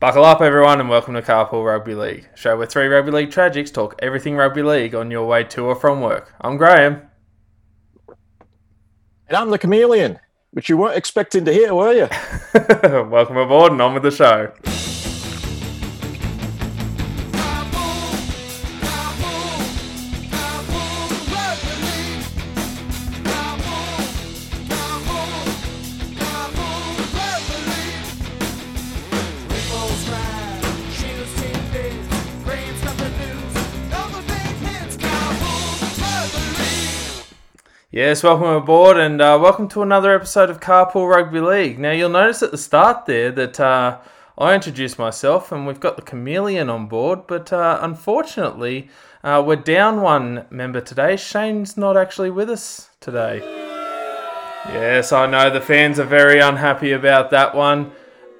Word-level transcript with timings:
Buckle 0.00 0.24
up, 0.24 0.40
everyone, 0.40 0.78
and 0.78 0.88
welcome 0.88 1.14
to 1.14 1.22
Carpool 1.22 1.66
Rugby 1.66 1.96
League, 1.96 2.28
show 2.36 2.56
where 2.56 2.68
three 2.68 2.86
rugby 2.86 3.10
league 3.10 3.30
tragics 3.30 3.74
talk 3.74 3.96
everything 3.98 4.36
rugby 4.36 4.62
league 4.62 4.94
on 4.94 5.10
your 5.10 5.26
way 5.26 5.42
to 5.42 5.64
or 5.64 5.74
from 5.74 6.00
work. 6.00 6.32
I'm 6.40 6.56
Graham. 6.56 7.02
And 9.26 9.36
I'm 9.36 9.50
the 9.50 9.58
chameleon, 9.58 10.20
which 10.52 10.68
you 10.68 10.76
weren't 10.76 10.96
expecting 10.96 11.44
to 11.46 11.52
hear, 11.52 11.74
were 11.74 11.92
you? 11.92 12.08
welcome 13.10 13.38
aboard 13.38 13.72
and 13.72 13.82
on 13.82 13.94
with 13.94 14.04
the 14.04 14.12
show. 14.12 14.52
Yes, 38.08 38.22
welcome 38.22 38.46
aboard 38.46 38.96
and 38.96 39.20
uh, 39.20 39.38
welcome 39.38 39.68
to 39.68 39.82
another 39.82 40.14
episode 40.14 40.48
of 40.48 40.60
Carpool 40.60 41.10
Rugby 41.10 41.40
League. 41.40 41.78
Now, 41.78 41.90
you'll 41.90 42.08
notice 42.08 42.42
at 42.42 42.50
the 42.50 42.56
start 42.56 43.04
there 43.04 43.30
that 43.32 43.60
uh, 43.60 43.98
I 44.38 44.54
introduced 44.54 44.98
myself 44.98 45.52
and 45.52 45.66
we've 45.66 45.78
got 45.78 45.96
the 45.96 46.02
chameleon 46.02 46.70
on 46.70 46.86
board, 46.86 47.26
but 47.26 47.52
uh, 47.52 47.80
unfortunately, 47.82 48.88
uh, 49.22 49.44
we're 49.46 49.56
down 49.56 50.00
one 50.00 50.46
member 50.48 50.80
today. 50.80 51.16
Shane's 51.16 51.76
not 51.76 51.98
actually 51.98 52.30
with 52.30 52.48
us 52.48 52.88
today. 52.98 53.40
Yes, 54.68 55.12
I 55.12 55.26
know 55.26 55.50
the 55.50 55.60
fans 55.60 56.00
are 56.00 56.04
very 56.04 56.40
unhappy 56.40 56.92
about 56.92 57.28
that 57.32 57.54
one, 57.54 57.92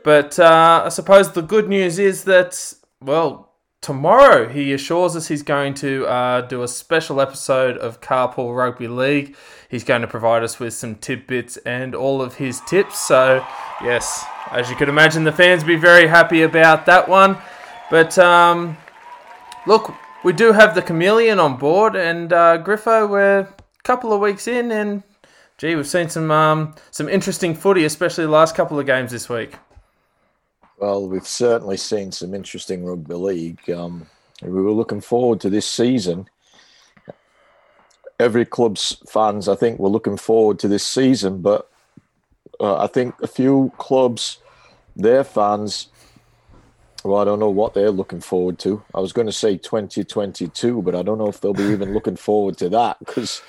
but 0.03 0.39
uh, 0.39 0.85
I 0.87 0.89
suppose 0.89 1.33
the 1.33 1.43
good 1.43 1.69
news 1.69 1.98
is 1.98 2.25
that, 2.25 2.73
well, 3.03 3.53
tomorrow 3.83 4.48
he 4.48 4.73
assures 4.73 5.14
us 5.14 5.29
he's 5.29 5.42
going 5.42 5.75
to 5.75 6.07
uh, 6.07 6.41
do 6.41 6.62
a 6.62 6.69
special 6.69 7.20
episode 7.20 7.77
of 7.77 8.01
Carpool 8.01 8.57
Rugby 8.57 8.89
League. 8.89 9.37
He's 9.69 9.84
going 9.84 10.00
to 10.00 10.08
provide 10.08 10.42
us 10.42 10.58
with 10.58 10.72
some 10.72 10.94
tidbits 10.94 11.58
and 11.58 11.94
all 11.94 12.22
of 12.22 12.36
his 12.36 12.61
tips. 12.62 13.06
So, 13.06 13.47
yes, 13.83 14.24
as 14.50 14.70
you 14.70 14.77
could 14.77 14.88
imagine, 14.88 15.24
the 15.24 15.33
fans 15.33 15.62
be 15.62 15.77
very 15.77 16.06
happy 16.06 16.42
about 16.42 16.86
that 16.86 17.08
one. 17.08 17.36
But 17.91 18.19
um, 18.19 18.78
look, 19.66 19.94
we 20.24 20.33
do 20.33 20.52
have 20.52 20.74
the 20.74 20.83
chameleon 20.83 21.39
on 21.39 21.56
board, 21.56 21.96
and 21.96 22.33
uh, 22.33 22.62
Griffo, 22.62 23.08
we're 23.08 23.41
a 23.41 23.48
couple 23.83 24.12
of 24.12 24.20
weeks 24.20 24.48
in, 24.48 24.70
and 24.72 25.02
gee, 25.58 25.74
we've 25.74 25.86
seen 25.86 26.08
some 26.08 26.30
um, 26.30 26.74
some 26.91 27.08
interesting 27.08 27.55
footy, 27.55 27.84
especially 27.84 28.24
the 28.24 28.30
last 28.30 28.55
couple 28.55 28.78
of 28.78 28.86
games 28.86 29.11
this 29.11 29.28
week. 29.28 29.56
Well, 30.78 31.08
we've 31.08 31.27
certainly 31.27 31.77
seen 31.77 32.12
some 32.12 32.34
interesting 32.34 32.84
rugby 32.84 33.14
league. 33.14 33.70
Um, 33.70 34.06
we 34.42 34.62
were 34.62 34.70
looking 34.70 35.00
forward 35.00 35.41
to 35.41 35.50
this 35.50 35.66
season. 35.66 36.28
Every 38.20 38.44
club's 38.44 38.97
fans, 39.08 39.48
I 39.48 39.55
think, 39.55 39.78
were 39.78 39.88
looking 39.88 40.16
forward 40.16 40.58
to 40.61 40.69
this 40.69 40.84
season, 40.84 41.41
but 41.41 41.70
uh, 42.61 42.77
I 42.77 42.86
think 42.86 43.14
a 43.22 43.28
few 43.28 43.72
clubs, 43.78 44.38
their 44.97 45.22
fans, 45.22 45.88
well, 47.05 47.20
I 47.20 47.24
don't 47.24 47.39
know 47.39 47.50
what 47.50 47.74
they're 47.74 47.91
looking 47.91 48.20
forward 48.20 48.58
to. 48.61 48.83
I 48.94 49.00
was 49.00 49.12
going 49.12 49.27
to 49.27 49.33
say 49.33 49.56
2022, 49.56 50.83
but 50.83 50.94
I 50.94 51.02
don't 51.02 51.19
know 51.19 51.28
if 51.28 51.41
they'll 51.41 51.55
be 51.55 51.62
even 51.64 51.94
looking 51.94 52.16
forward 52.16 52.56
to 52.58 52.69
that 52.70 52.98
because 52.98 53.41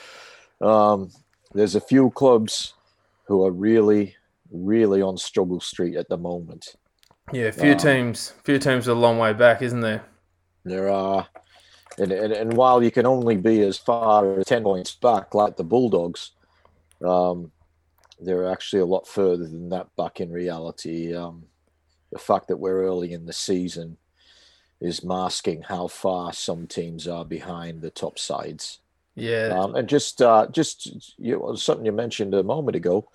um, 0.61 1.11
there's 1.53 1.75
a 1.75 1.81
few 1.81 2.11
clubs 2.11 2.73
who 3.25 3.43
are 3.45 3.51
really, 3.51 4.15
really 4.51 5.01
on 5.01 5.17
struggle 5.17 5.59
street 5.59 5.95
at 5.95 6.09
the 6.09 6.17
moment. 6.17 6.75
Yeah, 7.31 7.45
a 7.45 7.51
few 7.51 7.73
um, 7.73 7.77
teams, 7.77 8.33
few 8.43 8.59
teams 8.59 8.87
are 8.87 8.91
a 8.91 8.95
long 8.95 9.17
way 9.17 9.33
back, 9.33 9.61
isn't 9.61 9.81
there? 9.81 10.03
There 10.65 10.89
are, 10.89 11.27
and, 11.99 12.11
and, 12.11 12.33
and 12.33 12.53
while 12.53 12.81
you 12.83 12.91
can 12.91 13.05
only 13.05 13.37
be 13.37 13.61
as 13.61 13.77
far 13.77 14.39
as 14.39 14.45
ten 14.45 14.63
points 14.63 14.95
back, 14.95 15.33
like 15.33 15.57
the 15.57 15.63
Bulldogs, 15.63 16.31
um, 17.05 17.51
they're 18.19 18.51
actually 18.51 18.81
a 18.81 18.85
lot 18.85 19.07
further 19.07 19.45
than 19.45 19.69
that 19.69 19.95
back 19.95 20.19
in 20.19 20.31
reality. 20.31 21.15
Um, 21.15 21.45
the 22.11 22.19
fact 22.19 22.47
that 22.47 22.57
we're 22.57 22.83
early 22.83 23.13
in 23.13 23.25
the 23.25 23.33
season 23.33 23.97
is 24.81 25.03
masking 25.03 25.61
how 25.61 25.87
far 25.87 26.33
some 26.33 26.65
teams 26.65 27.07
are 27.07 27.25
behind 27.25 27.81
the 27.81 27.91
top 27.91 28.17
sides. 28.17 28.79
Yeah, 29.15 29.49
um, 29.59 29.75
and 29.75 29.87
just 29.87 30.21
uh, 30.21 30.47
just 30.51 31.15
you 31.17 31.37
know, 31.37 31.55
something 31.55 31.85
you 31.85 31.91
mentioned 31.91 32.33
a 32.33 32.43
moment 32.43 32.75
ago. 32.75 33.09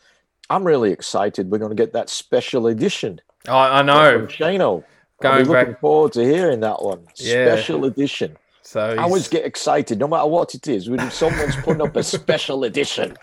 I'm 0.50 0.65
really 0.65 0.93
excited. 0.93 1.50
We're 1.50 1.56
going 1.59 1.75
to 1.75 1.83
get 1.83 1.94
that 1.94 2.11
special 2.11 2.67
edition 2.67 3.23
Oh, 3.47 3.56
I 3.56 3.83
know. 3.83 4.27
Shano. 4.27 4.84
Going 5.21 5.47
looking 5.47 5.73
back. 5.73 5.81
forward 5.81 6.12
to 6.15 6.25
hearing 6.25 6.61
that 6.61 6.83
one. 6.83 7.06
Yeah. 7.17 7.55
Special 7.55 7.84
edition. 7.84 8.37
So 8.64 8.91
he's... 8.91 8.98
I 8.98 9.02
always 9.02 9.28
get 9.28 9.44
excited, 9.44 9.98
no 9.98 10.08
matter 10.08 10.26
what 10.26 10.54
it 10.54 10.66
is, 10.66 10.88
when 10.88 11.10
someone's 11.10 11.54
putting 11.56 11.82
up 11.82 11.94
a 11.97 12.02
special 12.02 12.64
edition. 12.64 13.16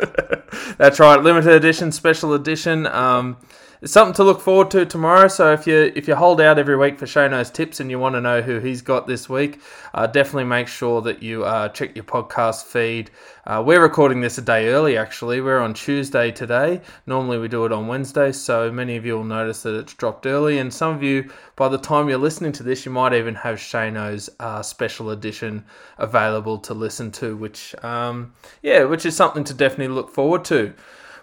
That's 0.78 1.00
right, 1.00 1.22
limited 1.22 1.52
edition, 1.52 1.92
special 1.92 2.34
edition. 2.34 2.86
Um, 2.88 3.38
it's 3.82 3.92
something 3.92 4.14
to 4.14 4.24
look 4.24 4.40
forward 4.40 4.70
to 4.72 4.86
tomorrow. 4.86 5.28
So 5.28 5.52
if 5.54 5.66
you 5.66 5.92
if 5.96 6.08
you 6.08 6.16
hold 6.16 6.40
out 6.40 6.60
every 6.60 6.78
week 6.78 7.00
for 7.00 7.08
Shano's 7.08 7.50
tips 7.50 7.80
and 7.80 7.90
you 7.90 7.98
want 7.98 8.14
to 8.14 8.22
know 8.22 8.42
who 8.42 8.60
he's 8.60 8.84
got 8.84 9.08
this 9.08 9.28
week, 9.28 9.60
uh, 9.96 10.06
definitely 10.06 10.44
make 10.44 10.68
sure 10.68 11.02
that 11.02 11.24
you 11.24 11.44
uh, 11.44 11.70
check 11.70 11.96
your 11.96 12.04
podcast 12.04 12.66
feed. 12.66 13.10
Uh, 13.48 13.64
we're 13.66 13.82
recording 13.82 14.22
this 14.22 14.38
a 14.38 14.42
day 14.42 14.68
early. 14.68 14.98
Actually, 14.98 15.42
we're 15.42 15.60
on 15.60 15.74
Tuesday 15.74 16.30
today. 16.30 16.80
Normally 17.08 17.40
we 17.40 17.48
do 17.48 17.66
it 17.66 17.72
on 17.72 17.88
Wednesday, 17.88 18.32
so 18.32 18.72
many 18.72 18.98
of 18.98 19.06
you 19.06 19.16
will 19.16 19.24
notice 19.24 19.64
that 19.64 19.74
it's 19.74 19.96
dropped 19.96 20.28
early. 20.28 20.60
And 20.60 20.72
some 20.72 20.96
of 20.96 21.02
you, 21.02 21.32
by 21.56 21.68
the 21.68 21.80
time 21.80 22.08
you're 22.08 22.20
listening 22.20 22.52
to 22.54 22.64
this, 22.64 22.86
you 22.86 22.92
might 22.92 23.14
even 23.14 23.34
have 23.34 23.58
Shano's 23.58 24.30
uh, 24.40 24.62
special 24.62 25.10
edition 25.10 25.66
available 25.98 26.60
to 26.60 26.76
listen 26.76 27.12
to, 27.14 27.36
which 27.36 27.74
um, 27.84 28.34
yeah, 28.62 28.84
which 28.84 29.08
is 29.08 29.16
something 29.16 29.44
to 29.46 29.56
definitely 29.56 29.88
look 29.88 30.14
forward 30.14 30.46
to. 30.46 30.76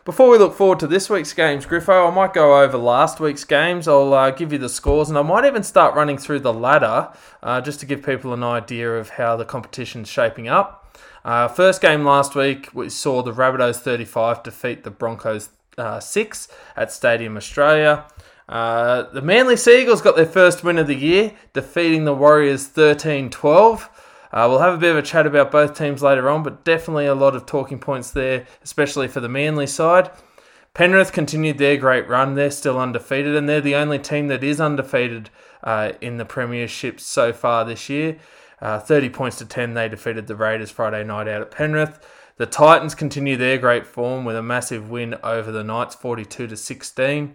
Before 0.08 0.30
we 0.30 0.38
look 0.38 0.54
forward 0.54 0.80
to 0.80 0.86
this 0.86 1.10
week's 1.10 1.34
games, 1.34 1.66
Griffo, 1.66 2.10
I 2.10 2.14
might 2.14 2.32
go 2.32 2.62
over 2.62 2.78
last 2.78 3.20
week's 3.20 3.44
games. 3.44 3.86
I'll 3.86 4.14
uh, 4.14 4.30
give 4.30 4.54
you 4.54 4.58
the 4.58 4.70
scores, 4.70 5.10
and 5.10 5.18
I 5.18 5.20
might 5.20 5.44
even 5.44 5.62
start 5.62 5.94
running 5.94 6.16
through 6.16 6.40
the 6.40 6.50
ladder 6.50 7.10
uh, 7.42 7.60
just 7.60 7.78
to 7.80 7.86
give 7.86 8.02
people 8.02 8.32
an 8.32 8.42
idea 8.42 8.90
of 8.96 9.10
how 9.10 9.36
the 9.36 9.44
competition's 9.44 10.08
shaping 10.08 10.48
up. 10.48 10.98
Uh, 11.26 11.46
first 11.46 11.82
game 11.82 12.06
last 12.06 12.34
week, 12.34 12.70
we 12.72 12.88
saw 12.88 13.22
the 13.22 13.34
Rabbitohs 13.34 13.80
35 13.80 14.42
defeat 14.42 14.82
the 14.82 14.90
Broncos 14.90 15.50
uh, 15.76 16.00
6 16.00 16.48
at 16.74 16.90
Stadium 16.90 17.36
Australia. 17.36 18.06
Uh, 18.48 19.02
the 19.12 19.20
Manly 19.20 19.58
Seagulls 19.58 20.00
got 20.00 20.16
their 20.16 20.24
first 20.24 20.64
win 20.64 20.78
of 20.78 20.86
the 20.86 20.94
year, 20.94 21.34
defeating 21.52 22.06
the 22.06 22.14
Warriors 22.14 22.66
13 22.66 23.28
12. 23.28 23.90
Uh, 24.32 24.46
we'll 24.48 24.58
have 24.58 24.74
a 24.74 24.78
bit 24.78 24.90
of 24.90 24.96
a 24.96 25.02
chat 25.02 25.26
about 25.26 25.50
both 25.50 25.76
teams 25.76 26.02
later 26.02 26.28
on, 26.28 26.42
but 26.42 26.64
definitely 26.64 27.06
a 27.06 27.14
lot 27.14 27.34
of 27.34 27.46
talking 27.46 27.78
points 27.78 28.10
there, 28.10 28.46
especially 28.62 29.08
for 29.08 29.20
the 29.20 29.28
Manly 29.28 29.66
side. 29.66 30.10
Penrith 30.74 31.12
continued 31.12 31.58
their 31.58 31.76
great 31.76 32.06
run. 32.08 32.34
They're 32.34 32.50
still 32.50 32.78
undefeated, 32.78 33.34
and 33.34 33.48
they're 33.48 33.60
the 33.60 33.74
only 33.74 33.98
team 33.98 34.28
that 34.28 34.44
is 34.44 34.60
undefeated 34.60 35.30
uh, 35.64 35.92
in 36.00 36.18
the 36.18 36.24
Premiership 36.24 37.00
so 37.00 37.32
far 37.32 37.64
this 37.64 37.88
year. 37.88 38.18
Uh, 38.60 38.78
30 38.78 39.08
points 39.10 39.38
to 39.38 39.46
10, 39.46 39.74
they 39.74 39.88
defeated 39.88 40.26
the 40.26 40.36
Raiders 40.36 40.70
Friday 40.70 41.04
night 41.04 41.28
out 41.28 41.42
at 41.42 41.50
Penrith. 41.50 41.98
The 42.36 42.46
Titans 42.46 42.94
continue 42.94 43.36
their 43.36 43.58
great 43.58 43.86
form 43.86 44.24
with 44.24 44.36
a 44.36 44.42
massive 44.42 44.90
win 44.90 45.16
over 45.22 45.50
the 45.50 45.64
Knights, 45.64 45.94
42 45.94 46.46
to 46.48 46.56
16. 46.56 47.34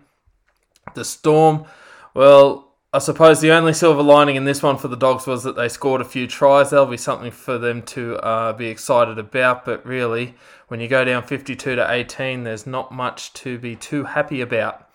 The 0.95 1.05
Storm, 1.05 1.65
well, 2.13 2.72
I 2.95 2.99
suppose 2.99 3.41
the 3.41 3.51
only 3.51 3.73
silver 3.73 4.03
lining 4.03 4.35
in 4.35 4.45
this 4.45 4.61
one 4.61 4.77
for 4.77 4.87
the 4.87 4.95
Dogs 4.95 5.25
was 5.25 5.41
that 5.43 5.55
they 5.55 5.67
scored 5.67 5.99
a 5.99 6.05
few 6.05 6.27
tries. 6.27 6.69
That'll 6.69 6.85
be 6.85 6.95
something 6.95 7.31
for 7.31 7.57
them 7.57 7.81
to 7.83 8.17
uh, 8.17 8.53
be 8.53 8.67
excited 8.67 9.17
about. 9.17 9.65
But 9.65 9.83
really, 9.83 10.35
when 10.67 10.79
you 10.79 10.87
go 10.87 11.03
down 11.03 11.23
52 11.23 11.75
to 11.75 11.91
18, 11.91 12.43
there's 12.43 12.67
not 12.67 12.91
much 12.91 13.33
to 13.33 13.57
be 13.57 13.75
too 13.75 14.03
happy 14.03 14.41
about. 14.41 14.87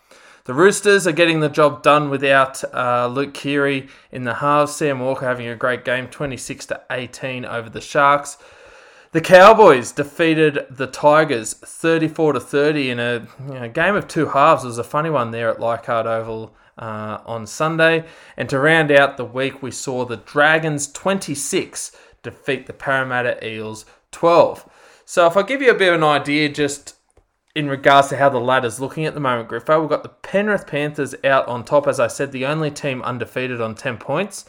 The 0.44 0.54
Roosters 0.54 1.08
are 1.08 1.12
getting 1.12 1.40
the 1.40 1.48
job 1.48 1.82
done 1.82 2.08
without 2.08 2.62
uh, 2.72 3.08
Luke 3.08 3.34
Keary 3.34 3.88
in 4.12 4.22
the 4.22 4.34
halves. 4.34 4.76
Sam 4.76 5.00
Walker 5.00 5.26
having 5.26 5.48
a 5.48 5.56
great 5.56 5.84
game, 5.84 6.06
26 6.06 6.66
to 6.66 6.80
18 6.92 7.44
over 7.44 7.68
the 7.68 7.80
Sharks. 7.80 8.38
The 9.10 9.20
Cowboys 9.20 9.90
defeated 9.90 10.66
the 10.70 10.86
Tigers 10.86 11.54
34 11.54 12.34
to 12.34 12.40
30 12.40 12.90
in 12.90 13.00
a 13.00 13.68
game 13.68 13.96
of 13.96 14.06
two 14.06 14.26
halves. 14.26 14.62
It 14.62 14.68
was 14.68 14.78
a 14.78 14.84
funny 14.84 15.10
one 15.10 15.32
there 15.32 15.50
at 15.50 15.58
Leichhardt 15.58 16.06
Oval 16.06 16.54
uh, 16.78 17.20
on 17.26 17.46
Sunday. 17.46 18.04
And 18.36 18.48
to 18.48 18.58
round 18.58 18.90
out 18.90 19.16
the 19.16 19.24
week, 19.24 19.62
we 19.62 19.70
saw 19.70 20.04
the 20.04 20.16
Dragons 20.16 20.90
26 20.92 21.96
defeat 22.22 22.66
the 22.66 22.72
Parramatta 22.72 23.46
Eels 23.46 23.84
12. 24.12 24.68
So 25.04 25.26
if 25.26 25.36
I 25.36 25.42
give 25.42 25.62
you 25.62 25.70
a 25.70 25.74
bit 25.74 25.88
of 25.88 25.94
an 25.94 26.04
idea 26.04 26.48
just 26.48 26.96
in 27.54 27.68
regards 27.68 28.08
to 28.08 28.16
how 28.16 28.28
the 28.28 28.38
ladder's 28.38 28.80
looking 28.80 29.06
at 29.06 29.14
the 29.14 29.20
moment, 29.20 29.48
Griffo, 29.48 29.80
we've 29.80 29.88
got 29.88 30.02
the 30.02 30.08
Penrith 30.08 30.66
Panthers 30.66 31.14
out 31.24 31.48
on 31.48 31.64
top, 31.64 31.86
as 31.86 31.98
I 31.98 32.06
said, 32.06 32.30
the 32.30 32.46
only 32.46 32.70
team 32.70 33.02
undefeated 33.02 33.60
on 33.60 33.74
10 33.74 33.98
points. 33.98 34.44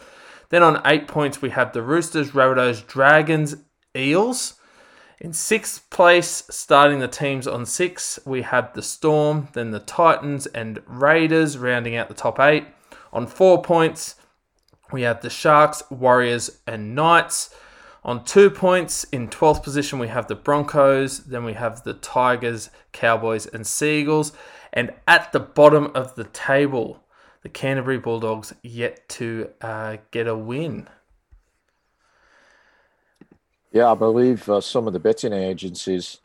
Then 0.50 0.64
on 0.64 0.81
8 0.86 1.08
points, 1.08 1.42
we 1.42 1.52
have 1.52 1.74
the 1.74 1.81
Roosters, 1.81 2.31
Rabbitohs, 2.31 2.86
Dragons, 2.86 3.56
Eels. 3.96 4.58
In 5.21 5.33
sixth 5.33 5.89
place, 5.89 6.44
starting 6.50 7.00
the 7.00 7.07
teams 7.10 7.45
on 7.45 7.66
six, 7.66 8.19
we 8.25 8.42
have 8.44 8.74
the 8.74 8.81
Storm, 8.81 9.50
then 9.51 9.71
the 9.71 9.81
Titans 9.81 10.45
and 10.45 10.80
Raiders 10.88 11.57
rounding 11.57 11.98
out 11.98 12.07
the 12.07 12.13
top 12.13 12.39
eight. 12.39 12.66
On 13.12 13.27
four 13.27 13.62
points, 13.62 14.16
we 14.94 15.01
have 15.01 15.21
the 15.21 15.30
Sharks, 15.30 15.83
Warriors, 15.89 16.60
and 16.66 16.95
Knights. 16.95 17.54
On 18.06 18.24
two 18.24 18.50
points, 18.50 19.04
in 19.12 19.27
12th 19.27 19.62
position, 19.62 20.00
we 20.00 20.07
have 20.07 20.27
the 20.27 20.36
Broncos. 20.36 21.25
Then 21.25 21.44
we 21.44 21.54
have 21.54 21.83
the 21.83 21.95
Tigers, 21.95 22.69
Cowboys, 22.94 23.45
and 23.45 23.68
Seagulls. 23.68 24.31
And 24.71 24.94
at 25.06 25.33
the 25.33 25.42
bottom 25.42 25.92
of 25.95 26.16
the 26.16 26.24
table, 26.24 27.04
the 27.44 27.50
Canterbury 27.50 27.98
Bulldogs 27.98 28.54
yet 28.63 29.10
to 29.10 29.50
uh, 29.60 29.98
get 30.12 30.27
a 30.27 30.36
win. 30.36 30.88
Yeah, 33.71 33.92
I 33.92 33.95
believe 33.95 34.50
uh, 34.50 34.62
some 34.62 34.88
of 34.88 34.94
the 34.94 35.00
betting 35.00 35.33
agencies 35.33 36.21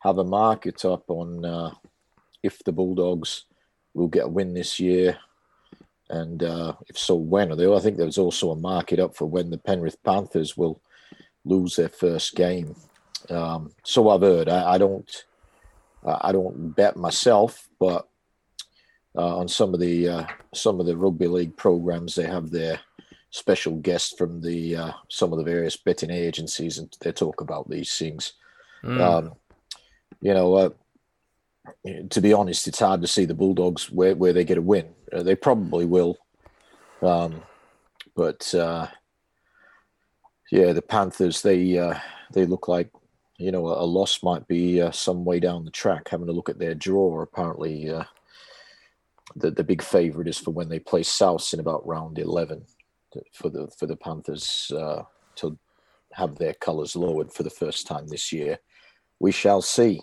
have 0.00 0.18
a 0.18 0.24
market 0.24 0.84
up 0.84 1.04
on 1.08 1.44
uh, 1.44 1.70
if 2.42 2.62
the 2.64 2.72
Bulldogs 2.72 3.44
will 3.94 4.08
get 4.08 4.26
a 4.26 4.28
win 4.28 4.52
this 4.52 4.78
year, 4.78 5.16
and 6.10 6.42
uh, 6.42 6.74
if 6.88 6.98
so, 6.98 7.14
when. 7.14 7.50
Although 7.50 7.76
I 7.76 7.80
think 7.80 7.96
there's 7.96 8.18
also 8.18 8.50
a 8.50 8.56
market 8.56 8.98
up 8.98 9.16
for 9.16 9.24
when 9.24 9.48
the 9.48 9.56
Penrith 9.56 10.02
Panthers 10.02 10.56
will 10.56 10.82
lose 11.46 11.76
their 11.76 11.88
first 11.88 12.34
game. 12.34 12.74
Um, 13.30 13.72
so 13.84 14.10
I've 14.10 14.20
heard. 14.20 14.50
I, 14.50 14.74
I, 14.74 14.78
don't. 14.78 15.24
I 16.04 16.30
don't 16.32 16.76
bet 16.76 16.96
myself, 16.96 17.68
but 17.80 18.06
uh, 19.16 19.38
on 19.38 19.48
some 19.48 19.72
of 19.72 19.80
the 19.80 20.08
uh, 20.08 20.26
some 20.52 20.78
of 20.78 20.84
the 20.84 20.96
rugby 20.96 21.26
league 21.26 21.56
programs, 21.56 22.14
they 22.14 22.26
have 22.26 22.50
their 22.50 22.80
special 23.32 23.76
guests 23.76 24.14
from 24.16 24.42
the 24.42 24.76
uh, 24.76 24.92
some 25.08 25.32
of 25.32 25.38
the 25.38 25.44
various 25.44 25.76
betting 25.76 26.10
agencies, 26.10 26.78
and 26.78 26.94
they 27.00 27.10
talk 27.10 27.40
about 27.40 27.68
these 27.68 27.98
things. 27.98 28.34
Mm. 28.84 29.00
Um, 29.00 29.32
you 30.20 30.34
know, 30.34 30.54
uh, 30.54 30.70
to 32.10 32.20
be 32.20 32.32
honest, 32.32 32.68
it's 32.68 32.78
hard 32.78 33.00
to 33.00 33.08
see 33.08 33.24
the 33.24 33.34
Bulldogs 33.34 33.90
where, 33.90 34.14
where 34.14 34.32
they 34.32 34.44
get 34.44 34.58
a 34.58 34.62
win. 34.62 34.94
Uh, 35.12 35.22
they 35.22 35.34
probably 35.34 35.86
will, 35.86 36.18
um, 37.00 37.42
but 38.14 38.54
uh, 38.54 38.86
yeah, 40.50 40.72
the 40.72 40.82
Panthers 40.82 41.42
they 41.42 41.78
uh, 41.78 41.98
they 42.32 42.44
look 42.44 42.68
like 42.68 42.90
you 43.38 43.50
know 43.50 43.66
a, 43.66 43.86
loss 43.86 44.22
might 44.22 44.46
be 44.46 44.80
uh, 44.80 44.90
some 44.90 45.24
way 45.24 45.40
down 45.40 45.64
the 45.64 45.70
track. 45.70 46.08
Having 46.08 46.28
a 46.28 46.32
look 46.32 46.50
at 46.50 46.58
their 46.58 46.74
draw, 46.74 47.22
apparently 47.22 47.88
uh, 47.88 48.04
the 49.36 49.50
the 49.50 49.64
big 49.64 49.80
favourite 49.80 50.28
is 50.28 50.38
for 50.38 50.50
when 50.50 50.68
they 50.68 50.78
play 50.78 51.02
South 51.02 51.54
in 51.54 51.60
about 51.60 51.86
round 51.86 52.18
eleven 52.18 52.66
for 53.32 53.48
the 53.48 53.68
for 53.76 53.86
the 53.86 53.96
Panthers 53.96 54.70
uh, 54.76 55.02
to 55.36 55.58
have 56.12 56.36
their 56.36 56.54
colours 56.54 56.94
lowered 56.96 57.32
for 57.32 57.42
the 57.42 57.50
first 57.50 57.86
time 57.86 58.06
this 58.06 58.32
year. 58.32 58.58
We 59.18 59.32
shall 59.32 59.62
see. 59.62 60.00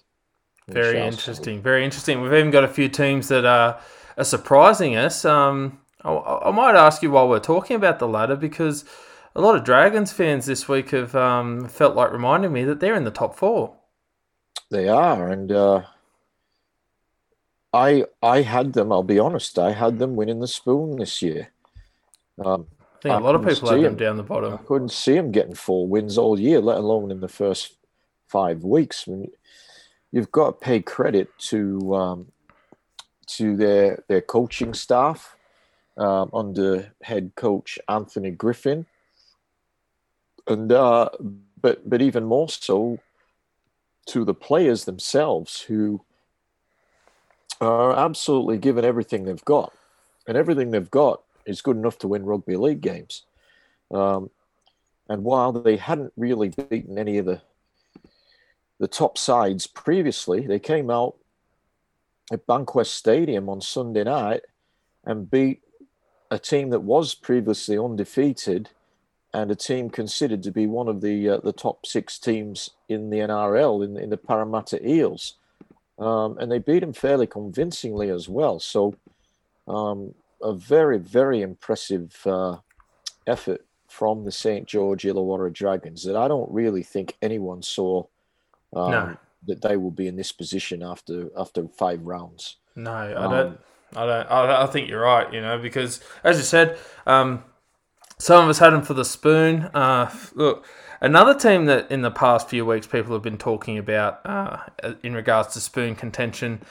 We 0.68 0.74
very 0.74 0.98
shall 0.98 1.08
interesting. 1.08 1.58
See. 1.58 1.62
Very 1.62 1.84
interesting. 1.84 2.22
We've 2.22 2.34
even 2.34 2.52
got 2.52 2.64
a 2.64 2.70
few 2.70 2.90
teams 2.90 3.28
that 3.28 3.46
are, 3.46 3.80
are 4.18 4.24
surprising 4.24 4.96
us. 4.96 5.26
Um, 5.26 5.80
I, 6.04 6.12
I 6.12 6.52
might 6.52 6.76
ask 6.76 7.04
you 7.04 7.12
while 7.12 7.28
we're 7.28 7.40
talking 7.40 7.76
about 7.76 8.00
the 8.00 8.08
ladder 8.08 8.36
because 8.36 8.86
a 9.36 9.42
lot 9.42 9.56
of 9.56 9.64
Dragons 9.64 10.12
fans 10.12 10.46
this 10.46 10.68
week 10.68 10.92
have 10.92 11.16
um, 11.16 11.68
felt 11.68 11.96
like 11.96 12.12
reminding 12.12 12.54
me 12.54 12.64
that 12.66 12.80
they're 12.80 12.96
in 12.96 13.04
the 13.04 13.12
top 13.12 13.36
four. 13.36 13.76
They 14.72 14.88
are, 14.88 15.30
and 15.30 15.52
uh, 15.52 15.84
I 17.74 18.06
I 18.22 18.42
had 18.42 18.74
them. 18.74 18.92
I'll 18.92 19.04
be 19.04 19.20
honest. 19.20 19.58
I 19.58 19.72
had 19.72 19.98
them 20.00 20.16
winning 20.16 20.40
the 20.40 20.48
spoon 20.48 20.98
this 20.98 21.22
year. 21.22 21.52
Um, 22.44 22.68
I 23.00 23.02
think 23.02 23.16
I 23.16 23.18
a 23.18 23.22
lot 23.22 23.36
of 23.36 23.46
people 23.46 23.70
have 23.70 23.82
them 23.82 23.96
down 23.96 24.18
the 24.18 24.24
bottom. 24.24 24.54
I 24.54 24.58
couldn't 24.58 24.92
see 24.92 25.14
them 25.14 25.32
getting 25.32 25.56
four 25.56 25.88
wins 25.88 26.18
all 26.18 26.40
year, 26.40 26.60
let 26.60 26.78
alone 26.78 27.12
in 27.12 27.22
the 27.22 27.30
first 27.30 27.76
five 28.28 28.64
weeks. 28.64 29.06
I 29.08 29.12
mean, 29.12 29.32
you've 30.12 30.32
got 30.32 30.48
to 30.48 30.66
pay 30.66 30.82
credit 30.82 31.30
to 31.40 31.96
um, 31.96 32.32
to 33.28 33.56
their 33.56 34.04
their 34.08 34.22
coaching 34.22 34.74
staff 34.74 35.38
um, 35.98 36.30
under 36.34 36.94
head 37.02 37.32
coach 37.36 37.80
Anthony 37.88 38.32
Griffin 38.32 38.86
and 40.50 40.72
uh, 40.72 41.10
but 41.62 41.88
but 41.88 42.02
even 42.02 42.26
more 42.26 42.50
so 42.50 43.00
to 44.08 44.26
the 44.26 44.34
players 44.34 44.86
themselves 44.86 45.62
who 45.62 46.02
are 47.62 47.94
absolutely 47.94 48.58
given 48.58 48.84
everything 48.84 49.24
they've 49.24 49.46
got, 49.46 49.72
and 50.28 50.36
everything 50.36 50.72
they've 50.72 50.92
got 50.92 51.22
is 51.50 51.62
good 51.62 51.78
enough 51.78 51.98
to 52.00 52.08
win 52.08 52.26
rugby 52.26 52.56
league 52.56 52.82
games. 52.82 53.24
Um, 53.92 54.30
and 55.10 55.24
while 55.24 55.52
they 55.52 55.78
hadn't 55.78 56.14
really 56.16 56.50
beaten 56.50 56.98
any 56.98 57.18
of 57.18 57.26
the 57.26 57.42
the 58.80 58.88
top 58.88 59.18
sides 59.18 59.68
previously, 59.68 60.48
they 60.48 60.60
came 60.60 60.90
out 60.90 61.16
at 62.32 62.48
Bankwest 62.48 62.94
Stadium 62.94 63.50
on 63.50 63.60
Sunday 63.60 64.06
night 64.06 64.44
and 65.04 65.30
beat 65.30 65.62
a 66.32 66.40
team 66.40 66.70
that 66.70 66.80
was 66.80 67.14
previously 67.14 67.78
undefeated 67.78 68.70
and 69.34 69.52
a 69.52 69.56
team 69.56 69.90
considered 69.90 70.44
to 70.44 70.52
be 70.52 70.66
one 70.66 70.88
of 70.88 71.02
the 71.02 71.30
uh, 71.30 71.38
the 71.38 71.54
top 71.54 71.86
six 71.86 72.18
teams 72.18 72.72
in 72.88 73.10
the 73.10 73.18
NRL 73.18 73.86
in, 73.86 73.98
in 73.98 74.10
the 74.10 74.18
Parramatta 74.18 74.86
Eels, 74.88 75.36
um, 76.00 76.38
and 76.40 76.52
they 76.52 76.60
beat 76.60 76.80
them 76.80 76.94
fairly 76.94 77.28
convincingly 77.28 78.10
as 78.10 78.28
well. 78.28 78.60
So, 78.60 78.96
um, 79.68 80.16
a 80.42 80.54
very 80.54 80.98
very 80.98 81.42
impressive 81.42 82.16
uh, 82.26 82.58
effort 83.28 83.66
from 83.88 84.24
the 84.24 84.32
St 84.32 84.68
George 84.68 85.04
Illawarra 85.04 85.52
Dragons 85.52 86.04
that 86.04 86.16
I 86.16 86.28
don't 86.28 86.52
really 86.52 86.84
think 86.84 87.18
anyone 87.22 87.62
saw 87.62 88.04
um, 88.76 88.92
no. 88.92 89.18
that 89.48 89.62
they 89.62 89.78
will 89.78 89.92
be 89.92 90.08
in 90.08 90.16
this 90.16 90.32
position 90.32 90.84
after 90.84 91.30
after 91.38 91.68
five 91.68 92.02
rounds. 92.04 92.58
No, 92.76 92.92
I 92.92 93.12
don't. 93.12 93.34
Um, 93.34 93.58
I 93.96 94.06
don't. 94.06 94.28
I, 94.32 94.64
I 94.64 94.66
think 94.68 94.90
you're 94.90 95.02
right. 95.02 95.32
You 95.34 95.42
know, 95.42 95.58
because 95.58 96.00
as 96.24 96.38
you 96.38 96.44
said, 96.44 96.78
um, 97.08 97.44
some 98.20 98.44
of 98.44 98.50
us 98.50 98.60
had 98.60 98.72
them 98.72 98.84
for 98.84 98.94
the 98.94 99.06
spoon. 99.06 99.64
Uh, 99.74 100.14
look, 100.36 100.66
another 101.02 101.34
team 101.34 101.66
that 101.66 101.90
in 101.90 102.02
the 102.02 102.12
past 102.12 102.50
few 102.50 102.66
weeks 102.66 102.86
people 102.86 103.14
have 103.14 103.24
been 103.24 103.38
talking 103.38 103.78
about 103.78 104.22
uh, 104.26 104.58
in 105.02 105.14
regards 105.14 105.54
to 105.54 105.62
spoon 105.62 105.96
contention. 105.96 106.62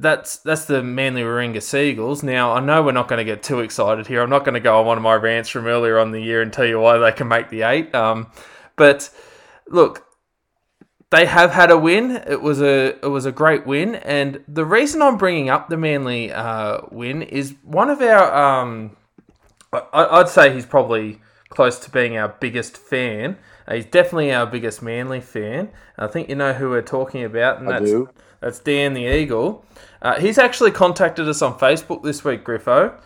That's 0.00 0.38
that's 0.38 0.64
the 0.64 0.82
Manly 0.82 1.22
Warringah 1.22 1.62
Seagulls. 1.62 2.22
Now 2.22 2.52
I 2.52 2.60
know 2.60 2.82
we're 2.82 2.92
not 2.92 3.08
going 3.08 3.18
to 3.18 3.24
get 3.24 3.42
too 3.42 3.60
excited 3.60 4.06
here. 4.06 4.22
I'm 4.22 4.30
not 4.30 4.44
going 4.44 4.54
to 4.54 4.60
go 4.60 4.80
on 4.80 4.86
one 4.86 4.96
of 4.96 5.02
my 5.02 5.14
rants 5.14 5.50
from 5.50 5.66
earlier 5.66 5.98
on 5.98 6.10
the 6.10 6.20
year 6.20 6.40
and 6.40 6.52
tell 6.52 6.64
you 6.64 6.80
why 6.80 6.96
they 6.98 7.12
can 7.12 7.28
make 7.28 7.50
the 7.50 7.62
eight. 7.62 7.94
Um, 7.94 8.30
but 8.76 9.10
look, 9.68 10.06
they 11.10 11.26
have 11.26 11.50
had 11.50 11.70
a 11.70 11.76
win. 11.76 12.12
It 12.12 12.40
was 12.40 12.62
a 12.62 12.96
it 13.02 13.10
was 13.10 13.26
a 13.26 13.32
great 13.32 13.66
win, 13.66 13.96
and 13.96 14.42
the 14.48 14.64
reason 14.64 15.02
I'm 15.02 15.18
bringing 15.18 15.50
up 15.50 15.68
the 15.68 15.76
Manly 15.76 16.32
uh, 16.32 16.80
win 16.90 17.22
is 17.22 17.54
one 17.62 17.90
of 17.90 18.00
our 18.00 18.34
um, 18.34 18.96
I, 19.72 20.18
would 20.18 20.28
say 20.28 20.54
he's 20.54 20.66
probably 20.66 21.20
close 21.48 21.78
to 21.80 21.90
being 21.90 22.16
our 22.16 22.28
biggest 22.28 22.76
fan. 22.76 23.36
He's 23.70 23.84
definitely 23.84 24.32
our 24.32 24.46
biggest 24.46 24.82
Manly 24.82 25.20
fan. 25.20 25.70
I 25.98 26.06
think 26.06 26.28
you 26.28 26.36
know 26.36 26.52
who 26.52 26.70
we're 26.70 26.82
talking 26.82 27.24
about, 27.24 27.58
and 27.58 27.68
that's 27.68 27.92
that's 28.40 28.58
Dan 28.58 28.94
the 28.94 29.04
Eagle. 29.04 29.64
Uh, 30.02 30.18
he's 30.18 30.38
actually 30.38 30.70
contacted 30.70 31.28
us 31.28 31.42
on 31.42 31.58
Facebook 31.58 32.02
this 32.02 32.24
week, 32.24 32.44
Griffo, 32.44 32.98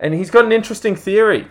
and 0.00 0.14
he's 0.14 0.30
got 0.30 0.44
an 0.44 0.52
interesting 0.52 0.96
theory. 0.96 1.48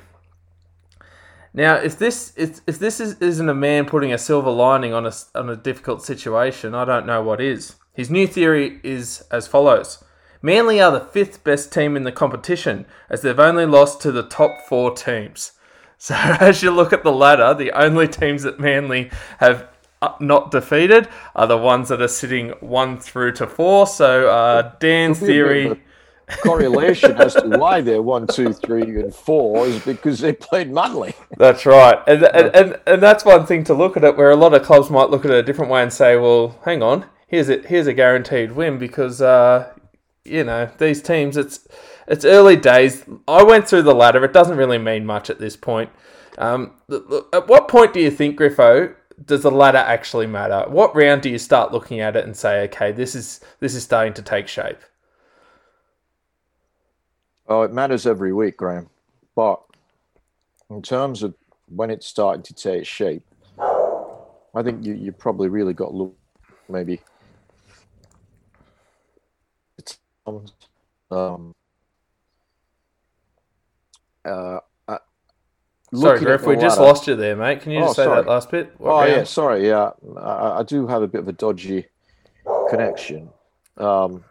Now, 1.53 1.75
if 1.75 1.97
this 1.97 2.33
if, 2.35 2.61
if 2.67 2.77
this 2.77 2.99
is, 2.99 3.19
isn't 3.19 3.49
a 3.49 3.53
man 3.53 3.85
putting 3.85 4.13
a 4.13 4.17
silver 4.17 4.51
lining 4.51 4.93
on 4.93 5.05
a 5.05 5.13
on 5.33 5.49
a 5.49 5.55
difficult 5.55 6.03
situation, 6.03 6.75
I 6.75 6.85
don't 6.85 7.05
know 7.05 7.21
what 7.23 7.41
is. 7.41 7.75
His 7.93 8.11
new 8.11 8.27
theory 8.27 8.79
is 8.83 9.23
as 9.31 9.47
follows. 9.47 10.03
Manly 10.41 10.79
are 10.79 10.91
the 10.91 10.99
fifth 10.99 11.43
best 11.43 11.73
team 11.73 11.97
in 11.97 12.03
the 12.03 12.11
competition, 12.11 12.85
as 13.09 13.21
they've 13.21 13.39
only 13.39 13.65
lost 13.65 14.01
to 14.01 14.11
the 14.11 14.23
top 14.23 14.61
four 14.67 14.91
teams. 14.91 15.53
So, 15.99 16.13
as 16.13 16.61
you 16.61 16.69
look 16.69 16.93
at 16.93 17.01
the 17.01 17.11
ladder, 17.11 17.55
the 17.55 17.71
only 17.71 18.07
teams 18.07 18.43
that 18.43 18.59
Manly 18.59 19.09
have 19.39 19.67
not 20.19 20.51
defeated 20.51 21.07
are 21.35 21.47
the 21.47 21.57
ones 21.57 21.89
that 21.89 22.01
are 22.01 22.07
sitting 22.07 22.49
one 22.59 22.99
through 22.99 23.33
to 23.33 23.47
four. 23.47 23.87
So, 23.87 24.29
uh, 24.29 24.73
Dan's 24.79 25.19
theory. 25.19 25.81
correlation 26.41 27.13
as 27.21 27.33
to 27.35 27.47
why 27.57 27.79
they're 27.79 28.01
one, 28.01 28.27
two, 28.27 28.51
three, 28.51 28.81
and 28.99 29.15
four 29.15 29.65
is 29.65 29.81
because 29.85 30.19
they 30.19 30.33
played 30.33 30.69
Manly. 30.69 31.13
That's 31.37 31.65
right, 31.65 31.99
and, 32.05 32.23
and 32.23 32.53
and 32.53 32.79
and 32.85 33.01
that's 33.01 33.23
one 33.23 33.45
thing 33.45 33.63
to 33.63 33.73
look 33.73 33.95
at 33.95 34.03
it. 34.03 34.17
Where 34.17 34.29
a 34.31 34.35
lot 34.35 34.53
of 34.53 34.61
clubs 34.63 34.89
might 34.89 35.09
look 35.09 35.23
at 35.23 35.31
it 35.31 35.37
a 35.37 35.43
different 35.43 35.71
way 35.71 35.81
and 35.81 35.93
say, 35.93 36.17
"Well, 36.17 36.59
hang 36.65 36.83
on, 36.83 37.05
here's 37.27 37.47
a 37.47 37.59
here's 37.59 37.87
a 37.87 37.93
guaranteed 37.93 38.51
win 38.51 38.77
because 38.77 39.21
uh, 39.21 39.73
you 40.25 40.43
know 40.43 40.69
these 40.79 41.01
teams. 41.01 41.37
It's 41.37 41.65
it's 42.07 42.25
early 42.25 42.55
days. 42.55 43.05
I 43.27 43.43
went 43.43 43.67
through 43.67 43.83
the 43.83 43.95
ladder. 43.95 44.23
It 44.25 44.33
doesn't 44.33 44.57
really 44.57 44.77
mean 44.77 45.05
much 45.05 45.29
at 45.29 45.39
this 45.39 45.55
point. 45.55 45.89
Um, 46.37 46.73
at 47.33 47.47
what 47.47 47.67
point 47.67 47.93
do 47.93 47.99
you 47.99 48.11
think, 48.11 48.39
Griffo, 48.39 48.93
does 49.25 49.41
the 49.43 49.51
ladder 49.51 49.77
actually 49.79 50.27
matter? 50.27 50.65
What 50.67 50.95
round 50.95 51.21
do 51.21 51.29
you 51.29 51.39
start 51.39 51.71
looking 51.71 51.99
at 51.99 52.15
it 52.15 52.25
and 52.25 52.35
say, 52.35 52.63
okay, 52.65 52.91
this 52.91 53.15
is 53.15 53.39
this 53.59 53.75
is 53.75 53.83
starting 53.83 54.13
to 54.13 54.21
take 54.21 54.47
shape? 54.47 54.79
Oh, 57.47 57.63
it 57.63 57.71
matters 57.71 58.05
every 58.05 58.33
week, 58.33 58.57
Graham. 58.57 58.89
But 59.35 59.61
in 60.69 60.81
terms 60.81 61.23
of 61.23 61.33
when 61.67 61.89
it's 61.89 62.05
starting 62.05 62.43
to 62.43 62.53
take 62.53 62.85
shape, 62.85 63.23
I 63.59 64.63
think 64.63 64.85
you 64.85 64.93
you 64.93 65.11
probably 65.11 65.49
really 65.49 65.73
got 65.73 65.89
to 65.89 65.95
look 65.95 66.17
maybe 66.69 67.01
um, 71.11 71.53
uh, 74.25 74.59
Sorry, 75.93 76.13
looking 76.19 76.27
Griff, 76.27 76.45
we 76.45 76.55
just 76.57 76.77
ladder- 76.79 76.89
lost 76.89 77.07
you 77.07 77.15
there, 77.15 77.35
mate. 77.35 77.61
Can 77.61 77.71
you 77.71 77.79
just 77.79 77.91
Oh, 77.91 77.93
say 77.93 78.05
sorry. 78.05 78.21
that 78.23 78.29
last 78.29 78.51
bit? 78.51 78.73
What 78.77 78.91
Oh 78.91 79.05
yeah, 79.05 79.15
round? 79.15 79.27
sorry. 79.27 79.67
Yeah, 79.67 79.91
I, 80.17 80.59
I 80.59 80.63
do 80.63 80.85
have 80.87 81.01
a 81.01 81.07
bit 81.07 81.21
of 81.21 81.27
a 81.27 81.31
dodgy 81.33 81.85
connection. 82.69 83.29
Um, 83.77 84.23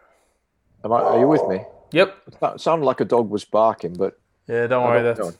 am 0.84 0.92
I, 0.92 1.00
are 1.00 1.18
you 1.18 1.28
with 1.28 1.46
me? 1.48 1.60
Yep. 1.92 2.14
It 2.42 2.60
sounded 2.60 2.84
like 2.84 3.00
a 3.00 3.04
dog 3.04 3.30
was 3.30 3.44
barking, 3.44 3.94
but 3.94 4.18
Yeah, 4.48 4.66
don't 4.66 4.84
worry. 4.84 5.02
That's 5.02 5.18
know. 5.18 5.32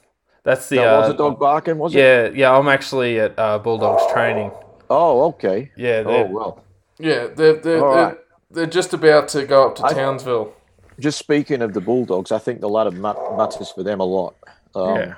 that's 0.43 0.69
the 0.69 0.77
that 0.77 0.99
was 1.01 1.09
uh, 1.09 1.13
a 1.13 1.17
dog 1.17 1.39
barking, 1.39 1.77
was 1.77 1.93
it? 1.93 1.99
yeah 1.99 2.29
yeah. 2.33 2.57
I'm 2.57 2.67
actually 2.67 3.19
at 3.19 3.37
uh, 3.37 3.59
Bulldogs 3.59 4.11
training. 4.11 4.51
Oh, 4.89 5.25
okay. 5.29 5.71
Yeah, 5.77 6.03
Oh 6.05 6.11
they're, 6.11 6.25
well. 6.27 6.63
yeah, 6.97 7.27
they're 7.27 7.55
they're, 7.61 7.85
All 7.85 7.93
they're, 7.95 8.05
right. 8.05 8.17
they're 8.51 8.65
just 8.65 8.93
about 8.93 9.27
to 9.29 9.45
go 9.45 9.67
up 9.67 9.75
to 9.75 9.85
I- 9.85 9.93
Townsville. 9.93 10.53
Just 10.99 11.19
speaking 11.19 11.61
of 11.61 11.73
the 11.73 11.81
Bulldogs, 11.81 12.31
I 12.31 12.39
think 12.39 12.59
the 12.59 12.69
ladder 12.69 12.89
mat- 12.89 13.17
matters 13.37 13.69
for 13.69 13.83
them 13.83 13.99
a 13.99 14.03
lot. 14.03 14.33
Um, 14.73 14.95
yeah, 14.95 15.13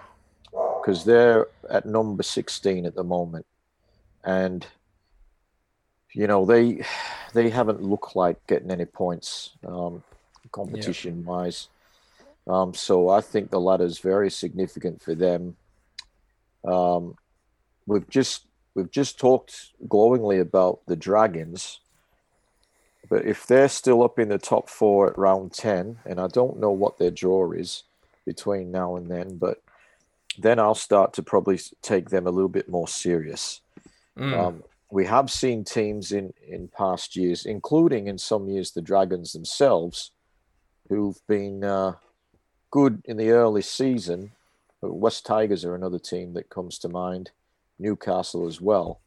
because 0.90 1.06
they're 1.06 1.46
at 1.70 1.86
number 1.86 2.24
16 2.24 2.88
at 2.88 2.96
the 2.96 3.04
moment. 3.04 3.46
And 4.24 4.66
you 6.14 6.26
know 6.26 6.46
they 6.46 6.84
they 7.34 7.52
haven't 7.52 7.84
looked 7.84 8.16
like 8.16 8.46
getting 8.48 8.72
any 8.72 8.86
points 8.86 9.52
um, 9.68 10.04
competition 10.52 11.24
wise. 11.24 11.68
Um, 12.48 12.74
so 12.74 13.10
i 13.10 13.22
think 13.22 13.52
the 13.52 13.60
ladder 13.60 13.86
is 13.86 14.00
very 14.00 14.32
significant 14.32 15.02
for 15.02 15.14
them. 15.14 15.56
Um, 16.66 17.16
we've 17.86 18.10
just 18.10 18.48
we've 18.74 18.92
just 18.92 19.20
talked 19.20 19.70
glowingly 19.88 20.40
about 20.40 20.80
the 20.88 20.96
dragons 20.96 21.80
but 23.10 23.26
if 23.26 23.46
they're 23.48 23.70
still 23.70 24.04
up 24.04 24.20
in 24.20 24.30
the 24.30 24.38
top 24.38 24.70
four 24.70 25.10
at 25.10 25.18
round 25.18 25.52
10 25.54 26.00
and 26.06 26.20
i 26.20 26.28
don't 26.28 26.60
know 26.60 26.70
what 26.70 26.98
their 26.98 27.10
draw 27.10 27.52
is 27.52 27.84
between 28.26 28.72
now 28.72 28.96
and 28.96 29.10
then 29.10 29.38
but 29.38 29.62
then 30.42 30.60
I'll 30.60 30.76
start 30.76 31.14
to 31.14 31.24
probably 31.24 31.60
take 31.82 32.10
them 32.10 32.28
a 32.28 32.32
little 32.32 32.50
bit 32.50 32.70
more 32.70 32.88
serious. 32.88 33.62
Mm. 34.18 34.38
Um, 34.38 34.64
we 34.92 35.06
have 35.06 35.30
seen 35.30 35.64
teams 35.64 36.12
in 36.12 36.34
in 36.48 36.68
past 36.68 37.16
years, 37.16 37.46
including 37.46 38.08
in 38.08 38.18
some 38.18 38.48
years 38.48 38.72
the 38.72 38.82
Dragons 38.82 39.34
themselves, 39.34 40.12
who've 40.88 41.20
been 41.28 41.64
uh, 41.64 41.94
good 42.72 43.02
in 43.06 43.18
the 43.18 43.32
early 43.32 43.62
season. 43.62 44.32
West 44.82 45.26
Tigers 45.26 45.66
are 45.66 45.76
another 45.76 46.00
team 46.00 46.34
that 46.34 46.50
comes 46.50 46.80
to 46.80 46.90
mind, 46.90 47.32
Newcastle 47.78 48.48
as 48.48 48.62
well, 48.62 49.02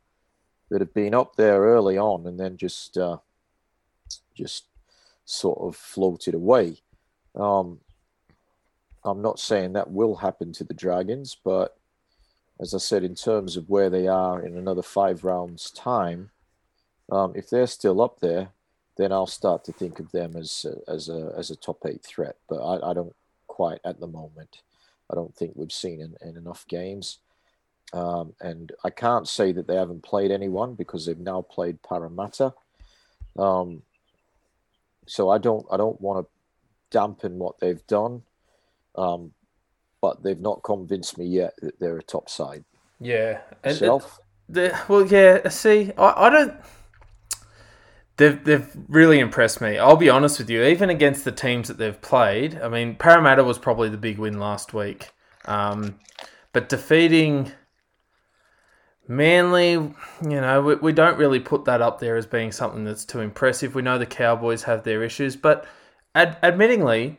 that 0.70 0.80
have 0.80 0.94
been 0.94 1.14
up 1.14 1.36
there 1.36 1.62
early 1.62 1.96
on 1.98 2.26
and 2.26 2.38
then 2.38 2.56
just 2.56 2.96
uh, 2.98 3.16
just 4.34 4.66
sort 5.24 5.58
of 5.60 5.76
floated 5.76 6.34
away. 6.34 6.76
Um, 7.34 7.80
I'm 9.04 9.22
not 9.22 9.40
saying 9.40 9.72
that 9.72 9.90
will 9.90 10.16
happen 10.16 10.52
to 10.52 10.64
the 10.64 10.74
Dragons, 10.74 11.36
but 11.44 11.76
as 12.60 12.74
I 12.74 12.78
said, 12.78 13.02
in 13.02 13.14
terms 13.14 13.56
of 13.56 13.68
where 13.68 13.90
they 13.90 14.06
are 14.06 14.40
in 14.40 14.56
another 14.56 14.82
five 14.82 15.24
rounds' 15.24 15.70
time, 15.70 16.30
um, 17.10 17.32
if 17.34 17.50
they're 17.50 17.66
still 17.66 18.00
up 18.00 18.20
there, 18.20 18.50
then 18.96 19.12
I'll 19.12 19.26
start 19.26 19.64
to 19.64 19.72
think 19.72 19.98
of 19.98 20.12
them 20.12 20.36
as 20.36 20.66
as 20.86 21.08
a 21.08 21.34
as 21.36 21.50
a 21.50 21.56
top 21.56 21.84
eight 21.86 22.02
threat. 22.04 22.36
But 22.48 22.56
I, 22.56 22.90
I 22.90 22.94
don't 22.94 23.14
quite 23.48 23.80
at 23.84 23.98
the 24.00 24.06
moment. 24.06 24.62
I 25.10 25.14
don't 25.14 25.34
think 25.34 25.52
we've 25.54 25.72
seen 25.72 26.00
in, 26.00 26.16
in 26.26 26.36
enough 26.36 26.66
games, 26.68 27.18
um, 27.92 28.34
and 28.40 28.72
I 28.84 28.90
can't 28.90 29.26
say 29.28 29.52
that 29.52 29.66
they 29.66 29.76
haven't 29.76 30.02
played 30.02 30.30
anyone 30.30 30.74
because 30.74 31.06
they've 31.06 31.18
now 31.18 31.42
played 31.42 31.82
Parramatta. 31.82 32.54
Um, 33.38 33.82
so 35.06 35.30
I 35.30 35.38
don't 35.38 35.66
I 35.70 35.76
don't 35.76 36.00
want 36.00 36.24
to 36.24 36.30
dampen 36.90 37.38
what 37.38 37.58
they've 37.58 37.84
done. 37.86 38.22
Um, 38.96 39.32
but 40.00 40.22
they've 40.22 40.40
not 40.40 40.62
convinced 40.62 41.16
me 41.16 41.26
yet 41.26 41.54
that 41.62 41.78
they're 41.78 41.98
a 41.98 42.02
top 42.02 42.28
side. 42.28 42.64
yeah. 43.00 43.40
And 43.62 43.76
Self, 43.76 44.18
well, 44.48 45.06
yeah. 45.06 45.48
See, 45.48 45.92
I, 45.96 46.26
I 46.26 46.30
don't. 46.30 46.54
They've 48.16 48.42
they've 48.44 48.68
really 48.88 49.20
impressed 49.20 49.60
me. 49.60 49.78
I'll 49.78 49.96
be 49.96 50.10
honest 50.10 50.38
with 50.38 50.50
you. 50.50 50.62
Even 50.64 50.90
against 50.90 51.24
the 51.24 51.32
teams 51.32 51.68
that 51.68 51.78
they've 51.78 52.00
played, 52.00 52.60
I 52.60 52.68
mean, 52.68 52.96
Parramatta 52.96 53.44
was 53.44 53.58
probably 53.58 53.88
the 53.88 53.96
big 53.96 54.18
win 54.18 54.38
last 54.38 54.74
week. 54.74 55.10
Um, 55.46 55.98
but 56.52 56.68
defeating 56.68 57.52
Manly, 59.08 59.72
you 59.72 59.94
know, 60.22 60.62
we, 60.62 60.74
we 60.76 60.92
don't 60.92 61.18
really 61.18 61.40
put 61.40 61.64
that 61.64 61.82
up 61.82 61.98
there 61.98 62.16
as 62.16 62.26
being 62.26 62.52
something 62.52 62.84
that's 62.84 63.04
too 63.04 63.20
impressive. 63.20 63.74
We 63.74 63.82
know 63.82 63.98
the 63.98 64.06
Cowboys 64.06 64.62
have 64.64 64.84
their 64.84 65.02
issues, 65.02 65.34
but 65.34 65.66
ad- 66.14 66.40
admittingly, 66.42 67.16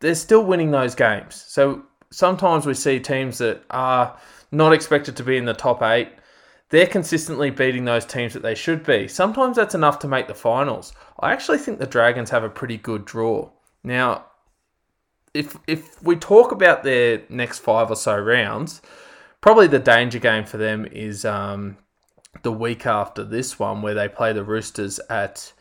they're 0.00 0.14
still 0.14 0.44
winning 0.44 0.70
those 0.70 0.94
games. 0.94 1.44
So 1.46 1.82
sometimes 2.10 2.66
we 2.66 2.74
see 2.74 2.98
teams 2.98 3.38
that 3.38 3.62
are 3.70 4.18
not 4.50 4.72
expected 4.72 5.16
to 5.16 5.22
be 5.22 5.36
in 5.36 5.44
the 5.44 5.54
top 5.54 5.82
eight. 5.82 6.08
They're 6.70 6.86
consistently 6.86 7.50
beating 7.50 7.84
those 7.84 8.04
teams 8.04 8.32
that 8.34 8.42
they 8.42 8.54
should 8.54 8.84
be. 8.84 9.08
Sometimes 9.08 9.56
that's 9.56 9.74
enough 9.74 9.98
to 10.00 10.08
make 10.08 10.28
the 10.28 10.34
finals. 10.34 10.92
I 11.18 11.32
actually 11.32 11.58
think 11.58 11.78
the 11.78 11.86
Dragons 11.86 12.30
have 12.30 12.44
a 12.44 12.50
pretty 12.50 12.76
good 12.76 13.04
draw. 13.04 13.50
Now, 13.82 14.26
if 15.34 15.56
if 15.66 16.02
we 16.02 16.16
talk 16.16 16.52
about 16.52 16.82
their 16.82 17.22
next 17.28 17.58
five 17.58 17.90
or 17.90 17.96
so 17.96 18.16
rounds, 18.18 18.82
probably 19.40 19.66
the 19.66 19.78
danger 19.78 20.18
game 20.18 20.44
for 20.44 20.58
them 20.58 20.86
is 20.86 21.24
um, 21.24 21.76
the 22.42 22.52
week 22.52 22.86
after 22.86 23.24
this 23.24 23.58
one, 23.58 23.82
where 23.82 23.94
they 23.94 24.08
play 24.08 24.32
the 24.32 24.44
Roosters 24.44 25.00
at 25.08 25.52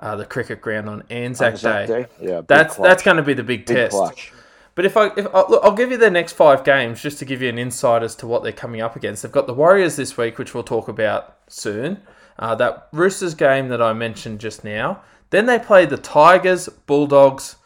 uh, 0.00 0.16
the 0.16 0.24
cricket 0.24 0.60
ground 0.60 0.88
on 0.88 1.02
Anzac, 1.10 1.52
Anzac 1.54 1.86
Day. 1.88 2.02
Day, 2.02 2.08
yeah, 2.20 2.40
That's 2.46 2.76
clash. 2.76 2.88
that's 2.88 3.02
going 3.02 3.16
to 3.16 3.22
be 3.22 3.34
the 3.34 3.42
big, 3.42 3.66
big 3.66 3.76
test. 3.76 3.96
clash. 3.96 4.32
But 4.74 4.84
if 4.84 4.96
I 4.96 5.06
if 5.16 5.26
I, 5.34 5.40
look, 5.48 5.60
I'll 5.64 5.72
give 5.74 5.90
you 5.90 5.96
their 5.96 6.10
next 6.10 6.34
five 6.34 6.62
games 6.64 7.02
just 7.02 7.18
to 7.18 7.24
give 7.24 7.42
you 7.42 7.48
an 7.48 7.58
insight 7.58 8.02
as 8.02 8.14
to 8.16 8.26
what 8.26 8.42
they're 8.42 8.52
coming 8.52 8.80
up 8.80 8.94
against. 8.96 9.22
They've 9.22 9.32
got 9.32 9.46
the 9.48 9.54
Warriors 9.54 9.96
this 9.96 10.16
week, 10.16 10.38
which 10.38 10.54
we'll 10.54 10.62
talk 10.62 10.86
about 10.88 11.36
soon. 11.48 12.00
Uh, 12.38 12.54
that 12.54 12.88
Roosters 12.92 13.34
game 13.34 13.68
that 13.68 13.82
I 13.82 13.92
mentioned 13.92 14.38
just 14.38 14.62
now. 14.62 15.02
Then 15.30 15.46
they 15.46 15.58
play 15.58 15.84
the 15.84 15.96
Tigers, 15.96 16.68
Bulldogs, 16.86 17.56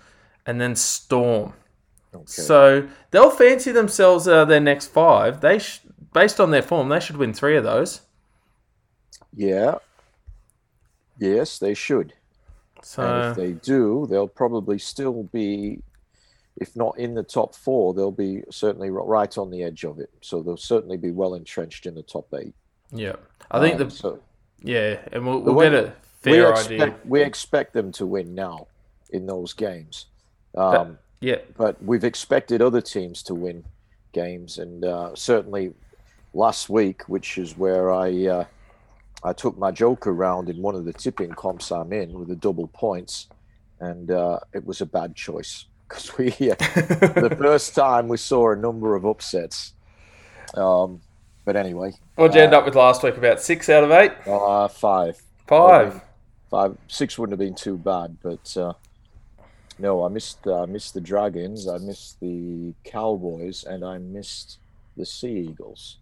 and 0.46 0.58
then 0.60 0.74
Storm. 0.74 1.52
Okay. 2.14 2.24
So 2.26 2.88
they'll 3.10 3.30
fancy 3.30 3.72
themselves 3.72 4.26
uh, 4.26 4.44
their 4.46 4.60
next 4.60 4.86
five. 4.86 5.42
They 5.42 5.58
sh- 5.58 5.80
based 6.14 6.40
on 6.40 6.50
their 6.50 6.62
form, 6.62 6.88
they 6.88 7.00
should 7.00 7.18
win 7.18 7.32
three 7.34 7.56
of 7.56 7.64
those. 7.64 8.00
yeah, 9.34 9.76
yes, 11.18 11.58
they 11.58 11.74
should. 11.74 12.14
And 12.82 12.88
So 12.88 13.30
if 13.30 13.36
they 13.36 13.52
do, 13.52 14.06
they'll 14.10 14.28
probably 14.28 14.78
still 14.78 15.24
be, 15.24 15.80
if 16.56 16.74
not 16.76 16.98
in 16.98 17.14
the 17.14 17.22
top 17.22 17.54
four, 17.54 17.94
they'll 17.94 18.10
be 18.10 18.42
certainly 18.50 18.90
right 18.90 19.36
on 19.38 19.50
the 19.50 19.62
edge 19.62 19.84
of 19.84 19.98
it. 19.98 20.10
So 20.20 20.42
they'll 20.42 20.56
certainly 20.56 20.96
be 20.96 21.10
well 21.10 21.34
entrenched 21.34 21.86
in 21.86 21.94
the 21.94 22.02
top 22.02 22.26
eight. 22.34 22.54
yeah, 22.90 23.16
I 23.50 23.60
think 23.60 23.80
Um, 23.80 23.88
the 23.88 23.90
so 23.94 24.20
yeah, 24.62 24.98
and 25.12 25.26
we'll, 25.26 25.40
we'll 25.40 25.58
get 25.70 25.74
a 25.74 25.92
we 26.24 26.32
fair 26.32 26.50
expect 26.50 26.80
idea. 26.82 26.94
we 27.04 27.22
expect 27.22 27.72
them 27.72 27.90
to 27.92 28.06
win 28.06 28.34
now 28.34 28.66
in 29.10 29.26
those 29.26 29.52
games. 29.54 30.06
Um, 30.54 30.98
Yeah, 31.20 31.38
but 31.56 31.82
we've 31.82 32.04
expected 32.04 32.60
other 32.62 32.80
teams 32.80 33.22
to 33.24 33.34
win 33.34 33.64
games, 34.12 34.58
and 34.58 34.84
uh, 34.84 35.14
certainly 35.14 35.72
last 36.34 36.68
week, 36.68 37.02
which 37.08 37.38
is 37.38 37.56
where 37.56 37.92
I 37.92 38.26
uh, 38.26 38.44
I 39.24 39.32
took 39.32 39.56
my 39.56 39.70
joker 39.70 40.12
round 40.12 40.48
in 40.48 40.60
one 40.62 40.74
of 40.74 40.84
the 40.84 40.92
tipping 40.92 41.30
comps 41.30 41.70
I'm 41.70 41.92
in 41.92 42.12
with 42.12 42.28
the 42.28 42.36
double 42.36 42.66
points, 42.68 43.28
and 43.80 44.10
uh, 44.10 44.40
it 44.52 44.64
was 44.64 44.80
a 44.80 44.86
bad 44.86 45.14
choice 45.14 45.66
because 45.88 46.16
we 46.18 46.28
uh, 46.50 46.54
the 46.56 47.36
first 47.38 47.74
time 47.74 48.08
we 48.08 48.16
saw 48.16 48.52
a 48.52 48.56
number 48.56 48.94
of 48.96 49.06
upsets. 49.06 49.74
Um, 50.54 51.00
but 51.44 51.56
anyway, 51.56 51.92
What'd 52.16 52.34
you 52.36 52.42
end 52.42 52.54
up 52.54 52.64
with 52.64 52.74
last 52.76 53.02
week? 53.02 53.16
About 53.16 53.40
six 53.40 53.68
out 53.68 53.84
of 53.84 53.90
eight? 53.90 54.12
uh, 54.26 54.68
five, 54.68 55.20
Five. 55.46 56.00
five, 56.50 56.76
six 56.88 57.18
wouldn't 57.18 57.32
have 57.32 57.46
been 57.46 57.54
too 57.54 57.76
bad, 57.76 58.16
but 58.22 58.56
uh, 58.56 58.72
no, 59.78 60.04
I 60.04 60.08
missed 60.08 60.46
uh, 60.46 60.62
I 60.62 60.66
missed 60.66 60.94
the 60.94 61.00
Dragons, 61.00 61.68
I 61.68 61.78
missed 61.78 62.20
the 62.20 62.74
Cowboys, 62.84 63.64
and 63.64 63.84
I 63.84 63.98
missed 63.98 64.58
the 64.96 65.06
Sea 65.06 65.48
Eagles. 65.50 65.98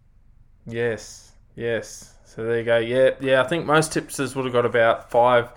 Yes, 0.67 1.31
yes. 1.55 2.15
So 2.33 2.45
there 2.45 2.59
you 2.59 2.63
go. 2.63 2.77
Yeah, 2.77 3.09
yeah. 3.19 3.41
I 3.41 3.47
think 3.47 3.65
most 3.65 3.91
tipsters 3.91 4.37
would 4.37 4.45
have 4.45 4.53
got 4.53 4.65
about 4.65 5.11
five 5.11 5.49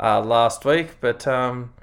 uh, 0.00 0.22
last 0.22 0.64
week, 0.64 0.92
but 0.98 1.26
um, 1.26 1.74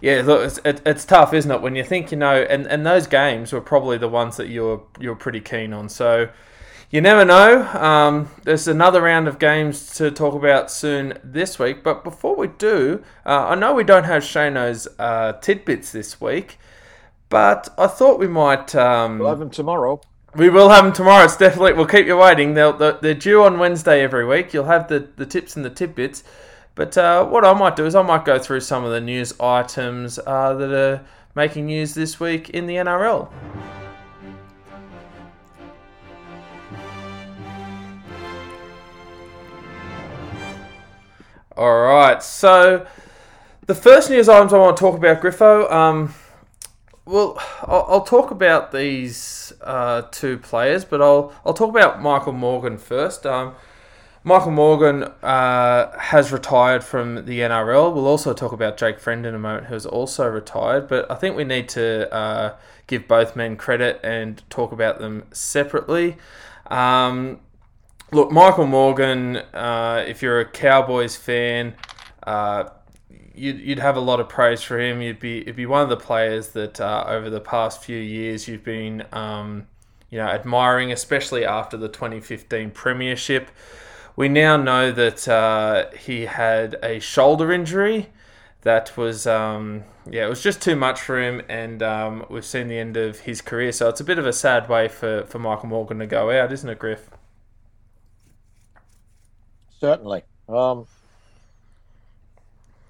yeah, 0.00 0.22
look, 0.24 0.46
it's, 0.46 0.58
it, 0.64 0.80
it's 0.86 1.04
tough, 1.04 1.34
isn't 1.34 1.50
it? 1.50 1.60
When 1.60 1.76
you 1.76 1.84
think 1.84 2.10
you 2.10 2.16
know, 2.16 2.36
and, 2.42 2.66
and 2.66 2.86
those 2.86 3.06
games 3.06 3.52
were 3.52 3.60
probably 3.60 3.98
the 3.98 4.08
ones 4.08 4.38
that 4.38 4.48
you're 4.48 4.82
you're 4.98 5.14
pretty 5.14 5.40
keen 5.40 5.74
on. 5.74 5.90
So 5.90 6.30
you 6.88 7.02
never 7.02 7.22
know. 7.26 7.64
Um, 7.68 8.30
there's 8.44 8.66
another 8.66 9.02
round 9.02 9.28
of 9.28 9.38
games 9.38 9.94
to 9.96 10.10
talk 10.10 10.32
about 10.32 10.70
soon 10.70 11.18
this 11.22 11.58
week, 11.58 11.84
but 11.84 12.02
before 12.02 12.34
we 12.34 12.46
do, 12.46 13.04
uh, 13.26 13.48
I 13.48 13.56
know 13.56 13.74
we 13.74 13.84
don't 13.84 14.04
have 14.04 14.22
Shano's 14.22 14.88
uh, 14.98 15.34
tidbits 15.34 15.92
this 15.92 16.18
week, 16.18 16.58
but 17.28 17.68
I 17.76 17.88
thought 17.88 18.18
we 18.18 18.26
might. 18.26 18.74
Um, 18.74 19.18
We'll 19.18 19.28
have 19.28 19.38
them 19.38 19.50
tomorrow. 19.50 20.00
We 20.34 20.48
will 20.48 20.70
have 20.70 20.84
them 20.84 20.94
tomorrow. 20.94 21.24
It's 21.24 21.36
definitely 21.36 21.74
we'll 21.74 21.86
keep 21.86 22.06
you 22.06 22.16
waiting. 22.16 22.54
They'll, 22.54 22.72
they're, 22.72 22.92
they're 22.92 23.14
due 23.14 23.42
on 23.42 23.58
Wednesday 23.58 24.02
every 24.02 24.24
week. 24.24 24.54
You'll 24.54 24.64
have 24.64 24.88
the, 24.88 25.08
the 25.16 25.26
tips 25.26 25.56
and 25.56 25.64
the 25.64 25.68
tidbits. 25.70 26.24
But 26.74 26.96
uh, 26.96 27.26
what 27.26 27.44
I 27.44 27.52
might 27.52 27.76
do 27.76 27.84
is 27.84 27.94
I 27.94 28.00
might 28.00 28.24
go 28.24 28.38
through 28.38 28.60
some 28.60 28.82
of 28.82 28.90
the 28.92 29.00
news 29.00 29.38
items 29.38 30.18
uh, 30.26 30.54
that 30.54 30.72
are 30.72 31.04
making 31.34 31.66
news 31.66 31.92
this 31.92 32.18
week 32.18 32.48
in 32.50 32.66
the 32.66 32.76
NRL. 32.76 33.30
All 41.54 41.82
right, 41.82 42.22
so 42.22 42.86
the 43.66 43.74
first 43.74 44.08
news 44.08 44.30
items 44.30 44.54
I 44.54 44.58
want 44.58 44.78
to 44.78 44.80
talk 44.80 44.96
about, 44.96 45.20
Griffo. 45.20 45.70
Um, 45.70 46.14
well, 47.04 47.36
I'll, 47.62 48.02
talk 48.02 48.30
about 48.30 48.70
these 48.70 49.52
uh, 49.60 50.02
two 50.12 50.38
players, 50.38 50.84
but 50.84 51.02
I'll 51.02 51.32
I'll 51.44 51.54
talk 51.54 51.70
about 51.70 52.00
Michael 52.00 52.32
Morgan 52.32 52.78
first. 52.78 53.26
Um, 53.26 53.54
Michael 54.24 54.52
Morgan 54.52 55.02
uh, 55.02 55.98
has 55.98 56.30
retired 56.30 56.84
from 56.84 57.26
the 57.26 57.40
NRL. 57.40 57.92
We'll 57.92 58.06
also 58.06 58.32
talk 58.32 58.52
about 58.52 58.76
Jake 58.76 59.00
Friend 59.00 59.26
in 59.26 59.34
a 59.34 59.38
moment, 59.38 59.66
who 59.66 59.74
has 59.74 59.84
also 59.84 60.28
retired. 60.28 60.86
But 60.86 61.10
I 61.10 61.16
think 61.16 61.36
we 61.36 61.42
need 61.42 61.68
to 61.70 62.12
uh, 62.14 62.56
give 62.86 63.08
both 63.08 63.34
men 63.34 63.56
credit 63.56 63.98
and 64.04 64.40
talk 64.48 64.70
about 64.70 65.00
them 65.00 65.24
separately. 65.32 66.18
Um, 66.68 67.40
look, 68.12 68.30
Michael 68.30 68.66
Morgan, 68.66 69.38
uh, 69.38 70.04
if 70.06 70.22
you're 70.22 70.38
a 70.38 70.48
Cowboys 70.48 71.16
fan, 71.16 71.74
uh, 72.22 72.68
you'd, 73.34 73.60
you'd 73.60 73.78
have 73.78 73.96
a 73.96 74.00
lot 74.00 74.20
of 74.20 74.28
praise 74.28 74.62
for 74.62 74.78
him. 74.78 75.00
You'd 75.00 75.20
be 75.20 75.40
it'd 75.42 75.56
be 75.56 75.66
one 75.66 75.82
of 75.82 75.88
the 75.88 75.96
players 75.96 76.48
that 76.48 76.80
uh, 76.80 77.04
over 77.06 77.30
the 77.30 77.40
past 77.40 77.82
few 77.82 77.98
years 77.98 78.48
you've 78.48 78.64
been 78.64 79.04
um, 79.12 79.66
you 80.10 80.18
know 80.18 80.26
admiring, 80.26 80.92
especially 80.92 81.44
after 81.44 81.76
the 81.76 81.88
2015 81.88 82.70
Premiership. 82.70 83.50
We 84.14 84.28
now 84.28 84.56
know 84.56 84.92
that 84.92 85.26
uh, 85.26 85.90
he 85.96 86.26
had 86.26 86.76
a 86.82 86.98
shoulder 87.00 87.50
injury 87.50 88.10
that 88.62 88.96
was 88.96 89.26
um, 89.26 89.84
yeah 90.08 90.26
it 90.26 90.28
was 90.28 90.42
just 90.42 90.60
too 90.62 90.76
much 90.76 91.00
for 91.00 91.20
him, 91.20 91.42
and 91.48 91.82
um, 91.82 92.26
we've 92.28 92.44
seen 92.44 92.68
the 92.68 92.78
end 92.78 92.96
of 92.96 93.20
his 93.20 93.40
career. 93.40 93.72
So 93.72 93.88
it's 93.88 94.00
a 94.00 94.04
bit 94.04 94.18
of 94.18 94.26
a 94.26 94.32
sad 94.32 94.68
way 94.68 94.88
for 94.88 95.24
for 95.24 95.38
Michael 95.38 95.68
Morgan 95.68 95.98
to 95.98 96.06
go 96.06 96.30
out, 96.30 96.52
isn't 96.52 96.68
it, 96.68 96.78
Griff? 96.78 97.08
Certainly. 99.80 100.22
Um, 100.48 100.86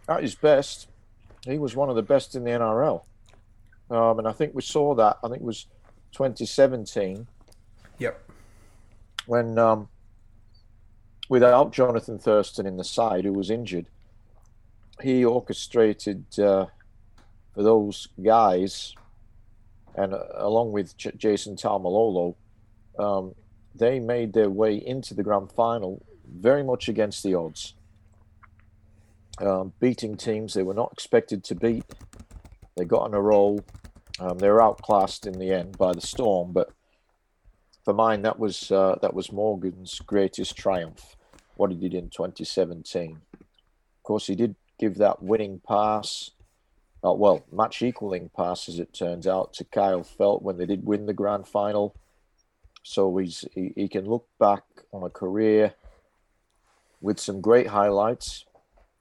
at 0.08 0.22
his 0.22 0.34
best, 0.34 0.88
he 1.44 1.58
was 1.58 1.76
one 1.76 1.88
of 1.88 1.96
the 1.96 2.02
best 2.02 2.34
in 2.34 2.44
the 2.44 2.50
NRL. 2.50 3.02
Um, 3.90 4.18
and 4.18 4.28
I 4.28 4.32
think 4.32 4.54
we 4.54 4.62
saw 4.62 4.94
that. 4.94 5.18
I 5.22 5.28
think 5.28 5.40
it 5.40 5.46
was 5.46 5.66
2017. 6.12 7.26
Yep. 7.98 8.30
When, 9.26 9.58
um, 9.58 9.88
without 11.28 11.72
Jonathan 11.72 12.18
Thurston 12.18 12.66
in 12.66 12.76
the 12.76 12.84
side, 12.84 13.24
who 13.24 13.32
was 13.32 13.50
injured, 13.50 13.86
he 15.00 15.24
orchestrated 15.24 16.24
uh, 16.38 16.66
for 17.54 17.62
those 17.62 18.08
guys, 18.22 18.94
and 19.94 20.14
uh, 20.14 20.24
along 20.36 20.72
with 20.72 20.96
J- 20.96 21.12
Jason 21.16 21.56
Taumalolo, 21.56 22.34
um, 22.98 23.34
they 23.74 24.00
made 24.00 24.32
their 24.32 24.50
way 24.50 24.74
into 24.74 25.14
the 25.14 25.22
grand 25.22 25.50
final 25.52 26.04
very 26.26 26.62
much 26.62 26.88
against 26.88 27.22
the 27.22 27.34
odds 27.34 27.74
um, 29.42 29.72
beating 29.80 30.16
teams 30.16 30.54
they 30.54 30.62
were 30.62 30.74
not 30.74 30.92
expected 30.92 31.44
to 31.44 31.54
beat. 31.54 31.84
They 32.76 32.84
got 32.84 33.02
on 33.02 33.14
a 33.14 33.20
roll. 33.20 33.64
Um, 34.20 34.38
they 34.38 34.48
were 34.48 34.62
outclassed 34.62 35.26
in 35.26 35.38
the 35.38 35.50
end 35.52 35.76
by 35.76 35.92
the 35.92 36.00
Storm, 36.00 36.52
but 36.52 36.70
for 37.84 37.94
mine, 37.94 38.22
that 38.22 38.38
was 38.38 38.70
uh, 38.70 38.96
that 39.02 39.14
was 39.14 39.32
Morgan's 39.32 39.98
greatest 40.00 40.56
triumph. 40.56 41.16
What 41.56 41.70
he 41.70 41.76
did 41.76 41.94
in 41.94 42.08
2017. 42.08 43.18
Of 43.32 44.02
course, 44.02 44.26
he 44.26 44.34
did 44.34 44.54
give 44.78 44.96
that 44.96 45.22
winning 45.22 45.60
pass, 45.66 46.30
uh, 47.04 47.12
well, 47.12 47.44
match 47.52 47.82
equaling 47.82 48.30
pass 48.34 48.68
as 48.68 48.78
it 48.78 48.94
turns 48.94 49.26
out, 49.26 49.52
to 49.54 49.64
Kyle 49.64 50.02
Feldt 50.02 50.42
when 50.42 50.56
they 50.56 50.66
did 50.66 50.86
win 50.86 51.06
the 51.06 51.12
grand 51.12 51.46
final. 51.46 51.94
So 52.82 53.16
he's 53.16 53.44
he, 53.54 53.72
he 53.76 53.88
can 53.88 54.06
look 54.06 54.26
back 54.38 54.64
on 54.92 55.02
a 55.02 55.10
career 55.10 55.74
with 57.00 57.18
some 57.18 57.40
great 57.40 57.66
highlights, 57.66 58.44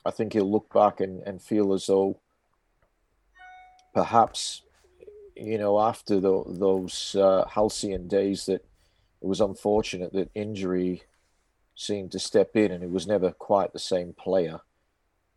I 0.05 0.11
think 0.11 0.33
he'll 0.33 0.51
look 0.51 0.73
back 0.73 0.99
and, 0.99 1.21
and 1.23 1.41
feel 1.41 1.73
as 1.73 1.85
though 1.87 2.19
perhaps, 3.93 4.63
you 5.35 5.57
know, 5.57 5.79
after 5.79 6.19
the, 6.19 6.43
those 6.47 7.15
uh, 7.15 7.45
halcyon 7.47 8.07
days 8.07 8.45
that 8.45 8.65
it 9.21 9.27
was 9.27 9.41
unfortunate 9.41 10.13
that 10.13 10.31
injury 10.33 11.03
seemed 11.75 12.11
to 12.11 12.19
step 12.19 12.55
in 12.55 12.71
and 12.71 12.83
he 12.83 12.89
was 12.89 13.07
never 13.07 13.31
quite 13.31 13.73
the 13.73 13.79
same 13.79 14.13
player. 14.13 14.59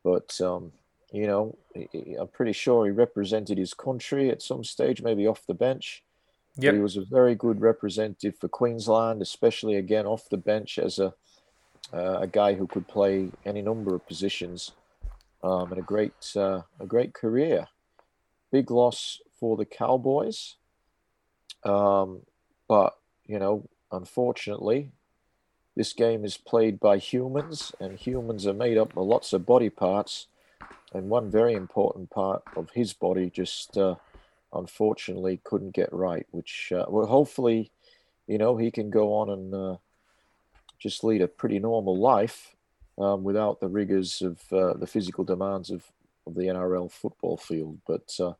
But, 0.02 0.40
um, 0.40 0.72
you 1.12 1.26
know, 1.26 1.56
I'm 2.18 2.28
pretty 2.28 2.52
sure 2.52 2.84
he 2.84 2.90
represented 2.90 3.58
his 3.58 3.74
country 3.74 4.30
at 4.30 4.42
some 4.42 4.64
stage, 4.64 5.02
maybe 5.02 5.26
off 5.26 5.46
the 5.46 5.54
bench. 5.54 6.02
Yep. 6.56 6.74
He 6.74 6.80
was 6.80 6.96
a 6.96 7.04
very 7.04 7.34
good 7.34 7.60
representative 7.60 8.36
for 8.38 8.48
Queensland, 8.48 9.22
especially 9.22 9.76
again 9.76 10.06
off 10.06 10.28
the 10.28 10.36
bench 10.36 10.78
as 10.78 10.98
a 10.98 11.14
uh, 11.94 12.18
a 12.20 12.26
guy 12.26 12.54
who 12.54 12.66
could 12.66 12.88
play 12.88 13.30
any 13.46 13.62
number 13.62 13.94
of 13.94 14.06
positions, 14.06 14.72
um, 15.42 15.70
and 15.70 15.78
a 15.78 15.84
great 15.84 16.12
uh, 16.36 16.62
a 16.80 16.86
great 16.86 17.14
career. 17.14 17.68
Big 18.50 18.70
loss 18.70 19.20
for 19.38 19.56
the 19.56 19.64
Cowboys, 19.64 20.56
um, 21.62 22.22
but 22.68 22.98
you 23.26 23.38
know, 23.38 23.68
unfortunately, 23.92 24.90
this 25.76 25.92
game 25.92 26.24
is 26.24 26.36
played 26.36 26.80
by 26.80 26.98
humans, 26.98 27.72
and 27.78 27.98
humans 27.98 28.46
are 28.46 28.54
made 28.54 28.76
up 28.76 28.96
of 28.96 29.06
lots 29.06 29.32
of 29.32 29.46
body 29.46 29.70
parts, 29.70 30.26
and 30.92 31.08
one 31.08 31.30
very 31.30 31.54
important 31.54 32.10
part 32.10 32.42
of 32.56 32.70
his 32.70 32.92
body 32.92 33.30
just 33.30 33.76
uh, 33.78 33.94
unfortunately 34.52 35.40
couldn't 35.44 35.74
get 35.74 35.92
right. 35.92 36.26
Which 36.32 36.72
uh, 36.74 36.86
well, 36.88 37.06
hopefully, 37.06 37.70
you 38.26 38.38
know, 38.38 38.56
he 38.56 38.72
can 38.72 38.90
go 38.90 39.14
on 39.14 39.30
and 39.30 39.54
uh, 39.54 39.76
just 40.84 41.02
lead 41.02 41.22
a 41.22 41.26
pretty 41.26 41.58
normal 41.58 41.98
life 41.98 42.54
um, 42.98 43.24
without 43.24 43.58
the 43.58 43.68
rigors 43.68 44.20
of 44.20 44.40
uh, 44.52 44.74
the 44.74 44.86
physical 44.86 45.24
demands 45.24 45.70
of, 45.70 45.82
of 46.26 46.34
the 46.34 46.42
NRL 46.42 46.92
football 46.92 47.38
field. 47.38 47.78
But 47.86 48.14
uh, 48.20 48.34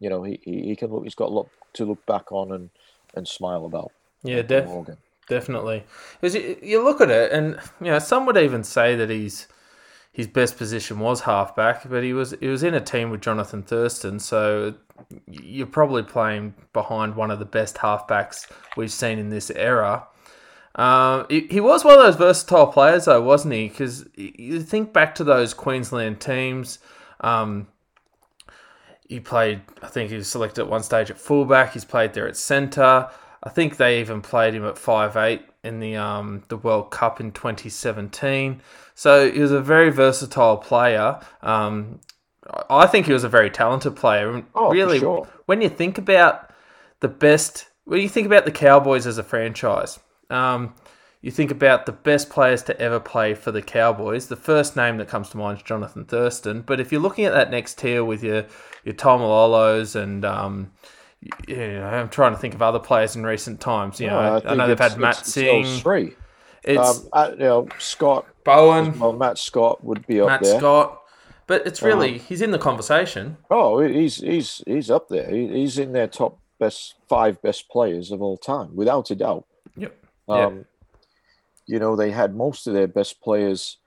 you 0.00 0.10
know, 0.10 0.24
he, 0.24 0.40
he 0.44 0.76
can 0.76 0.90
look. 0.90 1.04
He's 1.04 1.14
got 1.14 1.28
a 1.28 1.32
lot 1.32 1.48
to 1.74 1.84
look 1.84 2.04
back 2.04 2.32
on 2.32 2.50
and 2.52 2.68
and 3.14 3.26
smile 3.26 3.64
about. 3.64 3.92
Yeah, 4.24 4.42
def- 4.42 4.68
definitely. 5.28 5.84
Because 6.20 6.34
you, 6.34 6.58
you 6.60 6.82
look 6.82 7.00
at 7.00 7.10
it, 7.10 7.30
and 7.30 7.60
you 7.80 7.92
know, 7.92 8.00
some 8.00 8.26
would 8.26 8.36
even 8.36 8.64
say 8.64 8.96
that 8.96 9.08
he's 9.08 9.46
his 10.12 10.26
best 10.26 10.58
position 10.58 10.98
was 10.98 11.20
halfback, 11.20 11.88
but 11.88 12.02
he 12.02 12.12
was 12.12 12.34
he 12.40 12.48
was 12.48 12.64
in 12.64 12.74
a 12.74 12.80
team 12.80 13.10
with 13.10 13.20
Jonathan 13.20 13.62
Thurston, 13.62 14.18
so 14.18 14.74
you're 15.28 15.66
probably 15.66 16.02
playing 16.02 16.54
behind 16.72 17.14
one 17.14 17.30
of 17.30 17.38
the 17.38 17.44
best 17.44 17.76
halfbacks 17.76 18.50
we've 18.76 18.92
seen 18.92 19.20
in 19.20 19.30
this 19.30 19.50
era. 19.50 20.08
Um, 20.74 21.26
he, 21.28 21.46
he 21.50 21.60
was 21.60 21.84
one 21.84 21.94
of 21.94 22.00
those 22.00 22.16
versatile 22.16 22.66
players, 22.66 23.04
though, 23.04 23.22
wasn't 23.22 23.54
he? 23.54 23.68
Because 23.68 24.06
you 24.16 24.60
think 24.60 24.92
back 24.92 25.14
to 25.16 25.24
those 25.24 25.54
Queensland 25.54 26.20
teams. 26.20 26.78
Um, 27.20 27.68
he 29.08 29.20
played, 29.20 29.62
I 29.82 29.88
think 29.88 30.10
he 30.10 30.16
was 30.16 30.28
selected 30.28 30.62
at 30.62 30.68
one 30.68 30.82
stage 30.82 31.10
at 31.10 31.18
fullback. 31.18 31.74
He's 31.74 31.84
played 31.84 32.14
there 32.14 32.26
at 32.26 32.36
centre. 32.36 33.08
I 33.42 33.50
think 33.50 33.76
they 33.76 34.00
even 34.00 34.22
played 34.22 34.54
him 34.54 34.64
at 34.64 34.78
five 34.78 35.16
eight 35.16 35.42
in 35.62 35.78
the 35.78 35.96
um, 35.96 36.42
the 36.48 36.56
World 36.56 36.90
Cup 36.90 37.20
in 37.20 37.30
2017. 37.30 38.60
So 38.94 39.30
he 39.30 39.38
was 39.40 39.52
a 39.52 39.60
very 39.60 39.90
versatile 39.90 40.56
player. 40.56 41.20
Um, 41.42 42.00
I 42.70 42.86
think 42.86 43.06
he 43.06 43.12
was 43.12 43.24
a 43.24 43.28
very 43.28 43.50
talented 43.50 43.96
player. 43.96 44.44
Oh, 44.54 44.70
really, 44.70 44.98
sure. 44.98 45.28
when 45.46 45.60
you 45.60 45.68
think 45.68 45.98
about 45.98 46.50
the 47.00 47.08
best, 47.08 47.66
when 47.84 48.00
you 48.00 48.08
think 48.08 48.26
about 48.26 48.44
the 48.44 48.50
Cowboys 48.50 49.06
as 49.06 49.18
a 49.18 49.22
franchise, 49.22 49.98
um, 50.30 50.74
you 51.20 51.30
think 51.30 51.50
about 51.50 51.86
the 51.86 51.92
best 51.92 52.28
players 52.28 52.62
to 52.64 52.78
ever 52.80 53.00
play 53.00 53.34
for 53.34 53.50
the 53.50 53.62
Cowboys. 53.62 54.26
The 54.26 54.36
first 54.36 54.76
name 54.76 54.98
that 54.98 55.08
comes 55.08 55.30
to 55.30 55.38
mind 55.38 55.58
is 55.58 55.64
Jonathan 55.64 56.04
Thurston. 56.04 56.62
But 56.62 56.80
if 56.80 56.92
you're 56.92 57.00
looking 57.00 57.24
at 57.24 57.32
that 57.32 57.50
next 57.50 57.78
tier 57.78 58.04
with 58.04 58.22
your 58.22 58.44
your 58.84 58.94
Taumalolos 58.94 59.96
and 59.96 60.24
um, 60.24 60.70
you 61.48 61.56
know, 61.56 61.86
I'm 61.86 62.08
trying 62.08 62.32
to 62.32 62.38
think 62.38 62.54
of 62.54 62.62
other 62.62 62.78
players 62.78 63.16
in 63.16 63.24
recent 63.24 63.60
times. 63.60 64.00
You 64.00 64.08
know, 64.08 64.18
I, 64.18 64.52
I 64.52 64.54
know 64.54 64.68
they've 64.68 64.78
had 64.78 64.98
Matt 64.98 65.20
it's, 65.20 65.32
Sing. 65.32 65.64
It's 65.64 65.80
three. 65.80 66.14
It's 66.62 67.00
um, 67.00 67.08
uh, 67.12 67.30
you 67.32 67.38
know, 67.38 67.68
Scott 67.78 68.26
Bowen. 68.44 68.98
Well, 68.98 69.12
Matt 69.12 69.38
Scott 69.38 69.84
would 69.84 70.06
be 70.06 70.20
up 70.20 70.28
Matt 70.28 70.42
there. 70.42 70.52
Matt 70.52 70.60
Scott. 70.60 71.00
But 71.46 71.66
it's 71.66 71.82
really 71.82 72.14
um, 72.14 72.20
he's 72.20 72.40
in 72.40 72.52
the 72.52 72.58
conversation. 72.58 73.36
Oh, 73.50 73.80
he's 73.80 74.16
he's 74.16 74.62
he's 74.66 74.90
up 74.90 75.08
there. 75.08 75.30
he's 75.30 75.78
in 75.78 75.92
their 75.92 76.06
top 76.06 76.38
best 76.58 76.94
five 77.08 77.40
best 77.42 77.68
players 77.68 78.10
of 78.10 78.22
all 78.22 78.38
time, 78.38 78.74
without 78.74 79.10
a 79.10 79.14
doubt. 79.14 79.44
Um, 80.28 80.56
yeah. 80.56 80.62
You 81.66 81.78
know, 81.78 81.96
they 81.96 82.10
had 82.10 82.34
most 82.34 82.66
of 82.66 82.74
their 82.74 82.86
best 82.86 83.20
players 83.20 83.78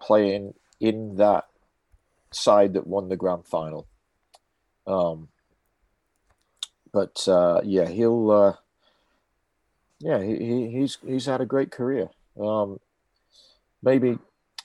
playing 0.00 0.54
in 0.80 1.16
that 1.16 1.46
side 2.30 2.74
that 2.74 2.86
won 2.86 3.08
the 3.08 3.16
grand 3.16 3.46
final. 3.46 3.86
Um, 4.86 5.28
but 6.92 7.26
uh, 7.28 7.60
yeah, 7.64 7.88
he'll. 7.88 8.30
Uh, 8.30 8.52
yeah, 10.00 10.22
he, 10.22 10.68
he's 10.70 10.98
he's 11.06 11.26
had 11.26 11.40
a 11.40 11.46
great 11.46 11.70
career. 11.70 12.10
Um, 12.38 12.78
maybe, 13.82 14.18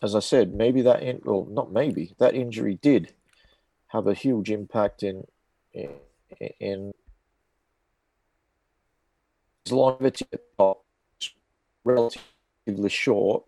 as 0.04 0.14
I 0.14 0.20
said, 0.20 0.54
maybe 0.54 0.82
that 0.82 1.02
in, 1.02 1.22
well, 1.24 1.48
not 1.50 1.72
maybe 1.72 2.14
that 2.18 2.36
injury 2.36 2.78
did 2.82 3.14
have 3.88 4.06
a 4.06 4.14
huge 4.14 4.52
impact 4.52 5.02
in, 5.02 5.26
in 6.60 6.94
longevity 9.72 10.26
was 10.58 10.78
relatively 11.84 12.90
short, 12.90 13.44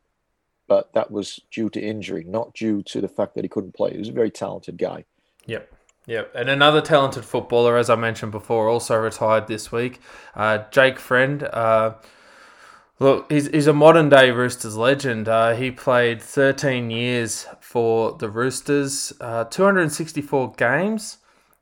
but 0.68 0.94
that 0.94 1.12
was 1.12 1.40
due 1.52 1.70
to 1.70 1.82
injury, 1.82 2.24
not 2.24 2.54
due 2.54 2.82
to 2.84 3.02
the 3.02 3.08
fact 3.08 3.36
that 3.36 3.44
he 3.44 3.50
couldn't 3.50 3.74
play. 3.74 3.92
He 3.92 4.00
was 4.00 4.10
a 4.10 4.14
very 4.14 4.32
talented 4.32 4.78
guy. 4.78 5.06
Yep. 5.46 5.72
Yep, 6.08 6.32
and 6.34 6.50
another 6.50 6.82
talented 6.82 7.26
footballer, 7.26 7.78
as 7.78 7.90
I 7.90 7.96
mentioned 7.96 8.32
before, 8.32 8.68
also 8.68 8.96
retired 8.96 9.48
this 9.48 9.72
week. 9.72 10.00
Uh, 10.36 10.64
Jake 10.72 11.00
Friend. 11.00 11.44
Uh, 11.44 11.94
look, 13.00 13.32
he's, 13.32 13.48
he's 13.48 13.68
a 13.68 13.74
modern 13.74 14.10
day 14.10 14.32
Roosters 14.32 14.76
legend. 14.76 15.30
Uh, 15.30 15.54
he 15.54 15.70
played 15.70 16.20
13 16.20 16.90
years 16.90 17.46
for 17.60 18.14
the 18.14 18.30
Roosters, 18.30 19.14
uh, 19.22 19.44
264 19.44 20.54
games, 20.54 21.18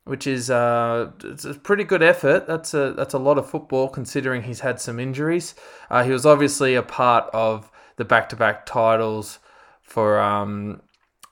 which 0.09 0.25
is 0.25 0.49
uh, 0.49 1.11
it's 1.23 1.45
a 1.45 1.53
pretty 1.53 1.83
good 1.83 2.01
effort. 2.01 2.47
That's 2.47 2.73
a 2.73 2.93
that's 2.93 3.13
a 3.13 3.19
lot 3.19 3.37
of 3.37 3.47
football 3.47 3.87
considering 3.87 4.41
he's 4.41 4.61
had 4.61 4.81
some 4.81 4.99
injuries. 4.99 5.53
Uh, 5.87 6.03
he 6.03 6.09
was 6.11 6.25
obviously 6.25 6.73
a 6.73 6.81
part 6.81 7.29
of 7.31 7.71
the 7.97 8.05
back 8.05 8.27
to 8.29 8.35
back 8.35 8.65
titles 8.65 9.37
for 9.83 10.19
um, 10.19 10.81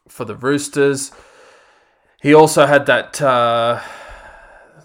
for 0.08 0.26
the 0.26 0.36
Roosters. 0.36 1.12
He 2.22 2.36
also 2.36 2.68
had 2.68 2.86
that. 2.86 3.20
Uh, 3.20 3.82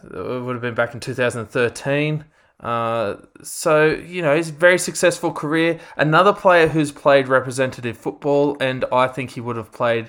it 0.05 0.43
would 0.43 0.55
have 0.55 0.63
been 0.63 0.75
back 0.75 0.95
in 0.95 1.01
2013. 1.01 2.25
Uh, 2.61 3.17
so 3.43 3.89
you 3.89 4.23
know, 4.23 4.35
he's 4.35 4.49
a 4.49 4.55
very 4.55 4.79
successful 4.79 5.33
career. 5.33 5.79
Another 5.99 6.33
player 6.33 6.67
who's 6.67 6.93
played 6.93 7.29
representative 7.29 7.99
football, 7.99 8.57
and 8.59 8.87
I 8.91 9.07
think 9.07 9.33
he 9.33 9.43
would 9.43 9.57
have 9.57 9.71
played 9.71 10.09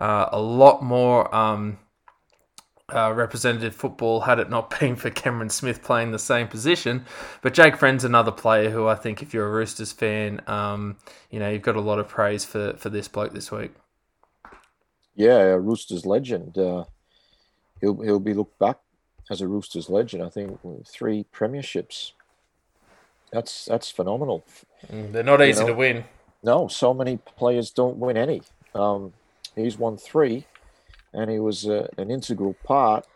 uh, 0.00 0.28
a 0.30 0.40
lot 0.40 0.84
more 0.84 1.34
um, 1.34 1.78
uh, 2.92 3.12
representative 3.12 3.74
football 3.74 4.20
had 4.20 4.38
it 4.38 4.50
not 4.50 4.78
been 4.80 4.96
for 4.96 5.10
Cameron 5.10 5.48
Smith 5.48 5.82
playing 5.82 6.10
the 6.10 6.18
same 6.18 6.48
position. 6.48 7.04
But 7.42 7.54
Jake 7.54 7.76
Friend's 7.76 8.04
another 8.04 8.32
player 8.32 8.70
who 8.70 8.86
I 8.86 8.94
think, 8.94 9.22
if 9.22 9.32
you're 9.32 9.46
a 9.46 9.50
Roosters 9.50 9.92
fan, 9.92 10.40
um, 10.46 10.96
you 11.30 11.38
know, 11.38 11.50
you've 11.50 11.62
got 11.62 11.76
a 11.76 11.80
lot 11.80 11.98
of 11.98 12.08
praise 12.08 12.44
for 12.44 12.74
for 12.74 12.90
this 12.90 13.08
bloke 13.08 13.32
this 13.32 13.50
week. 13.50 13.72
Yeah, 15.14 15.38
a 15.38 15.58
Roosters 15.58 16.04
legend. 16.04 16.58
Uh, 16.58 16.84
he'll 17.80 18.00
he'll 18.00 18.20
be 18.20 18.34
looked 18.34 18.58
back 18.58 18.78
as 19.30 19.40
a 19.40 19.48
Roosters 19.48 19.88
legend. 19.88 20.22
I 20.22 20.28
think 20.28 20.58
three 20.86 21.24
premierships. 21.32 22.12
That's 23.32 23.64
that's 23.64 23.90
phenomenal. 23.90 24.44
Mm, 24.92 25.12
they're 25.12 25.22
not 25.22 25.42
easy 25.42 25.62
know, 25.62 25.68
to 25.68 25.74
win. 25.74 26.04
No, 26.42 26.68
so 26.68 26.92
many 26.92 27.16
players 27.16 27.70
don't 27.70 27.96
win 27.96 28.16
any. 28.16 28.42
Um, 28.74 29.14
he's 29.56 29.78
won 29.78 29.96
three, 29.96 30.46
and 31.14 31.30
he 31.30 31.38
was 31.38 31.66
uh, 31.66 31.86
an 31.96 32.10
integral 32.10 32.56
part 32.64 33.06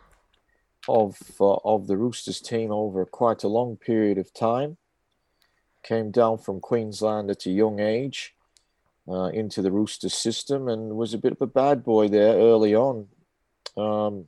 of 0.88 1.18
uh, 1.40 1.56
of 1.64 1.86
the 1.86 1.96
Roosters 1.96 2.40
team 2.40 2.70
over 2.70 3.04
quite 3.04 3.42
a 3.42 3.48
long 3.48 3.76
period 3.76 4.16
of 4.18 4.32
time. 4.32 4.76
Came 5.82 6.10
down 6.10 6.38
from 6.38 6.60
Queensland 6.60 7.30
at 7.30 7.46
a 7.46 7.50
young 7.50 7.80
age 7.80 8.34
uh, 9.08 9.26
into 9.26 9.62
the 9.62 9.72
Roosters 9.72 10.14
system 10.14 10.68
and 10.68 10.96
was 10.96 11.14
a 11.14 11.18
bit 11.18 11.32
of 11.32 11.42
a 11.42 11.46
bad 11.46 11.84
boy 11.84 12.08
there 12.08 12.34
early 12.34 12.74
on. 12.74 13.08
Um, 13.76 14.26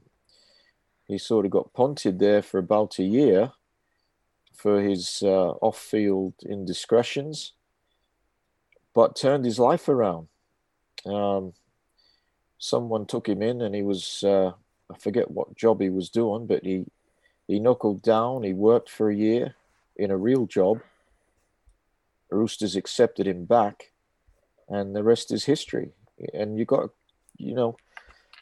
he 1.06 1.18
sort 1.18 1.44
of 1.44 1.50
got 1.50 1.72
punted 1.72 2.18
there 2.18 2.42
for 2.42 2.58
about 2.58 2.98
a 2.98 3.04
year 3.04 3.52
for 4.54 4.80
his 4.80 5.22
uh, 5.22 5.52
off 5.62 5.78
field 5.78 6.34
indiscretions, 6.42 7.54
but 8.94 9.16
turned 9.16 9.44
his 9.44 9.58
life 9.58 9.88
around. 9.88 10.28
Um, 11.06 11.54
someone 12.60 13.06
took 13.06 13.28
him 13.28 13.42
in 13.42 13.60
and 13.60 13.74
he 13.74 13.82
was, 13.82 14.22
uh, 14.22 14.52
I 14.88 14.98
forget 14.98 15.32
what 15.32 15.56
job 15.56 15.80
he 15.80 15.90
was 15.90 16.08
doing, 16.08 16.46
but 16.46 16.64
he, 16.64 16.84
he 17.48 17.58
knuckled 17.58 18.02
down. 18.02 18.44
He 18.44 18.52
worked 18.52 18.88
for 18.88 19.10
a 19.10 19.16
year 19.16 19.56
in 19.96 20.12
a 20.12 20.16
real 20.16 20.46
job. 20.46 20.80
Roosters 22.30 22.76
accepted 22.76 23.26
him 23.26 23.44
back 23.44 23.90
and 24.70 24.94
the 24.94 25.02
rest 25.02 25.32
is 25.32 25.44
history. 25.44 25.90
And 26.32 26.56
you 26.56 26.64
got, 26.64 26.90
you 27.36 27.54
know, 27.54 27.76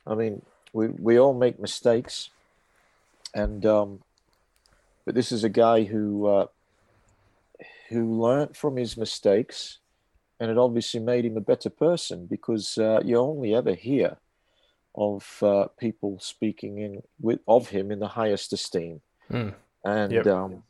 I 0.07 0.15
mean, 0.15 0.43
we 0.73 0.89
we 0.89 1.19
all 1.19 1.35
make 1.35 1.59
mistakes, 1.59 2.31
and 3.35 3.65
um, 3.65 4.01
but 5.05 5.15
this 5.15 5.33
is 5.33 5.45
a 5.45 5.49
guy 5.49 5.85
who 5.85 6.27
uh, 6.27 6.47
who 7.89 8.21
learned 8.21 8.57
from 8.57 8.77
his 8.77 8.97
mistakes, 8.97 9.79
and 10.41 10.51
it 10.51 10.59
obviously 10.59 11.01
made 11.01 11.25
him 11.25 11.37
a 11.37 11.43
better 11.43 11.71
person 11.71 12.27
because 12.27 12.79
uh, 12.79 13.01
you 13.05 13.17
only 13.17 13.55
ever 13.55 13.75
hear 13.75 14.17
of 14.95 15.43
uh, 15.43 15.67
people 15.79 16.19
speaking 16.21 16.79
in 16.79 17.03
with 17.21 17.41
of 17.47 17.69
him 17.69 17.91
in 17.91 17.99
the 17.99 18.09
highest 18.09 18.53
esteem, 18.53 19.01
mm. 19.31 19.55
and 19.85 20.13
yep. 20.13 20.27
um, 20.27 20.63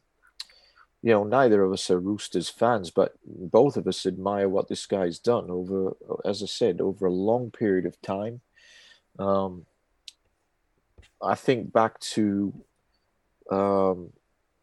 you 1.03 1.13
know, 1.13 1.25
neither 1.25 1.63
of 1.63 1.73
us 1.73 1.91
are 1.91 2.01
Roosters 2.01 2.49
fans, 2.49 2.91
but 2.91 3.15
both 3.25 3.77
of 3.77 3.87
us 3.87 4.05
admire 4.05 4.49
what 4.49 4.69
this 4.69 4.85
guy's 4.87 5.19
done 5.19 5.51
over, 5.51 5.97
as 6.25 6.43
I 6.43 6.47
said, 6.47 6.81
over 6.81 7.07
a 7.07 7.13
long 7.13 7.51
period 7.51 7.87
of 7.87 8.01
time. 8.03 8.41
Um, 9.19 9.67
I 11.23 11.35
think 11.35 11.73
back 11.73 12.01
to, 12.01 12.53
um, 13.51 14.13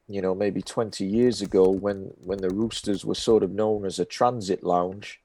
you 0.08 0.22
know, 0.22 0.36
maybe 0.36 0.62
20 0.62 1.06
years 1.06 1.42
ago 1.42 1.70
when, 1.70 2.12
when 2.24 2.40
the 2.40 2.50
Roosters 2.50 3.04
were 3.04 3.16
sort 3.16 3.44
of 3.44 3.52
known 3.52 3.86
as 3.86 4.00
a 4.00 4.06
transit 4.06 4.64
lounge, 4.64 5.20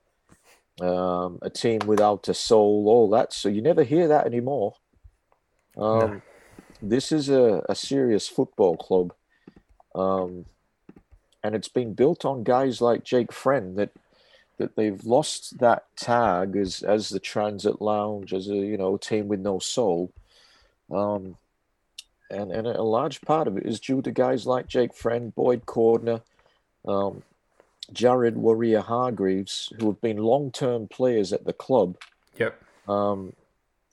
um, 0.81 1.39
a 1.43 1.51
team 1.51 1.81
without 1.87 2.29
a 2.29 2.35
soul, 2.35 2.87
all 2.89 3.11
that. 3.11 3.33
So 3.33 3.49
you 3.49 3.61
never 3.61 3.83
hear 3.83 4.09
that 4.09 4.27
anymore. 4.27 4.75
Um, 5.77 5.99
no. 5.99 6.23
This 6.83 7.13
is 7.13 7.29
a, 7.29 7.63
a 7.69 7.75
serious 7.75 8.27
football 8.27 8.77
club. 8.77 9.13
Um, 9.95 10.47
and 11.43 11.55
it's 11.55 11.69
been 11.69 11.95
built 11.95 12.25
on 12.25 12.43
guys 12.43 12.81
like 12.81 13.05
Jake 13.05 13.33
Friend 13.33 13.77
that 13.77 13.91
that 14.59 14.77
they've 14.77 15.05
lost 15.05 15.59
that 15.59 15.85
tag 15.97 16.55
as 16.55 16.83
as 16.83 17.09
the 17.09 17.19
transit 17.19 17.81
lounge 17.81 18.35
as 18.35 18.47
a 18.49 18.55
you 18.55 18.77
know 18.77 18.99
team 18.99 19.27
with 19.27 19.41
no 19.41 19.59
soul 19.59 20.13
um, 20.93 21.37
and 22.31 22.53
and 22.53 22.67
a 22.67 22.83
large 22.83 23.21
part 23.23 23.49
of 23.49 23.57
it 23.57 23.67
is 23.67 23.81
due 23.81 24.03
to 24.03 24.11
guys 24.11 24.47
like 24.47 24.67
Jake 24.67 24.95
Friend, 24.95 25.35
Boyd 25.35 25.67
Cordner, 25.67 26.23
um, 26.87 27.23
Jared 27.93 28.37
Waerea-Hargreaves, 28.37 29.73
who 29.79 29.87
have 29.87 30.01
been 30.01 30.19
long 30.19 30.51
term 30.51 30.89
players 30.89 31.33
at 31.33 31.45
the 31.45 31.53
club. 31.53 31.97
Yep. 32.39 32.63
Um, 32.89 33.33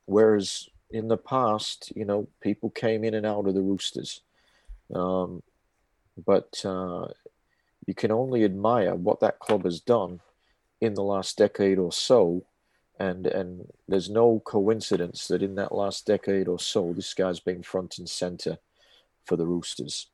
whereas 0.05 0.69
in 0.91 1.07
the 1.07 1.17
past, 1.17 1.91
you 1.95 2.05
know, 2.05 2.27
people 2.41 2.69
came 2.69 3.03
in 3.03 3.13
and 3.13 3.25
out 3.25 3.47
of 3.47 3.53
the 3.53 3.61
Roosters. 3.61 4.21
Um, 4.93 5.43
but 6.25 6.63
uh, 6.65 7.07
you 7.85 7.93
can 7.93 8.11
only 8.11 8.43
admire 8.43 8.95
what 8.95 9.19
that 9.19 9.39
club 9.39 9.65
has 9.65 9.79
done 9.79 10.19
in 10.79 10.93
the 10.93 11.03
last 11.03 11.37
decade 11.37 11.77
or 11.77 11.91
so. 11.91 12.43
And, 12.99 13.27
and 13.27 13.71
there's 13.87 14.09
no 14.09 14.41
coincidence 14.43 15.27
that 15.27 15.43
in 15.43 15.55
that 15.55 15.73
last 15.73 16.05
decade 16.07 16.47
or 16.47 16.59
so, 16.59 16.93
this 16.93 17.13
guy's 17.13 17.39
been 17.39 17.61
front 17.61 17.99
and 17.99 18.09
center 18.09 18.57
for 19.25 19.35
the 19.35 19.45
Roosters. 19.45 20.07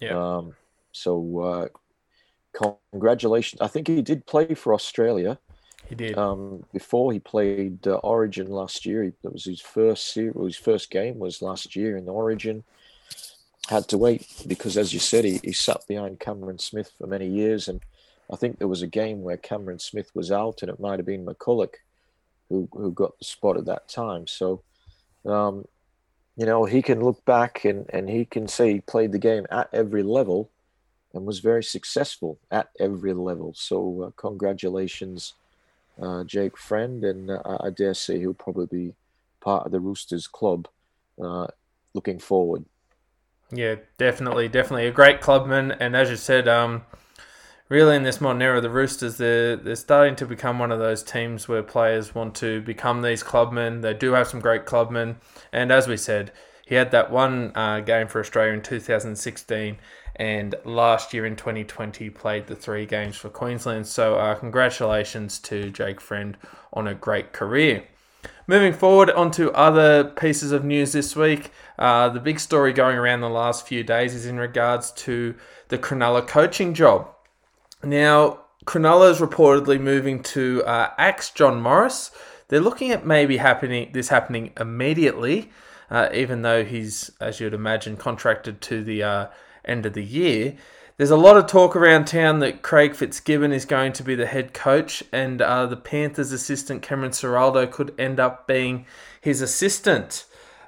Yeah. 0.00 0.36
Um, 0.36 0.54
so, 0.92 1.38
uh, 1.38 2.68
congratulations. 2.92 3.62
I 3.62 3.68
think 3.68 3.86
he 3.86 4.02
did 4.02 4.26
play 4.26 4.54
for 4.54 4.74
Australia. 4.74 5.38
He 5.88 5.94
did. 5.94 6.18
Um, 6.18 6.64
before 6.72 7.12
he 7.12 7.18
played 7.18 7.86
uh, 7.86 7.94
Origin 7.96 8.50
last 8.50 8.84
year, 8.84 9.04
he, 9.04 9.12
that 9.22 9.32
was 9.32 9.44
his 9.44 9.60
first 9.60 10.12
series, 10.12 10.34
his 10.36 10.56
first 10.56 10.90
game 10.90 11.18
was 11.18 11.40
last 11.40 11.74
year 11.74 11.96
in 11.96 12.08
Origin 12.08 12.64
had 13.68 13.86
to 13.88 13.98
wait 13.98 14.26
because, 14.46 14.76
as 14.76 14.92
you 14.92 15.00
said, 15.00 15.24
he, 15.24 15.40
he 15.44 15.52
sat 15.52 15.86
behind 15.86 16.20
Cameron 16.20 16.58
Smith 16.58 16.90
for 16.98 17.06
many 17.06 17.26
years. 17.26 17.68
And 17.68 17.80
I 18.30 18.36
think 18.36 18.58
there 18.58 18.68
was 18.68 18.82
a 18.82 18.86
game 18.86 19.22
where 19.22 19.36
Cameron 19.36 19.78
Smith 19.78 20.10
was 20.14 20.32
out, 20.32 20.62
and 20.62 20.70
it 20.70 20.80
might 20.80 20.98
have 20.98 21.06
been 21.06 21.26
McCulloch 21.26 21.74
who, 22.48 22.68
who 22.72 22.92
got 22.92 23.18
the 23.18 23.24
spot 23.24 23.56
at 23.56 23.66
that 23.66 23.88
time. 23.88 24.26
So, 24.26 24.62
um, 25.24 25.64
you 26.36 26.46
know, 26.46 26.64
he 26.64 26.82
can 26.82 27.02
look 27.02 27.24
back 27.24 27.64
and, 27.64 27.86
and 27.90 28.08
he 28.08 28.24
can 28.24 28.48
say 28.48 28.72
he 28.72 28.80
played 28.80 29.12
the 29.12 29.18
game 29.18 29.46
at 29.50 29.68
every 29.72 30.02
level 30.02 30.50
and 31.12 31.26
was 31.26 31.40
very 31.40 31.64
successful 31.64 32.38
at 32.50 32.70
every 32.78 33.14
level. 33.14 33.52
So, 33.56 34.02
uh, 34.02 34.10
congratulations, 34.16 35.34
uh, 36.00 36.24
Jake 36.24 36.56
Friend. 36.56 37.02
And 37.04 37.30
uh, 37.30 37.58
I 37.60 37.70
dare 37.70 37.94
say 37.94 38.18
he'll 38.18 38.34
probably 38.34 38.66
be 38.66 38.94
part 39.40 39.66
of 39.66 39.72
the 39.72 39.80
Roosters 39.80 40.26
club 40.26 40.68
uh, 41.22 41.48
looking 41.94 42.18
forward. 42.18 42.64
Yeah, 43.50 43.76
definitely, 43.96 44.48
definitely 44.48 44.86
a 44.86 44.92
great 44.92 45.20
clubman, 45.20 45.72
and 45.72 45.96
as 45.96 46.10
you 46.10 46.16
said, 46.16 46.48
um, 46.48 46.82
really 47.68 47.96
in 47.96 48.02
this 48.02 48.20
modern 48.20 48.42
era, 48.42 48.60
the 48.60 48.70
Roosters 48.70 49.16
they're 49.16 49.56
they're 49.56 49.76
starting 49.76 50.16
to 50.16 50.26
become 50.26 50.58
one 50.58 50.72
of 50.72 50.78
those 50.78 51.02
teams 51.02 51.48
where 51.48 51.62
players 51.62 52.14
want 52.14 52.34
to 52.36 52.60
become 52.62 53.02
these 53.02 53.22
clubmen. 53.22 53.80
They 53.80 53.94
do 53.94 54.12
have 54.12 54.28
some 54.28 54.40
great 54.40 54.64
clubmen, 54.66 55.16
and 55.52 55.70
as 55.70 55.86
we 55.86 55.96
said, 55.96 56.32
he 56.66 56.74
had 56.74 56.90
that 56.90 57.10
one 57.10 57.52
uh, 57.54 57.80
game 57.80 58.08
for 58.08 58.20
Australia 58.20 58.52
in 58.52 58.62
2016, 58.62 59.78
and 60.16 60.54
last 60.64 61.14
year 61.14 61.24
in 61.24 61.36
2020 61.36 62.10
played 62.10 62.46
the 62.46 62.56
three 62.56 62.84
games 62.84 63.16
for 63.16 63.30
Queensland. 63.30 63.86
So 63.86 64.16
uh, 64.16 64.34
congratulations 64.34 65.38
to 65.40 65.70
Jake 65.70 66.00
Friend 66.00 66.36
on 66.72 66.86
a 66.86 66.94
great 66.94 67.32
career. 67.32 67.84
Moving 68.46 68.72
forward 68.72 69.10
onto 69.10 69.48
other 69.50 70.04
pieces 70.04 70.52
of 70.52 70.64
news 70.64 70.92
this 70.92 71.14
week, 71.14 71.52
uh, 71.78 72.08
the 72.08 72.20
big 72.20 72.40
story 72.40 72.72
going 72.72 72.96
around 72.96 73.20
the 73.20 73.28
last 73.28 73.66
few 73.66 73.84
days 73.84 74.14
is 74.14 74.26
in 74.26 74.38
regards 74.38 74.90
to 74.92 75.34
the 75.68 75.78
Cronulla 75.78 76.26
coaching 76.26 76.74
job. 76.74 77.08
Now, 77.82 78.40
Cronulla 78.64 79.10
is 79.10 79.20
reportedly 79.20 79.80
moving 79.80 80.22
to 80.24 80.62
uh, 80.64 80.90
Axe 80.98 81.30
John 81.30 81.60
Morris. 81.60 82.10
They're 82.48 82.60
looking 82.60 82.90
at 82.90 83.06
maybe 83.06 83.36
happening 83.36 83.90
this 83.92 84.08
happening 84.08 84.52
immediately, 84.58 85.50
uh, 85.90 86.08
even 86.12 86.42
though 86.42 86.64
he's, 86.64 87.10
as 87.20 87.40
you'd 87.40 87.54
imagine, 87.54 87.96
contracted 87.96 88.60
to 88.62 88.82
the 88.82 89.02
uh, 89.02 89.26
end 89.64 89.86
of 89.86 89.92
the 89.92 90.04
year. 90.04 90.56
There's 90.96 91.10
a 91.10 91.16
lot 91.16 91.36
of 91.36 91.46
talk 91.46 91.76
around 91.76 92.06
town 92.06 92.40
that 92.40 92.62
Craig 92.62 92.96
Fitzgibbon 92.96 93.52
is 93.52 93.64
going 93.64 93.92
to 93.92 94.02
be 94.02 94.16
the 94.16 94.26
head 94.26 94.52
coach, 94.52 95.04
and 95.12 95.40
uh, 95.40 95.66
the 95.66 95.76
Panthers' 95.76 96.32
assistant 96.32 96.82
Cameron 96.82 97.12
Ciraldo 97.12 97.70
could 97.70 97.94
end 97.98 98.18
up 98.18 98.48
being 98.48 98.84
his 99.20 99.40
assistant. 99.40 100.24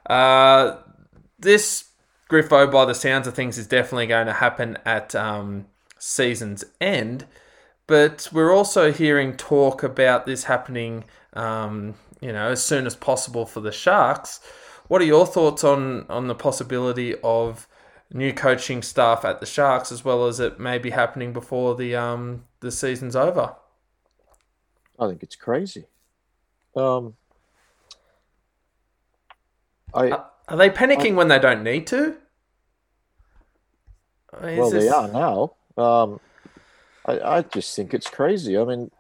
Uh, 0.09 0.77
this 1.39 1.91
Griffo, 2.31 2.71
by 2.71 2.85
the 2.85 2.95
sounds 2.95 3.27
of 3.27 3.35
things, 3.35 3.59
is 3.59 3.67
definitely 3.67 4.07
going 4.07 4.29
to 4.29 4.35
happen 4.35 4.79
at 4.87 5.17
um, 5.17 5.67
season's 6.01 6.65
end. 6.81 7.27
But 7.87 8.29
we're 8.33 8.55
also 8.55 8.93
hearing 8.93 9.37
talk 9.37 9.83
about 9.83 10.27
this 10.27 10.45
happening, 10.45 11.05
um, 11.33 11.95
you 12.21 12.33
know, 12.33 12.51
as 12.51 12.65
soon 12.65 12.87
as 12.87 12.97
possible 12.97 13.47
for 13.47 13.61
the 13.61 13.73
Sharks. 13.73 14.41
What 14.89 15.01
are 15.01 15.07
your 15.07 15.27
thoughts 15.27 15.63
on 15.63 16.07
on 16.09 16.27
the 16.27 16.35
possibility 16.35 17.15
of 17.23 17.69
new 18.13 18.33
coaching 18.33 18.83
staff 18.83 19.25
at 19.25 19.41
the 19.41 19.47
Sharks, 19.47 19.93
as 19.93 20.05
well 20.05 20.27
as 20.27 20.41
it 20.41 20.59
may 20.59 20.79
be 20.79 20.91
happening 20.91 21.33
before 21.33 21.75
the 21.75 21.95
um 21.95 22.45
the 22.61 22.71
season's 22.71 23.17
over? 23.17 23.55
I 24.99 25.09
think 25.09 25.23
it's 25.23 25.37
crazy. 25.37 25.87
Um, 26.77 27.15
I 29.93 30.11
are, 30.11 30.31
are 30.49 30.57
they 30.57 30.71
panicking 30.71 31.13
I, 31.13 31.15
when 31.15 31.29
they 31.29 31.39
don't 31.39 31.65
need 31.65 31.87
to? 31.89 32.17
well, 34.41 34.71
this... 34.71 34.85
they 34.85 34.91
are 34.91 35.09
now. 35.09 35.55
Um, 35.77 36.21
I, 37.07 37.21
I 37.21 37.43
just 37.43 37.75
think 37.75 37.95
it's 37.95 38.11
crazy. 38.11 38.59
I 38.59 38.65
mean, 38.65 38.91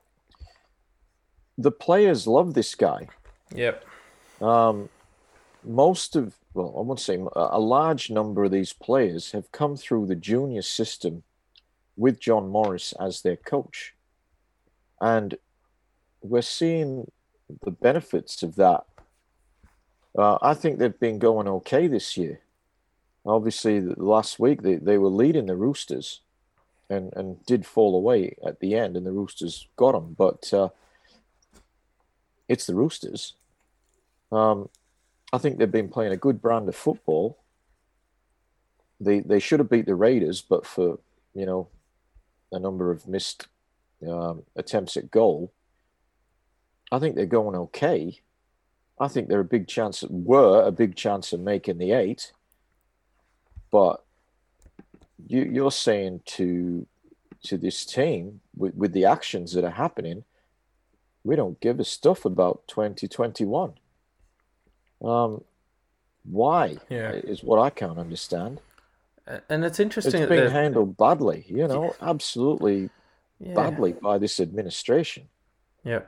the 1.58 1.70
players 1.70 2.26
love 2.26 2.54
this 2.54 2.74
guy. 2.74 3.08
Yep. 3.54 3.84
Um, 4.40 4.88
most 5.64 6.16
of, 6.16 6.34
well, 6.54 6.74
I 6.76 6.80
won't 6.80 7.00
say 7.00 7.18
a 7.36 7.60
large 7.60 8.10
number 8.10 8.44
of 8.44 8.50
these 8.50 8.72
players 8.72 9.32
have 9.32 9.52
come 9.52 9.76
through 9.76 10.06
the 10.06 10.16
junior 10.16 10.62
system 10.62 11.22
with 11.96 12.18
John 12.18 12.48
Morris 12.48 12.94
as 12.98 13.20
their 13.20 13.36
coach. 13.36 13.94
And 15.00 15.36
we're 16.22 16.42
seeing 16.42 17.10
the 17.62 17.70
benefits 17.70 18.42
of 18.42 18.56
that. 18.56 18.84
Uh, 20.16 20.38
I 20.42 20.54
think 20.54 20.78
they've 20.78 20.98
been 20.98 21.18
going 21.18 21.46
okay 21.46 21.86
this 21.86 22.16
year. 22.16 22.40
Obviously, 23.24 23.80
last 23.80 24.38
week 24.38 24.62
they, 24.62 24.76
they 24.76 24.98
were 24.98 25.08
leading 25.08 25.46
the 25.46 25.56
Roosters 25.56 26.20
and, 26.90 27.12
and 27.14 27.44
did 27.46 27.64
fall 27.64 27.96
away 27.96 28.36
at 28.44 28.60
the 28.60 28.74
end, 28.74 28.96
and 28.96 29.06
the 29.06 29.12
Roosters 29.12 29.68
got 29.76 29.92
them. 29.92 30.14
But 30.18 30.52
uh, 30.52 30.68
it's 32.48 32.66
the 32.66 32.74
Roosters. 32.74 33.34
Um, 34.32 34.68
I 35.32 35.38
think 35.38 35.58
they've 35.58 35.70
been 35.70 35.88
playing 35.88 36.12
a 36.12 36.16
good 36.16 36.42
brand 36.42 36.68
of 36.68 36.76
football. 36.76 37.38
They 39.00 39.20
they 39.20 39.38
should 39.38 39.60
have 39.60 39.70
beat 39.70 39.86
the 39.86 39.94
Raiders, 39.94 40.42
but 40.42 40.66
for 40.66 40.98
you 41.32 41.46
know 41.46 41.68
a 42.52 42.58
number 42.58 42.90
of 42.90 43.06
missed 43.06 43.46
um, 44.06 44.42
attempts 44.56 44.96
at 44.96 45.10
goal, 45.10 45.52
I 46.90 46.98
think 46.98 47.14
they're 47.14 47.26
going 47.26 47.56
okay. 47.56 48.20
I 48.98 49.08
think 49.08 49.28
they're 49.28 49.40
a 49.40 49.44
big 49.44 49.68
chance. 49.68 50.02
Were 50.02 50.66
a 50.66 50.72
big 50.72 50.96
chance 50.96 51.32
of 51.32 51.40
making 51.40 51.78
the 51.78 51.92
eight. 51.92 52.32
But 53.70 54.04
you, 55.26 55.42
you're 55.42 55.72
saying 55.72 56.22
to 56.26 56.86
to 57.42 57.56
this 57.56 57.84
team 57.86 58.40
with, 58.54 58.74
with 58.74 58.92
the 58.92 59.06
actions 59.06 59.54
that 59.54 59.64
are 59.64 59.70
happening, 59.70 60.24
we 61.24 61.36
don't 61.36 61.58
give 61.60 61.80
a 61.80 61.84
stuff 61.84 62.24
about 62.24 62.62
2021. 62.68 63.72
Um, 65.02 65.42
why? 66.24 66.76
Yeah. 66.88 67.12
is 67.12 67.42
what 67.42 67.58
I 67.58 67.70
can't 67.70 67.98
understand. 67.98 68.60
And 69.48 69.64
it's 69.64 69.80
interesting. 69.80 70.22
It's 70.22 70.30
being 70.30 70.50
handled 70.50 70.96
badly, 70.96 71.44
you 71.48 71.66
know, 71.66 71.94
yeah. 72.00 72.08
absolutely 72.10 72.90
yeah. 73.38 73.54
badly 73.54 73.92
by 73.92 74.18
this 74.18 74.40
administration. 74.40 75.28
Yeah. 75.84 76.00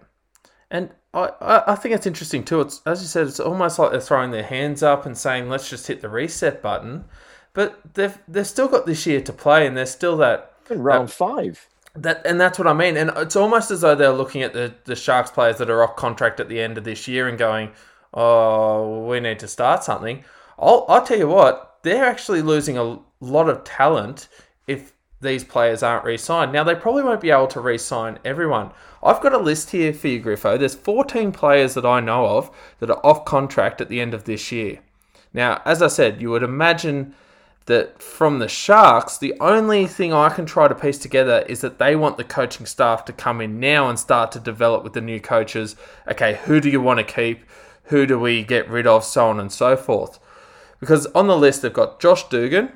And 0.71 0.91
I, 1.15 1.63
I 1.67 1.75
think 1.77 1.95
it's 1.95 2.07
interesting 2.07 2.45
too. 2.45 2.63
It's 2.63 2.81
as 2.87 3.03
you 3.03 3.07
said, 3.07 3.27
it's 3.27 3.39
almost 3.39 3.79
like 3.79 3.91
they're 3.91 4.01
throwing 4.01 4.31
their 4.31 4.43
hands 4.43 4.83
up 4.83 5.05
and 5.05 5.17
saying, 5.17 5.51
"Let's 5.51 5.69
just 5.69 5.87
hit 5.87 6.01
the 6.01 6.09
reset 6.09 6.63
button." 6.63 7.05
But 7.55 7.95
they've 7.95 8.17
they've 8.27 8.47
still 8.47 8.69
got 8.69 8.87
this 8.87 9.07
year 9.07 9.21
to 9.21 9.33
play, 9.33 9.67
and 9.67 9.77
there's 9.77 9.91
still 9.91 10.17
that 10.19 10.55
in 10.71 10.83
round 10.83 11.09
that, 11.09 11.15
five. 11.15 11.69
That 11.95 12.23
and 12.27 12.41
that's 12.41 12.59
what 12.59 12.67
I 12.67 12.73
mean. 12.73 12.97
And 12.97 13.11
it's 13.17 13.37
almost 13.37 13.71
as 13.71 13.83
though 13.83 13.95
they're 13.95 14.13
looking 14.13 14.43
at 14.43 14.53
the 14.53 14.75
the 14.85 14.97
Sharks 14.97 15.31
players 15.31 15.59
that 15.59 15.71
are 15.71 15.83
off 15.83 15.97
contract 15.97 16.41
at 16.41 16.49
the 16.49 16.61
end 16.61 16.79
of 16.79 16.85
this 16.85 17.07
year 17.07 17.29
and 17.29 17.39
going, 17.39 17.71
"Oh, 18.15 19.07
we 19.07 19.21
need 19.21 19.39
to 19.41 19.49
start 19.49 19.85
something." 19.85 20.25
I'll 20.59 20.87
I'll 20.89 21.05
tell 21.05 21.19
you 21.19 21.29
what, 21.29 21.79
they're 21.83 22.05
actually 22.05 22.43
losing 22.43 22.79
a 22.79 22.99
lot 23.21 23.49
of 23.49 23.65
talent 23.65 24.29
if 24.67 24.93
these 25.21 25.45
players 25.45 25.83
aren't 25.83 26.05
re-signed. 26.05 26.53
Now 26.53 26.65
they 26.65 26.75
probably 26.75 27.03
won't 27.03 27.21
be 27.21 27.31
able 27.31 27.47
to 27.49 27.61
re-sign 27.61 28.19
everyone. 28.25 28.73
I've 29.03 29.21
got 29.21 29.33
a 29.33 29.39
list 29.39 29.71
here 29.71 29.93
for 29.93 30.09
you, 30.09 30.23
Griffo. 30.23 30.59
There's 30.59 30.75
14 30.75 31.33
players 31.33 31.75
that 31.75 31.87
I 31.87 32.01
know 32.01 32.27
of 32.27 32.51
that 32.81 32.91
are 32.91 33.07
off 33.07 33.25
contract 33.25 33.81
at 33.81 33.89
the 33.89 34.01
end 34.01 34.15
of 34.15 34.25
this 34.25 34.51
year. 34.53 34.81
Now, 35.33 35.63
as 35.65 35.81
I 35.81 35.89
said, 35.89 36.21
you 36.21 36.31
would 36.31 36.43
imagine 36.43 37.15
that 37.67 38.03
from 38.03 38.39
the 38.39 38.49
Sharks, 38.49 39.19
the 39.19 39.35
only 39.41 39.87
thing 39.87 40.13
I 40.13 40.29
can 40.31 40.47
try 40.47 40.69
to 40.69 40.75
piece 40.75 40.99
together 40.99 41.45
is 41.49 41.61
that 41.61 41.79
they 41.79 41.95
want 41.95 42.17
the 42.17 42.25
coaching 42.25 42.67
staff 42.67 43.05
to 43.07 43.13
come 43.13 43.41
in 43.41 43.61
now 43.61 43.89
and 43.89 43.99
start 43.99 44.33
to 44.33 44.41
develop 44.41 44.83
with 44.83 44.95
the 44.95 45.01
new 45.01 45.21
coaches. 45.21 45.77
Okay, 46.09 46.41
who 46.45 46.61
do 46.61 46.69
you 46.69 46.81
want 46.81 46.99
to 46.99 47.05
keep? 47.05 47.45
Who 47.85 48.07
do 48.07 48.19
we 48.19 48.43
get 48.43 48.69
rid 48.69 48.87
of? 48.87 49.05
So 49.05 49.29
on 49.29 49.39
and 49.39 49.53
so 49.53 49.77
forth. 49.77 50.19
Because 50.81 51.07
on 51.07 51.29
the 51.29 51.37
list, 51.37 51.63
they've 51.63 51.73
got 51.73 52.01
Josh 52.01 52.29
Dugan. 52.29 52.73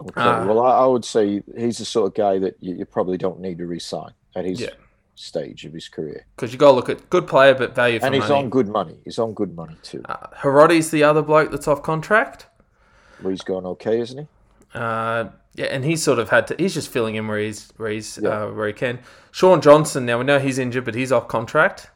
Okay, 0.00 0.20
uh, 0.20 0.46
well, 0.46 0.60
I, 0.60 0.86
would 0.86 1.04
say 1.04 1.42
he's 1.56 1.78
the 1.78 1.84
sort 1.84 2.08
of 2.08 2.14
guy 2.14 2.38
that 2.38 2.56
you, 2.60 2.76
you 2.76 2.84
probably 2.84 3.18
don't 3.18 3.40
need 3.40 3.58
to 3.58 3.66
resign 3.66 4.12
at 4.36 4.44
his 4.44 4.60
yeah. 4.60 4.68
stage 5.16 5.64
of 5.64 5.72
his 5.72 5.88
career. 5.88 6.26
Because 6.36 6.52
you 6.52 6.58
got 6.58 6.68
to 6.68 6.74
look 6.74 6.88
at 6.88 7.10
good 7.10 7.26
player, 7.26 7.54
but 7.54 7.74
value 7.74 7.98
for 7.98 8.06
and 8.06 8.14
he's 8.14 8.28
money. 8.28 8.34
on 8.34 8.50
good 8.50 8.68
money. 8.68 9.00
He's 9.04 9.18
on 9.18 9.34
good 9.34 9.56
money 9.56 9.76
too. 9.82 10.02
Uh, 10.04 10.28
Hirotti's 10.36 10.90
the 10.90 11.02
other 11.02 11.22
bloke 11.22 11.50
that's 11.50 11.66
off 11.66 11.82
contract. 11.82 12.46
Well, 13.22 13.30
he's 13.30 13.42
going 13.42 13.66
okay, 13.66 14.00
isn't 14.00 14.18
he? 14.18 14.26
Uh, 14.74 15.28
yeah, 15.54 15.66
and 15.66 15.84
he's 15.84 16.02
sort 16.02 16.18
of 16.18 16.28
had 16.28 16.46
to. 16.48 16.56
He's 16.58 16.74
just 16.74 16.88
filling 16.88 17.14
in 17.16 17.26
where 17.26 17.38
he's 17.38 17.72
where 17.76 17.90
he's 17.90 18.18
yeah. 18.22 18.44
uh, 18.44 18.50
where 18.50 18.66
he 18.66 18.72
can. 18.72 19.00
Shaun 19.32 19.60
Johnson. 19.60 20.06
Now 20.06 20.18
we 20.18 20.24
know 20.24 20.38
he's 20.38 20.58
injured, 20.58 20.84
but 20.84 20.94
he's 20.94 21.10
off 21.10 21.28
contract. 21.28 21.90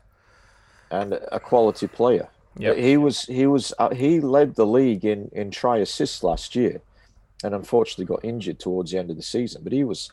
And 0.90 1.14
a 1.30 1.40
quality 1.40 1.87
player. 1.87 2.28
Yeah, 2.56 2.74
he 2.74 2.96
was 2.96 3.22
he 3.22 3.46
was 3.46 3.72
uh, 3.78 3.94
he 3.94 4.20
led 4.20 4.56
the 4.56 4.66
league 4.66 5.04
in 5.04 5.30
in 5.32 5.50
try 5.50 5.78
assists 5.78 6.22
last 6.22 6.54
year, 6.54 6.82
and 7.44 7.54
unfortunately 7.54 8.04
got 8.04 8.24
injured 8.24 8.58
towards 8.58 8.90
the 8.90 8.98
end 8.98 9.11
of 9.11 9.16
the 9.16 9.22
season. 9.22 9.62
But 9.62 9.72
he 9.72 9.85
was 9.85 10.11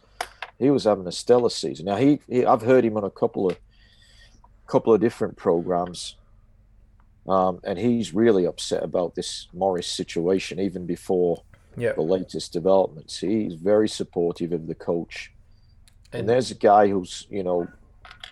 he 0.58 0.70
was 0.70 0.86
having 0.86 1.08
a 1.08 1.12
stellar 1.12 1.50
season. 1.50 1.86
Now 1.86 1.98
he, 1.98 2.20
he 2.30 2.46
I've 2.46 2.62
heard 2.62 2.86
him 2.86 2.98
on 2.98 3.04
a 3.04 3.10
couple 3.10 3.50
of 3.50 3.58
couple 4.68 4.94
of 4.94 5.02
different 5.02 5.36
programs 5.36 6.16
um, 7.28 7.60
and 7.64 7.78
he's 7.78 8.14
really 8.14 8.46
upset 8.46 8.84
about 8.84 9.16
this 9.16 9.48
Morris 9.54 9.88
situation, 9.88 10.60
even 10.60 10.86
before 10.86 11.44
yep. 11.78 11.96
the 11.96 12.02
latest 12.02 12.54
developments. 12.54 13.20
He's 13.20 13.56
very 13.56 13.90
supportive 13.90 14.52
of 14.52 14.68
the 14.68 14.76
coach. 14.76 15.32
And, 16.12 16.22
and 16.22 16.30
there's 16.30 16.52
a 16.52 16.56
guy 16.56 16.88
who's, 16.88 17.28
you 17.30 17.44
know, 17.44 17.68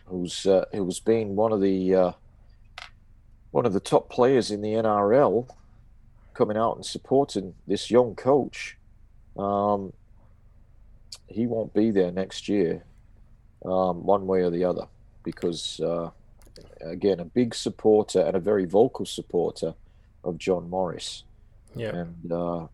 who's 0.05 0.45
uh, 0.45 0.65
who's 0.71 0.99
been 0.99 1.35
one 1.35 1.51
of 1.51 1.61
the 1.61 1.95
uh, 1.95 2.11
one 3.51 3.65
of 3.65 3.73
the 3.73 3.79
top 3.79 4.09
players 4.09 4.51
in 4.51 4.61
the 4.61 4.73
NRL, 4.73 5.47
coming 6.33 6.57
out 6.57 6.75
and 6.75 6.85
supporting 6.85 7.53
this 7.67 7.91
young 7.91 8.15
coach. 8.15 8.77
Um, 9.37 9.93
he 11.27 11.45
won't 11.45 11.73
be 11.73 11.91
there 11.91 12.11
next 12.11 12.47
year, 12.47 12.83
um, 13.65 14.03
one 14.03 14.25
way 14.25 14.41
or 14.41 14.49
the 14.49 14.63
other, 14.63 14.87
because 15.23 15.79
uh, 15.81 16.09
again, 16.81 17.19
a 17.19 17.25
big 17.25 17.55
supporter 17.55 18.21
and 18.21 18.35
a 18.35 18.39
very 18.39 18.65
vocal 18.65 19.05
supporter 19.05 19.73
of 20.23 20.37
John 20.37 20.69
Morris. 20.69 21.23
Yeah. 21.75 21.95
And 21.95 22.31
uh, 22.31 22.67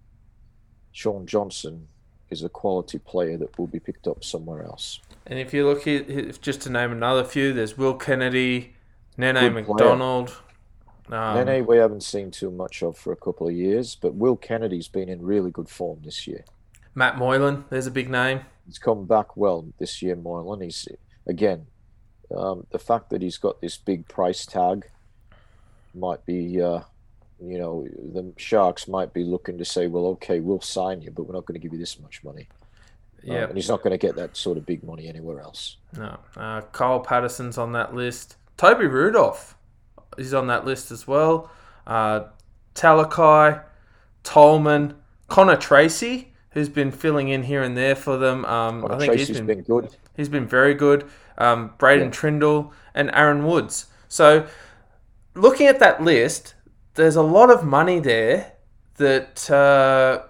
Shaun 0.92 1.26
Johnson 1.26 1.88
is 2.30 2.44
a 2.44 2.50
quality 2.50 3.00
player 3.00 3.38
that 3.38 3.58
will 3.58 3.68
be 3.68 3.80
picked 3.80 4.08
up 4.08 4.24
somewhere 4.24 4.64
else. 4.64 5.00
And 5.26 5.40
if 5.40 5.54
you 5.54 5.68
look 5.68 5.88
at, 5.88 6.42
just 6.42 6.62
to 6.62 6.70
name 6.70 6.92
another 6.92 7.24
few, 7.24 7.54
there's 7.54 7.78
Will 7.78 7.94
Kennedy, 7.94 8.76
Nene 9.18 9.54
Macdonald. 9.54 10.36
Um, 11.10 11.46
Nene, 11.46 11.66
we 11.66 11.78
haven't 11.78 12.04
seen 12.04 12.32
too 12.32 12.52
much 12.52 12.82
of 12.82 12.98
for 12.98 13.14
a 13.14 13.16
couple 13.16 13.48
of 13.48 13.54
years, 13.54 13.96
but 13.96 14.16
Will 14.16 14.36
Kennedy's 14.36 14.88
been 14.88 15.10
in 15.10 15.22
really 15.22 15.52
good 15.52 15.70
form 15.70 16.00
this 16.04 16.28
year. 16.28 16.44
Matt 16.96 17.18
Moylan, 17.18 17.66
there's 17.70 17.88
a 17.88 17.92
big 17.92 18.10
name. 18.10 18.42
He's 18.66 18.80
come 18.80 19.06
back 19.06 19.36
well 19.36 19.66
this 19.80 20.02
year, 20.02 20.16
Moylan. 20.16 20.62
He's 20.62 20.88
again 21.28 21.66
um, 22.36 22.66
the 22.72 22.80
fact 22.80 23.10
that 23.10 23.22
he's 23.22 23.38
got 23.38 23.62
this 23.62 23.78
big 23.78 24.08
price 24.08 24.46
tag 24.46 24.86
might 25.94 26.26
be, 26.26 26.62
uh, 26.62 26.82
you 27.42 27.58
know, 27.58 27.88
the 28.14 28.34
Sharks 28.38 28.88
might 28.88 29.14
be 29.14 29.24
looking 29.24 29.58
to 29.58 29.66
say, 29.66 29.88
well, 29.88 30.06
okay, 30.08 30.40
we'll 30.40 30.62
sign 30.62 31.02
you, 31.02 31.12
but 31.12 31.24
we're 31.24 31.36
not 31.36 31.46
going 31.46 31.60
to 31.60 31.64
give 31.64 31.74
you 31.74 31.80
this 31.80 32.00
much 32.00 32.24
money. 32.24 32.48
Um, 33.24 33.32
Yeah. 33.32 33.44
and 33.46 33.56
he's 33.56 33.70
not 33.70 33.82
going 33.84 33.92
to 33.92 33.98
get 33.98 34.16
that 34.16 34.36
sort 34.36 34.58
of 34.58 34.66
big 34.66 34.84
money 34.84 35.08
anywhere 35.08 35.40
else. 35.40 35.78
No. 35.98 36.18
Uh, 36.36 36.62
Kyle 36.72 37.00
Patterson's 37.00 37.58
on 37.58 37.72
that 37.74 37.94
list. 37.94 38.38
Toby 38.58 38.88
Rudolph 38.88 39.56
is 40.18 40.34
on 40.34 40.48
that 40.48 40.66
list 40.66 40.92
as 40.92 41.08
well. 41.08 41.50
Uh, 41.86 42.26
Talakai, 42.76 43.62
Tolman, 44.24 44.96
Connor 45.28 45.58
Tracey, 45.58 46.34
who's 46.52 46.70
been 46.70 46.92
filling 46.92 47.30
in 47.30 47.44
here 47.44 47.62
and 47.64 47.76
there 47.76 47.96
for 47.96 48.18
them. 48.18 48.46
Um, 48.46 48.86
I 48.86 48.98
think 48.98 49.12
Tracey's 49.12 49.28
he's 49.30 49.38
been, 49.38 49.48
been, 49.48 49.62
good. 49.62 49.96
he's 50.16 50.30
been 50.30 50.48
very 50.48 50.74
good. 50.74 51.06
Um, 51.38 51.74
Braydon 51.78 52.12
Trindall 52.12 52.72
and 52.94 53.10
Aaron 53.14 53.46
Woods. 53.46 53.88
So, 54.08 54.48
looking 55.34 55.68
at 55.68 55.80
that 55.80 56.04
list, 56.04 56.54
there's 56.96 57.16
a 57.16 57.24
lot 57.24 57.50
of 57.50 57.66
money 57.66 58.00
there 58.00 58.54
that 58.98 59.50
uh, 59.50 60.24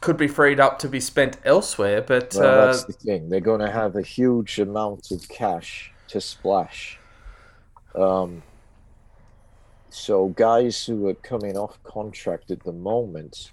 could 0.00 0.16
be 0.16 0.28
freed 0.28 0.60
up 0.60 0.78
to 0.80 0.88
be 0.88 1.00
spent 1.00 1.38
elsewhere. 1.44 2.02
But 2.02 2.34
Well, 2.38 2.44
uh, 2.44 2.66
that's 2.66 2.84
the 2.84 2.92
thing. 2.92 3.28
They're 3.28 3.40
going 3.40 3.60
to 3.60 3.70
have 3.70 3.96
a 3.96 4.02
huge 4.02 4.58
amount 4.58 5.10
of 5.10 5.28
cash 5.28 5.92
to 6.08 6.20
splash. 6.20 6.98
Um, 7.94 8.42
so 9.90 10.28
guys 10.28 10.84
who 10.84 11.08
are 11.08 11.14
coming 11.14 11.56
off 11.56 11.82
contract 11.84 12.50
at 12.50 12.62
the 12.64 12.72
moment, 12.72 13.52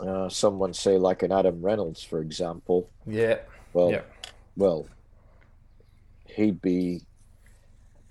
uh, 0.00 0.28
someone 0.28 0.72
say 0.72 0.98
like 0.98 1.22
an 1.22 1.32
Adam 1.32 1.60
Reynolds, 1.60 2.02
for 2.02 2.20
example. 2.20 2.88
yeah, 3.06 3.38
Well, 3.72 3.90
yeah, 3.90 4.02
well, 4.56 4.86
he'd 6.40 6.62
be. 6.62 7.02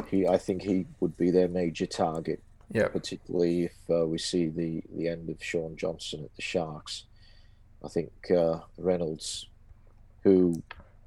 He, 0.08 0.28
I 0.28 0.38
think 0.38 0.62
he 0.62 0.86
would 1.02 1.18
be 1.18 1.30
their 1.30 1.50
major 1.50 1.86
target, 1.86 2.42
yeah, 2.72 2.88
particularly 2.88 3.66
if 3.66 3.76
uh, 3.90 4.08
we 4.08 4.18
see 4.18 4.48
the 4.48 4.82
the 4.96 5.08
end 5.08 5.30
of 5.30 5.44
Shaun 5.44 5.76
Johnson 5.76 6.24
at 6.24 6.36
the 6.36 6.42
Sharks. 6.42 7.06
I 7.84 7.90
think 7.90 8.12
uh, 8.36 8.60
Reynolds, 8.78 9.48
who 10.24 10.62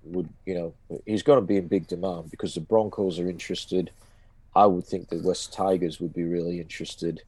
would 0.04 0.28
you 0.46 0.54
know, 0.54 1.00
he's 1.06 1.22
going 1.22 1.40
to 1.40 1.46
be 1.46 1.56
in 1.56 1.68
big 1.68 1.86
demand 1.86 2.30
because 2.30 2.54
the 2.54 2.60
Broncos 2.60 3.18
are 3.18 3.28
interested. 3.28 3.90
I 4.54 4.66
would 4.66 4.84
think 4.84 5.08
the 5.08 5.22
West 5.22 5.52
Tigers 5.52 6.00
would 6.00 6.12
be 6.12 6.24
really 6.24 6.60
interested. 6.60 7.22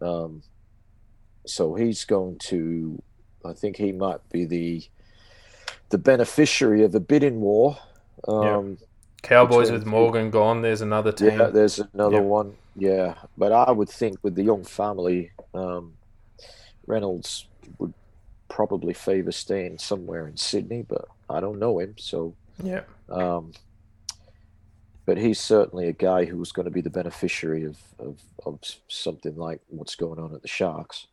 Um, 0.00 0.42
so 1.46 1.74
he's 1.74 2.04
going 2.04 2.38
to. 2.50 3.02
I 3.44 3.52
think 3.52 3.76
he 3.76 3.92
might 3.92 4.26
be 4.30 4.44
the 4.44 4.82
the 5.90 5.98
beneficiary 5.98 6.82
of 6.84 6.94
a 6.94 7.00
bidding 7.00 7.40
war. 7.40 7.78
Um, 8.26 8.78
Cowboys 9.24 9.70
with. 9.70 9.86
Morgan 9.86 10.30
gone. 10.30 10.62
There's 10.62 10.80
another 10.80 11.12
team. 11.12 11.38
yeah, 11.38 11.46
there's 11.46 11.80
another 11.92 12.16
Yeah. 12.16 12.20
one. 12.22 12.56
Yeah, 12.76 13.14
but 13.36 13.52
I 13.52 13.70
would 13.70 13.88
think 13.88 14.18
with 14.22 14.34
the 14.34 14.42
young 14.42 14.64
family, 14.64 15.30
um, 15.54 15.94
Reynolds 16.86 17.46
would 17.78 17.94
probably 18.48 18.92
favour 18.94 19.32
staying 19.32 19.78
somewhere 19.78 20.26
in 20.28 20.36
Sydney, 20.36 20.82
but 20.82 21.06
I 21.30 21.40
don't 21.40 21.58
know 21.58 21.78
him, 21.78 21.94
so. 21.98 22.34
yeah. 22.62 22.82
Um, 23.08 23.52
but 25.06 25.18
he's 25.18 25.38
certainly 25.40 25.88
a 25.88 25.92
guy 25.92 26.24
who's 26.24 26.50
going 26.52 26.64
to 26.64 26.70
be 26.70 26.80
the 26.80 26.90
beneficiary 26.90 27.64
of, 27.64 27.76
of, 27.98 28.18
of 28.46 28.58
something 28.88 29.36
like 29.36 29.60
what's 29.68 29.96
going 29.96 30.18
on 30.18 30.34
at 30.34 30.40
the 30.42 30.48
Sharks. 30.48 31.06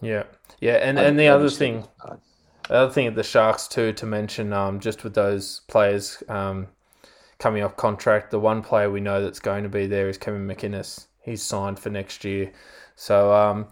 Yeah, 0.00 0.24
yeah, 0.60 0.76
and 0.76 0.98
and 0.98 1.18
the 1.18 1.28
other 1.28 1.50
thing, 1.50 1.82
think 1.82 1.84
it's 1.98 2.04
bad. 2.08 2.20
The 2.70 2.76
other 2.76 2.92
thing 2.92 3.08
at 3.08 3.16
the 3.16 3.24
Sharks 3.24 3.66
too 3.66 3.92
to 3.94 4.06
mention, 4.06 4.52
um, 4.52 4.78
just 4.78 5.02
with 5.02 5.14
those 5.14 5.62
players 5.66 6.22
um, 6.28 6.68
coming 7.40 7.64
off 7.64 7.76
contract, 7.76 8.30
the 8.30 8.38
one 8.38 8.62
player 8.62 8.88
we 8.88 9.00
know 9.00 9.20
that's 9.20 9.40
going 9.40 9.64
to 9.64 9.68
be 9.68 9.88
there 9.88 10.08
is 10.08 10.16
Kevin 10.16 10.46
McInnes. 10.46 11.06
He's 11.20 11.42
signed 11.42 11.80
for 11.80 11.90
next 11.90 12.24
year, 12.24 12.52
so 12.94 13.34
um, 13.34 13.66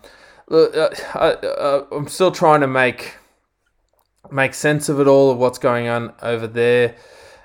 look, 0.49 0.77
uh, 0.77 0.91
I, 1.15 1.29
uh, 1.35 1.87
I'm 1.93 2.09
still 2.09 2.33
trying 2.33 2.61
to 2.61 2.67
make 2.67 3.15
make 4.33 4.53
sense 4.53 4.89
of 4.89 4.99
it 4.99 5.07
all 5.07 5.31
of 5.31 5.39
what's 5.39 5.59
going 5.59 5.87
on 5.87 6.13
over 6.21 6.49
there. 6.49 6.97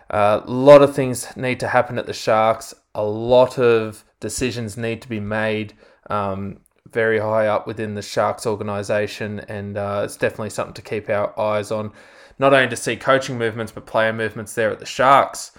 Uh, 0.10 0.42
a 0.44 0.50
lot 0.50 0.82
of 0.82 0.96
things 0.96 1.38
need 1.38 1.60
to 1.60 1.68
happen 1.68 2.00
at 2.00 2.08
the 2.08 2.14
Sharks. 2.14 2.74
A 2.96 3.04
lot 3.04 3.60
of 3.60 4.04
decisions 4.20 4.76
need 4.76 5.04
to 5.04 5.08
be 5.08 5.20
made 5.20 5.74
um, 6.10 6.62
very 6.94 7.20
high 7.20 7.48
up 7.48 7.66
within 7.68 7.96
the 7.96 8.02
Sharks 8.02 8.46
organization, 8.46 9.40
and 9.42 9.78
uh, 9.78 10.02
it's 10.06 10.16
definitely 10.18 10.52
something 10.52 10.74
to 10.76 10.82
keep 10.82 11.10
our 11.10 11.38
eyes 11.40 11.72
on. 11.72 11.92
Not 12.40 12.54
only 12.54 12.70
to 12.70 12.76
see 12.76 12.96
coaching 12.96 13.38
movements, 13.38 13.72
but 13.72 13.86
player 13.86 14.14
movements 14.14 14.54
there 14.56 14.70
at 14.72 14.80
the 14.80 14.86
Sharks. 14.86 15.52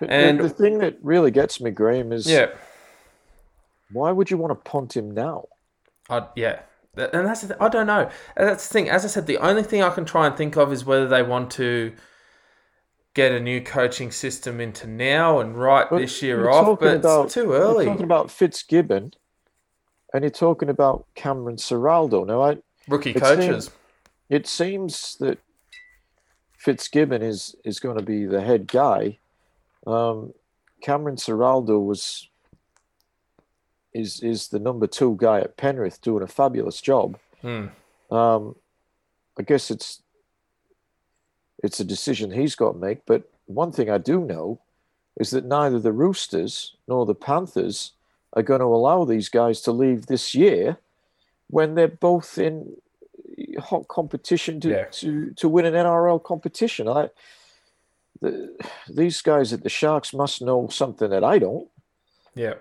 And- 0.00 0.38
the, 0.38 0.44
the 0.44 0.50
thing 0.50 0.78
that 0.78 0.96
really 1.02 1.30
gets 1.30 1.60
me, 1.60 1.70
Graham, 1.70 2.12
is 2.12 2.26
Yeah, 2.30 2.48
why 3.92 4.10
would 4.12 4.30
you 4.30 4.36
want 4.36 4.50
to 4.50 4.70
punt 4.70 4.96
him 4.96 5.10
now? 5.10 5.46
I, 6.10 6.26
yeah, 6.36 6.60
and 6.96 7.26
that's 7.26 7.42
the 7.42 7.48
th- 7.48 7.60
I 7.60 7.68
don't 7.68 7.86
know. 7.86 8.08
That's 8.36 8.66
the 8.68 8.72
thing. 8.72 8.88
As 8.90 9.04
I 9.04 9.08
said, 9.08 9.26
the 9.26 9.38
only 9.38 9.62
thing 9.62 9.82
I 9.82 9.90
can 9.90 10.04
try 10.04 10.26
and 10.26 10.36
think 10.36 10.56
of 10.56 10.72
is 10.72 10.84
whether 10.84 11.06
they 11.08 11.22
want 11.22 11.50
to 11.52 11.92
get 13.14 13.32
a 13.32 13.40
new 13.40 13.60
coaching 13.60 14.10
system 14.10 14.60
into 14.60 14.86
now 14.86 15.40
and 15.40 15.56
write 15.56 15.90
But 15.90 15.98
this 15.98 16.22
year 16.22 16.48
off, 16.48 16.78
but 16.78 16.96
about- 16.96 17.24
it's 17.26 17.34
too 17.34 17.52
early. 17.52 17.84
talking 17.86 18.04
about 18.04 18.30
Fitzgibbon, 18.30 19.12
and 20.14 20.22
you're 20.24 20.30
talking 20.30 20.68
about 20.68 21.06
Cameron 21.14 21.56
Ciraldo. 21.56 22.26
Now, 22.26 22.42
I, 22.42 22.58
Rookie 22.88 23.10
it 23.10 23.20
coaches. 23.20 23.64
seems- 23.66 23.70
it 24.30 24.46
seems 24.46 25.16
that 25.20 25.38
Fitzgibbon 26.58 27.22
is 27.22 27.56
is 27.64 27.80
going 27.80 27.96
to 27.96 28.04
be 28.04 28.26
the 28.26 28.40
head 28.42 28.66
guy. 28.66 29.18
Um, 29.86 30.34
Cameron 30.82 31.16
Ciraldo 31.16 31.82
was 31.84 32.28
is 33.94 34.20
is 34.20 34.48
the 34.48 34.58
number 34.58 34.86
two 34.86 35.16
guy 35.18 35.40
at 35.40 35.56
Penrith, 35.56 36.00
doing 36.02 36.22
a 36.22 36.26
fabulous 36.26 36.80
job. 36.80 37.18
Hmm. 37.40 37.66
Um, 38.10 38.56
I 39.38 39.42
guess 39.42 39.70
it's 39.70 40.02
it's 41.62 41.80
a 41.80 41.84
decision 41.84 42.30
he's 42.30 42.54
got 42.54 42.72
to 42.72 42.78
make. 42.78 43.06
But 43.06 43.30
one 43.46 43.72
thing 43.72 43.88
I 43.88 43.98
do 43.98 44.20
know 44.20 44.60
is 45.18 45.30
that 45.30 45.44
neither 45.44 45.78
the 45.78 45.92
Roosters 45.92 46.76
nor 46.86 47.06
the 47.06 47.14
Panthers 47.14 47.92
are 48.34 48.42
going 48.42 48.60
to 48.60 48.66
allow 48.66 49.04
these 49.04 49.28
guys 49.28 49.60
to 49.62 49.72
leave 49.72 50.06
this 50.06 50.34
year 50.34 50.78
when 51.48 51.74
they're 51.74 51.88
both 51.88 52.38
in 52.38 52.76
hot 53.58 53.88
competition 53.88 54.60
to 54.60 54.68
Yeah. 54.68 54.84
to, 54.90 55.30
to 55.34 55.48
win 55.48 55.64
an 55.64 55.74
NRL 55.74 56.22
competition. 56.22 56.88
I 56.88 57.10
the, 58.20 58.56
these 58.88 59.22
guys 59.22 59.52
at 59.52 59.62
the 59.62 59.68
Sharks 59.68 60.12
must 60.12 60.42
know 60.42 60.68
something 60.68 61.08
that 61.10 61.22
I 61.22 61.38
don't. 61.38 61.68
Yeah. 62.34 62.54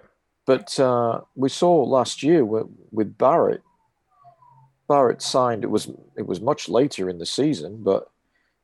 But 0.45 0.79
uh, 0.79 1.21
we 1.35 1.49
saw 1.49 1.83
last 1.83 2.21
year 2.23 2.45
with, 2.45 2.67
with 2.91 3.17
Barrett. 3.17 3.63
Barrett 4.87 5.21
signed. 5.21 5.63
It 5.63 5.71
was 5.71 5.89
it 6.15 6.25
was 6.27 6.39
much 6.39 6.69
later 6.69 7.09
in 7.09 7.17
the 7.17 7.25
season, 7.25 7.83
but 7.83 8.09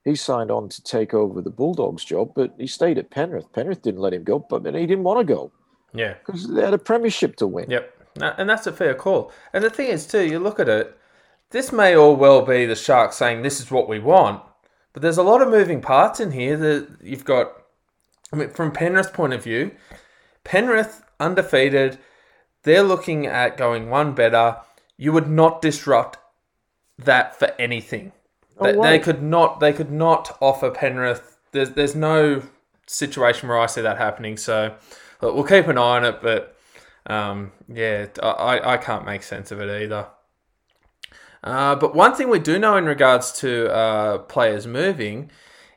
he 0.05 0.15
signed 0.15 0.51
on 0.51 0.69
to 0.69 0.81
take 0.83 1.13
over 1.13 1.41
the 1.41 1.49
Bulldogs 1.49 2.05
job. 2.05 2.31
But 2.35 2.53
he 2.57 2.67
stayed 2.67 2.97
at 2.97 3.09
Penrith. 3.09 3.51
Penrith 3.51 3.81
didn't 3.81 3.99
let 4.01 4.13
him 4.13 4.23
go, 4.23 4.39
but 4.39 4.63
then 4.63 4.75
he 4.75 4.85
didn't 4.85 5.03
want 5.03 5.19
to 5.19 5.33
go 5.33 5.51
Yeah. 5.93 6.15
because 6.25 6.47
they 6.47 6.63
had 6.63 6.73
a 6.73 6.79
premiership 6.79 7.35
to 7.37 7.47
win. 7.47 7.69
Yep. 7.69 7.93
And 8.21 8.49
that's 8.49 8.67
a 8.67 8.71
fair 8.71 8.93
call. 8.93 9.31
And 9.53 9.63
the 9.63 9.69
thing 9.69 9.89
is, 9.89 10.05
too, 10.05 10.23
you 10.23 10.39
look 10.39 10.59
at 10.59 10.69
it, 10.69 10.97
this 11.49 11.71
may 11.71 11.95
all 11.95 12.15
well 12.15 12.41
be 12.43 12.65
the 12.65 12.75
Sharks 12.75 13.15
saying 13.15 13.41
this 13.41 13.59
is 13.59 13.71
what 13.71 13.87
we 13.87 13.99
want, 13.99 14.41
but 14.91 15.01
there's 15.01 15.17
a 15.17 15.23
lot 15.23 15.41
of 15.41 15.49
moving 15.49 15.81
parts 15.81 16.19
in 16.19 16.31
here 16.31 16.57
that 16.57 16.97
you've 17.01 17.25
got. 17.25 17.51
I 18.31 18.35
mean, 18.35 18.49
from 18.49 18.71
Penrith's 18.71 19.11
point 19.11 19.33
of 19.33 19.43
view, 19.43 19.71
Penrith 20.43 21.03
undefeated, 21.19 21.99
they're 22.63 22.83
looking 22.83 23.25
at 23.25 23.57
going 23.57 23.89
one 23.89 24.13
better. 24.13 24.57
You 24.97 25.11
would 25.13 25.29
not 25.29 25.61
disrupt 25.61 26.17
that 26.97 27.37
for 27.37 27.51
anything. 27.59 28.13
No 28.59 28.71
They, 28.71 28.97
they 28.97 28.99
could 28.99 29.21
not. 29.21 29.59
They 29.59 29.73
could 29.73 29.91
not 29.91 30.37
offer 30.41 30.71
Penrith. 30.71 31.37
There's 31.51 31.71
there's 31.71 31.95
no 31.95 32.43
situation 32.87 33.49
where 33.49 33.59
I 33.59 33.65
see 33.65 33.81
that 33.81 33.97
happening. 33.97 34.37
So 34.37 34.75
look, 35.23 35.35
we'll 35.35 35.43
keep 35.43 35.67
an 35.67 35.77
eye 35.77 35.97
on 35.97 36.05
it. 36.05 36.21
But 36.21 36.55
um, 37.07 37.51
yeah, 37.67 38.07
I, 38.21 38.27
I- 38.29 38.73
I 38.73 38.77
can't 38.77 39.05
make 39.05 39.23
sense 39.23 39.51
of 39.51 39.59
it 39.61 39.83
either. 39.83 40.07
Uh, 41.43 41.75
but 41.75 41.93
one 41.93 42.15
thing 42.15 42.29
we 42.29 42.39
do 42.39 42.57
know 42.57 42.77
in 42.77 42.85
regards 42.85 43.31
to 43.33 43.69
uh, 43.73 44.17
players 44.19 44.65
moving 44.65 45.29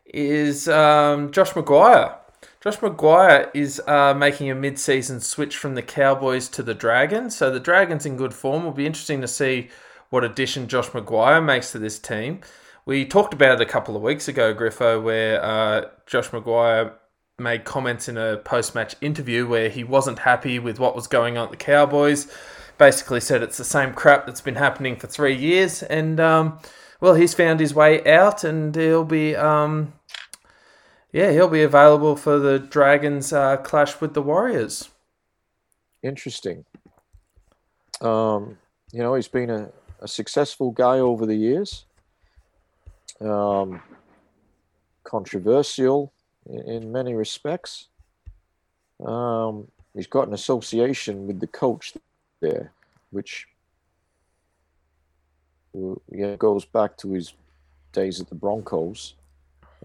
is 0.04 0.68
um, 0.68 1.32
Josh 1.32 1.50
McGuire. 1.52 2.14
Josh 2.60 2.76
McGuire 2.76 3.50
is 3.54 3.80
uh, 3.86 4.14
making 4.14 4.50
a 4.50 4.54
mid-season 4.54 5.20
switch 5.20 5.56
from 5.56 5.74
the 5.74 5.82
Cowboys 5.82 6.48
to 6.50 6.62
the 6.62 6.74
Dragons. 6.74 7.36
So 7.36 7.50
the 7.50 7.60
Dragons 7.60 8.06
in 8.06 8.16
good 8.16 8.32
form. 8.34 8.64
Will 8.64 8.70
be 8.72 8.86
interesting 8.86 9.20
to 9.22 9.28
see 9.28 9.68
what 10.10 10.22
addition 10.22 10.68
Josh 10.68 10.88
McGuire 10.90 11.44
makes 11.44 11.72
to 11.72 11.78
this 11.80 11.98
team. 11.98 12.40
We 12.84 13.04
talked 13.04 13.34
about 13.34 13.60
it 13.60 13.68
a 13.68 13.70
couple 13.70 13.96
of 13.96 14.02
weeks 14.02 14.28
ago, 14.28 14.54
Griffo, 14.54 15.02
where 15.02 15.42
uh, 15.44 15.86
Josh 16.06 16.32
Maguire 16.32 16.92
made 17.38 17.64
comments 17.64 18.08
in 18.08 18.16
a 18.16 18.38
post-match 18.38 18.96
interview 19.00 19.46
where 19.46 19.68
he 19.68 19.84
wasn't 19.84 20.20
happy 20.20 20.58
with 20.58 20.78
what 20.78 20.96
was 20.96 21.06
going 21.06 21.36
on 21.36 21.44
at 21.46 21.50
the 21.50 21.56
Cowboys. 21.56 22.32
Basically 22.78 23.20
said 23.20 23.42
it's 23.42 23.58
the 23.58 23.64
same 23.64 23.92
crap 23.92 24.26
that's 24.26 24.40
been 24.40 24.56
happening 24.56 24.96
for 24.96 25.06
three 25.06 25.34
years, 25.36 25.82
and 25.82 26.20
um, 26.20 26.58
well, 27.00 27.14
he's 27.14 27.34
found 27.34 27.60
his 27.60 27.74
way 27.74 28.04
out, 28.06 28.44
and 28.44 28.74
he'll 28.74 29.04
be 29.04 29.34
um, 29.36 29.92
yeah, 31.12 31.30
he'll 31.32 31.48
be 31.48 31.62
available 31.62 32.16
for 32.16 32.38
the 32.38 32.58
Dragons 32.58 33.32
uh, 33.32 33.56
clash 33.58 34.00
with 34.00 34.14
the 34.14 34.22
Warriors. 34.22 34.90
Interesting. 36.02 36.64
Um, 38.02 38.58
you 38.92 39.00
know, 39.00 39.14
he's 39.14 39.28
been 39.28 39.50
a, 39.50 39.70
a 40.00 40.08
successful 40.08 40.70
guy 40.70 40.98
over 40.98 41.24
the 41.24 41.36
years. 41.36 41.86
um, 43.20 43.82
controversial 45.04 46.12
in, 46.48 46.92
many 46.92 47.14
respects. 47.14 47.88
Um, 49.04 49.68
he's 49.94 50.06
got 50.06 50.28
an 50.28 50.34
association 50.34 51.26
with 51.26 51.40
the 51.40 51.46
coach 51.46 51.94
there, 52.40 52.72
which 53.10 53.48
yeah, 56.10 56.36
goes 56.36 56.64
back 56.64 56.96
to 56.98 57.12
his 57.12 57.34
days 57.92 58.20
at 58.20 58.28
the 58.28 58.34
Broncos, 58.34 59.14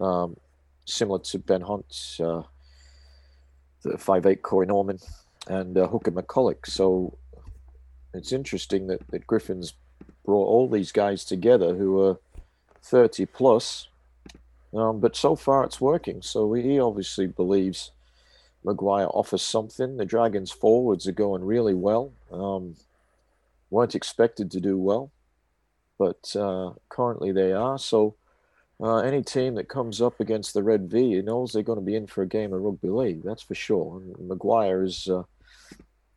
um, 0.00 0.36
similar 0.84 1.18
to 1.18 1.38
Ben 1.38 1.60
Hunt, 1.60 2.18
uh, 2.20 2.42
the 3.82 3.98
five 3.98 4.26
eight 4.26 4.42
Corey 4.42 4.66
Norman, 4.66 4.98
and 5.48 5.76
uh, 5.76 5.88
Hooker 5.88 6.12
McCullough. 6.12 6.66
So 6.66 7.16
it's 8.14 8.32
interesting 8.32 8.86
that, 8.88 9.06
that 9.08 9.26
Griffin's 9.26 9.74
brought 10.24 10.46
all 10.46 10.68
these 10.68 10.92
guys 10.92 11.24
together 11.24 11.74
who 11.74 12.00
are 12.00 12.18
30 12.82 13.26
plus, 13.26 13.88
um, 14.74 15.00
but 15.00 15.16
so 15.16 15.36
far 15.36 15.64
it's 15.64 15.80
working. 15.80 16.22
So 16.22 16.52
he 16.52 16.78
obviously 16.78 17.26
believes 17.26 17.90
McGuire 18.64 19.10
offers 19.14 19.42
something. 19.42 19.96
The 19.96 20.04
Dragons 20.04 20.50
forwards 20.50 21.06
are 21.06 21.12
going 21.12 21.44
really 21.44 21.74
well. 21.74 22.12
Um, 22.30 22.76
weren't 23.70 23.94
expected 23.94 24.50
to 24.50 24.60
do 24.60 24.78
well, 24.78 25.10
but 25.98 26.34
uh, 26.36 26.72
currently 26.88 27.32
they 27.32 27.52
are. 27.52 27.78
So 27.78 28.14
uh, 28.80 28.98
any 28.98 29.22
team 29.22 29.54
that 29.54 29.68
comes 29.68 30.00
up 30.00 30.20
against 30.20 30.54
the 30.54 30.62
Red 30.62 30.90
V 30.90 31.22
knows 31.22 31.52
they're 31.52 31.62
going 31.62 31.78
to 31.78 31.84
be 31.84 31.94
in 31.96 32.06
for 32.06 32.22
a 32.22 32.26
game 32.26 32.52
of 32.52 32.62
rugby 32.62 32.88
league. 32.88 33.22
That's 33.22 33.42
for 33.42 33.54
sure. 33.54 34.00
And 34.00 34.28
McGuire 34.28 34.84
is 34.84 35.08
uh, 35.08 35.22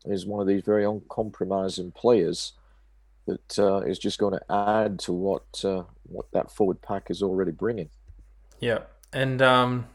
is 0.06 0.26
one 0.26 0.42
of 0.42 0.48
these 0.48 0.64
very 0.64 0.86
uncompromising 0.86 1.92
players 1.92 2.54
that 3.26 3.60
uh, 3.60 3.80
is 3.80 3.98
just 3.98 4.20
going 4.20 4.34
to 4.34 4.52
add 4.52 5.00
to 5.00 5.14
what 5.14 5.46
uh, 5.64 5.84
what 6.04 6.32
that 6.32 6.52
forward 6.52 6.82
pack 6.82 7.10
is 7.10 7.24
already 7.24 7.52
bringing. 7.52 7.90
Yeah, 8.60 8.80
and 9.12 9.42
um, 9.42 9.88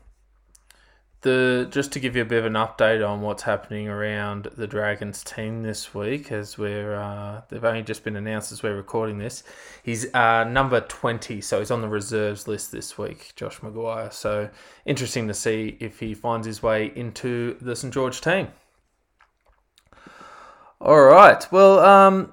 the 1.22 1.66
just 1.70 1.92
to 1.92 2.00
give 2.00 2.14
you 2.14 2.22
a 2.22 2.26
bit 2.26 2.38
of 2.38 2.44
an 2.44 2.52
update 2.52 3.06
on 3.06 3.20
what's 3.20 3.42
happening 3.42 3.88
around 3.88 4.48
the 4.56 4.66
Dragons 4.66 5.24
team 5.24 5.62
this 5.62 5.94
week, 5.94 6.30
as 6.30 6.56
we're 6.56 6.94
uh, 6.94 7.42
they've 7.48 7.64
only 7.64 7.82
just 7.82 8.04
been 8.04 8.16
announced 8.16 8.52
as 8.52 8.62
we're 8.62 8.76
recording 8.76 9.18
this. 9.18 9.42
He's 9.82 10.14
uh, 10.14 10.44
number 10.44 10.80
twenty, 10.82 11.40
so 11.40 11.58
he's 11.58 11.70
on 11.70 11.80
the 11.80 11.88
reserves 11.88 12.46
list 12.46 12.70
this 12.70 12.96
week, 12.96 13.32
Josh 13.34 13.58
McGuire. 13.60 14.12
So 14.12 14.50
interesting 14.84 15.26
to 15.28 15.34
see 15.34 15.76
if 15.80 16.00
he 16.00 16.14
finds 16.14 16.46
his 16.46 16.62
way 16.62 16.92
into 16.94 17.56
the 17.60 17.74
St 17.74 17.92
George 17.92 18.20
team. 18.20 18.48
All 20.80 21.02
right, 21.02 21.46
well, 21.50 21.80
um, 21.80 22.32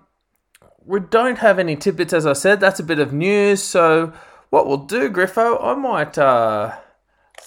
we 0.85 1.01
don't 1.01 1.39
have 1.39 1.59
any 1.59 1.75
tidbits, 1.75 2.13
as 2.13 2.25
I 2.25 2.33
said. 2.33 2.59
That's 2.61 2.79
a 2.79 2.83
bit 2.83 2.99
of 2.99 3.11
news. 3.11 3.61
So 3.61 4.13
what 4.49 4.67
we'll 4.67 4.77
do, 4.77 5.09
Griffo, 5.09 5.63
I 5.63 5.75
might. 5.75 6.17
Uh, 6.17 6.77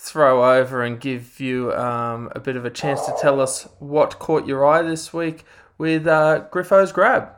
throw 0.03 0.59
over 0.59 0.83
and 0.83 0.99
give 0.99 1.39
you 1.41 1.73
um, 1.75 2.31
a 2.35 2.41
bit 2.41 2.57
of 2.57 2.65
a 2.65 2.71
chance 2.71 3.05
to 3.05 3.15
tell 3.21 3.41
us 3.41 3.69
what 3.79 4.19
caught 4.19 4.47
your 4.47 4.67
eye 4.67 4.83
this 4.83 5.13
week 5.13 5.45
with 5.79 6.07
uh, 6.07 6.45
Griffo's 6.51 6.91
Grab. 6.91 7.37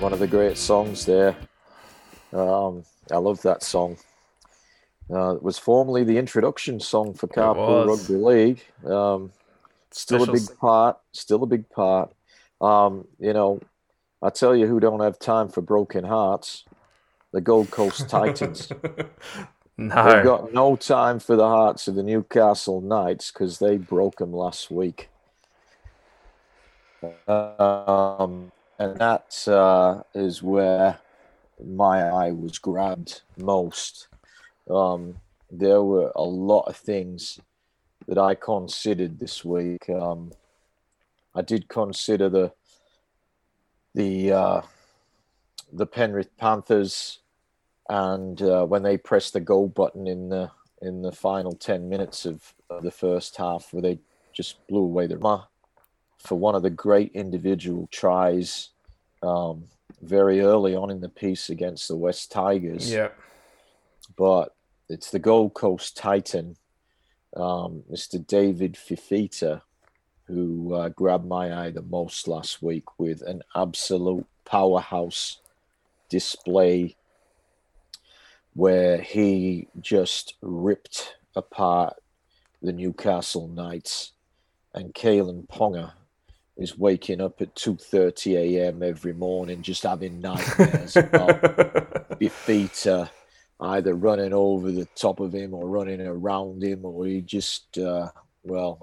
One 0.00 0.12
of 0.12 0.18
the 0.18 0.26
great 0.26 0.56
songs 0.56 1.04
there. 1.04 1.36
Um, 2.32 2.84
I 3.10 3.18
love 3.18 3.42
that 3.42 3.62
song. 3.62 3.96
Uh, 5.12 5.34
it 5.34 5.42
was 5.42 5.58
formerly 5.58 6.04
the 6.04 6.16
introduction 6.16 6.80
song 6.80 7.12
for 7.12 7.26
Carpool 7.26 7.86
Rugby 7.86 8.14
League. 8.14 8.64
Um, 8.86 9.30
still 9.90 10.20
Special 10.20 10.34
a 10.34 10.38
big 10.38 10.58
part. 10.58 10.98
Still 11.12 11.42
a 11.42 11.46
big 11.46 11.68
part. 11.68 12.14
Um, 12.60 13.06
you 13.18 13.32
know, 13.34 13.60
I 14.22 14.30
tell 14.30 14.56
you 14.56 14.66
who 14.66 14.80
don't 14.80 15.00
have 15.00 15.18
time 15.18 15.48
for 15.48 15.60
broken 15.60 16.04
hearts. 16.04 16.64
The 17.32 17.40
Gold 17.40 17.70
Coast 17.70 18.08
Titans. 18.08 18.70
no. 19.76 20.12
They've 20.12 20.24
got 20.24 20.52
no 20.52 20.76
time 20.76 21.18
for 21.18 21.36
the 21.36 21.48
hearts 21.48 21.88
of 21.88 21.94
the 21.94 22.02
Newcastle 22.02 22.80
Knights 22.80 23.30
because 23.30 23.58
they 23.58 23.76
broke 23.76 24.16
them 24.16 24.32
last 24.32 24.70
week. 24.70 25.08
Um, 27.26 28.52
and 28.78 28.96
that 28.98 29.46
uh, 29.48 30.02
is 30.14 30.42
where 30.42 30.98
my 31.64 32.02
eye 32.02 32.32
was 32.32 32.58
grabbed 32.58 33.22
most 33.36 34.08
um, 34.70 35.16
there 35.50 35.82
were 35.82 36.12
a 36.14 36.22
lot 36.22 36.62
of 36.62 36.76
things 36.76 37.38
that 38.08 38.18
I 38.18 38.34
considered 38.34 39.18
this 39.18 39.44
week. 39.44 39.88
Um, 39.88 40.32
I 41.34 41.42
did 41.42 41.68
consider 41.68 42.28
the 42.28 42.52
the 43.94 44.32
uh, 44.32 44.62
the 45.72 45.86
Penrith 45.86 46.36
Panthers, 46.36 47.20
and 47.88 48.40
uh, 48.42 48.64
when 48.64 48.82
they 48.82 48.96
pressed 48.96 49.34
the 49.34 49.40
goal 49.40 49.68
button 49.68 50.06
in 50.06 50.28
the 50.28 50.50
in 50.80 51.02
the 51.02 51.12
final 51.12 51.52
ten 51.52 51.88
minutes 51.88 52.26
of, 52.26 52.54
of 52.70 52.82
the 52.82 52.90
first 52.90 53.36
half, 53.36 53.72
where 53.72 53.82
they 53.82 53.98
just 54.32 54.66
blew 54.66 54.82
away 54.82 55.06
the 55.06 55.42
for 56.18 56.36
one 56.36 56.54
of 56.54 56.62
the 56.62 56.70
great 56.70 57.12
individual 57.12 57.88
tries 57.90 58.70
um, 59.22 59.64
very 60.00 60.40
early 60.40 60.74
on 60.74 60.90
in 60.90 61.00
the 61.00 61.08
piece 61.08 61.50
against 61.50 61.88
the 61.88 61.96
West 61.96 62.32
Tigers. 62.32 62.90
Yeah 62.90 63.08
but 64.16 64.54
it's 64.88 65.10
the 65.10 65.18
Gold 65.18 65.54
Coast 65.54 65.96
Titan, 65.96 66.56
um, 67.36 67.82
Mr. 67.90 68.24
David 68.24 68.74
Fifita, 68.74 69.62
who 70.26 70.74
uh, 70.74 70.88
grabbed 70.90 71.26
my 71.26 71.54
eye 71.54 71.70
the 71.70 71.82
most 71.82 72.28
last 72.28 72.62
week 72.62 72.98
with 72.98 73.22
an 73.22 73.42
absolute 73.54 74.26
powerhouse 74.44 75.38
display 76.08 76.96
where 78.54 79.00
he 79.00 79.68
just 79.80 80.34
ripped 80.42 81.16
apart 81.34 81.94
the 82.60 82.72
Newcastle 82.72 83.48
Knights 83.48 84.12
and 84.74 84.94
Kalyn 84.94 85.48
Ponga 85.48 85.92
is 86.56 86.76
waking 86.76 87.20
up 87.20 87.40
at 87.40 87.54
2.30 87.54 88.36
a.m. 88.36 88.82
every 88.82 89.14
morning 89.14 89.62
just 89.62 89.82
having 89.84 90.20
nightmares 90.20 90.96
about 90.96 91.40
Fifita 92.20 93.08
either 93.62 93.94
running 93.94 94.32
over 94.32 94.70
the 94.70 94.86
top 94.94 95.20
of 95.20 95.32
him 95.32 95.54
or 95.54 95.68
running 95.68 96.00
around 96.00 96.62
him, 96.62 96.84
or 96.84 97.06
he 97.06 97.20
just, 97.20 97.78
uh, 97.78 98.08
well, 98.42 98.78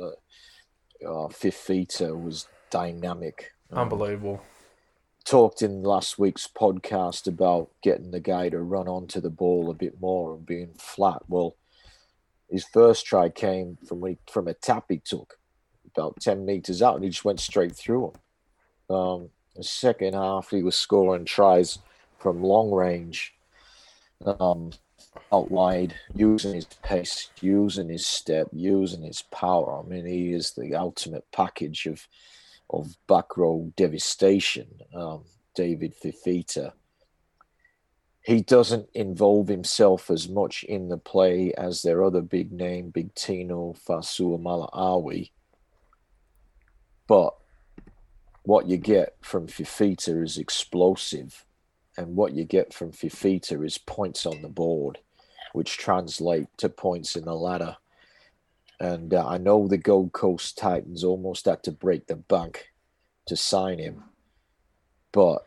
uh, 0.00 0.06
uh, 0.06 1.28
Fifita 1.28 2.20
was 2.20 2.46
dynamic. 2.70 3.52
Um, 3.70 3.80
Unbelievable. 3.80 4.34
Um, 4.34 4.46
talked 5.24 5.62
in 5.62 5.82
last 5.82 6.18
week's 6.18 6.46
podcast 6.46 7.26
about 7.26 7.70
getting 7.82 8.10
the 8.10 8.20
guy 8.20 8.50
to 8.50 8.60
run 8.60 8.88
onto 8.88 9.20
the 9.20 9.30
ball 9.30 9.70
a 9.70 9.74
bit 9.74 10.00
more 10.00 10.34
and 10.34 10.44
being 10.44 10.74
flat. 10.78 11.22
Well, 11.28 11.56
his 12.50 12.64
first 12.64 13.06
try 13.06 13.30
came 13.30 13.78
from 13.86 14.16
from 14.30 14.48
a 14.48 14.54
tap 14.54 14.84
he 14.88 14.98
took 14.98 15.38
about 15.96 16.20
10 16.20 16.44
meters 16.44 16.82
out 16.82 16.96
and 16.96 17.04
he 17.04 17.10
just 17.10 17.24
went 17.24 17.40
straight 17.40 17.74
through 17.74 18.12
him. 18.12 18.94
Um, 18.96 19.30
the 19.56 19.62
second 19.62 20.14
half, 20.14 20.50
he 20.50 20.62
was 20.62 20.76
scoring 20.76 21.24
tries 21.24 21.78
from 22.18 22.42
long 22.42 22.70
range 22.70 23.34
um, 24.26 24.70
out 25.32 25.50
wide, 25.50 25.94
using 26.14 26.54
his 26.54 26.66
pace, 26.82 27.30
using 27.40 27.88
his 27.88 28.06
step, 28.06 28.48
using 28.52 29.02
his 29.02 29.22
power. 29.22 29.80
I 29.80 29.88
mean, 29.88 30.06
he 30.06 30.32
is 30.32 30.52
the 30.52 30.74
ultimate 30.74 31.24
package 31.32 31.86
of 31.86 32.06
of 32.70 32.96
back 33.06 33.36
row 33.36 33.72
devastation. 33.76 34.66
Um, 34.94 35.24
David 35.54 35.94
Fifita. 35.94 36.72
He 38.22 38.40
doesn't 38.40 38.88
involve 38.94 39.48
himself 39.48 40.10
as 40.10 40.28
much 40.28 40.64
in 40.64 40.88
the 40.88 40.98
play 40.98 41.52
as 41.54 41.82
their 41.82 42.02
other 42.02 42.22
big 42.22 42.52
name, 42.52 42.90
Big 42.90 43.14
Tino 43.14 43.74
Fa'asuamaleaui. 43.86 45.30
But 47.06 47.34
what 48.44 48.66
you 48.66 48.78
get 48.78 49.16
from 49.20 49.46
Fifita 49.46 50.22
is 50.22 50.38
explosive 50.38 51.44
and 51.96 52.16
what 52.16 52.34
you 52.34 52.44
get 52.44 52.74
from 52.74 52.92
Fifita 52.92 53.64
is 53.64 53.78
points 53.78 54.26
on 54.26 54.42
the 54.42 54.48
board, 54.48 54.98
which 55.52 55.78
translate 55.78 56.48
to 56.58 56.68
points 56.68 57.16
in 57.16 57.24
the 57.24 57.34
ladder. 57.34 57.76
And 58.80 59.14
uh, 59.14 59.26
I 59.26 59.38
know 59.38 59.68
the 59.68 59.78
Gold 59.78 60.12
Coast 60.12 60.58
Titans 60.58 61.04
almost 61.04 61.44
had 61.44 61.62
to 61.64 61.72
break 61.72 62.06
the 62.06 62.16
bank 62.16 62.72
to 63.26 63.36
sign 63.36 63.78
him, 63.78 64.04
but 65.12 65.46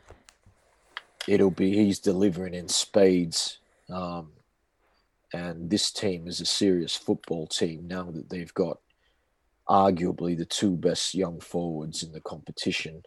it'll 1.27 1.51
be 1.51 1.75
he's 1.75 1.99
delivering 1.99 2.53
in 2.53 2.69
spades. 2.69 3.59
Um, 3.89 4.31
and 5.33 5.69
this 5.69 5.91
team 5.91 6.27
is 6.27 6.39
a 6.39 6.45
serious 6.45 6.95
football 6.95 7.47
team 7.47 7.87
now 7.87 8.09
that 8.11 8.29
they've 8.29 8.53
got 8.53 8.79
arguably 9.67 10.37
the 10.37 10.45
two 10.45 10.77
best 10.77 11.13
young 11.13 11.41
forwards 11.41 12.01
in 12.01 12.13
the 12.13 12.21
competition 12.21 13.03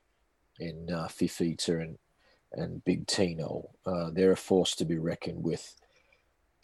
in 0.59 0.91
uh, 0.93 1.09
Fifita 1.09 1.81
and 1.81 1.97
and 2.53 2.85
Big 2.85 3.07
Tino. 3.07 3.71
Uh, 3.87 4.11
they're 4.13 4.33
a 4.33 4.37
force 4.37 4.75
to 4.77 4.85
be 4.85 4.99
reckoned 4.99 5.43
with. 5.43 5.75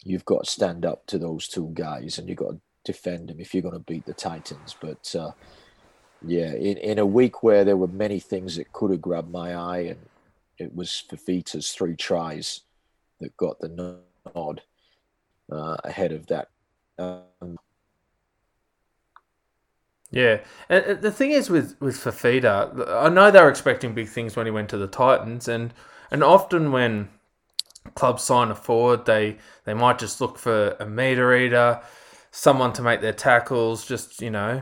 you've 0.03 0.25
got 0.25 0.45
to 0.45 0.49
stand 0.49 0.85
up 0.85 1.05
to 1.07 1.17
those 1.17 1.47
two 1.47 1.71
guys 1.73 2.17
and 2.17 2.29
you've 2.29 2.37
got 2.37 2.51
to 2.51 2.59
defend 2.85 3.29
them 3.29 3.39
if 3.39 3.53
you're 3.53 3.63
going 3.63 3.73
to 3.73 3.79
beat 3.79 4.05
the 4.05 4.13
Titans. 4.13 4.75
But 4.79 5.13
uh, 5.15 5.31
yeah, 6.25 6.53
in, 6.53 6.77
in 6.77 6.99
a 6.99 7.05
week 7.05 7.43
where 7.43 7.65
there 7.65 7.77
were 7.77 7.87
many 7.87 8.19
things 8.19 8.55
that 8.55 8.71
could 8.73 8.91
have 8.91 9.01
grabbed 9.01 9.31
my 9.31 9.55
eye, 9.55 9.79
and 9.79 9.99
it 10.57 10.73
was 10.73 11.03
Fifita's 11.09 11.71
three 11.71 11.95
tries 11.95 12.61
that 13.19 13.35
got 13.37 13.59
the 13.59 14.01
nod 14.35 14.61
uh, 15.51 15.77
ahead 15.83 16.11
of 16.11 16.27
that. 16.27 16.49
Um, 16.97 17.57
yeah, 20.09 20.39
and 20.69 21.01
the 21.01 21.11
thing 21.11 21.31
is 21.31 21.49
with 21.49 21.75
with 21.81 21.97
Fifita, 21.97 22.87
I 22.89 23.09
know 23.09 23.29
they 23.29 23.41
were 23.41 23.49
expecting 23.49 23.93
big 23.93 24.07
things 24.07 24.35
when 24.35 24.45
he 24.45 24.51
went 24.51 24.69
to 24.69 24.77
the 24.77 24.87
Titans, 24.87 25.47
and 25.47 25.73
and 26.09 26.23
often 26.23 26.71
when 26.71 27.09
clubs 27.95 28.23
sign 28.23 28.49
a 28.49 28.55
forward, 28.55 29.05
they 29.05 29.37
they 29.65 29.73
might 29.73 29.99
just 29.99 30.21
look 30.21 30.37
for 30.37 30.77
a 30.79 30.85
meter 30.85 31.35
eater, 31.35 31.81
someone 32.31 32.71
to 32.73 32.81
make 32.81 33.01
their 33.01 33.13
tackles, 33.13 33.85
just 33.85 34.21
you 34.21 34.29
know, 34.29 34.61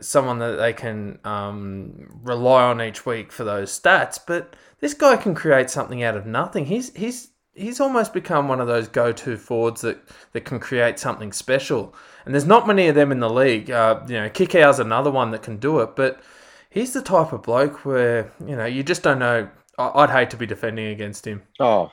someone 0.00 0.38
that 0.38 0.56
they 0.56 0.72
can 0.72 1.18
um, 1.24 2.20
rely 2.22 2.62
on 2.62 2.80
each 2.80 3.04
week 3.04 3.30
for 3.30 3.44
those 3.44 3.78
stats. 3.78 4.18
But 4.26 4.56
this 4.80 4.94
guy 4.94 5.16
can 5.16 5.34
create 5.34 5.68
something 5.68 6.02
out 6.02 6.16
of 6.16 6.24
nothing. 6.24 6.66
He's 6.66 6.94
he's 6.94 7.28
he's 7.54 7.80
almost 7.80 8.12
become 8.12 8.48
one 8.48 8.60
of 8.60 8.66
those 8.66 8.88
go-to 8.88 9.36
forwards 9.36 9.82
that, 9.82 9.98
that 10.32 10.44
can 10.44 10.58
create 10.58 10.98
something 10.98 11.32
special. 11.32 11.94
And 12.24 12.34
there's 12.34 12.46
not 12.46 12.66
many 12.66 12.88
of 12.88 12.94
them 12.94 13.12
in 13.12 13.20
the 13.20 13.30
league. 13.30 13.70
Uh, 13.70 14.00
you 14.06 14.14
know, 14.14 14.28
Kikau's 14.28 14.78
another 14.78 15.10
one 15.10 15.30
that 15.32 15.42
can 15.42 15.58
do 15.58 15.80
it, 15.80 15.96
but 15.96 16.22
he's 16.70 16.92
the 16.92 17.02
type 17.02 17.32
of 17.32 17.42
bloke 17.42 17.84
where 17.84 18.32
you 18.46 18.56
know 18.56 18.64
you 18.64 18.82
just 18.82 19.02
don't 19.02 19.18
know. 19.18 19.48
I'd 19.78 20.10
hate 20.10 20.30
to 20.30 20.36
be 20.36 20.46
defending 20.46 20.86
against 20.88 21.26
him. 21.26 21.42
Oh, 21.58 21.90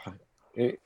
it, 0.53 0.79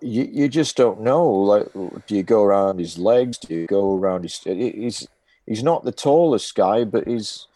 you 0.00 0.28
you 0.30 0.48
just 0.48 0.76
don't 0.76 1.00
know. 1.00 1.28
Like, 1.28 1.72
do 2.06 2.16
you 2.16 2.22
go 2.22 2.42
around 2.42 2.78
his 2.78 2.98
legs? 2.98 3.38
Do 3.38 3.54
you 3.54 3.66
go 3.66 3.96
around 3.96 4.22
his? 4.22 4.38
He's 4.38 5.06
he's 5.46 5.62
not 5.62 5.84
the 5.84 5.92
tallest 5.92 6.54
guy, 6.54 6.84
but 6.84 7.06
he's 7.06 7.46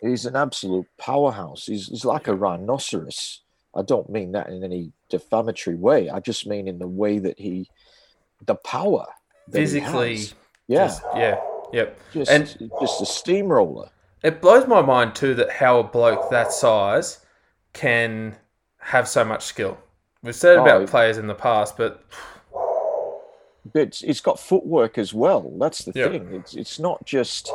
he's 0.00 0.26
an 0.26 0.36
absolute 0.36 0.86
powerhouse. 0.98 1.66
He's 1.66 1.88
he's 1.88 2.04
like 2.04 2.28
a 2.28 2.34
rhinoceros. 2.34 3.40
I 3.74 3.82
don't 3.82 4.10
mean 4.10 4.32
that 4.32 4.48
in 4.48 4.64
any 4.64 4.92
defamatory 5.08 5.76
way. 5.76 6.10
I 6.10 6.20
just 6.20 6.46
mean 6.46 6.68
in 6.68 6.78
the 6.78 6.88
way 6.88 7.18
that 7.18 7.38
he, 7.38 7.68
the 8.46 8.56
power 8.56 9.06
physically, 9.50 10.18
yeah, 10.66 10.86
just, 10.86 11.02
yeah, 11.14 11.40
yep, 11.72 11.98
just 12.12 12.30
and 12.30 12.70
just 12.80 13.00
a 13.02 13.06
steamroller. 13.06 13.90
It 14.22 14.40
blows 14.40 14.66
my 14.66 14.82
mind 14.82 15.14
too 15.14 15.34
that 15.34 15.50
how 15.50 15.78
a 15.78 15.84
bloke 15.84 16.30
that 16.30 16.52
size 16.52 17.24
can 17.72 18.36
have 18.78 19.08
so 19.08 19.24
much 19.24 19.44
skill. 19.44 19.78
We've 20.22 20.34
said 20.34 20.58
oh, 20.58 20.62
about 20.62 20.88
players 20.88 21.16
in 21.16 21.26
the 21.26 21.34
past, 21.34 21.76
but 21.76 22.04
but 23.72 24.02
it's 24.02 24.20
got 24.20 24.38
footwork 24.38 24.98
as 24.98 25.14
well. 25.14 25.52
That's 25.58 25.84
the 25.84 25.92
yep. 25.94 26.10
thing. 26.10 26.34
It's 26.34 26.54
it's 26.54 26.78
not 26.78 27.04
just 27.06 27.50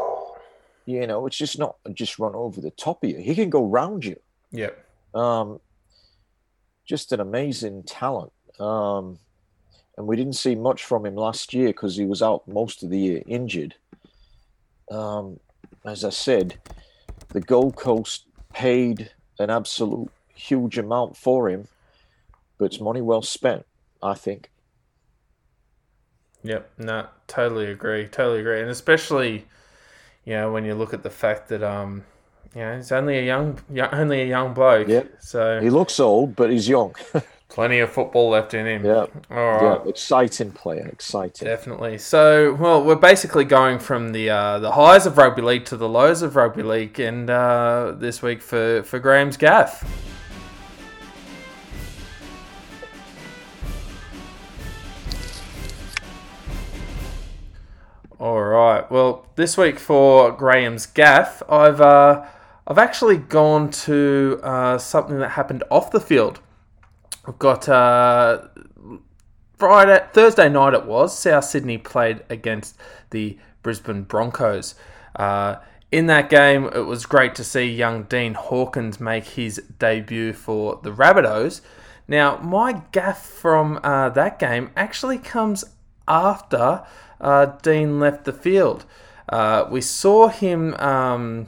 you 0.86 1.08
know, 1.08 1.26
it's 1.26 1.38
just 1.38 1.58
not 1.58 1.78
just 1.94 2.20
run 2.20 2.36
over 2.36 2.62
the 2.62 2.72
top 2.72 3.04
of 3.04 3.10
you. 3.10 3.18
He 3.18 3.36
can 3.36 3.50
go 3.50 3.66
round 3.66 4.06
you. 4.06 4.20
Yep. 4.52 4.86
Um, 5.14 5.60
just 6.86 7.12
an 7.12 7.20
amazing 7.20 7.84
talent. 7.84 8.32
Um, 8.60 9.20
and 9.98 10.08
we 10.08 10.16
didn't 10.16 10.34
see 10.34 10.56
much 10.56 10.84
from 10.84 11.06
him 11.06 11.16
last 11.16 11.54
year 11.54 11.68
because 11.68 11.96
he 11.96 12.06
was 12.06 12.22
out 12.22 12.48
most 12.48 12.84
of 12.84 12.90
the 12.90 13.00
year 13.00 13.24
injured. 13.28 13.76
Um, 14.92 15.40
as 15.86 16.04
I 16.04 16.10
said, 16.10 16.58
the 17.30 17.42
Gold 17.42 17.76
Coast 17.76 18.26
paid 18.54 19.12
an 19.40 19.50
absolute 19.50 20.10
huge 20.34 20.78
amount 20.78 21.18
for 21.18 21.50
him, 21.50 21.68
but 22.58 22.66
it's 22.66 22.80
money 22.80 23.02
well 23.02 23.22
spent, 23.22 23.66
I 24.02 24.14
think. 24.14 24.52
Yep, 26.44 26.72
no, 26.78 27.08
totally 27.28 27.68
agree, 27.68 28.08
totally 28.08 28.40
agree, 28.40 28.62
and 28.62 28.70
especially, 28.70 29.46
you 30.26 30.34
know, 30.34 30.52
when 30.52 30.64
you 30.64 30.76
look 30.76 30.94
at 30.94 31.02
the 31.02 31.10
fact 31.10 31.50
that 31.50 31.64
um, 31.64 32.04
you 32.56 32.62
know, 32.62 32.78
he's 32.78 32.92
only 32.94 33.18
a 33.18 33.24
young, 33.24 33.60
young 33.70 33.90
only 33.94 34.22
a 34.22 34.26
young 34.26 34.54
bloke. 34.54 34.88
Yep. 34.88 35.18
So 35.20 35.60
he 35.60 35.70
looks 35.70 36.00
old, 36.00 36.38
but 36.38 36.50
he's 36.50 36.70
young. 36.70 36.96
Plenty 37.50 37.80
of 37.80 37.92
football 37.92 38.30
left 38.30 38.54
in 38.54 38.66
him. 38.66 38.86
Yeah. 38.86 39.06
All 39.30 39.38
right. 39.38 39.82
Yeah. 39.84 39.90
Exciting 39.90 40.52
player. 40.52 40.88
Exciting. 40.88 41.48
Definitely. 41.48 41.98
So, 41.98 42.54
well, 42.54 42.84
we're 42.84 42.96
basically 42.96 43.46
going 43.46 43.80
from 43.80 44.14
the 44.14 44.30
uh, 44.30 44.60
the 44.60 44.72
highs 44.72 45.06
of 45.06 45.18
rugby 45.18 45.42
league 45.42 45.66
to 45.66 45.78
the 45.78 45.88
lows 45.88 46.22
of 46.22 46.38
rugby 46.38 46.64
league, 46.64 46.98
and 47.00 47.30
uh, 47.30 47.94
this 47.98 48.22
week 48.22 48.42
for 48.42 48.84
for 48.84 49.00
Graham's 49.00 49.36
gaff. 49.36 49.84
All 58.18 58.42
right. 58.42 58.90
Well, 58.90 59.28
this 59.36 59.58
week 59.58 59.78
for 59.78 60.32
Graham's 60.32 60.86
gaff, 60.86 61.44
I've 61.50 61.82
uh, 61.82 62.26
I've 62.68 62.80
actually 62.80 63.18
gone 63.18 63.70
to 63.72 64.40
uh, 64.42 64.78
something 64.80 65.20
that 65.20 65.30
happened 65.30 65.64
off 65.70 65.92
the 65.92 66.00
field. 66.00 66.40
We've 67.28 67.38
got 67.38 67.70
uh, 67.70 68.48
Friday, 69.58 70.04
Thursday 70.14 70.50
night. 70.50 70.74
It 70.74 70.86
was 70.86 71.18
South 71.18 71.46
Sydney 71.46 71.78
played 71.78 72.24
against 72.30 72.76
the 73.12 73.38
Brisbane 73.62 74.04
Broncos. 74.04 74.76
Uh, 75.16 75.58
in 75.92 76.08
that 76.08 76.30
game, 76.30 76.66
it 76.74 76.86
was 76.86 77.06
great 77.06 77.36
to 77.36 77.44
see 77.44 77.66
young 77.66 78.04
Dean 78.04 78.34
Hawkins 78.34 79.00
make 79.00 79.26
his 79.26 79.58
debut 79.80 80.34
for 80.34 80.80
the 80.82 80.92
Rabbitohs. 80.92 81.62
Now, 82.08 82.38
my 82.38 82.82
gaff 82.92 83.24
from 83.24 83.80
uh, 83.84 84.10
that 84.10 84.40
game 84.40 84.72
actually 84.76 85.20
comes 85.20 85.64
after 86.08 86.86
uh, 87.22 87.46
Dean 87.62 88.00
left 88.00 88.26
the 88.26 88.34
field. 88.34 88.86
Uh, 89.30 89.66
we 89.70 89.82
saw 89.82 90.28
him 90.28 90.74
um, 90.76 91.48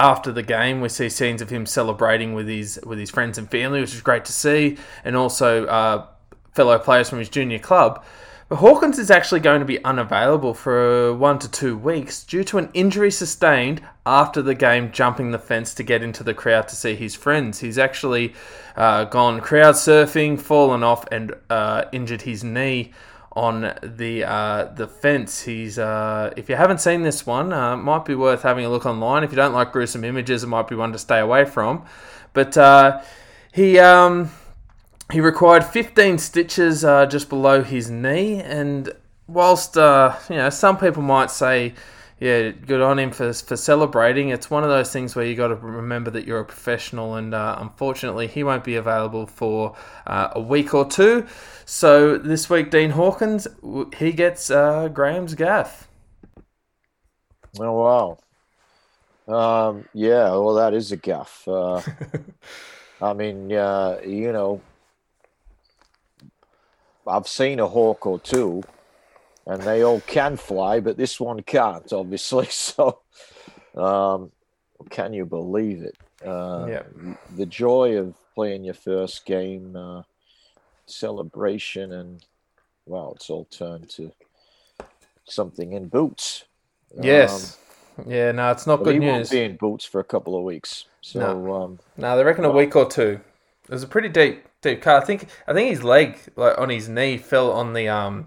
after 0.00 0.32
the 0.32 0.42
game, 0.42 0.80
we 0.80 0.88
see 0.88 1.08
scenes 1.08 1.42
of 1.42 1.50
him 1.50 1.66
celebrating 1.66 2.32
with 2.32 2.48
his 2.48 2.80
with 2.84 2.98
his 2.98 3.10
friends 3.10 3.38
and 3.38 3.50
family, 3.50 3.80
which 3.80 3.94
is 3.94 4.00
great 4.00 4.24
to 4.26 4.32
see, 4.32 4.78
and 5.04 5.16
also 5.16 5.66
uh, 5.66 6.06
fellow 6.52 6.78
players 6.78 7.08
from 7.08 7.18
his 7.18 7.28
junior 7.28 7.58
club. 7.58 8.04
But 8.48 8.56
Hawkins 8.56 8.98
is 8.98 9.10
actually 9.10 9.40
going 9.40 9.60
to 9.60 9.66
be 9.66 9.84
unavailable 9.84 10.54
for 10.54 11.12
one 11.12 11.38
to 11.40 11.50
two 11.50 11.76
weeks 11.76 12.24
due 12.24 12.44
to 12.44 12.56
an 12.56 12.70
injury 12.72 13.10
sustained 13.10 13.82
after 14.06 14.40
the 14.40 14.54
game, 14.54 14.90
jumping 14.90 15.32
the 15.32 15.38
fence 15.38 15.74
to 15.74 15.82
get 15.82 16.02
into 16.02 16.24
the 16.24 16.32
crowd 16.32 16.66
to 16.68 16.76
see 16.76 16.94
his 16.94 17.14
friends. 17.14 17.58
He's 17.60 17.76
actually 17.76 18.32
uh, 18.74 19.04
gone 19.04 19.42
crowd 19.42 19.74
surfing, 19.74 20.40
fallen 20.40 20.82
off, 20.82 21.04
and 21.12 21.34
uh, 21.50 21.84
injured 21.92 22.22
his 22.22 22.42
knee 22.42 22.92
on 23.38 23.72
the 23.82 24.24
uh, 24.24 24.64
the 24.74 24.88
fence. 24.88 25.42
He's 25.42 25.78
uh, 25.78 26.32
if 26.36 26.48
you 26.48 26.56
haven't 26.56 26.80
seen 26.80 27.02
this 27.02 27.24
one, 27.24 27.52
uh, 27.52 27.76
might 27.76 28.04
be 28.04 28.16
worth 28.16 28.42
having 28.42 28.64
a 28.64 28.68
look 28.68 28.84
online. 28.84 29.22
If 29.22 29.30
you 29.30 29.36
don't 29.36 29.52
like 29.52 29.70
gruesome 29.70 30.04
images, 30.04 30.42
it 30.42 30.48
might 30.48 30.66
be 30.66 30.74
one 30.74 30.90
to 30.92 30.98
stay 30.98 31.20
away 31.20 31.44
from. 31.44 31.84
But 32.32 32.58
uh, 32.58 33.00
he 33.52 33.78
um, 33.78 34.32
he 35.12 35.20
required 35.20 35.64
15 35.64 36.18
stitches 36.18 36.84
uh, 36.84 37.06
just 37.06 37.28
below 37.28 37.62
his 37.62 37.88
knee, 37.88 38.42
and 38.42 38.92
whilst 39.28 39.78
uh, 39.78 40.16
you 40.28 40.36
know 40.36 40.50
some 40.50 40.76
people 40.76 41.02
might 41.02 41.30
say 41.30 41.74
yeah, 42.20 42.50
good 42.50 42.80
on 42.80 42.98
him 42.98 43.12
for 43.12 43.32
for 43.32 43.56
celebrating. 43.56 44.30
It's 44.30 44.50
one 44.50 44.64
of 44.64 44.70
those 44.70 44.92
things 44.92 45.14
where 45.14 45.24
you 45.24 45.36
got 45.36 45.48
to 45.48 45.54
remember 45.54 46.10
that 46.10 46.26
you're 46.26 46.40
a 46.40 46.44
professional, 46.44 47.14
and 47.14 47.32
uh, 47.32 47.56
unfortunately, 47.60 48.26
he 48.26 48.42
won't 48.42 48.64
be 48.64 48.74
available 48.74 49.26
for 49.26 49.76
uh, 50.06 50.30
a 50.32 50.40
week 50.40 50.74
or 50.74 50.84
two. 50.84 51.26
So 51.64 52.18
this 52.18 52.50
week, 52.50 52.70
Dean 52.72 52.90
Hawkins 52.90 53.46
he 53.96 54.10
gets 54.12 54.50
uh, 54.50 54.88
Graham's 54.88 55.34
gaff. 55.34 55.86
Oh 57.60 58.18
wow, 59.28 59.68
um, 59.68 59.88
yeah, 59.94 60.30
well 60.30 60.54
that 60.54 60.74
is 60.74 60.90
a 60.90 60.96
gaff. 60.96 61.46
Uh, 61.46 61.80
I 63.00 63.12
mean, 63.12 63.52
uh, 63.52 64.00
you 64.04 64.32
know, 64.32 64.60
I've 67.06 67.28
seen 67.28 67.60
a 67.60 67.68
hawk 67.68 68.06
or 68.06 68.18
two 68.18 68.64
and 69.48 69.62
they 69.62 69.82
all 69.82 70.00
can 70.02 70.36
fly, 70.36 70.78
but 70.78 70.98
this 70.98 71.18
one 71.18 71.42
can't, 71.42 71.92
obviously. 71.92 72.46
So, 72.58 73.00
um, 73.74 74.30
can 74.90 75.12
you 75.12 75.24
believe 75.24 75.82
it? 75.82 75.96
Uh, 76.24 76.66
yeah. 76.68 76.82
The 77.34 77.46
joy 77.46 77.96
of 77.96 78.14
playing 78.34 78.64
your 78.64 78.74
first 78.74 79.24
game, 79.24 79.74
uh, 79.74 80.02
celebration, 80.86 81.92
and 81.92 82.24
wow, 82.86 83.14
it's 83.16 83.30
all 83.30 83.46
turned 83.46 83.88
to 83.90 84.12
something 85.24 85.72
in 85.72 85.88
boots. 85.88 86.44
Yes. 87.00 87.58
Um, 87.98 88.04
yeah, 88.10 88.32
no, 88.32 88.50
it's 88.50 88.66
not 88.66 88.84
good 88.84 88.94
he 88.94 89.00
news. 89.00 89.12
Won't 89.12 89.30
be 89.30 89.42
in 89.42 89.56
boots 89.56 89.84
for 89.84 90.00
a 90.00 90.04
couple 90.04 90.36
of 90.36 90.44
weeks. 90.44 90.84
So, 91.00 91.20
no, 91.20 91.54
um, 91.54 91.78
no 91.96 92.16
they 92.16 92.24
reckon 92.24 92.44
well, 92.44 92.52
a 92.52 92.56
week 92.56 92.76
or 92.76 92.88
two. 92.88 93.20
It 93.64 93.72
was 93.72 93.82
a 93.82 93.88
pretty 93.88 94.08
deep, 94.08 94.44
deep 94.60 94.82
cut. 94.82 95.02
I 95.02 95.06
think, 95.06 95.26
I 95.46 95.54
think 95.54 95.70
his 95.70 95.82
leg, 95.82 96.18
like 96.36 96.58
on 96.58 96.68
his 96.68 96.88
knee, 96.88 97.16
fell 97.16 97.50
on 97.50 97.72
the 97.72 97.88
um 97.88 98.26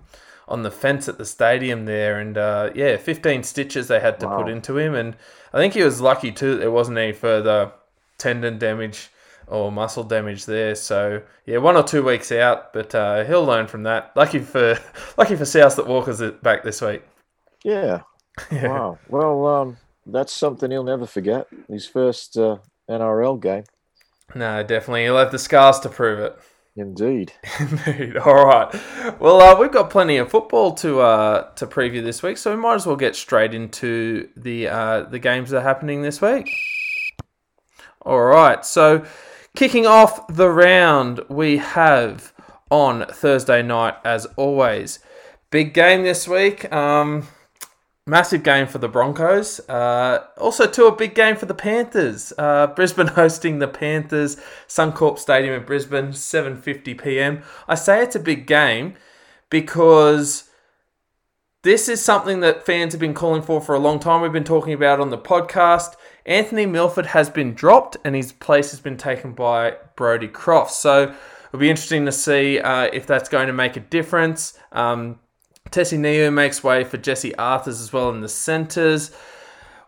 on 0.51 0.63
the 0.63 0.71
fence 0.71 1.07
at 1.07 1.17
the 1.17 1.25
stadium 1.25 1.85
there, 1.85 2.19
and 2.19 2.37
uh, 2.37 2.71
yeah, 2.75 2.97
15 2.97 3.43
stitches 3.43 3.87
they 3.87 4.01
had 4.01 4.19
to 4.19 4.27
wow. 4.27 4.41
put 4.43 4.51
into 4.51 4.77
him, 4.77 4.93
and 4.93 5.15
I 5.53 5.57
think 5.57 5.73
he 5.73 5.81
was 5.81 6.01
lucky 6.01 6.31
too 6.31 6.51
that 6.51 6.59
there 6.59 6.71
wasn't 6.71 6.97
any 6.97 7.13
further 7.13 7.71
tendon 8.17 8.59
damage 8.59 9.09
or 9.47 9.71
muscle 9.71 10.03
damage 10.03 10.45
there. 10.45 10.75
So 10.75 11.21
yeah, 11.45 11.57
one 11.57 11.77
or 11.77 11.83
two 11.83 12.03
weeks 12.03 12.31
out, 12.31 12.73
but 12.73 12.93
uh, 12.93 13.23
he'll 13.23 13.45
learn 13.45 13.67
from 13.67 13.83
that. 13.83 14.11
Lucky 14.15 14.39
for 14.39 14.77
lucky 15.17 15.35
for 15.37 15.45
South 15.45 15.77
that 15.77 15.87
Walker's 15.87 16.21
back 16.43 16.63
this 16.63 16.81
week. 16.81 17.03
Yeah. 17.63 18.01
yeah. 18.51 18.67
Wow. 18.67 18.99
Well, 19.07 19.47
um, 19.47 19.77
that's 20.05 20.33
something 20.33 20.69
he'll 20.69 20.83
never 20.83 21.05
forget. 21.05 21.47
His 21.69 21.87
first 21.87 22.37
uh, 22.37 22.57
NRL 22.89 23.41
game. 23.41 23.63
No, 24.35 24.63
definitely. 24.63 25.03
He'll 25.03 25.17
have 25.17 25.31
the 25.31 25.39
scars 25.39 25.79
to 25.79 25.89
prove 25.89 26.19
it. 26.19 26.37
Indeed. 26.75 27.33
Indeed. 27.59 28.17
All 28.17 28.45
right. 28.45 28.73
Well, 29.19 29.41
uh, 29.41 29.59
we've 29.59 29.71
got 29.71 29.89
plenty 29.89 30.17
of 30.17 30.29
football 30.29 30.73
to 30.75 31.01
uh, 31.01 31.51
to 31.55 31.67
preview 31.67 32.03
this 32.03 32.23
week, 32.23 32.37
so 32.37 32.51
we 32.51 32.61
might 32.61 32.75
as 32.75 32.85
well 32.85 32.95
get 32.95 33.15
straight 33.15 33.53
into 33.53 34.29
the 34.37 34.67
uh, 34.67 35.01
the 35.03 35.19
games 35.19 35.49
that 35.49 35.57
are 35.57 35.61
happening 35.61 36.01
this 36.01 36.21
week. 36.21 36.49
All 38.03 38.21
right. 38.21 38.65
So, 38.65 39.05
kicking 39.55 39.85
off 39.85 40.25
the 40.27 40.49
round, 40.49 41.21
we 41.29 41.57
have 41.57 42.33
on 42.69 43.05
Thursday 43.07 43.61
night, 43.61 43.95
as 44.05 44.25
always, 44.37 44.99
big 45.49 45.73
game 45.73 46.03
this 46.03 46.27
week. 46.27 46.71
Um, 46.71 47.27
massive 48.07 48.43
game 48.43 48.67
for 48.67 48.77
the 48.77 48.87
Broncos. 48.87 49.59
Uh, 49.69 50.25
also, 50.37 50.67
to 50.67 50.85
a 50.85 50.95
big 50.95 51.15
game 51.15 51.35
for 51.35 51.45
the 51.45 51.53
Panthers. 51.53 52.33
Uh, 52.37 52.67
Brisbane 52.67 53.07
hosting 53.19 53.59
the 53.59 53.67
Panthers, 53.67 54.37
Suncorp 54.67 55.19
Stadium 55.19 55.53
in 55.53 55.63
Brisbane, 55.63 56.09
7:50 56.09 57.01
p.m. 57.01 57.43
I 57.67 57.75
say 57.75 58.01
it's 58.01 58.15
a 58.15 58.19
big 58.19 58.47
game 58.47 58.95
because 59.49 60.49
this 61.63 61.87
is 61.87 62.03
something 62.03 62.39
that 62.39 62.65
fans 62.65 62.93
have 62.93 62.99
been 62.99 63.13
calling 63.13 63.41
for 63.41 63.61
for 63.61 63.75
a 63.75 63.79
long 63.79 63.99
time. 63.99 64.21
We've 64.21 64.31
been 64.31 64.43
talking 64.43 64.73
about 64.73 64.99
on 64.99 65.09
the 65.09 65.17
podcast. 65.17 65.95
Anthony 66.25 66.65
Milford 66.65 67.07
has 67.07 67.29
been 67.29 67.53
dropped, 67.53 67.97
and 68.03 68.15
his 68.15 68.31
place 68.31 68.71
has 68.71 68.79
been 68.79 68.97
taken 68.97 69.33
by 69.33 69.75
Brodie 69.95 70.27
Croft. 70.27 70.73
So. 70.73 71.15
It'll 71.51 71.59
be 71.59 71.69
interesting 71.69 72.05
to 72.05 72.13
see 72.13 72.61
uh, 72.61 72.83
if 72.93 73.05
that's 73.05 73.27
going 73.27 73.47
to 73.47 73.53
make 73.53 73.75
a 73.75 73.81
difference. 73.81 74.57
Um, 74.71 75.19
Tesi 75.71 75.97
Niu 75.97 76.29
makes 76.31 76.63
way 76.63 76.83
for 76.83 76.97
Jesse 76.97 77.31
Arthars 77.39 77.81
as 77.81 77.93
well 77.93 78.09
in 78.09 78.19
the 78.19 78.27
centres. 78.27 79.11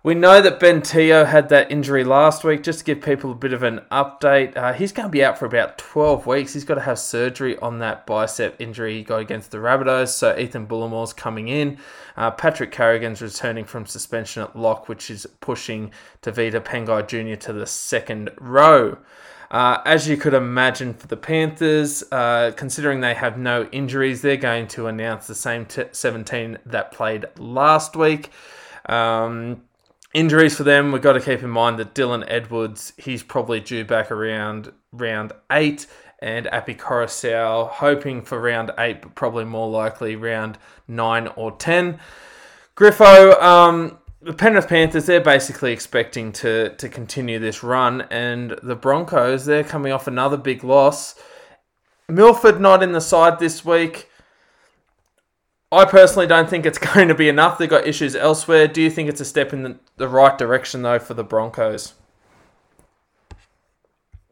We 0.01 0.15
know 0.15 0.41
that 0.41 0.59
Ben 0.59 0.81
Teo 0.81 1.25
had 1.25 1.49
that 1.49 1.71
injury 1.71 2.05
last 2.05 2.45
week. 2.45 2.63
Just 2.63 2.79
to 2.79 2.85
give 2.85 3.01
people 3.01 3.31
a 3.31 3.35
bit 3.35 3.51
of 3.51 3.63
an 3.63 3.81
update, 3.91 4.55
uh, 4.55 4.73
he's 4.73 4.91
going 4.93 5.07
to 5.07 5.11
be 5.11 5.23
out 5.23 5.37
for 5.37 5.45
about 5.45 5.77
12 5.77 6.25
weeks. 6.25 6.53
He's 6.53 6.65
got 6.65 6.75
to 6.75 6.81
have 6.81 6.99
surgery 6.99 7.57
on 7.59 7.79
that 7.79 8.05
bicep 8.05 8.59
injury 8.59 8.95
he 8.95 9.03
got 9.03 9.19
against 9.19 9.51
the 9.51 9.59
Rabbitohs. 9.59 10.09
So 10.09 10.37
Ethan 10.37 10.67
Bullemor's 10.67 11.13
coming 11.13 11.47
in. 11.49 11.77
Uh, 12.17 12.31
Patrick 12.31 12.71
Carrigan's 12.71 13.21
returning 13.21 13.65
from 13.65 13.85
suspension 13.85 14.43
at 14.43 14.57
lock, 14.57 14.89
which 14.89 15.09
is 15.09 15.25
pushing 15.39 15.91
Tevita 16.21 16.61
Pangai 16.61 17.07
Jr. 17.07 17.39
to 17.45 17.53
the 17.53 17.65
second 17.65 18.29
row. 18.39 18.97
Uh, 19.53 19.79
as 19.85 20.07
you 20.09 20.17
could 20.17 20.33
imagine 20.33 20.95
for 20.95 21.05
the 21.05 21.15
Panthers, 21.15 22.03
uh, 22.11 22.51
considering 22.57 23.01
they 23.01 23.13
have 23.13 23.37
no 23.37 23.65
injuries, 23.65 24.23
they're 24.23 24.35
going 24.35 24.67
to 24.69 24.87
announce 24.87 25.27
the 25.27 25.35
same 25.35 25.67
t- 25.67 25.83
17 25.91 26.57
that 26.65 26.91
played 26.91 27.27
last 27.37 27.95
week. 27.95 28.31
Um, 28.87 29.61
injuries 30.11 30.57
for 30.57 30.63
them, 30.63 30.91
we've 30.91 31.03
got 31.03 31.13
to 31.13 31.21
keep 31.21 31.43
in 31.43 31.51
mind 31.51 31.77
that 31.77 31.93
Dylan 31.93 32.25
Edwards, 32.27 32.93
he's 32.97 33.21
probably 33.21 33.59
due 33.59 33.85
back 33.85 34.09
around 34.09 34.73
round 34.91 35.33
eight, 35.51 35.85
and 36.17 36.47
Api 36.47 36.73
Koroisau 36.73 37.69
hoping 37.69 38.23
for 38.23 38.41
round 38.41 38.71
eight, 38.79 39.03
but 39.03 39.13
probably 39.13 39.45
more 39.45 39.69
likely 39.69 40.15
round 40.15 40.57
nine 40.87 41.27
or 41.35 41.51
ten. 41.51 41.99
Griffo, 42.75 43.39
um, 43.39 43.99
the 44.23 44.33
Penrith 44.33 44.69
Panthers, 44.69 45.05
they're 45.05 45.21
basically 45.21 45.73
expecting 45.73 46.31
to 46.33 46.69
to 46.75 46.89
continue 46.89 47.39
this 47.39 47.63
run, 47.63 48.01
and 48.09 48.57
the 48.63 48.75
Broncos, 48.75 49.45
they're 49.45 49.63
coming 49.63 49.91
off 49.91 50.07
another 50.07 50.37
big 50.37 50.63
loss. 50.63 51.15
Milford 52.07 52.61
not 52.61 52.83
in 52.83 52.91
the 52.91 53.01
side 53.01 53.39
this 53.39 53.65
week. 53.65 54.09
I 55.71 55.85
personally 55.85 56.27
don't 56.27 56.49
think 56.49 56.65
it's 56.65 56.77
going 56.93 57.07
to 57.07 57.15
be 57.15 57.27
enough. 57.27 57.57
They've 57.57 57.69
got 57.69 57.87
issues 57.87 58.15
elsewhere. 58.15 58.67
Do 58.67 58.81
you 58.81 58.89
think 58.89 59.09
it's 59.09 59.21
a 59.21 59.25
step 59.25 59.53
in 59.53 59.63
the, 59.63 59.79
the 59.97 60.07
right 60.07 60.37
direction, 60.37 60.83
though, 60.83 60.99
for 60.99 61.15
the 61.15 61.23
Broncos? 61.23 61.93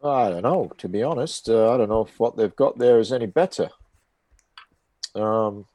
I 0.04 0.30
don't 0.30 0.44
know, 0.44 0.72
to 0.78 0.88
be 0.88 1.04
honest. 1.04 1.50
Uh, 1.50 1.74
I 1.74 1.78
don't 1.78 1.89
know 1.89 2.02
if 2.02 2.20
what 2.20 2.38
they've 2.38 2.56
got 2.56 2.78
there 2.78 3.00
is 3.00 3.12
any 3.12 3.28
better. 3.28 3.70
Um, 5.16 5.66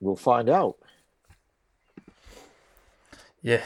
we'll 0.00 0.16
find 0.16 0.48
out. 0.48 0.76
Yeah. 3.44 3.62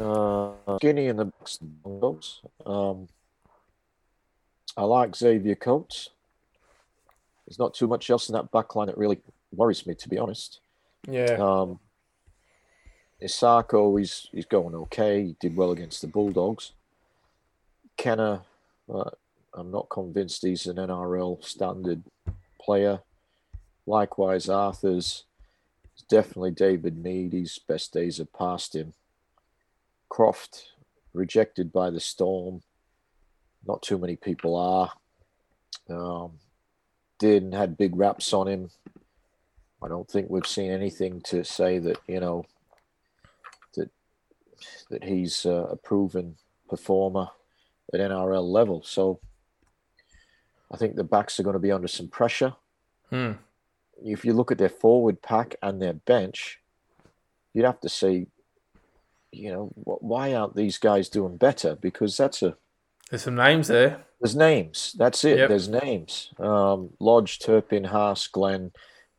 uh, 0.00 0.52
Skinny 0.76 1.08
and 1.08 1.18
the 1.18 1.32
Bulldogs. 1.60 2.40
Um, 2.64 3.08
I 4.76 4.84
like 4.84 5.16
Xavier 5.16 5.56
Coates. 5.56 6.10
There's 7.44 7.58
not 7.58 7.74
too 7.74 7.88
much 7.88 8.08
else 8.08 8.28
in 8.28 8.34
that 8.34 8.52
backline 8.52 8.86
that 8.86 8.96
really 8.96 9.20
worries 9.50 9.86
me, 9.86 9.94
to 9.96 10.08
be 10.08 10.18
honest. 10.18 10.60
Yeah. 11.08 11.36
Um, 11.38 11.80
Isaako, 13.20 13.98
he's 13.98 14.28
he's 14.32 14.46
going 14.46 14.74
okay. 14.74 15.24
He 15.26 15.36
did 15.40 15.56
well 15.56 15.72
against 15.72 16.00
the 16.00 16.06
Bulldogs. 16.06 16.72
Kenner, 17.96 18.42
uh, 18.92 19.10
I'm 19.52 19.72
not 19.72 19.88
convinced 19.90 20.44
he's 20.44 20.66
an 20.66 20.76
NRL 20.76 21.44
standard 21.44 22.02
player. 22.60 23.00
Likewise, 23.84 24.46
Arthar's 24.46 25.24
definitely 26.08 26.50
David 26.50 27.02
Mead. 27.02 27.32
His 27.32 27.58
best 27.58 27.92
days 27.92 28.18
have 28.18 28.32
passed 28.32 28.74
him. 28.74 28.92
Croft, 30.08 30.72
rejected 31.12 31.72
by 31.72 31.90
the 31.90 32.00
Storm. 32.00 32.62
Not 33.66 33.82
too 33.82 33.98
many 33.98 34.16
people 34.16 34.56
are. 34.56 34.92
Um, 35.88 36.32
Din 37.18 37.52
had 37.52 37.78
big 37.78 37.96
raps 37.96 38.32
on 38.32 38.48
him. 38.48 38.70
I 39.82 39.88
don't 39.88 40.08
think 40.08 40.30
we've 40.30 40.46
seen 40.46 40.70
anything 40.70 41.20
to 41.22 41.44
say 41.44 41.78
that 41.78 41.98
you 42.06 42.20
know 42.20 42.44
that 43.74 43.90
that 44.90 45.04
he's 45.04 45.44
uh, 45.44 45.66
a 45.70 45.76
proven 45.76 46.36
performer 46.68 47.28
at 47.92 48.00
NRL 48.00 48.48
level. 48.48 48.82
So 48.84 49.20
I 50.70 50.76
think 50.76 50.94
the 50.94 51.04
backs 51.04 51.38
are 51.38 51.42
going 51.42 51.54
to 51.54 51.60
be 51.60 51.72
under 51.72 51.88
some 51.88 52.08
pressure. 52.08 52.54
Hmm 53.10 53.32
if 54.04 54.24
you 54.24 54.32
look 54.32 54.52
at 54.52 54.58
their 54.58 54.68
forward 54.68 55.22
pack 55.22 55.56
and 55.62 55.80
their 55.80 55.92
bench, 55.92 56.60
you'd 57.54 57.64
have 57.64 57.80
to 57.80 57.88
say, 57.88 58.26
you 59.30 59.50
know, 59.52 59.72
why 59.74 60.34
aren't 60.34 60.56
these 60.56 60.78
guys 60.78 61.08
doing 61.08 61.36
better? 61.36 61.76
Because 61.76 62.16
that's 62.16 62.42
a 62.42 62.56
there's 63.10 63.24
some 63.24 63.34
names 63.34 63.68
there. 63.68 64.04
There's 64.20 64.34
names. 64.34 64.94
That's 64.96 65.22
it. 65.24 65.36
Yep. 65.36 65.48
There's 65.50 65.68
names. 65.68 66.30
Um, 66.38 66.90
Lodge, 66.98 67.40
Turpin, 67.40 67.84
Haas, 67.84 68.26
Glenn, 68.26 68.72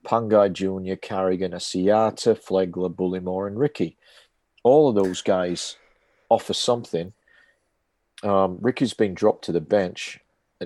Pangai 0.04 0.52
Jr., 0.52 0.96
Carrigan, 0.96 1.52
Asiata, 1.52 2.36
Flegler, 2.36 2.92
Bullemor, 2.92 3.46
and 3.46 3.60
Ricky. 3.60 3.98
All 4.64 4.90
of 4.90 4.96
those 4.96 5.22
guys 5.22 5.78
offer 6.30 6.54
something. 6.54 7.14
Um, 8.24 8.58
Ricky's 8.62 8.96
been 8.96 9.14
dropped 9.14 9.46
to 9.46 9.52
the 9.52 9.62
bench 9.62 10.20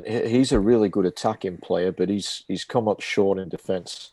he's 0.05 0.51
a 0.51 0.59
really 0.59 0.89
good 0.89 1.05
attacking 1.05 1.57
player, 1.57 1.91
but 1.91 2.09
he's 2.09 2.43
he's 2.47 2.65
come 2.65 2.87
up 2.87 3.01
short 3.01 3.37
in 3.37 3.49
defence 3.49 4.11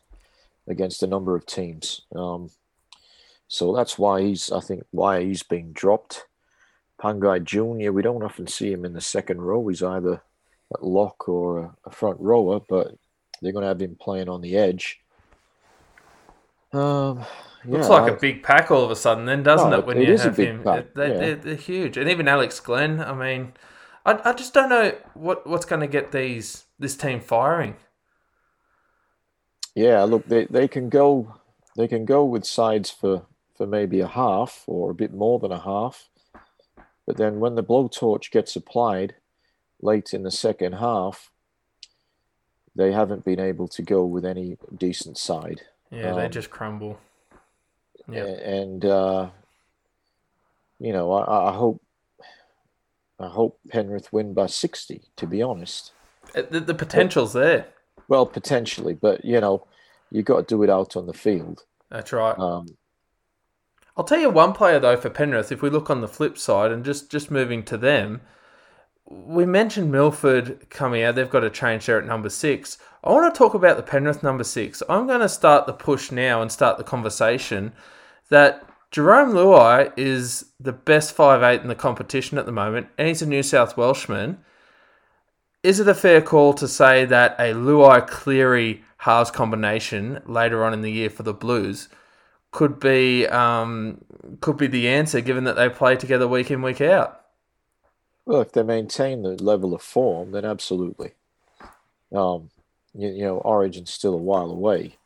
against 0.69 1.03
a 1.03 1.07
number 1.07 1.35
of 1.35 1.47
teams. 1.47 2.03
Um, 2.15 2.51
so 3.49 3.75
that's 3.75 3.99
why 3.99 4.23
he's 4.23 4.51
I 4.51 4.61
think 4.61 4.85
why 4.91 5.23
he's 5.23 5.43
being 5.43 5.73
dropped. 5.73 6.27
Pangai 7.01 7.43
Junior, 7.45 7.93
we 7.93 8.03
don't 8.03 8.23
often 8.23 8.47
see 8.47 8.73
him 8.73 8.85
in 8.85 8.93
the 8.93 9.01
second 9.01 9.43
row. 9.43 9.67
He's 9.69 9.83
either 9.83 10.23
at 10.73 10.83
lock 10.83 11.29
or 11.29 11.75
a, 11.85 11.91
front 11.91 12.19
rower, 12.21 12.61
but 12.69 12.95
they're 13.43 13.53
going 13.53 13.63
to 13.63 13.69
have 13.69 13.83
him 13.83 13.97
playing 14.01 14.29
on 14.29 14.41
the 14.41 14.57
edge. 14.57 15.01
Um, 16.73 17.25
yeah, 17.65 17.73
Looks 17.73 17.89
like 17.89 18.11
I, 18.11 18.15
a 18.15 18.19
big 18.19 18.43
pack 18.43 18.71
all 18.71 18.85
of 18.85 18.91
a 18.91 18.97
sudden, 18.97 19.27
then, 19.27 19.43
doesn't 19.43 19.71
no, 19.71 19.81
it? 19.81 19.87
When 19.87 19.99
it 19.99 20.09
you 20.09 20.17
have 20.17 20.37
him, 20.37 20.63
yeah. 20.65 20.83
they're, 20.95 21.35
they're 21.37 21.55
huge, 21.57 21.97
and 21.97 22.09
even 22.09 22.29
Alex 22.29 22.61
Glenn. 22.61 23.01
I 23.01 23.13
mean, 23.13 23.53
I, 24.05 24.21
I 24.31 24.33
just 24.33 24.55
don't 24.55 24.69
know 24.69 24.93
what 25.15 25.47
what's 25.47 25.65
going 25.65 25.81
to 25.81 25.87
get 25.87 26.13
these 26.13 26.65
this 26.79 26.97
team 26.97 27.21
firing. 27.21 27.77
Yeah, 29.75 30.03
look, 30.05 30.27
they, 30.27 30.45
they 30.45 30.69
can 30.69 30.89
go 30.89 31.35
they 31.77 31.89
can 31.89 32.05
go 32.05 32.25
with 32.25 32.45
sides 32.45 32.91
for 32.91 33.27
for 33.57 33.67
maybe 33.67 34.01
a 34.01 34.09
half 34.09 34.65
or 34.67 34.91
a 34.91 34.95
bit 34.95 35.13
more 35.13 35.39
than 35.39 35.53
a 35.53 35.61
half, 35.61 36.09
but 37.07 37.17
then 37.17 37.41
when 37.41 37.55
the 37.55 37.63
blowtorch 37.63 38.31
gets 38.31 38.57
applied 38.57 39.15
late 39.81 40.13
in 40.13 40.23
the 40.23 40.31
second 40.31 40.75
half, 40.75 41.31
they 42.75 42.93
haven't 42.93 43.25
been 43.25 43.41
able 43.41 43.69
to 43.69 43.83
go 43.83 44.05
with 44.05 44.25
any 44.25 44.57
decent 44.77 45.19
side. 45.19 45.63
Yeah, 45.91 46.11
um, 46.11 46.17
they 46.17 46.29
just 46.29 46.51
crumble. 46.51 46.99
Yeah, 48.09 48.25
and 48.25 48.85
uh, 48.85 49.31
you 50.79 50.93
know, 50.93 51.13
I, 51.13 51.51
I 51.51 51.55
hope 51.55 51.81
I 53.25 53.29
hope 53.29 53.59
Penrith 53.69 54.13
win 54.13 54.35
by 54.35 54.47
60, 54.47 55.03
to 55.17 55.27
be 55.27 55.43
honest. 55.43 55.93
Uh, 56.35 56.43
the, 56.51 56.61
the 56.61 56.75
potential's 56.75 57.33
there. 57.33 57.67
Well, 58.09 58.27
potentially, 58.27 58.95
but, 58.95 59.25
you 59.25 59.41
know, 59.41 59.67
you've 60.11 60.27
got 60.27 60.49
to 60.49 60.55
do 60.55 60.63
it 60.63 60.71
out 60.71 60.97
on 60.97 61.07
the 61.07 61.15
field. 61.15 61.65
That's 61.91 62.13
right. 62.13 62.39
Um, 62.39 62.77
I'll 63.97 64.05
tell 64.05 64.21
you 64.21 64.31
one 64.31 64.53
player, 64.53 64.79
though, 64.79 64.97
for 64.97 65.11
Penrith, 65.11 65.53
if 65.53 65.63
we 65.63 65.71
look 65.71 65.89
on 65.89 66.01
the 66.01 66.09
flip 66.09 66.37
side 66.37 66.71
and 66.71 66.85
just, 66.85 67.11
just 67.11 67.31
moving 67.31 67.63
to 67.65 67.79
them, 67.79 68.21
we 69.07 69.47
mentioned 69.47 69.93
Milford 69.93 70.69
coming 70.71 71.03
out. 71.03 71.15
They've 71.15 71.29
got 71.29 71.41
to 71.41 71.51
change 71.51 71.87
there 71.87 71.99
at 71.99 72.07
number 72.07 72.31
six. 72.31 72.79
I 73.03 73.11
want 73.11 73.33
to 73.33 73.39
talk 73.39 73.55
about 73.55 73.77
the 73.77 73.83
Penrith 73.83 74.23
number 74.23 74.45
six. 74.45 74.83
I'm 74.89 75.07
going 75.07 75.21
to 75.21 75.29
start 75.29 75.67
the 75.67 75.73
push 75.73 76.11
now 76.11 76.43
and 76.43 76.51
start 76.51 76.79
the 76.79 76.85
conversation 76.85 77.73
that 78.31 78.65
Jarome 78.95 79.33
Luai 79.33 79.93
is 79.97 80.53
the 80.61 80.73
best 80.73 81.17
five 81.17 81.43
eight 81.43 81.63
in 81.63 81.67
the 81.67 81.75
competition 81.75 82.39
at 82.39 82.47
the 82.47 82.53
moment, 82.53 82.87
and 82.97 83.09
he's 83.09 83.23
a 83.23 83.27
New 83.27 83.43
South 83.43 83.77
Welshman. 83.77 84.39
Is 85.65 85.81
it 85.81 85.89
a 85.89 85.95
fair 85.95 86.23
call 86.23 86.55
to 86.55 86.69
say 86.69 87.05
that 87.07 87.35
a 87.41 87.55
Luai 87.55 88.07
Cleary 88.07 88.85
halves 88.99 89.33
combination 89.33 90.23
later 90.27 90.65
on 90.65 90.73
in 90.73 90.83
the 90.83 90.93
year 90.93 91.11
for 91.11 91.25
the 91.25 91.35
Blues 91.35 91.89
could 92.53 92.79
be 92.79 93.27
um, 93.27 94.05
could 94.41 94.57
be 94.57 94.69
the 94.69 94.87
answer, 94.87 95.21
given 95.21 95.43
that 95.43 95.57
they 95.57 95.69
play 95.69 95.97
together 95.97 96.29
week 96.29 96.53
in 96.53 96.63
week 96.63 96.81
out? 96.81 97.21
Well, 98.25 98.43
if 98.43 98.53
they 98.53 98.63
maintain 98.63 99.23
the 99.23 99.31
level 99.43 99.75
of 99.75 99.83
form, 99.83 100.31
then 100.31 100.45
absolutely. 100.45 101.15
Um, 102.15 102.51
you, 102.95 103.09
you 103.09 103.25
know, 103.25 103.39
Origin's 103.39 103.93
still 103.93 104.15
a 104.15 104.19
while 104.19 104.53
away. 104.53 104.99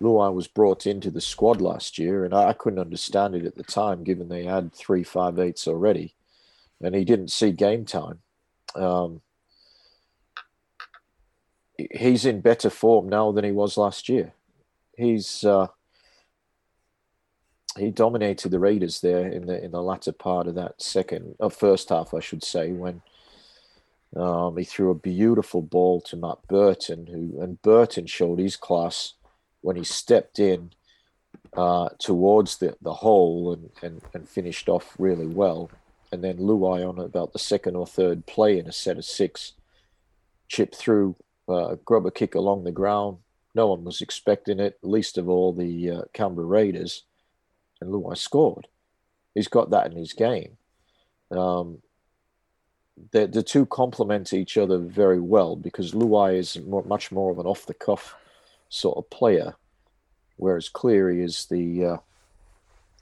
Luai 0.00 0.32
was 0.32 0.46
brought 0.46 0.86
into 0.86 1.10
the 1.10 1.20
squad 1.20 1.60
last 1.60 1.98
year, 1.98 2.24
and 2.24 2.32
I, 2.32 2.52
couldn't 2.52 2.78
understand 2.78 3.34
it 3.34 3.44
at 3.44 3.56
the 3.56 3.64
time, 3.64 4.04
given 4.04 4.28
they 4.28 4.44
had 4.44 4.72
three 4.72 5.02
five 5.02 5.38
eights 5.38 5.66
already, 5.66 6.14
and 6.80 6.94
he 6.94 7.04
didn't 7.04 7.32
see 7.32 7.50
game 7.50 7.84
time. 7.84 8.20
Um, 8.74 9.22
he's 11.76 12.24
in 12.24 12.40
better 12.40 12.70
form 12.70 13.08
now 13.08 13.32
than 13.32 13.44
he 13.44 13.52
was 13.52 13.76
last 13.76 14.08
year. 14.08 14.32
He's 14.96 15.44
uh, 15.44 15.68
he 17.76 17.90
dominated 17.90 18.50
the 18.50 18.58
Raiders 18.58 19.00
there 19.00 19.26
in 19.26 19.46
the 19.46 19.62
in 19.62 19.72
the 19.72 19.82
latter 19.82 20.12
part 20.12 20.46
of 20.46 20.54
that 20.54 20.80
second 20.80 21.34
or 21.38 21.46
uh, 21.46 21.50
first 21.50 21.88
half, 21.88 22.14
I 22.14 22.20
should 22.20 22.44
say, 22.44 22.72
when 22.72 23.02
um, 24.16 24.56
he 24.56 24.64
threw 24.64 24.90
a 24.90 24.94
beautiful 24.94 25.62
ball 25.62 26.00
to 26.02 26.16
Matt 26.16 26.38
Burton, 26.48 27.06
who 27.06 27.40
and 27.42 27.60
Burton 27.62 28.06
showed 28.06 28.38
his 28.38 28.56
class 28.56 29.14
when 29.60 29.76
he 29.76 29.84
stepped 29.84 30.38
in 30.38 30.70
uh, 31.56 31.88
towards 31.98 32.58
the, 32.58 32.76
the 32.80 32.94
hole 32.94 33.52
and, 33.52 33.70
and, 33.82 34.02
and 34.14 34.28
finished 34.28 34.68
off 34.68 34.94
really 34.98 35.26
well. 35.26 35.70
And 36.12 36.24
then 36.24 36.38
Luai 36.38 36.88
on 36.88 36.98
about 36.98 37.32
the 37.32 37.38
second 37.38 37.76
or 37.76 37.86
third 37.86 38.26
play 38.26 38.58
in 38.58 38.66
a 38.66 38.72
set 38.72 38.96
of 38.96 39.04
six, 39.04 39.52
chipped 40.48 40.76
through, 40.76 41.16
uh, 41.48 41.76
grubber 41.84 42.10
kick 42.10 42.34
along 42.34 42.64
the 42.64 42.72
ground. 42.72 43.18
No 43.54 43.68
one 43.68 43.84
was 43.84 44.00
expecting 44.00 44.60
it, 44.60 44.78
least 44.82 45.18
of 45.18 45.28
all 45.28 45.52
the 45.52 45.90
uh, 45.90 46.02
Canberra 46.12 46.46
Raiders 46.46 47.04
and 47.80 47.90
Luai 47.90 48.16
scored. 48.16 48.68
He's 49.34 49.48
got 49.48 49.70
that 49.70 49.90
in 49.90 49.96
his 49.96 50.12
game. 50.12 50.56
Um, 51.30 51.82
the 53.12 53.26
the 53.26 53.42
two 53.42 53.66
complement 53.66 54.32
each 54.32 54.56
other 54.56 54.78
very 54.78 55.20
well 55.20 55.56
because 55.56 55.92
Luai 55.92 56.36
is 56.36 56.58
much 56.58 57.12
more 57.12 57.30
of 57.30 57.38
an 57.38 57.46
off 57.46 57.66
the 57.66 57.74
cuff 57.74 58.16
sort 58.68 58.98
of 58.98 59.10
player, 59.10 59.54
whereas 60.36 60.68
Cleary 60.68 61.22
is 61.22 61.46
the 61.46 61.84
uh, 61.84 61.96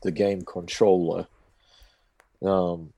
the 0.02 0.12
game 0.12 0.42
controller. 0.42 1.26
Um, 2.44 2.92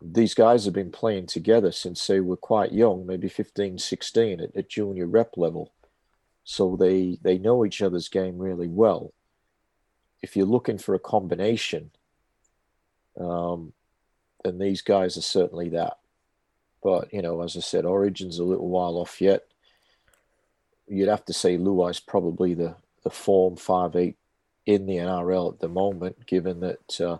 these 0.00 0.34
guys 0.34 0.64
have 0.64 0.74
been 0.74 0.92
playing 0.92 1.26
together 1.26 1.72
since 1.72 2.06
they 2.06 2.20
were 2.20 2.36
quite 2.36 2.72
young, 2.72 3.06
maybe 3.06 3.28
15, 3.28 3.78
16 3.78 4.40
at, 4.40 4.54
at 4.54 4.68
junior 4.68 5.06
rep 5.06 5.36
level. 5.36 5.72
So 6.44 6.76
they 6.76 7.18
they 7.22 7.38
know 7.38 7.64
each 7.64 7.82
other's 7.82 8.08
game 8.08 8.38
really 8.38 8.68
well 8.68 9.12
if 10.24 10.34
you're 10.34 10.46
looking 10.46 10.78
for 10.78 10.94
a 10.94 10.98
combination, 10.98 11.90
um, 13.20 13.74
then 14.42 14.58
these 14.58 14.80
guys 14.80 15.18
are 15.18 15.22
certainly 15.22 15.68
that. 15.68 15.98
But 16.82 17.12
you 17.12 17.20
know, 17.20 17.42
as 17.42 17.58
I 17.58 17.60
said, 17.60 17.84
Origin's 17.84 18.38
a 18.38 18.44
little 18.44 18.70
while 18.70 18.96
off 18.96 19.20
yet. 19.20 19.44
You'd 20.86 21.08
have 21.08 21.24
to 21.26 21.32
say 21.32 21.56
Luai's 21.56 22.00
probably 22.00 22.54
the 22.54 22.76
the 23.02 23.10
form 23.10 23.56
five 23.56 23.94
eight 23.96 24.16
in 24.66 24.86
the 24.86 24.96
NRL 24.96 25.52
at 25.52 25.60
the 25.60 25.68
moment, 25.68 26.26
given 26.26 26.60
that 26.60 27.00
uh, 27.00 27.18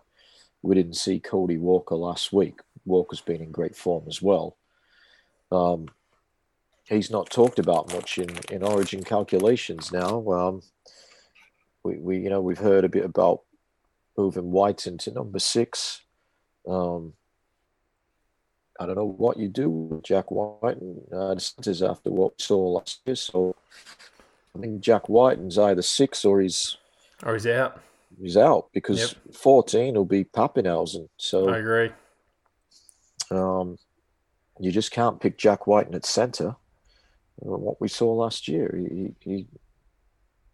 we 0.62 0.75
didn't 0.75 0.95
see 0.95 1.21
Cody 1.21 1.59
Walker 1.59 1.95
last 1.95 2.33
week. 2.33 2.61
Walker's 2.87 3.21
been 3.21 3.43
in 3.43 3.51
great 3.51 3.77
form 3.77 4.05
as 4.09 4.23
well. 4.23 4.57
Um, 5.53 5.89
he's 6.89 7.11
not 7.11 7.31
talked 7.31 7.59
about 7.59 7.93
much 7.93 8.19
in, 8.19 8.31
in 8.51 8.62
Origin 8.62 9.05
calculations 9.05 9.93
now. 9.93 10.27
Um, 10.31 10.62
we, 11.83 11.99
we 11.99 12.19
you 12.19 12.31
know 12.31 12.41
we've 12.41 12.59
heard 12.59 12.85
a 12.85 12.89
bit 12.89 13.05
about 13.05 13.43
moving 14.17 14.51
Wighton 14.51 14.95
into 14.95 15.11
number 15.12 15.39
six. 15.39 16.01
Um, 16.67 17.12
I 18.81 18.87
don't 18.87 18.97
know 18.97 19.07
what 19.07 19.37
you 19.37 19.49
do 19.49 19.68
with 19.68 20.03
Jack 20.03 20.31
Wighton 20.31 21.01
and 21.11 21.20
uh, 21.20 21.39
centers 21.39 21.83
after 21.83 22.11
what 22.11 22.33
we 22.33 22.43
saw 22.43 22.72
last 22.72 23.01
year. 23.07 23.14
So 23.14 23.55
I 24.57 24.61
think 24.61 24.81
Jack 24.81 25.09
Wighton's 25.09 25.59
either 25.59 25.83
six 25.83 26.25
or 26.25 26.41
he's 26.41 26.77
or 27.25 27.35
he's 27.35 27.47
out. 27.47 27.81
He's 28.20 28.37
out 28.37 28.68
because 28.72 29.01
yep. 29.01 29.35
fourteen 29.35 29.95
will 29.95 30.05
be 30.05 30.25
Papenhuyzen. 30.25 31.09
So 31.16 31.49
I 31.49 31.59
agree. 31.59 31.91
Um, 33.31 33.79
you 34.59 34.70
just 34.70 34.91
can't 34.91 35.20
pick 35.20 35.39
Jack 35.39 35.66
Wighton 35.66 35.95
at 35.95 36.07
center. 36.07 36.57
What 37.37 37.81
we 37.81 37.89
saw 37.89 38.12
last 38.12 38.49
year, 38.49 38.75
he 38.77 39.14
he 39.20 39.47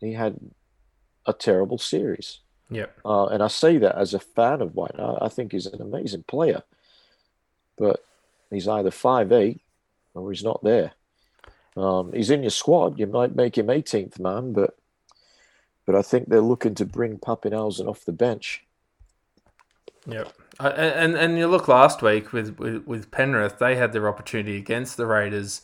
he 0.00 0.12
had 0.12 0.38
a 1.26 1.32
terrible 1.32 1.78
series. 1.78 2.40
Yeah. 2.70 2.86
Uh, 3.04 3.26
and 3.26 3.42
I 3.42 3.48
say 3.48 3.78
that 3.78 3.96
as 3.96 4.14
a 4.14 4.20
fan 4.20 4.62
of 4.62 4.74
Wighton. 4.74 5.00
I, 5.00 5.26
I, 5.26 5.28
think 5.28 5.52
he's 5.52 5.66
an 5.66 5.82
amazing 5.82 6.22
player, 6.22 6.62
but 7.76 8.04
he's 8.50 8.68
either 8.68 8.90
five 8.90 9.32
eight 9.32 9.60
or 10.14 10.30
he's 10.30 10.44
not 10.44 10.62
there. 10.62 10.92
Um, 11.76 12.12
he's 12.12 12.30
in 12.30 12.42
your 12.42 12.50
squad. 12.50 12.98
You 12.98 13.06
might 13.06 13.36
make 13.36 13.56
him 13.56 13.68
18th 13.68 14.18
man, 14.18 14.52
but 14.52 14.76
but 15.86 15.94
I 15.94 16.02
think 16.02 16.28
they're 16.28 16.40
looking 16.40 16.74
to 16.76 16.84
bring 16.84 17.18
Papenhuyzen 17.18 17.88
off 17.88 18.04
the 18.04 18.12
bench. 18.12 18.64
Yep. 20.06 20.32
Uh, 20.58 20.68
and 20.76 21.16
and 21.16 21.38
you 21.38 21.46
look 21.46 21.68
last 21.68 22.02
week 22.02 22.32
with, 22.32 22.58
with, 22.58 22.86
with 22.86 23.10
Penrith, 23.10 23.58
they 23.58 23.76
had 23.76 23.92
their 23.92 24.08
opportunity 24.08 24.56
against 24.56 24.96
the 24.96 25.06
Raiders 25.06 25.62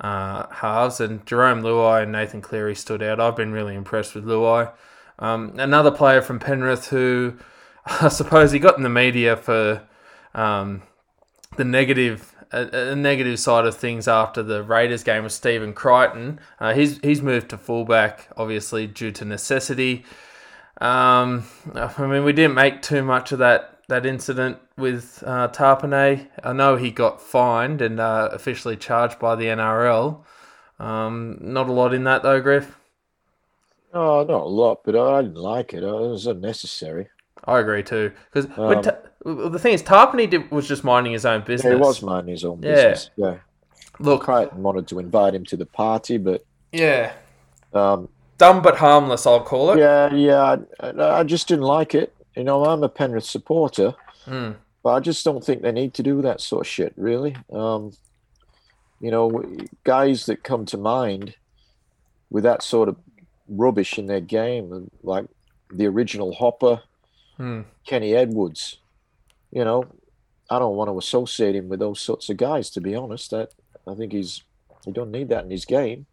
uh, 0.00 0.46
halves, 0.48 1.00
and 1.00 1.24
Jarome 1.26 1.62
Luai 1.62 2.04
and 2.04 2.12
Nathan 2.12 2.40
Cleary 2.40 2.74
stood 2.74 3.02
out. 3.02 3.20
I've 3.20 3.36
been 3.36 3.52
really 3.52 3.74
impressed 3.74 4.14
with 4.14 4.24
Luai. 4.24 4.72
Um, 5.18 5.54
another 5.58 5.90
player 5.90 6.22
from 6.22 6.38
Penrith 6.38 6.88
who 6.88 7.34
I 7.86 8.08
suppose 8.08 8.52
he 8.52 8.58
got 8.58 8.76
in 8.76 8.82
the 8.82 8.88
media 8.88 9.36
for 9.36 9.82
um, 10.34 10.82
the 11.58 11.64
negative 11.64 12.34
a, 12.50 12.92
a, 12.92 12.96
negative 12.96 13.38
side 13.38 13.66
of 13.66 13.76
things 13.76 14.08
after 14.08 14.42
the 14.42 14.62
Raiders 14.62 15.02
game 15.02 15.24
was 15.24 15.34
Stephen 15.34 15.74
Crichton. 15.74 16.40
Uh, 16.58 16.72
he's 16.72 16.98
he's 17.00 17.20
moved 17.20 17.50
to 17.50 17.58
fullback, 17.58 18.28
obviously 18.36 18.86
due 18.86 19.12
to 19.12 19.24
necessity. 19.24 20.04
Um, 20.80 21.44
I 21.74 22.06
mean, 22.06 22.24
we 22.24 22.32
didn't 22.32 22.54
make 22.54 22.80
too 22.80 23.02
much 23.02 23.32
of 23.32 23.40
that 23.40 23.80
that 23.88 24.06
incident 24.06 24.58
with 24.76 25.22
uh, 25.26 25.48
Tapine. 25.48 26.28
I 26.42 26.52
know 26.52 26.76
he 26.76 26.90
got 26.90 27.20
fined 27.20 27.82
and 27.82 28.00
uh, 28.00 28.30
officially 28.32 28.76
charged 28.76 29.18
by 29.18 29.34
the 29.34 29.46
NRL. 29.46 30.24
Um, 30.78 31.38
not 31.40 31.68
a 31.68 31.72
lot 31.72 31.92
in 31.92 32.04
that 32.04 32.22
though, 32.22 32.40
Griff. 32.40 32.78
Oh, 33.92 34.22
not 34.24 34.42
a 34.42 34.48
lot, 34.48 34.84
but 34.84 34.96
I 34.96 35.22
didn't 35.22 35.36
like 35.36 35.74
it. 35.74 35.82
It 35.82 35.90
was 35.90 36.26
unnecessary. 36.26 37.08
I 37.44 37.58
agree 37.58 37.82
too. 37.82 38.12
Because 38.32 38.46
um, 38.58 38.92
ta- 39.24 39.48
the 39.48 39.58
thing 39.58 39.74
is, 39.74 39.82
Tapine 39.82 40.28
did, 40.28 40.50
was 40.50 40.68
just 40.68 40.84
minding 40.84 41.12
his 41.12 41.26
own 41.26 41.40
business. 41.40 41.70
Yeah, 41.70 41.76
he 41.76 41.80
was 41.80 42.02
minding 42.02 42.32
his 42.32 42.44
own 42.44 42.60
business. 42.60 43.10
Yeah. 43.16 43.26
yeah. 43.26 43.36
Look, 44.00 44.22
Crichton 44.22 44.62
wanted 44.62 44.86
to 44.88 44.98
invite 44.98 45.34
him 45.34 45.44
to 45.46 45.56
the 45.56 45.66
party, 45.66 46.18
but 46.18 46.44
yeah, 46.72 47.12
um, 47.74 48.08
dumb 48.36 48.62
but 48.62 48.76
harmless. 48.76 49.26
I'll 49.26 49.42
call 49.42 49.72
it. 49.72 49.78
Yeah, 49.78 50.14
yeah. 50.14 50.56
I, 50.80 51.18
I 51.20 51.24
just 51.24 51.48
didn't 51.48 51.64
like 51.64 51.94
it. 51.94 52.14
You 52.36 52.44
know, 52.44 52.64
I'm 52.64 52.84
a 52.84 52.88
Penrith 52.88 53.24
supporter, 53.24 53.94
mm. 54.26 54.54
but 54.84 54.90
I 54.90 55.00
just 55.00 55.24
don't 55.24 55.44
think 55.44 55.62
they 55.62 55.72
need 55.72 55.94
to 55.94 56.02
do 56.02 56.22
that 56.22 56.40
sort 56.40 56.66
of 56.66 56.70
shit. 56.70 56.92
Really, 56.96 57.36
um, 57.52 57.92
you 59.00 59.10
know, 59.10 59.44
guys 59.82 60.26
that 60.26 60.44
come 60.44 60.64
to 60.66 60.76
mind 60.76 61.34
with 62.30 62.44
that 62.44 62.62
sort 62.62 62.88
of 62.88 62.96
rubbish 63.48 63.98
in 63.98 64.06
their 64.06 64.20
game, 64.20 64.90
like 65.02 65.26
the 65.72 65.86
original 65.86 66.32
Hopper, 66.34 66.82
mm. 67.38 67.64
Kenny 67.84 68.14
Edwards. 68.14 68.78
You 69.50 69.64
know, 69.64 69.86
I 70.50 70.58
don't 70.58 70.76
want 70.76 70.90
to 70.90 70.98
associate 70.98 71.56
him 71.56 71.68
with 71.68 71.80
those 71.80 72.00
sorts 72.00 72.28
of 72.28 72.36
guys. 72.36 72.70
To 72.70 72.80
be 72.80 72.94
honest, 72.94 73.30
that 73.30 73.52
I 73.86 73.94
think 73.94 74.12
he's 74.12 74.42
he 74.84 74.92
don't 74.92 75.10
need 75.10 75.28
that 75.28 75.44
in 75.44 75.50
his 75.50 75.64
game. 75.64 76.06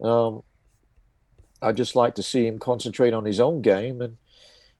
Um, 0.00 0.42
I 1.60 1.72
just 1.72 1.96
like 1.96 2.14
to 2.16 2.22
see 2.22 2.46
him 2.46 2.58
concentrate 2.58 3.12
on 3.12 3.24
his 3.24 3.40
own 3.40 3.62
game 3.62 4.00
and 4.00 4.16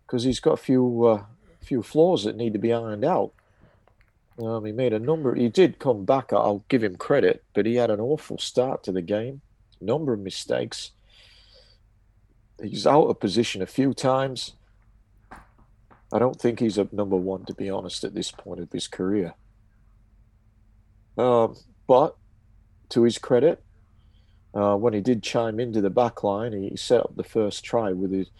because 0.06 0.22
he's 0.22 0.40
got 0.40 0.52
a 0.52 0.56
few 0.56 1.04
uh, 1.04 1.24
few 1.60 1.82
flaws 1.82 2.24
that 2.24 2.36
need 2.36 2.52
to 2.52 2.58
be 2.58 2.72
ironed 2.72 3.04
out. 3.04 3.32
Um, 4.38 4.64
he 4.64 4.72
made 4.72 4.92
a 4.92 4.98
number. 4.98 5.34
He 5.34 5.48
did 5.48 5.80
come 5.80 6.04
back. 6.04 6.32
I'll 6.32 6.64
give 6.68 6.84
him 6.84 6.96
credit, 6.96 7.42
but 7.54 7.66
he 7.66 7.74
had 7.74 7.90
an 7.90 8.00
awful 8.00 8.38
start 8.38 8.84
to 8.84 8.92
the 8.92 9.02
game. 9.02 9.40
Number 9.80 10.12
of 10.12 10.20
mistakes. 10.20 10.92
He's 12.62 12.86
out 12.86 13.06
of 13.06 13.20
position 13.20 13.62
a 13.62 13.66
few 13.66 13.92
times. 13.92 14.54
I 16.12 16.18
don't 16.18 16.40
think 16.40 16.60
he's 16.60 16.78
a 16.78 16.88
number 16.92 17.16
one, 17.16 17.44
to 17.46 17.54
be 17.54 17.68
honest, 17.68 18.02
at 18.04 18.14
this 18.14 18.30
point 18.30 18.60
of 18.60 18.72
his 18.72 18.88
career. 18.88 19.34
Um, 21.18 21.56
but 21.86 22.16
to 22.90 23.02
his 23.02 23.18
credit, 23.18 23.62
uh, 24.54 24.76
when 24.76 24.94
he 24.94 25.00
did 25.00 25.22
chime 25.22 25.60
into 25.60 25.80
the 25.80 25.90
back 25.90 26.22
line, 26.22 26.52
he 26.52 26.76
set 26.76 27.00
up 27.00 27.16
the 27.16 27.24
first 27.24 27.64
try 27.64 27.92
with 27.92 28.12
his 28.12 28.30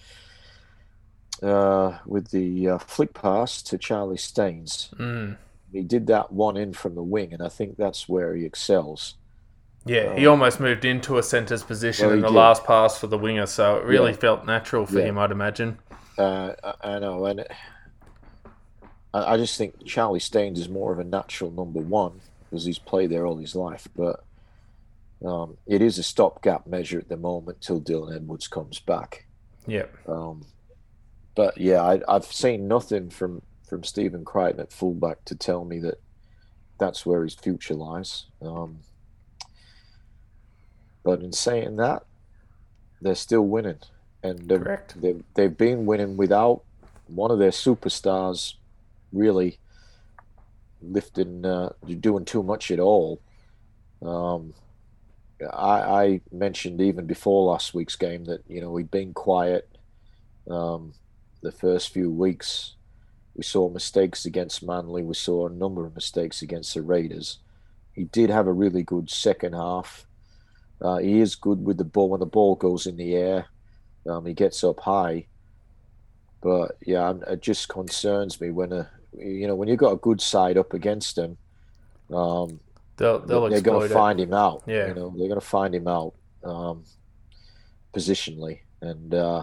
uh, 1.42 1.98
with 2.04 2.30
the 2.30 2.68
uh, 2.68 2.78
flick 2.78 3.14
pass 3.14 3.62
to 3.62 3.78
Charlie 3.78 4.16
Staines. 4.16 4.90
Mm. 4.98 5.36
He 5.72 5.82
did 5.82 6.06
that 6.08 6.32
one 6.32 6.56
in 6.56 6.72
from 6.72 6.94
the 6.96 7.02
wing, 7.02 7.32
and 7.32 7.42
I 7.42 7.48
think 7.48 7.76
that's 7.76 8.08
where 8.08 8.34
he 8.34 8.44
excels. 8.44 9.14
Yeah, 9.84 10.16
he 10.16 10.26
almost 10.26 10.58
moved 10.58 10.84
into 10.84 11.16
a 11.18 11.22
centre's 11.22 11.62
position 11.62 12.06
Well, 12.06 12.16
in 12.16 12.20
the 12.22 12.28
did. 12.28 12.34
last 12.34 12.64
pass 12.64 12.98
for 12.98 13.06
the 13.06 13.18
winger, 13.18 13.46
so 13.46 13.76
it 13.76 13.84
really 13.84 14.10
Yeah. 14.10 14.16
felt 14.16 14.46
natural 14.46 14.84
for 14.86 14.98
Yeah. 14.98 15.06
him, 15.06 15.18
I'd 15.18 15.30
imagine. 15.30 15.78
Uh, 16.18 16.54
I, 16.64 16.94
I 16.94 16.98
know, 16.98 17.24
and 17.26 17.44
I, 19.14 19.34
I 19.34 19.36
just 19.36 19.56
think 19.56 19.84
Charlie 19.86 20.20
Staines 20.20 20.58
is 20.58 20.68
more 20.68 20.92
of 20.92 20.98
a 20.98 21.04
natural 21.04 21.50
number 21.50 21.80
one 21.80 22.20
because 22.50 22.64
he's 22.64 22.78
played 22.78 23.10
there 23.10 23.26
all 23.26 23.36
his 23.36 23.54
life. 23.54 23.88
But 23.96 24.24
um, 25.24 25.56
it 25.66 25.82
is 25.82 25.98
a 25.98 26.02
stopgap 26.02 26.66
measure 26.66 26.98
at 26.98 27.08
the 27.08 27.16
moment 27.16 27.60
till 27.60 27.80
Dylan 27.80 28.14
Edwards 28.14 28.48
comes 28.48 28.78
back. 28.78 29.26
Yeah, 29.66 29.86
Um, 30.06 30.46
but 31.34 31.58
yeah, 31.58 31.82
I, 31.82 32.00
I've 32.08 32.24
seen 32.24 32.68
nothing 32.68 33.10
from 33.10 33.42
from 33.68 33.84
Stephen 33.84 34.24
Crichton 34.24 34.60
at 34.60 34.72
fullback 34.72 35.24
to 35.26 35.34
tell 35.34 35.64
me 35.64 35.78
that 35.80 36.00
that's 36.78 37.04
where 37.04 37.22
his 37.22 37.34
future 37.34 37.74
lies. 37.74 38.24
Um, 38.40 38.78
but 41.04 41.20
in 41.20 41.32
saying 41.32 41.76
that, 41.76 42.04
they're 43.02 43.14
still 43.14 43.42
winning, 43.42 43.78
and 44.22 44.48
they've, 44.48 44.62
Correct. 44.62 45.00
they've 45.00 45.22
they've 45.34 45.56
been 45.56 45.86
winning 45.86 46.16
without 46.16 46.62
one 47.06 47.30
of 47.30 47.38
their 47.38 47.50
superstars 47.50 48.54
really 49.12 49.58
lifting, 50.82 51.44
uh, 51.44 51.70
doing 52.00 52.24
too 52.24 52.42
much 52.42 52.70
at 52.70 52.80
all. 52.80 53.20
Um, 54.02 54.54
I, 55.52 55.80
I 55.80 56.20
mentioned 56.32 56.80
even 56.80 57.06
before 57.06 57.50
last 57.50 57.74
week's 57.74 57.96
game 57.96 58.24
that 58.26 58.42
you 58.48 58.60
know 58.60 58.76
he'd 58.76 58.90
been 58.90 59.14
quiet 59.14 59.68
um, 60.50 60.94
the 61.42 61.52
first 61.52 61.92
few 61.92 62.10
weeks. 62.10 62.74
We 63.34 63.44
saw 63.44 63.68
mistakes 63.68 64.24
against 64.24 64.64
Manly. 64.64 65.04
We 65.04 65.14
saw 65.14 65.46
a 65.46 65.52
number 65.52 65.86
of 65.86 65.94
mistakes 65.94 66.42
against 66.42 66.74
the 66.74 66.82
Raiders. 66.82 67.38
He 67.92 68.04
did 68.04 68.30
have 68.30 68.48
a 68.48 68.52
really 68.52 68.82
good 68.82 69.10
second 69.10 69.52
half. 69.52 70.06
Uh, 70.80 70.98
he 70.98 71.20
is 71.20 71.34
good 71.34 71.64
with 71.64 71.76
the 71.78 71.84
ball 71.84 72.08
when 72.10 72.20
the 72.20 72.26
ball 72.26 72.56
goes 72.56 72.86
in 72.86 72.96
the 72.96 73.14
air. 73.14 73.46
Um, 74.08 74.26
he 74.26 74.34
gets 74.34 74.64
up 74.64 74.80
high. 74.80 75.26
But 76.40 76.76
yeah, 76.86 77.02
I'm- 77.02 77.22
it 77.26 77.40
just 77.42 77.68
concerns 77.68 78.40
me 78.40 78.50
when 78.50 78.72
a 78.72 78.90
you 79.16 79.46
know 79.46 79.54
when 79.56 79.68
you've 79.68 79.78
got 79.78 79.92
a 79.92 79.96
good 79.96 80.20
side 80.20 80.56
up 80.56 80.72
against 80.74 81.18
him. 81.18 81.36
Um, 82.14 82.60
they'll 82.96 83.18
they'll 83.18 83.40
they're 83.50 83.60
going 83.60 83.80
to 83.88 83.94
find 83.94 84.20
him 84.20 84.32
out. 84.34 84.62
Yeah. 84.66 84.88
you 84.88 84.94
know 84.94 85.10
they're 85.16 85.28
going 85.28 85.40
to 85.40 85.46
find 85.46 85.74
him 85.74 85.88
out 85.88 86.14
um, 86.44 86.84
positionally, 87.92 88.60
and 88.80 89.12
uh, 89.14 89.42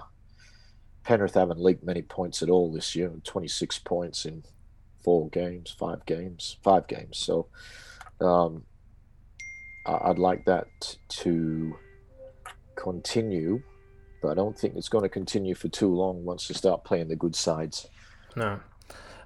Penrith 1.04 1.34
haven't 1.34 1.60
leaked 1.60 1.84
many 1.84 2.02
points 2.02 2.42
at 2.42 2.50
all 2.50 2.72
this 2.72 2.96
year. 2.96 3.12
Twenty 3.24 3.48
six 3.50 3.78
points 3.78 4.26
in 4.26 4.44
four 5.04 5.30
games, 5.30 5.76
five 5.78 6.06
games, 6.06 6.58
five 6.64 6.88
games. 6.88 7.18
So 7.18 7.48
um, 8.22 8.64
I'd 9.86 10.18
like 10.18 10.46
that 10.46 10.68
to 11.10 11.76
continue, 12.76 13.62
but 14.26 14.32
I 14.32 14.34
don't 14.34 14.58
think 14.58 14.76
it's 14.76 14.90
going 14.90 15.04
to 15.04 15.10
continue 15.10 15.54
for 15.54 15.68
too 15.68 15.94
long 15.94 16.26
once 16.26 16.48
they 16.48 16.56
start 16.56 16.84
playing 16.84 17.10
the 17.10 17.16
good 17.16 17.36
sides. 17.36 17.88
No. 18.36 18.60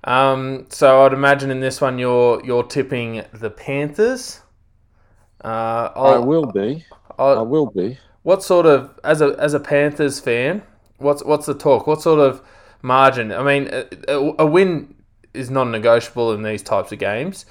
Um, 0.03 0.67
so 0.69 1.05
I'd 1.05 1.13
imagine 1.13 1.51
in 1.51 1.61
this 1.61 1.79
one 1.79 1.97
you're 1.99 2.43
you're 2.45 2.63
tipping 2.63 3.23
the 3.33 3.49
Panthers. 3.49 4.41
Uh, 5.43 5.47
I 5.95 5.99
I'll, 6.15 6.45
be. 6.51 6.85
I'll- 7.17 7.39
I 7.39 7.41
will 7.41 7.67
be. 7.67 7.97
What 8.23 8.43
sort 8.43 8.65
of 8.65 8.99
as 9.05 9.21
a 9.21 9.35
as 9.39 9.53
a 9.53 9.59
Panthers 9.59 10.19
fan, 10.19 10.63
what's 10.97 11.23
what's 11.23 11.45
the 11.45 11.53
talk? 11.53 11.87
What 11.87 12.01
sort 12.01 12.19
of 12.19 12.41
margin? 12.81 13.31
I 13.31 13.41
mean, 13.43 13.69
a, 13.71 13.85
a, 14.09 14.35
a 14.39 14.45
win 14.45 14.95
is 15.33 15.49
non-negotiable 15.49 16.33
in 16.33 16.43
these 16.43 16.61
types 16.61 16.91
of 16.91 16.99
games. 16.99 17.45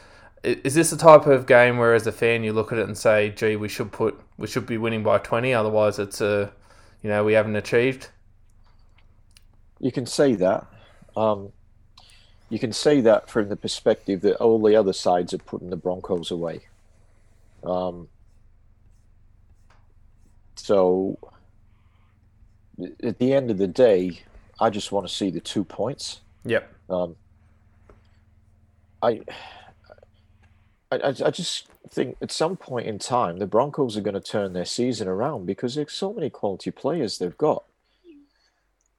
Is 0.44 0.74
this 0.74 0.90
the 0.90 0.99
type 0.99 1.26
of 1.26 1.46
game 1.46 1.78
where, 1.78 1.94
as 1.94 2.07
a 2.07 2.12
fan, 2.12 2.44
you 2.44 2.53
look 2.53 2.70
at 2.72 2.78
it 2.78 2.86
and 2.86 2.96
say, 2.96 3.30
"Gee, 3.30 3.57
we 3.57 3.68
should 3.68 3.90
put 3.90 4.20
we 4.36 4.46
should 4.46 4.66
be 4.66 4.76
winning 4.76 5.03
by 5.03 5.16
twenty, 5.18 5.55
otherwise 5.55 5.99
it's 5.99 6.20
a, 6.20 6.53
you 7.03 7.11
know, 7.11 7.24
we 7.24 7.32
haven't 7.34 7.57
achieved." 7.57 8.09
You 9.80 9.92
can 9.92 10.07
say 10.07 10.34
that. 10.34 10.66
Um, 11.16 11.53
you 12.51 12.59
can 12.59 12.72
say 12.72 13.01
that 13.03 13.28
from 13.28 13.49
the 13.49 13.57
perspective 13.57 14.22
that 14.22 14.36
all 14.36 14.61
the 14.62 14.74
other 14.74 14.92
sides 14.92 15.34
are 15.34 15.38
putting 15.38 15.70
the 15.70 15.76
Broncos 15.76 16.30
away. 16.30 16.61
Um, 17.62 18.09
so, 20.57 21.18
at 23.03 23.18
the 23.18 23.32
end 23.32 23.51
of 23.51 23.59
the 23.59 23.66
day, 23.66 24.22
I 24.61 24.70
just 24.70 24.92
want 24.92 25.07
to 25.07 25.12
see 25.12 25.30
the 25.30 25.40
two 25.40 25.64
points. 25.64 26.20
Yep. 26.44 26.72
Um, 26.88 27.16
I, 29.03 29.20
I, 30.91 31.09
I 31.09 31.30
just 31.30 31.68
think 31.89 32.16
at 32.22 32.32
some 32.32 32.57
point 32.57 32.86
in 32.86 32.99
time 32.99 33.39
the 33.39 33.47
Broncos 33.47 33.97
are 33.97 34.01
going 34.01 34.14
to 34.14 34.20
turn 34.20 34.53
their 34.53 34.64
season 34.64 35.09
around 35.09 35.47
because 35.47 35.74
there's 35.74 35.93
so 35.93 36.12
many 36.12 36.30
quality 36.30 36.70
players 36.70 37.18
they've 37.18 37.36
got. 37.36 37.64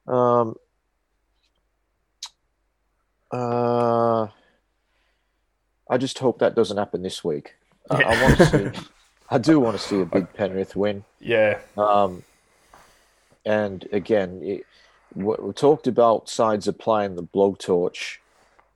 Um, 0.06 0.56
uh, 3.30 4.28
I 5.88 5.98
just 5.98 6.18
hope 6.18 6.38
that 6.38 6.54
doesn't 6.54 6.76
happen 6.76 7.02
this 7.02 7.24
week. 7.24 7.54
I, 7.90 8.02
I 8.02 8.22
want 8.22 8.38
to 8.38 8.46
see. 8.46 8.80
I 9.32 9.38
do 9.38 9.60
want 9.60 9.76
to 9.76 9.82
see 9.82 10.00
a 10.00 10.04
big 10.06 10.32
Penrith 10.34 10.74
win. 10.74 11.04
Yeah. 11.20 11.58
Um, 11.76 12.22
and 13.44 13.88
again, 13.92 14.40
it, 14.42 14.66
we, 15.14 15.34
we 15.40 15.52
talked 15.52 15.86
about 15.86 16.28
sides 16.28 16.68
applying 16.68 17.14
the 17.14 17.22
blowtorch. 17.22 18.18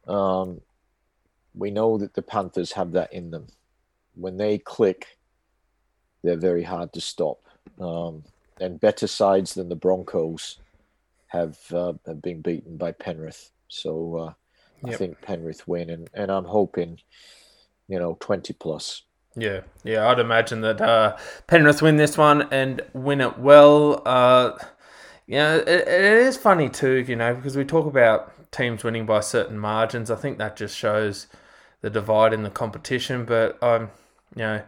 Um, 0.07 0.61
we 1.55 1.71
know 1.71 1.99
that 1.99 2.15
the 2.15 2.23
Panthers 2.23 2.73
have 2.73 2.93
that 2.93 3.13
in 3.13 3.31
them. 3.31 3.47
When 4.15 4.37
they 4.37 4.59
click, 4.59 5.19
they're 6.23 6.37
very 6.37 6.63
hard 6.63 6.93
to 6.95 7.01
stop. 7.01 7.39
Um, 7.81 8.25
and 8.61 8.81
better 8.81 9.07
sides 9.07 9.55
than 9.55 9.69
the 9.69 9.77
Broncos 9.77 10.59
have 11.29 11.59
uh, 11.73 11.95
have 12.07 12.23
been 12.23 12.41
beaten 12.41 12.77
by 12.77 12.93
Penrith. 12.93 13.51
So 13.69 14.17
uh, 14.17 14.33
I 14.89 14.91
Yep. 14.91 14.99
think 14.99 15.21
Penrith 15.21 15.67
win, 15.67 15.91
and, 15.91 16.09
and 16.15 16.31
I'm 16.31 16.45
hoping, 16.45 17.01
you 17.89 17.99
know, 17.99 18.17
twenty 18.21 18.53
plus. 18.53 19.03
Yeah, 19.37 19.63
yeah, 19.83 20.09
I'd 20.09 20.21
imagine 20.21 20.61
that 20.61 20.81
uh, 20.81 21.17
Penrith 21.49 21.83
win 21.83 21.97
this 21.97 22.17
one 22.17 22.43
and 22.53 22.83
win 22.93 23.21
it 23.21 23.39
well. 23.39 24.01
Uh, 24.07 24.53
yeah, 25.27 25.57
it, 25.57 25.69
it 25.69 25.89
is 25.89 26.37
funny 26.37 26.69
too, 26.69 27.05
you 27.09 27.17
know, 27.17 27.35
because 27.35 27.57
we 27.57 27.65
talk 27.65 27.87
about 27.87 28.53
teams 28.53 28.85
winning 28.85 29.07
by 29.07 29.21
certain 29.21 29.59
margins. 29.59 30.11
I 30.11 30.15
think 30.17 30.39
that 30.39 30.57
just 30.57 30.77
shows 30.77 31.27
the 31.85 31.91
divide 31.91 32.33
in 32.33 32.43
the 32.43 32.51
competition. 32.51 33.27
But 33.27 33.63
um, 33.63 33.91
you 34.35 34.43
know, 34.43 34.63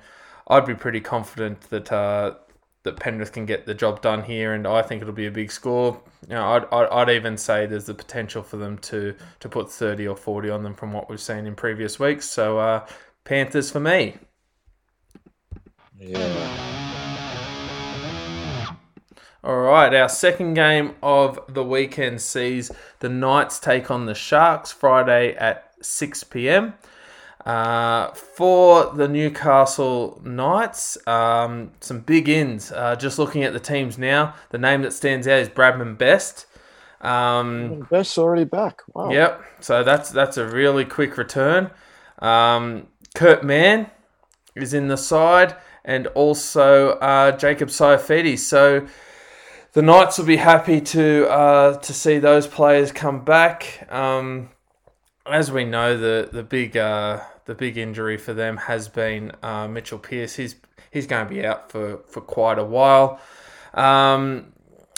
I'd 0.48 0.66
be 0.66 0.74
pretty 0.74 1.00
confident 1.00 1.62
that 1.70 1.90
uh, 1.90 2.34
that 2.82 3.00
Penrith 3.00 3.32
can 3.32 3.46
get 3.46 3.64
the 3.64 3.72
job 3.72 4.02
done 4.02 4.22
here, 4.22 4.52
and 4.52 4.66
I 4.66 4.82
think 4.82 5.00
it'll 5.00 5.14
be 5.14 5.26
a 5.26 5.30
big 5.30 5.50
score. 5.50 5.98
You 6.28 6.34
know, 6.34 6.46
I'd, 6.46 6.64
I'd, 6.70 6.88
I'd 6.88 7.16
even 7.16 7.38
say 7.38 7.64
there's 7.64 7.86
the 7.86 7.94
potential 7.94 8.42
for 8.42 8.58
them 8.58 8.76
to 8.78 9.14
to 9.40 9.48
put 9.48 9.72
thirty 9.72 10.06
or 10.06 10.14
forty 10.14 10.50
on 10.50 10.62
them 10.62 10.74
from 10.74 10.92
what 10.92 11.08
we've 11.08 11.18
seen 11.18 11.46
in 11.46 11.54
previous 11.54 11.98
weeks. 11.98 12.28
So 12.28 12.58
uh, 12.58 12.86
Panthers 13.24 13.70
for 13.70 13.80
me. 13.80 14.16
Yeah. 15.98 16.66
All 19.42 19.60
right, 19.60 19.94
our 19.94 20.08
second 20.10 20.54
game 20.54 20.96
of 21.02 21.38
the 21.48 21.64
weekend 21.64 22.20
sees 22.20 22.70
the 22.98 23.08
Knights 23.08 23.58
take 23.58 23.90
on 23.90 24.04
the 24.04 24.14
Sharks 24.14 24.70
Friday 24.70 25.34
at 25.36 25.72
6 25.80 26.24
p.m. 26.24 26.74
Uh, 27.46 28.10
for 28.12 28.92
the 28.96 29.06
Newcastle 29.06 30.20
Knights, 30.24 30.98
um, 31.06 31.70
some 31.80 32.00
big 32.00 32.28
ins. 32.28 32.72
Uh, 32.72 32.96
just 32.96 33.20
looking 33.20 33.44
at 33.44 33.52
the 33.52 33.60
teams 33.60 33.96
now, 33.96 34.34
the 34.50 34.58
name 34.58 34.82
that 34.82 34.92
stands 34.92 35.28
out 35.28 35.38
is 35.38 35.48
Bradman 35.48 35.96
Best. 35.96 36.46
Um, 37.00 37.86
Best's 37.88 38.18
already 38.18 38.42
back. 38.42 38.82
Wow. 38.92 39.10
Yep. 39.12 39.44
So 39.60 39.84
that's 39.84 40.10
that's 40.10 40.36
a 40.36 40.44
really 40.44 40.84
quick 40.84 41.16
return. 41.16 41.70
Um, 42.18 42.88
Kurt 43.14 43.44
Mann 43.44 43.90
is 44.56 44.74
in 44.74 44.88
the 44.88 44.96
side, 44.96 45.54
and 45.84 46.08
also 46.08 46.98
uh, 46.98 47.30
Jacob 47.30 47.68
Saifiti. 47.68 48.36
So 48.36 48.88
the 49.72 49.82
Knights 49.82 50.18
will 50.18 50.26
be 50.26 50.38
happy 50.38 50.80
to 50.80 51.28
uh, 51.28 51.78
to 51.78 51.94
see 51.94 52.18
those 52.18 52.48
players 52.48 52.90
come 52.90 53.24
back. 53.24 53.86
Um, 53.88 54.48
as 55.30 55.52
we 55.52 55.64
know, 55.64 55.96
the 55.96 56.28
the 56.32 56.42
big 56.42 56.76
uh, 56.76 57.20
the 57.46 57.54
big 57.54 57.78
injury 57.78 58.16
for 58.16 58.34
them 58.34 58.56
has 58.56 58.88
been 58.88 59.32
uh, 59.42 59.66
Mitchell 59.66 59.98
Pearce. 59.98 60.36
He's 60.36 60.56
he's 60.90 61.06
going 61.06 61.26
to 61.26 61.32
be 61.32 61.44
out 61.44 61.70
for, 61.70 61.98
for 62.08 62.20
quite 62.20 62.58
a 62.58 62.64
while. 62.64 63.20
Um, 63.74 64.52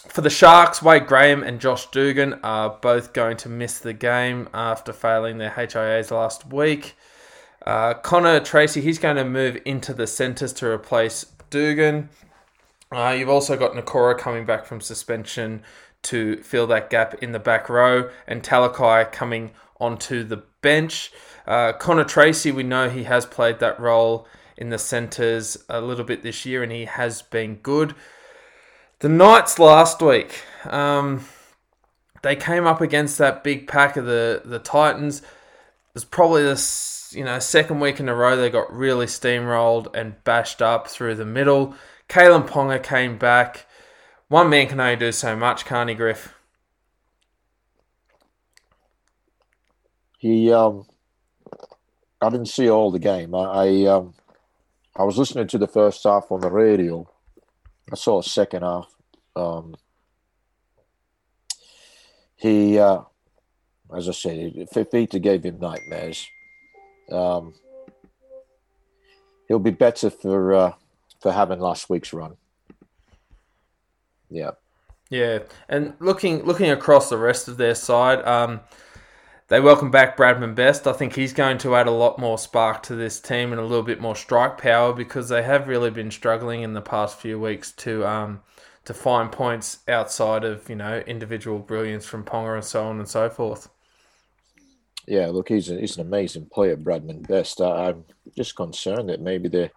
for 0.09 0.23
the 0.23 0.31
Sharks, 0.31 0.83
Wade 0.83 1.07
Graham 1.07 1.43
and 1.43 1.61
Josh 1.61 1.91
Dugan 1.91 2.41
are 2.43 2.71
both 2.81 3.13
going 3.13 3.37
to 3.39 3.49
miss 3.49 3.79
the 3.79 3.93
game 3.93 4.49
after 4.55 4.93
failing 4.93 5.39
their 5.39 5.51
HIAs 5.51 6.11
last 6.11 6.51
week. 6.51 6.97
Uh, 7.67 7.95
Connor 7.95 8.41
Tracey, 8.41 8.81
he's 8.81 8.99
going 8.99 9.17
to 9.17 9.25
move 9.25 9.59
into 9.65 9.93
the 9.93 10.07
centres 10.07 10.53
to 10.55 10.67
replace 10.67 11.27
Dugan. 11.51 12.09
Uh, 12.91 13.15
you've 13.19 13.29
also 13.29 13.57
got 13.57 13.73
Nikora 13.73 14.17
coming 14.17 14.47
back 14.47 14.65
from 14.65 14.81
suspension 14.81 15.63
to 16.03 16.43
fill 16.43 16.67
that 16.69 16.89
gap 16.89 17.15
in 17.23 17.33
the 17.33 17.39
back 17.39 17.69
row, 17.69 18.09
and 18.27 18.43
Talakai 18.43 19.13
coming 19.13 19.51
onto 19.79 20.25
the 20.25 20.43
bench. 20.63 21.13
Uh, 21.49 21.73
Connor 21.73 22.05
Tracey, 22.05 22.53
we 22.53 22.63
know 22.63 22.91
he 22.91 23.05
has 23.05 23.25
played 23.25 23.59
that 23.61 23.81
role 23.81 24.29
in 24.59 24.69
the 24.69 24.79
centres 24.79 25.57
a 25.71 25.81
little 25.81 26.05
bit 26.05 26.23
this 26.23 26.45
year, 26.45 26.63
and 26.63 26.71
he 26.71 26.85
has 26.85 27.23
been 27.23 27.55
good. 27.57 27.95
The 28.99 29.09
Knights 29.09 29.59
last 29.59 30.03
week, 30.03 30.43
um, 30.67 31.25
they 32.23 32.37
came 32.37 32.67
up 32.67 32.83
against 32.83 33.17
that 33.17 33.43
big 33.43 33.67
pack 33.67 33.97
of 33.97 34.05
the 34.05 34.43
the 34.45 34.59
Titans. 34.59 35.21
It 35.21 35.95
was 35.95 36.05
probably 36.05 36.43
the 36.43 37.09
you 37.13 37.25
know 37.25 37.39
second 37.39 37.81
week 37.81 37.99
in 37.99 38.11
a 38.11 38.15
row 38.15 38.37
they 38.37 38.51
got 38.51 38.71
really 38.71 39.07
steamrolled 39.07 39.95
and 39.95 40.23
bashed 40.25 40.61
up 40.61 40.87
through 40.87 41.15
the 41.15 41.25
middle. 41.25 41.75
Kalyn 42.11 42.47
Ponga 42.47 42.83
came 42.83 43.17
back. 43.17 43.65
One 44.29 44.51
man 44.51 44.67
can 44.67 44.81
only 44.81 44.97
do 44.97 45.13
so 45.13 45.35
much, 45.35 45.65
can't 45.65 45.97
Griff? 45.97 46.35
He, 50.19 50.53
um, 50.53 50.85
I 52.21 52.31
didn't 52.31 52.47
see 52.47 52.69
all 52.69 52.91
the 52.91 52.99
game. 52.99 53.35
I, 53.35 53.39
I, 53.39 53.85
um, 53.87 54.15
I 54.97 55.05
was 55.05 55.19
listening 55.19 55.47
to 55.49 55.59
the 55.59 55.69
first 55.69 56.03
half 56.05 56.31
on 56.31 56.41
the 56.41 56.51
radio. 56.51 57.09
I 57.91 57.95
saw 57.95 58.19
a 58.19 58.25
second 58.25 58.63
half. 58.63 58.93
Um, 59.37 59.77
he, 62.37 62.79
uh, 62.79 63.01
as 63.97 64.09
I 64.09 64.13
said, 64.13 64.55
Fifita 64.75 65.21
gave 65.21 65.45
him 65.45 65.59
nightmares. 65.59 66.27
Um, 67.11 67.55
he'll 69.47 69.59
be 69.59 69.71
better 69.71 70.11
for 70.11 70.55
uh, 70.55 70.73
for 71.21 71.33
having 71.33 71.61
last 71.61 71.89
week's 71.89 72.13
run. 72.13 72.37
Yeah. 74.31 74.53
Yeah, 75.11 75.39
and 75.71 75.95
looking 76.01 76.45
looking 76.45 76.71
across 76.71 77.09
the 77.09 77.17
rest 77.17 77.49
of 77.49 77.57
their 77.57 77.75
side, 77.75 78.23
um, 78.27 78.61
they 79.49 79.61
welcome 79.61 79.91
back 79.91 80.17
Bradman 80.17 80.55
Best. 80.55 80.87
I 80.87 80.93
think 80.93 81.15
he's 81.15 81.33
going 81.33 81.57
to 81.59 81.75
add 81.75 81.87
a 81.87 81.91
lot 81.91 82.19
more 82.19 82.37
spark 82.37 82.83
to 82.85 82.95
this 82.95 83.19
team 83.19 83.51
and 83.51 83.61
a 83.61 83.65
little 83.65 83.83
bit 83.83 84.01
more 84.01 84.15
strike 84.15 84.59
power 84.59 84.93
because 84.93 85.31
they 85.31 85.43
have 85.43 85.69
really 85.69 85.91
been 85.91 86.11
struggling 86.11 86.63
in 86.63 86.75
the 86.75 86.83
past 86.83 87.19
few 87.19 87.41
weeks 87.41 87.73
to 87.73 88.07
um, 88.07 88.43
to 88.85 88.93
find 88.93 89.33
points 89.33 89.79
outside 89.89 90.45
of 90.45 90.69
you 90.69 90.77
know 90.77 90.99
individual 91.07 91.59
brilliance 91.59 92.05
from 92.05 92.25
Ponga 92.25 92.57
and 92.57 92.65
so 92.65 92.85
on 92.85 92.99
and 92.99 93.09
so 93.09 93.31
forth. 93.31 93.71
Yeah, 95.07 95.29
look, 95.29 95.49
he's 95.49 95.71
a, 95.71 95.81
he's 95.81 95.97
an 95.97 96.07
amazing 96.07 96.47
player, 96.53 96.77
Bradman 96.77 97.27
Best. 97.27 97.63
I, 97.63 97.89
am 97.89 98.05
just 98.37 98.55
concerned 98.55 99.09
that 99.09 99.23
maybe 99.23 99.49
they're 99.49 99.71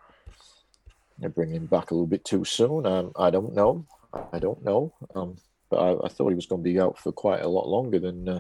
they're 1.18 1.30
bringing 1.30 1.56
him 1.56 1.68
back 1.68 1.92
a 1.92 1.94
little 1.94 2.08
bit 2.08 2.26
too 2.26 2.44
soon. 2.44 2.86
Um, 2.86 3.14
I 3.16 3.30
don't 3.30 3.56
know. 3.56 3.86
I 4.34 4.40
don't 4.40 4.62
know. 4.66 4.94
Um, 5.16 5.38
but 5.70 5.78
I, 5.78 6.06
I, 6.06 6.10
thought 6.10 6.30
he 6.30 6.36
was 6.36 6.48
going 6.48 6.62
to 6.62 6.70
be 6.70 6.82
out 6.82 7.00
for 7.00 7.14
quite 7.14 7.42
a 7.42 7.48
lot 7.48 7.70
longer 7.70 8.00
than. 8.00 8.28
Uh, 8.28 8.40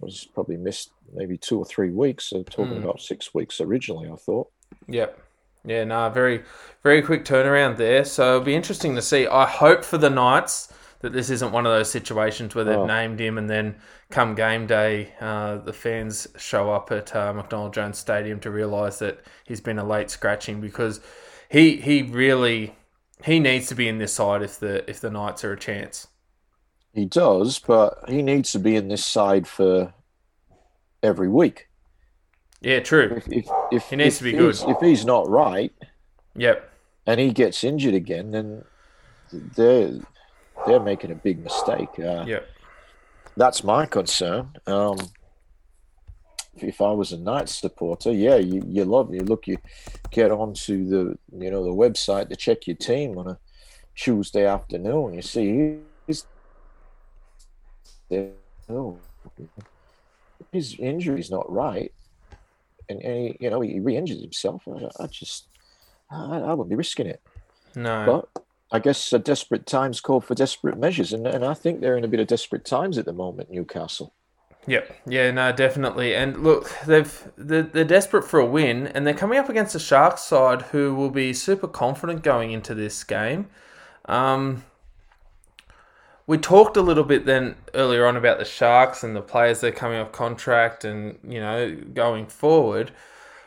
I 0.00 0.04
was 0.04 0.26
probably 0.34 0.56
missed 0.56 0.90
maybe 1.12 1.36
two 1.36 1.58
or 1.58 1.64
three 1.64 1.90
weeks. 1.90 2.32
Uh, 2.32 2.42
talking 2.48 2.74
mm. 2.74 2.84
about 2.84 3.00
six 3.00 3.34
weeks 3.34 3.60
originally, 3.60 4.08
I 4.10 4.16
thought. 4.16 4.50
Yep. 4.88 5.20
Yeah, 5.64 5.84
no, 5.84 6.08
very, 6.08 6.44
very 6.82 7.02
quick 7.02 7.24
turnaround 7.24 7.76
there. 7.76 8.04
So 8.04 8.36
it'll 8.36 8.44
be 8.44 8.54
interesting 8.54 8.94
to 8.94 9.02
see. 9.02 9.26
I 9.26 9.46
hope 9.46 9.84
for 9.84 9.98
the 9.98 10.08
Knights 10.08 10.72
that 11.00 11.12
this 11.12 11.30
isn't 11.30 11.52
one 11.52 11.66
of 11.66 11.72
those 11.72 11.90
situations 11.90 12.54
where 12.54 12.64
they've 12.64 12.76
oh. 12.76 12.86
named 12.86 13.20
him 13.20 13.38
and 13.38 13.48
then 13.48 13.76
come 14.10 14.34
game 14.34 14.66
day, 14.66 15.12
uh, 15.20 15.58
the 15.58 15.72
fans 15.72 16.26
show 16.36 16.72
up 16.72 16.90
at 16.90 17.14
uh, 17.14 17.32
McDonald 17.32 17.74
Jones 17.74 17.98
Stadium 17.98 18.40
to 18.40 18.50
realise 18.50 18.98
that 18.98 19.20
he's 19.44 19.60
been 19.60 19.78
a 19.78 19.84
late 19.84 20.10
scratching 20.10 20.60
because 20.60 21.00
he 21.50 21.76
he 21.76 22.02
really 22.02 22.74
he 23.24 23.38
needs 23.38 23.68
to 23.68 23.74
be 23.74 23.88
in 23.88 23.98
this 23.98 24.14
side 24.14 24.42
if 24.42 24.58
the 24.58 24.88
if 24.90 25.00
the 25.00 25.10
Knights 25.10 25.44
are 25.44 25.52
a 25.52 25.58
chance. 25.58 26.08
He 26.92 27.04
does, 27.04 27.58
but 27.58 28.04
he 28.08 28.22
needs 28.22 28.52
to 28.52 28.58
be 28.58 28.74
in 28.74 28.88
this 28.88 29.04
side 29.04 29.46
for 29.46 29.92
every 31.02 31.28
week. 31.28 31.68
Yeah, 32.60 32.80
true. 32.80 33.14
If, 33.16 33.28
if, 33.28 33.46
if 33.70 33.90
he 33.90 33.96
needs 33.96 34.14
if 34.14 34.18
to 34.18 34.24
be 34.24 34.32
good. 34.32 34.56
If 34.66 34.78
he's 34.80 35.04
not 35.04 35.28
right, 35.28 35.72
yep, 36.34 36.70
and 37.06 37.20
he 37.20 37.30
gets 37.32 37.62
injured 37.62 37.94
again, 37.94 38.32
then 38.32 38.64
they're 39.32 39.92
they're 40.66 40.80
making 40.80 41.12
a 41.12 41.14
big 41.14 41.42
mistake. 41.42 41.90
Uh, 41.98 42.24
yep, 42.26 42.48
that's 43.36 43.62
my 43.62 43.86
concern. 43.86 44.50
Um, 44.66 44.98
if 46.56 46.80
I 46.80 46.90
was 46.90 47.12
a 47.12 47.18
Knights 47.18 47.54
supporter, 47.54 48.12
yeah, 48.12 48.36
you, 48.36 48.64
you 48.66 48.84
love 48.84 49.14
you 49.14 49.20
look 49.20 49.46
you 49.46 49.58
get 50.10 50.32
onto 50.32 50.88
the 50.88 51.18
you 51.38 51.50
know 51.50 51.62
the 51.62 51.70
website 51.70 52.28
to 52.28 52.36
check 52.36 52.66
your 52.66 52.76
team 52.76 53.16
on 53.18 53.28
a 53.28 53.38
Tuesday 53.94 54.46
afternoon. 54.46 55.14
You 55.14 55.22
see 55.22 55.78
Oh, 58.10 58.98
his 60.52 60.76
injury's 60.78 61.30
not 61.30 61.50
right, 61.50 61.92
and, 62.88 63.00
and 63.02 63.16
he, 63.16 63.36
you 63.40 63.50
know 63.50 63.60
he 63.60 63.80
re-injures 63.80 64.20
himself. 64.20 64.66
I, 64.66 65.02
I 65.02 65.06
just 65.06 65.46
I, 66.10 66.38
I 66.38 66.54
wouldn't 66.54 66.70
be 66.70 66.76
risking 66.76 67.06
it. 67.06 67.20
No, 67.74 68.26
but 68.34 68.42
I 68.72 68.78
guess 68.78 69.12
a 69.12 69.18
desperate 69.18 69.66
times 69.66 70.00
call 70.00 70.20
for 70.20 70.34
desperate 70.34 70.78
measures, 70.78 71.12
and 71.12 71.26
and 71.26 71.44
I 71.44 71.54
think 71.54 71.80
they're 71.80 71.96
in 71.96 72.04
a 72.04 72.08
bit 72.08 72.20
of 72.20 72.26
desperate 72.26 72.64
times 72.64 72.98
at 72.98 73.04
the 73.04 73.12
moment, 73.12 73.50
Newcastle. 73.50 74.12
Yep. 74.66 74.96
Yeah. 75.06 75.30
No. 75.30 75.50
Definitely. 75.50 76.14
And 76.14 76.42
look, 76.42 76.70
they've 76.86 77.28
they're, 77.36 77.62
they're 77.62 77.84
desperate 77.84 78.24
for 78.24 78.38
a 78.38 78.46
win, 78.46 78.86
and 78.88 79.06
they're 79.06 79.14
coming 79.14 79.38
up 79.38 79.48
against 79.48 79.74
a 79.74 79.78
Sharks 79.78 80.22
side 80.22 80.62
who 80.62 80.94
will 80.94 81.10
be 81.10 81.32
super 81.32 81.66
confident 81.66 82.22
going 82.22 82.52
into 82.52 82.74
this 82.74 83.02
game. 83.02 83.48
Um, 84.04 84.64
we 86.28 86.36
talked 86.36 86.76
a 86.76 86.82
little 86.82 87.04
bit 87.04 87.24
then 87.24 87.56
earlier 87.72 88.06
on 88.06 88.14
about 88.14 88.38
the 88.38 88.44
Sharks 88.44 89.02
and 89.02 89.16
the 89.16 89.22
players 89.22 89.62
that 89.62 89.68
are 89.68 89.76
coming 89.76 89.98
off 89.98 90.12
contract, 90.12 90.84
and 90.84 91.18
you 91.26 91.40
know 91.40 91.74
going 91.94 92.26
forward. 92.26 92.92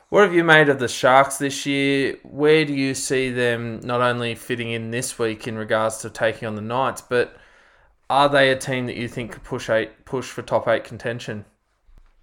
What 0.09 0.23
have 0.23 0.33
you 0.33 0.43
made 0.43 0.67
of 0.67 0.79
the 0.79 0.89
Sharks 0.89 1.37
this 1.37 1.65
year? 1.65 2.17
Where 2.23 2.65
do 2.65 2.73
you 2.73 2.95
see 2.95 3.29
them 3.29 3.79
not 3.81 4.01
only 4.01 4.35
fitting 4.35 4.71
in 4.71 4.89
this 4.89 5.17
week 5.17 5.47
in 5.47 5.57
regards 5.57 5.99
to 5.99 6.09
taking 6.09 6.47
on 6.47 6.55
the 6.55 6.61
Knights, 6.61 7.01
but 7.01 7.37
are 8.09 8.27
they 8.27 8.49
a 8.49 8.57
team 8.57 8.87
that 8.87 8.97
you 8.97 9.07
think 9.07 9.33
could 9.33 9.43
push 9.43 9.69
eight 9.69 10.03
push 10.03 10.25
for 10.25 10.41
top 10.41 10.67
eight 10.67 10.83
contention? 10.83 11.45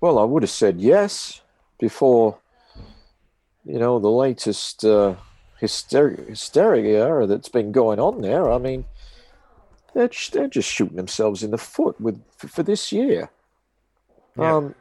Well, 0.00 0.18
I 0.18 0.24
would 0.24 0.42
have 0.42 0.50
said 0.50 0.80
yes 0.80 1.40
before. 1.78 2.38
You 3.64 3.78
know 3.78 4.00
the 4.00 4.10
latest 4.10 4.84
uh, 4.84 5.14
hysteria, 5.60 6.24
hysteria 6.24 7.26
that's 7.28 7.48
been 7.48 7.70
going 7.70 8.00
on 8.00 8.22
there. 8.22 8.50
I 8.50 8.58
mean, 8.58 8.86
they're 9.94 10.08
just, 10.08 10.32
they're 10.32 10.48
just 10.48 10.70
shooting 10.70 10.96
themselves 10.96 11.42
in 11.42 11.50
the 11.50 11.58
foot 11.58 12.00
with 12.00 12.22
for, 12.36 12.48
for 12.48 12.62
this 12.62 12.92
year. 12.92 13.30
Yeah. 14.36 14.56
Um, 14.56 14.74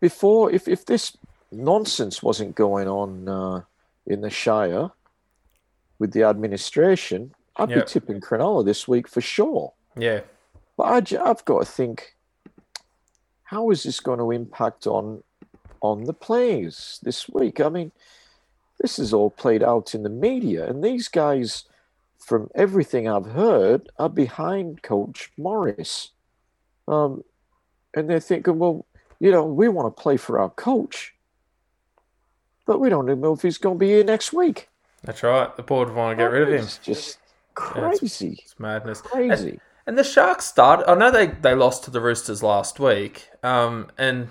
before, 0.00 0.50
if 0.50 0.66
if 0.66 0.86
this 0.86 1.16
nonsense 1.52 2.22
wasn't 2.22 2.54
going 2.54 2.88
on 2.88 3.28
uh, 3.28 3.62
in 4.06 4.20
the 4.20 4.30
Shire 4.30 4.90
with 5.98 6.12
the 6.12 6.22
administration, 6.22 7.34
I'd 7.56 7.70
yep. 7.70 7.86
be 7.86 7.92
tipping 7.92 8.20
Cronulla 8.20 8.64
this 8.64 8.88
week 8.88 9.08
for 9.08 9.20
sure. 9.20 9.72
Yeah. 9.96 10.20
But 10.76 11.12
I, 11.12 11.26
have 11.26 11.44
got 11.44 11.60
to 11.60 11.70
think, 11.70 12.14
how 13.44 13.70
is 13.70 13.82
this 13.82 14.00
going 14.00 14.18
to 14.18 14.30
impact 14.30 14.86
on 14.86 15.22
on 15.82 16.04
the 16.04 16.14
players 16.14 16.98
this 17.02 17.28
week? 17.28 17.60
I 17.60 17.68
mean, 17.68 17.92
this 18.80 18.98
is 18.98 19.12
all 19.12 19.30
played 19.30 19.62
out 19.62 19.94
in 19.94 20.02
the 20.02 20.08
media, 20.08 20.66
and 20.66 20.82
these 20.82 21.08
guys, 21.08 21.64
from 22.20 22.48
everything 22.54 23.08
I've 23.08 23.26
heard, 23.26 23.88
are 23.98 24.08
behind 24.08 24.82
Coach 24.82 25.32
Morris. 25.36 26.10
Um, 26.86 27.24
and 27.94 28.08
they're 28.08 28.20
thinking, 28.20 28.58
well, 28.58 28.86
you 29.18 29.30
know, 29.30 29.44
we 29.44 29.68
want 29.68 29.94
to 29.94 30.02
play 30.02 30.16
for 30.16 30.38
our 30.38 30.50
coach, 30.50 31.14
but 32.66 32.78
we 32.78 32.88
don't 32.88 33.06
know 33.20 33.32
if 33.32 33.42
he's 33.42 33.58
going 33.58 33.76
to 33.76 33.78
be 33.78 33.88
here 33.88 34.04
next 34.04 34.32
week. 34.32 34.68
That's 35.02 35.22
right. 35.22 35.54
The 35.56 35.62
board 35.62 35.94
want 35.94 36.16
to 36.16 36.22
get 36.22 36.30
rid 36.30 36.42
of 36.42 36.48
him. 36.48 36.64
It's 36.64 36.78
just 36.78 37.18
Crazy. 37.54 38.26
Yeah, 38.26 38.32
it's, 38.32 38.42
it's, 38.42 38.60
madness. 38.60 39.00
Crazy. 39.02 39.50
And, 39.50 39.60
and, 39.86 39.98
the 39.98 40.04
Sharks 40.04 40.46
start. 40.46 40.84
I 40.88 40.94
know 40.94 41.10
they, 41.10 41.26
they 41.26 41.54
lost 41.54 41.84
to 41.84 41.90
the 41.90 42.00
Roosters 42.00 42.42
last 42.42 42.80
week. 42.80 43.28
Um, 43.42 43.90
and 43.98 44.28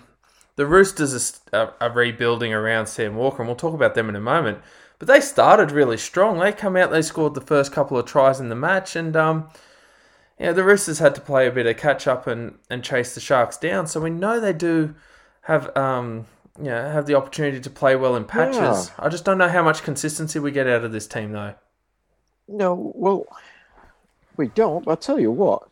the 0.55 0.65
Roosters 0.65 1.41
are, 1.53 1.73
are, 1.79 1.91
rebuilding 1.91 2.53
around 2.53 2.87
Sam 2.87 3.15
Walker, 3.15 3.41
and 3.41 3.47
we'll 3.47 3.55
talk 3.55 3.73
about 3.73 3.95
them 3.95 4.09
in 4.09 4.15
a 4.15 4.21
moment. 4.21 4.59
But 5.00 5.08
they 5.08 5.22
started 5.22 5.72
really 5.72 5.97
strong. 5.97 6.39
They 6.39 6.52
come 6.52 6.76
out, 6.76 6.91
they 6.91 7.02
scored 7.02 7.34
the 7.34 7.41
first 7.41 7.72
couple 7.72 7.97
of 7.97 8.06
tries 8.06 8.41
in 8.41 8.50
the 8.50 8.56
match, 8.56 8.97
and 8.97 9.16
um, 9.16 9.50
yeah, 10.38 10.52
the 10.52 10.64
Roosters 10.64 11.00
had 11.00 11.16
to 11.16 11.22
play 11.22 11.47
a 11.47 11.52
bit 11.52 11.66
of 11.66 11.78
catch 11.78 12.06
up 12.06 12.28
and, 12.28 12.58
and 12.70 12.84
chase 12.84 13.16
the 13.16 13.22
Sharks 13.22 13.58
down. 13.58 13.88
So 13.88 14.02
we 14.02 14.10
know 14.10 14.39
they 14.39 14.54
do 14.54 14.93
have 15.43 15.76
um, 15.76 16.26
yeah 16.62 16.91
have 16.91 17.06
the 17.06 17.16
opportunity 17.16 17.62
to 17.62 17.70
play 17.70 17.95
well 17.95 18.18
in 18.18 18.26
patches. 18.26 18.89
Yeah. 18.89 19.06
I 19.06 19.10
just 19.10 19.24
don't 19.24 19.38
know 19.38 19.50
how 19.50 19.64
much 19.64 19.84
consistency 19.84 20.38
we 20.38 20.52
get 20.52 20.68
out 20.68 20.84
of 20.84 20.91
this 20.91 21.08
team 21.08 21.32
though. 21.32 21.56
No, 22.50 22.91
well, 22.95 23.26
we 24.36 24.47
don't. 24.47 24.88
I 24.88 24.95
tell 24.95 25.20
you 25.20 25.32
what, 25.32 25.64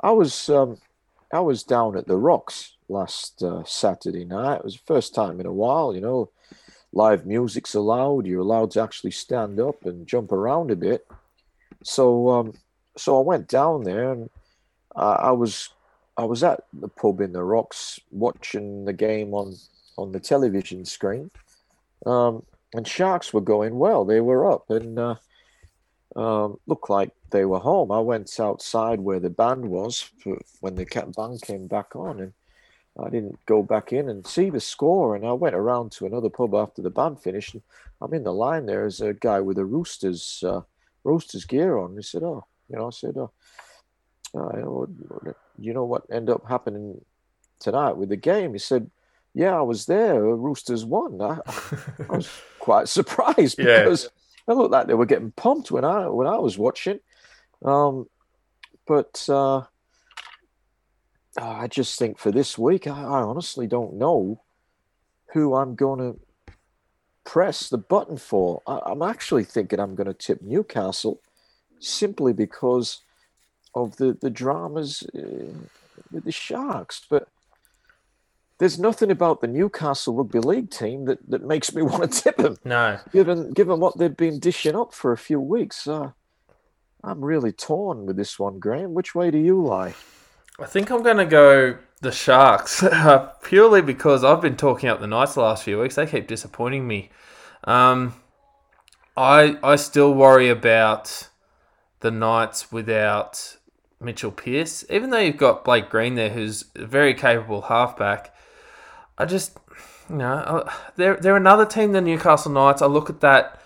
I 0.00 0.10
was 0.10 0.50
um, 0.50 0.78
I 1.32 1.40
was 1.40 1.62
down 1.62 1.96
at 1.96 2.06
the 2.06 2.16
Rocks 2.16 2.76
last 2.90 3.42
uh, 3.42 3.64
Saturday 3.64 4.26
night. 4.26 4.56
It 4.56 4.64
was 4.64 4.74
the 4.74 4.86
first 4.86 5.14
time 5.14 5.40
in 5.40 5.46
a 5.46 5.52
while, 5.52 5.94
you 5.94 6.02
know. 6.02 6.30
Live 6.96 7.26
music's 7.26 7.74
allowed. 7.74 8.26
You're 8.26 8.40
allowed 8.40 8.70
to 8.72 8.82
actually 8.82 9.10
stand 9.10 9.60
up 9.60 9.84
and 9.84 10.06
jump 10.06 10.32
around 10.32 10.70
a 10.70 10.76
bit. 10.76 11.06
So, 11.84 12.30
um, 12.30 12.54
so 12.96 13.18
I 13.18 13.22
went 13.22 13.48
down 13.48 13.84
there 13.84 14.12
and 14.12 14.30
I, 14.96 15.12
I 15.28 15.30
was, 15.30 15.68
I 16.16 16.24
was 16.24 16.42
at 16.42 16.64
the 16.72 16.88
pub 16.88 17.20
in 17.20 17.32
the 17.32 17.44
Rocks 17.44 18.00
watching 18.10 18.86
the 18.86 18.94
game 18.94 19.34
on 19.34 19.56
on 19.96 20.12
the 20.12 20.20
television 20.20 20.84
screen. 20.84 21.30
Um, 22.04 22.42
and 22.74 22.86
Sharks 22.86 23.32
were 23.32 23.40
going 23.40 23.78
well. 23.78 24.04
They 24.04 24.20
were 24.20 24.50
up 24.50 24.70
and 24.70 24.98
uh, 24.98 25.14
um, 26.14 26.58
looked 26.66 26.90
like 26.90 27.10
they 27.30 27.44
were 27.44 27.58
home. 27.58 27.90
I 27.90 28.00
went 28.00 28.38
outside 28.38 29.00
where 29.00 29.20
the 29.20 29.30
band 29.30 29.64
was 29.66 30.10
for, 30.22 30.38
when 30.60 30.74
the 30.74 30.84
band 31.16 31.42
came 31.42 31.66
back 31.66 31.96
on, 31.96 32.20
and 32.20 32.32
I 33.02 33.10
didn't 33.10 33.38
go 33.46 33.62
back 33.62 33.92
in 33.92 34.08
and 34.08 34.26
see 34.26 34.50
the 34.50 34.60
score. 34.60 35.14
And 35.14 35.26
I 35.26 35.32
went 35.32 35.54
around 35.54 35.92
to 35.92 36.06
another 36.06 36.30
pub 36.30 36.54
after 36.54 36.82
the 36.82 36.90
band 36.90 37.20
finished. 37.20 37.54
And 37.54 37.62
I'm 38.00 38.14
in 38.14 38.24
the 38.24 38.32
line. 38.32 38.66
There's 38.66 39.00
a 39.00 39.12
guy 39.12 39.40
with 39.40 39.58
a 39.58 39.64
Roosters 39.64 40.42
uh, 40.46 40.62
Roosters 41.04 41.44
gear 41.44 41.76
on. 41.76 41.96
He 41.96 42.02
said, 42.02 42.22
"Oh, 42.22 42.44
you 42.68 42.76
know," 42.76 42.88
I 42.88 42.90
said, 42.90 43.16
"Oh, 43.16 43.30
uh, 44.34 45.32
you 45.58 45.72
know 45.72 45.84
what 45.84 46.04
ended 46.10 46.34
up 46.34 46.48
happening 46.48 47.00
tonight 47.60 47.96
with 47.96 48.08
the 48.08 48.16
game?" 48.16 48.52
He 48.52 48.58
said, 48.58 48.90
"Yeah, 49.34 49.56
I 49.56 49.62
was 49.62 49.86
there. 49.86 50.20
Roosters 50.20 50.84
won." 50.84 51.20
I, 51.20 51.38
I 52.10 52.16
was 52.16 52.30
quite 52.58 52.88
surprised 52.88 53.56
because. 53.56 54.04
Yeah 54.04 54.10
it 54.48 54.52
looked 54.54 54.72
like 54.72 54.86
they 54.86 54.94
were 54.94 55.06
getting 55.06 55.32
pumped 55.32 55.70
when 55.70 55.84
I 55.84 56.08
when 56.08 56.26
I 56.26 56.38
was 56.38 56.58
watching. 56.58 57.00
Um, 57.64 58.08
but 58.86 59.28
uh, 59.28 59.62
I 61.38 61.66
just 61.66 61.98
think 61.98 62.18
for 62.18 62.30
this 62.30 62.56
week, 62.56 62.86
I, 62.86 63.02
I 63.02 63.22
honestly 63.22 63.66
don't 63.66 63.94
know 63.94 64.42
who 65.32 65.54
I'm 65.54 65.74
going 65.74 65.98
to 65.98 66.18
press 67.24 67.68
the 67.68 67.78
button 67.78 68.16
for. 68.16 68.62
I, 68.66 68.92
am 68.92 69.02
actually 69.02 69.44
thinking 69.44 69.80
I'm 69.80 69.94
going 69.94 70.06
to 70.06 70.14
tip 70.14 70.40
Newcastle 70.42 71.20
simply 71.78 72.32
because 72.32 73.02
of 73.74 73.96
the 73.96 74.16
the 74.18 74.30
dramas 74.30 75.02
uh, 75.14 75.52
with 76.10 76.24
the 76.24 76.32
Sharks, 76.32 77.02
but 77.10 77.28
there's 78.58 78.78
nothing 78.78 79.10
about 79.10 79.42
the 79.42 79.46
Newcastle 79.46 80.14
Rugby 80.14 80.38
League 80.38 80.70
team 80.70 81.04
that, 81.04 81.18
that 81.28 81.44
makes 81.44 81.74
me 81.74 81.82
want 81.90 82.10
to 82.10 82.22
tip 82.22 82.36
them. 82.38 82.56
No. 82.64 82.98
Given 83.12 83.52
given 83.52 83.80
what 83.80 83.98
they've 83.98 84.16
been 84.16 84.38
dishing 84.38 84.76
up 84.76 84.94
for 84.94 85.12
a 85.12 85.18
few 85.18 85.40
weeks. 85.40 85.86
Uh, 85.86 86.12
I'm 87.04 87.24
really 87.24 87.52
torn 87.52 88.06
with 88.06 88.16
this 88.16 88.38
one, 88.38 88.58
Graham. 88.58 88.94
Which 88.94 89.14
way 89.14 89.30
do 89.30 89.38
you 89.38 89.62
lie? 89.62 89.94
I 90.58 90.64
think 90.64 90.90
I'm 90.90 91.02
going 91.02 91.18
to 91.18 91.26
go 91.26 91.78
the 92.00 92.12
Sharks, 92.12 92.82
uh, 92.82 93.30
purely 93.42 93.82
because 93.82 94.24
I've 94.24 94.40
been 94.40 94.56
talking 94.56 94.88
up 94.88 95.00
the 95.00 95.06
Knights 95.06 95.34
the 95.34 95.40
last 95.40 95.64
few 95.64 95.80
weeks. 95.80 95.96
They 95.96 96.06
keep 96.06 96.26
disappointing 96.26 96.86
me. 96.86 97.10
Um, 97.64 98.14
I 99.16 99.58
I 99.62 99.76
still 99.76 100.14
worry 100.14 100.48
about 100.48 101.28
the 102.00 102.10
Knights 102.10 102.70
without 102.70 103.56
Mitchell 104.00 104.30
Pearce, 104.30 104.84
even 104.90 105.10
though 105.10 105.18
you've 105.18 105.36
got 105.36 105.64
Blake 105.64 105.88
Green 105.88 106.14
there, 106.14 106.30
who's 106.30 106.66
a 106.74 106.86
very 106.86 107.14
capable 107.14 107.62
halfback. 107.62 108.34
I 109.18 109.24
just, 109.24 109.58
you 110.08 110.16
know, 110.16 110.68
they're 110.96 111.16
they're 111.16 111.36
another 111.36 111.66
team 111.66 111.92
than 111.92 112.04
Newcastle 112.04 112.52
Knights. 112.52 112.82
I 112.82 112.86
look 112.86 113.10
at 113.10 113.20
that 113.20 113.60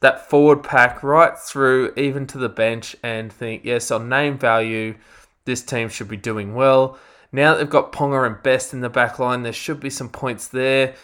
that 0.00 0.28
forward 0.28 0.62
pack 0.62 1.02
right 1.02 1.38
through, 1.38 1.92
even 1.96 2.26
to 2.28 2.38
the 2.38 2.48
bench, 2.48 2.96
and 3.02 3.32
think, 3.32 3.64
yes, 3.64 3.90
on 3.90 4.08
name 4.08 4.38
value, 4.38 4.96
this 5.46 5.62
team 5.62 5.88
should 5.88 6.08
be 6.08 6.16
doing 6.18 6.54
well. 6.54 6.98
Now 7.32 7.52
that 7.52 7.58
they've 7.58 7.70
got 7.70 7.92
Ponga 7.92 8.26
and 8.26 8.42
Best 8.42 8.72
in 8.72 8.80
the 8.80 8.90
back 8.90 9.18
line, 9.18 9.42
there 9.42 9.52
should 9.52 9.80
be 9.80 9.90
some 9.90 10.10
points 10.10 10.48
there. 10.48 10.94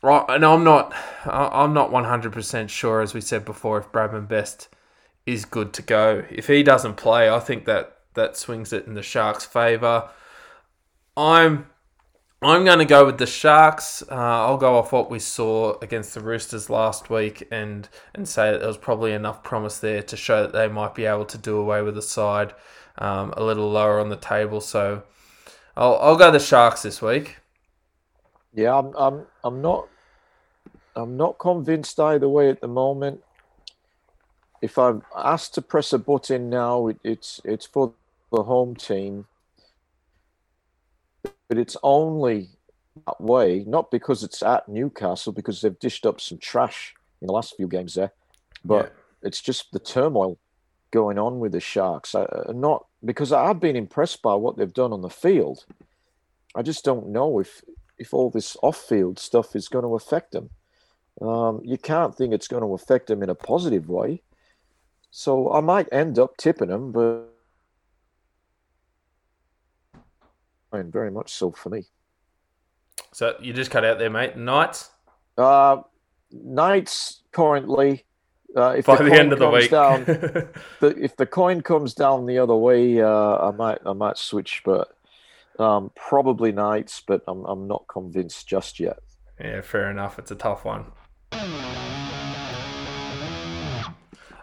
Right, 0.00 0.24
and 0.28 0.44
I'm 0.44 0.62
not, 0.62 0.94
I'm 1.24 1.74
not 1.74 1.90
100% 1.90 2.68
sure, 2.68 3.00
as 3.00 3.14
we 3.14 3.20
said 3.20 3.44
before, 3.44 3.78
if 3.78 3.90
Bradman 3.90 4.28
Best 4.28 4.68
is 5.26 5.44
good 5.44 5.72
to 5.72 5.82
go. 5.82 6.24
If 6.30 6.46
he 6.46 6.62
doesn't 6.62 6.96
play, 6.96 7.28
I 7.28 7.40
think 7.40 7.64
that 7.64 7.96
that 8.14 8.36
swings 8.36 8.72
it 8.72 8.86
in 8.86 8.94
the 8.94 9.02
Sharks' 9.02 9.44
favour. 9.44 10.08
I'm 11.16 11.66
I'm 12.40 12.64
going 12.64 12.78
to 12.78 12.84
go 12.84 13.04
with 13.04 13.18
the 13.18 13.26
Sharks. 13.26 14.02
Uh, 14.08 14.14
I'll 14.14 14.58
go 14.58 14.76
off 14.76 14.92
what 14.92 15.10
we 15.10 15.18
saw 15.18 15.76
against 15.82 16.14
the 16.14 16.20
Roosters 16.20 16.70
last 16.70 17.10
week 17.10 17.48
and, 17.50 17.88
and 18.14 18.28
say 18.28 18.52
that 18.52 18.58
there 18.58 18.68
was 18.68 18.76
probably 18.76 19.12
enough 19.12 19.42
promise 19.42 19.78
there 19.78 20.04
to 20.04 20.16
show 20.16 20.42
that 20.42 20.52
they 20.52 20.68
might 20.68 20.94
be 20.94 21.04
able 21.04 21.24
to 21.24 21.38
do 21.38 21.56
away 21.56 21.82
with 21.82 21.96
the 21.96 22.02
side 22.02 22.54
um, 22.98 23.32
a 23.36 23.42
little 23.42 23.70
lower 23.70 24.00
on 24.00 24.08
the 24.08 24.16
table. 24.16 24.60
So 24.60 25.02
I'll, 25.76 25.96
I'll 25.96 26.16
go 26.16 26.30
the 26.30 26.40
Sharks 26.40 26.82
this 26.82 27.00
week. 27.00 27.36
Yeah, 28.54 28.76
I'm, 28.76 28.94
I'm, 28.96 29.26
I'm 29.44 29.62
not 29.62 29.88
I'm 30.96 31.16
not 31.16 31.38
convinced 31.38 32.00
either 32.00 32.28
way 32.28 32.48
at 32.50 32.60
the 32.60 32.68
moment. 32.68 33.22
If 34.60 34.76
I'm 34.78 35.02
asked 35.16 35.54
to 35.54 35.62
press 35.62 35.92
a 35.92 35.98
button 35.98 36.50
now, 36.50 36.88
it, 36.88 36.98
it's 37.04 37.40
it's 37.44 37.66
for 37.66 37.92
the 38.32 38.42
home 38.42 38.74
team 38.74 39.26
but 41.48 41.58
it's 41.58 41.76
only 41.82 42.50
that 43.06 43.20
way, 43.20 43.64
not 43.66 43.90
because 43.90 44.22
it's 44.22 44.42
at 44.42 44.68
Newcastle, 44.68 45.32
because 45.32 45.60
they've 45.60 45.78
dished 45.78 46.04
up 46.04 46.20
some 46.20 46.38
trash 46.38 46.94
in 47.20 47.26
the 47.26 47.32
last 47.32 47.56
few 47.56 47.66
games 47.66 47.94
there, 47.94 48.12
but 48.64 48.86
yeah. 48.86 49.28
it's 49.28 49.40
just 49.40 49.72
the 49.72 49.78
turmoil 49.78 50.38
going 50.90 51.18
on 51.18 51.40
with 51.40 51.52
the 51.52 51.60
Sharks. 51.60 52.14
I, 52.14 52.22
uh, 52.22 52.52
not 52.54 52.86
because 53.04 53.32
I've 53.32 53.60
been 53.60 53.76
impressed 53.76 54.22
by 54.22 54.34
what 54.34 54.56
they've 54.56 54.72
done 54.72 54.92
on 54.92 55.02
the 55.02 55.10
field. 55.10 55.64
I 56.54 56.62
just 56.62 56.84
don't 56.84 57.08
know 57.08 57.38
if 57.38 57.62
if 57.98 58.14
all 58.14 58.30
this 58.30 58.56
off-field 58.62 59.18
stuff 59.18 59.56
is 59.56 59.68
going 59.68 59.82
to 59.82 59.96
affect 59.96 60.30
them. 60.30 60.50
Um, 61.20 61.60
you 61.64 61.76
can't 61.76 62.14
think 62.14 62.32
it's 62.32 62.46
going 62.46 62.62
to 62.62 62.74
affect 62.74 63.08
them 63.08 63.24
in 63.24 63.28
a 63.28 63.34
positive 63.34 63.88
way. 63.88 64.22
So 65.10 65.52
I 65.52 65.60
might 65.60 65.88
end 65.90 66.16
up 66.18 66.36
tipping 66.36 66.68
them, 66.68 66.92
but 66.92 67.34
and 70.72 70.92
very 70.92 71.10
much 71.10 71.32
so 71.32 71.50
for 71.50 71.70
me. 71.70 71.86
So 73.12 73.36
you 73.40 73.52
just 73.52 73.70
cut 73.70 73.84
out 73.84 73.98
there, 73.98 74.10
mate. 74.10 74.36
Knights. 74.36 74.90
Uh, 75.36 75.78
Knights 76.30 77.22
currently. 77.32 78.04
Uh, 78.56 78.70
if 78.70 78.86
By 78.86 78.96
the, 78.96 79.04
the 79.04 79.12
end 79.12 79.32
of 79.32 79.38
the 79.38 79.50
week, 79.50 79.70
down, 79.70 80.04
the, 80.80 80.94
if 80.96 81.16
the 81.16 81.26
coin 81.26 81.60
comes 81.60 81.92
down 81.92 82.26
the 82.26 82.38
other 82.38 82.56
way, 82.56 83.00
uh, 83.00 83.48
I 83.48 83.50
might 83.50 83.78
I 83.84 83.92
might 83.92 84.16
switch, 84.16 84.62
but 84.64 84.96
um, 85.58 85.90
probably 85.94 86.50
Knights. 86.50 87.02
But 87.06 87.22
I'm 87.28 87.44
I'm 87.44 87.68
not 87.68 87.84
convinced 87.88 88.48
just 88.48 88.80
yet. 88.80 89.00
Yeah, 89.38 89.60
fair 89.60 89.90
enough. 89.90 90.18
It's 90.18 90.30
a 90.30 90.34
tough 90.34 90.64
one. 90.64 90.86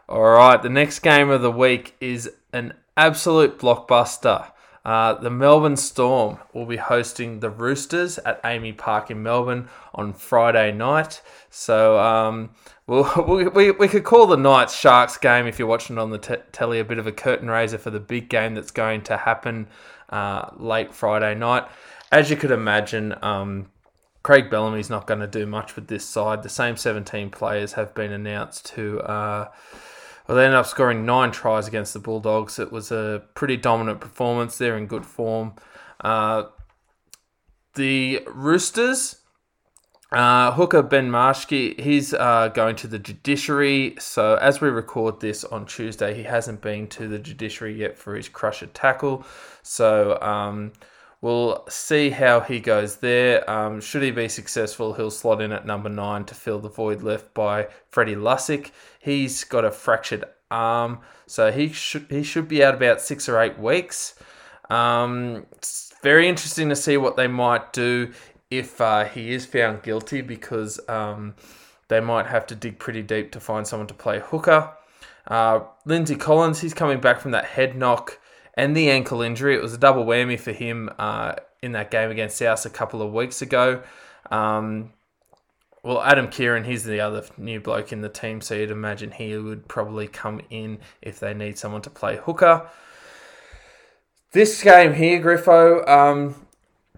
All 0.08 0.22
right, 0.22 0.62
the 0.62 0.70
next 0.70 1.00
game 1.00 1.32
of 1.32 1.42
the 1.42 1.52
week 1.52 1.96
is 2.00 2.32
an 2.54 2.76
absolute 2.96 3.58
blockbuster. 3.58 4.52
Uh, 4.86 5.16
the 5.16 5.32
Melbourne 5.32 5.78
Storm 5.78 6.38
will 6.54 6.68
be 6.68 6.78
hosting 6.78 7.40
the 7.40 7.50
Roosters 7.50 8.20
at 8.20 8.42
AAMI 8.44 8.78
Park 8.78 9.10
in 9.10 9.24
Melbourne 9.24 9.68
on 9.96 10.14
Friday 10.14 10.72
night. 10.72 11.24
So 11.50 11.98
um, 11.98 12.52
we'll, 12.86 13.12
we, 13.28 13.48
we, 13.48 13.72
we 13.72 13.88
could 13.88 14.04
call 14.04 14.28
the 14.28 14.38
Knights 14.38 14.76
Sharks 14.76 15.18
game 15.18 15.48
if 15.48 15.58
you're 15.58 15.68
watching 15.68 15.98
it 15.98 16.00
on 16.00 16.12
the 16.12 16.20
t- 16.20 16.36
telly 16.52 16.80
a 16.80 16.86
bit 16.86 17.00
of 17.00 17.08
a 17.08 17.12
curtain 17.12 17.50
raiser 17.50 17.80
for 17.80 17.90
the 17.90 18.00
big 18.00 18.30
game 18.30 18.54
that's 18.54 18.70
going 18.70 19.02
to 19.04 19.18
happen 19.18 19.68
uh, 20.10 20.52
late 20.56 20.94
Friday 20.94 21.34
night. 21.34 21.68
As 22.12 22.30
you 22.30 22.38
could 22.38 22.52
imagine, 22.52 23.16
um, 23.24 23.72
Craig 24.22 24.52
Bellamy's 24.52 24.90
not 24.92 25.08
going 25.08 25.20
to 25.20 25.28
do 25.28 25.48
much 25.48 25.76
with 25.76 25.88
this 25.88 26.06
side. 26.06 26.44
The 26.44 26.50
same 26.50 26.78
17 26.78 27.32
players 27.32 27.74
have 27.74 27.96
been 27.96 28.12
announced 28.12 28.68
to. 28.76 29.00
Uh, 29.02 29.48
well, 30.28 30.38
they 30.38 30.46
ended 30.46 30.58
up 30.58 30.66
scoring 30.66 31.06
nine 31.06 31.32
tries 31.32 31.68
against 31.68 31.94
the 31.94 32.00
Bulldogs. 32.00 32.60
It 32.60 32.72
was 32.72 32.92
a 32.92 33.24
pretty 33.36 33.58
dominant 33.58 34.00
performance. 34.02 34.58
They're 34.58 34.78
in 34.78 34.88
good 34.88 35.06
form. 35.06 35.54
Uh, 36.02 36.46
the 37.76 38.22
Roosters, 38.28 39.18
uh, 40.12 40.52
Hooker 40.54 40.82
Ben 40.82 41.10
Marschke, 41.10 41.80
he's 41.80 42.14
uh, 42.14 42.50
going 42.50 42.76
to 42.78 42.88
the 42.88 43.00
judiciary. 43.00 43.96
So 44.00 44.36
as 44.36 44.62
we 44.62 44.70
record 44.70 45.20
this 45.20 45.44
on 45.44 45.66
Tuesday, 45.66 46.14
he 46.16 46.24
hasn't 46.24 46.62
been 46.62 46.88
to 46.88 47.08
the 47.08 47.20
judiciary 47.20 47.76
yet 47.76 47.98
for 47.98 48.16
his 48.16 48.30
crusher 48.30 48.68
tackle. 48.68 49.26
So 49.62 50.20
um, 50.22 50.72
We'll 51.26 51.66
see 51.70 52.12
how 52.12 52.42
he 52.42 52.60
goes 52.60 52.98
there. 52.98 53.50
Um, 53.50 53.82
should 53.82 54.04
he 54.04 54.12
be 54.12 54.30
successful, 54.30 54.94
he'll 54.94 55.10
slot 55.10 55.42
in 55.42 55.52
at 55.52 55.66
number 55.66 55.90
nine 55.90 56.24
to 56.26 56.36
fill 56.36 56.60
the 56.60 56.70
void 56.70 57.02
left 57.02 57.34
by 57.34 57.70
Freddie 57.90 58.14
Lussick. 58.14 58.70
He's 59.06 59.44
got 59.44 59.64
a 59.64 59.70
fractured 59.70 60.24
arm, 60.50 61.00
so 61.28 61.52
he 61.52 61.70
should 61.70 62.08
he 62.10 62.24
should 62.24 62.48
be 62.48 62.64
out 62.64 62.74
about 62.74 63.02
six 63.02 63.30
or 63.30 63.40
eight 63.40 63.60
weeks. 63.60 64.16
Um, 64.72 65.46
it's 65.52 65.94
very 66.02 66.28
interesting 66.28 66.70
to 66.70 66.76
see 66.76 66.98
what 66.98 67.16
they 67.16 67.28
might 67.28 67.72
do 67.72 68.12
if 68.50 68.82
uh, 68.82 69.06
he 69.06 69.32
is 69.32 69.46
found 69.46 69.84
guilty, 69.84 70.22
because 70.22 70.80
um, 70.90 71.36
they 71.88 72.00
might 72.00 72.26
have 72.26 72.48
to 72.48 72.56
dig 72.56 72.80
pretty 72.80 73.04
deep 73.04 73.32
to 73.34 73.40
find 73.40 73.68
someone 73.68 73.88
to 73.88 73.94
play 73.94 74.20
hooker. 74.20 74.74
Uh, 75.28 75.60
Lindsay 75.86 76.16
Collins, 76.16 76.62
he's 76.62 76.74
coming 76.74 77.00
back 77.00 77.20
from 77.20 77.30
that 77.32 77.46
head 77.46 77.76
knock 77.76 78.20
and 78.56 78.76
the 78.76 78.90
ankle 78.90 79.22
injury. 79.22 79.56
It 79.56 79.62
was 79.62 79.74
a 79.74 79.78
double 79.78 80.04
whammy 80.04 80.40
for 80.40 80.52
him 80.52 80.90
uh, 80.98 81.36
in 81.62 81.74
that 81.74 81.92
game 81.92 82.10
against 82.10 82.38
South 82.38 82.66
a 82.66 82.72
couple 82.72 83.04
of 83.04 83.14
weeks 83.14 83.44
ago. 83.44 83.84
Um, 84.32 84.94
well, 85.86 86.02
Adam 86.02 86.30
Keighran, 86.30 86.66
he's 86.66 86.84
the 86.84 87.00
other 87.00 87.24
new 87.38 87.60
bloke 87.60 87.94
in 87.94 88.02
the 88.02 88.10
team, 88.10 88.42
so 88.42 88.56
you'd 88.56 88.72
imagine 88.72 89.12
he 89.12 89.38
would 89.38 89.68
probably 89.68 90.08
come 90.08 90.42
in 90.50 90.80
if 91.04 91.20
they 91.20 91.32
need 91.32 91.60
someone 91.60 91.84
to 91.84 91.92
play 91.92 92.18
hooker. 92.18 92.68
This 94.32 94.64
game 94.64 94.96
here, 94.96 95.22
Griffo, 95.22 95.88
um, 95.88 96.48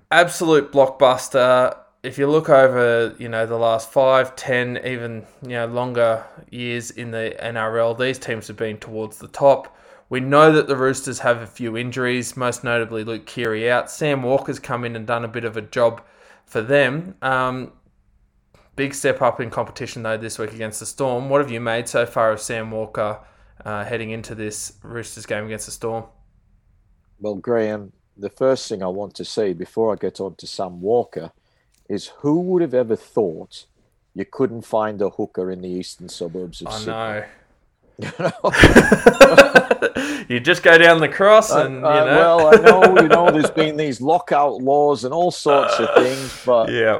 absolute 0.10 0.72
blockbuster. 0.72 1.78
If 2.02 2.18
you 2.18 2.28
look 2.28 2.48
over, 2.48 3.14
you 3.20 3.28
know, 3.28 3.46
the 3.46 3.58
last 3.58 3.92
five, 3.92 4.38
ten, 4.38 4.80
even 4.86 5.26
you 5.42 5.50
know 5.50 5.66
longer 5.66 6.24
years 6.50 6.90
in 6.90 7.12
the 7.12 7.36
NRL, 7.42 8.00
these 8.00 8.18
teams 8.18 8.48
have 8.48 8.56
been 8.56 8.78
towards 8.78 9.18
the 9.18 9.28
top. 9.28 9.78
We 10.08 10.22
know 10.22 10.54
that 10.54 10.68
the 10.68 10.78
Roosters 10.78 11.20
have 11.20 11.42
a 11.42 11.48
few 11.48 11.76
injuries, 11.76 12.38
most 12.38 12.64
notably 12.64 13.04
Luke 13.04 13.26
Keary 13.26 13.70
out. 13.70 13.92
Sam 13.92 14.24
Walker's 14.24 14.60
come 14.60 14.86
in 14.86 14.96
and 14.96 15.06
done 15.06 15.26
a 15.26 15.28
bit 15.28 15.44
of 15.44 15.58
a 15.58 15.62
job 15.62 16.02
for 16.46 16.62
them. 16.62 17.16
Um, 17.22 17.74
Big 18.78 18.94
step 18.94 19.22
up 19.24 19.42
in 19.42 19.50
competition 19.50 20.04
though 20.04 20.18
this 20.18 20.38
week 20.38 20.54
against 20.54 20.80
the 20.80 20.86
Storm. 20.86 21.30
What 21.30 21.42
have 21.42 21.50
you 21.52 21.60
made 21.60 21.90
so 21.90 22.06
far 22.06 22.32
of 22.32 22.40
Sam 22.40 22.70
Walker 22.70 23.20
uh, 23.66 23.84
heading 23.84 24.12
into 24.12 24.36
this 24.36 24.74
Roosters 24.84 25.26
game 25.26 25.46
against 25.46 25.66
the 25.66 25.72
Storm? 25.72 26.04
Well, 27.20 27.34
Graham, 27.36 27.94
the 28.16 28.30
first 28.30 28.70
thing 28.70 28.84
I 28.84 28.88
want 28.88 29.16
to 29.16 29.26
say 29.26 29.54
before 29.54 29.92
I 29.92 29.96
get 29.96 30.20
on 30.20 30.36
to 30.36 30.46
Sam 30.46 30.80
Walker 30.80 31.32
is 31.90 32.10
who 32.20 32.40
would 32.42 32.62
have 32.62 32.76
ever 32.76 32.96
thought 32.96 33.66
you 34.14 34.26
couldn't 34.26 34.62
find 34.62 35.02
a 35.02 35.10
hooker 35.10 35.50
in 35.50 35.62
the 35.64 35.70
eastern 35.70 36.08
suburbs 36.08 36.62
of 36.62 36.68
I 36.68 36.78
Sydney? 36.78 36.94
I 36.94 37.26
know. 38.20 38.32
you 40.30 40.40
just 40.40 40.62
go 40.62 40.78
down 40.78 41.00
the 41.00 41.10
cross, 41.10 41.50
and 41.52 41.84
Uh, 41.84 41.90
you 41.90 42.06
know. 42.06 42.16
well, 42.16 42.48
I 42.48 42.52
know 42.62 43.02
you 43.02 43.08
know 43.08 43.32
there's 43.32 43.50
been 43.50 43.76
these 43.76 44.00
lockout 44.02 44.62
laws 44.62 45.04
and 45.04 45.16
all 45.16 45.32
sorts 45.32 45.80
of 45.80 45.90
things, 46.04 46.44
but 46.46 46.72
yeah. 46.72 47.00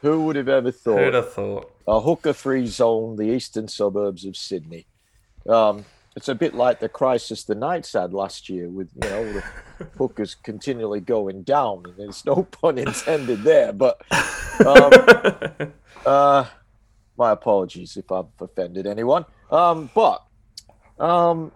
Who 0.00 0.22
would 0.24 0.36
have 0.36 0.48
ever 0.48 0.70
thought 0.70 0.98
Who'd 0.98 1.14
have 1.14 1.32
thought? 1.32 1.70
a 1.86 2.00
hooker-free 2.00 2.66
zone, 2.66 3.16
the 3.16 3.24
eastern 3.30 3.68
suburbs 3.68 4.24
of 4.24 4.36
Sydney? 4.36 4.86
Um, 5.48 5.84
it's 6.16 6.28
a 6.28 6.34
bit 6.34 6.54
like 6.54 6.80
the 6.80 6.88
crisis 6.88 7.44
the 7.44 7.54
Knights 7.54 7.92
had 7.92 8.12
last 8.12 8.48
year, 8.48 8.68
with 8.68 8.90
you 8.94 9.08
know 9.08 9.32
the 9.32 9.44
hookers 9.98 10.34
continually 10.34 11.00
going 11.00 11.42
down. 11.42 11.84
And 11.86 11.96
there's 11.96 12.24
no 12.26 12.42
pun 12.44 12.78
intended 12.78 13.42
there, 13.42 13.72
but 13.72 14.00
um, 14.66 15.72
uh, 16.06 16.44
my 17.16 17.30
apologies 17.30 17.96
if 17.96 18.10
I've 18.10 18.26
offended 18.40 18.86
anyone. 18.86 19.24
Um, 19.50 19.90
but 19.94 20.24
um, 20.98 21.52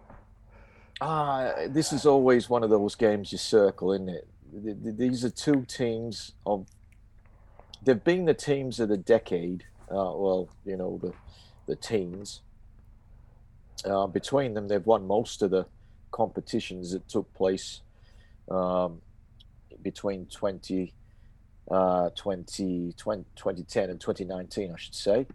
uh, 1.00 1.52
this 1.68 1.92
is 1.92 2.06
always 2.06 2.48
one 2.48 2.62
of 2.62 2.70
those 2.70 2.94
games 2.94 3.32
you 3.32 3.38
circle, 3.38 3.92
isn't 3.92 4.08
it? 4.08 4.28
Th- 4.64 4.76
th- 4.82 4.96
These 4.96 5.24
are 5.24 5.30
two 5.30 5.64
teams 5.66 6.32
of. 6.46 6.66
They've 7.84 8.02
been 8.02 8.24
the 8.26 8.34
teams 8.34 8.78
of 8.80 8.88
the 8.88 8.96
decade. 8.96 9.64
Uh, 9.90 10.14
well, 10.14 10.48
you 10.64 10.76
know 10.76 10.98
the 11.02 11.12
the 11.66 11.76
teens. 11.76 12.40
Uh, 13.84 14.06
between 14.06 14.54
them, 14.54 14.68
they've 14.68 14.86
won 14.86 15.06
most 15.06 15.42
of 15.42 15.50
the 15.50 15.66
competitions 16.12 16.92
that 16.92 17.08
took 17.08 17.32
place 17.34 17.80
um, 18.48 19.00
between 19.82 20.26
20, 20.26 20.92
uh, 21.70 22.10
20, 22.10 22.94
20, 22.96 23.24
2010 23.34 23.90
and 23.90 24.00
2019, 24.00 24.72
I 24.72 24.78
should 24.78 24.94
say. 24.94 25.26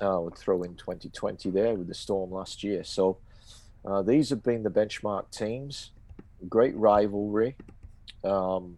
Uh, 0.00 0.16
I 0.16 0.18
would 0.18 0.36
throw 0.36 0.62
in 0.64 0.74
2020 0.74 1.50
there 1.50 1.74
with 1.74 1.88
the 1.88 1.94
Storm 1.94 2.30
last 2.30 2.62
year. 2.62 2.84
So 2.84 3.18
uh, 3.84 4.02
these 4.02 4.28
have 4.30 4.42
been 4.42 4.62
the 4.62 4.70
benchmark 4.70 5.30
teams. 5.30 5.92
Great 6.48 6.76
rivalry. 6.76 7.56
Um, 8.24 8.76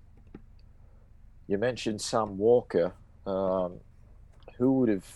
you 1.46 1.58
mentioned 1.58 2.00
Sam 2.00 2.38
Walker. 2.38 2.92
Um, 3.26 3.80
who 4.58 4.72
would 4.74 4.88
have 4.88 5.06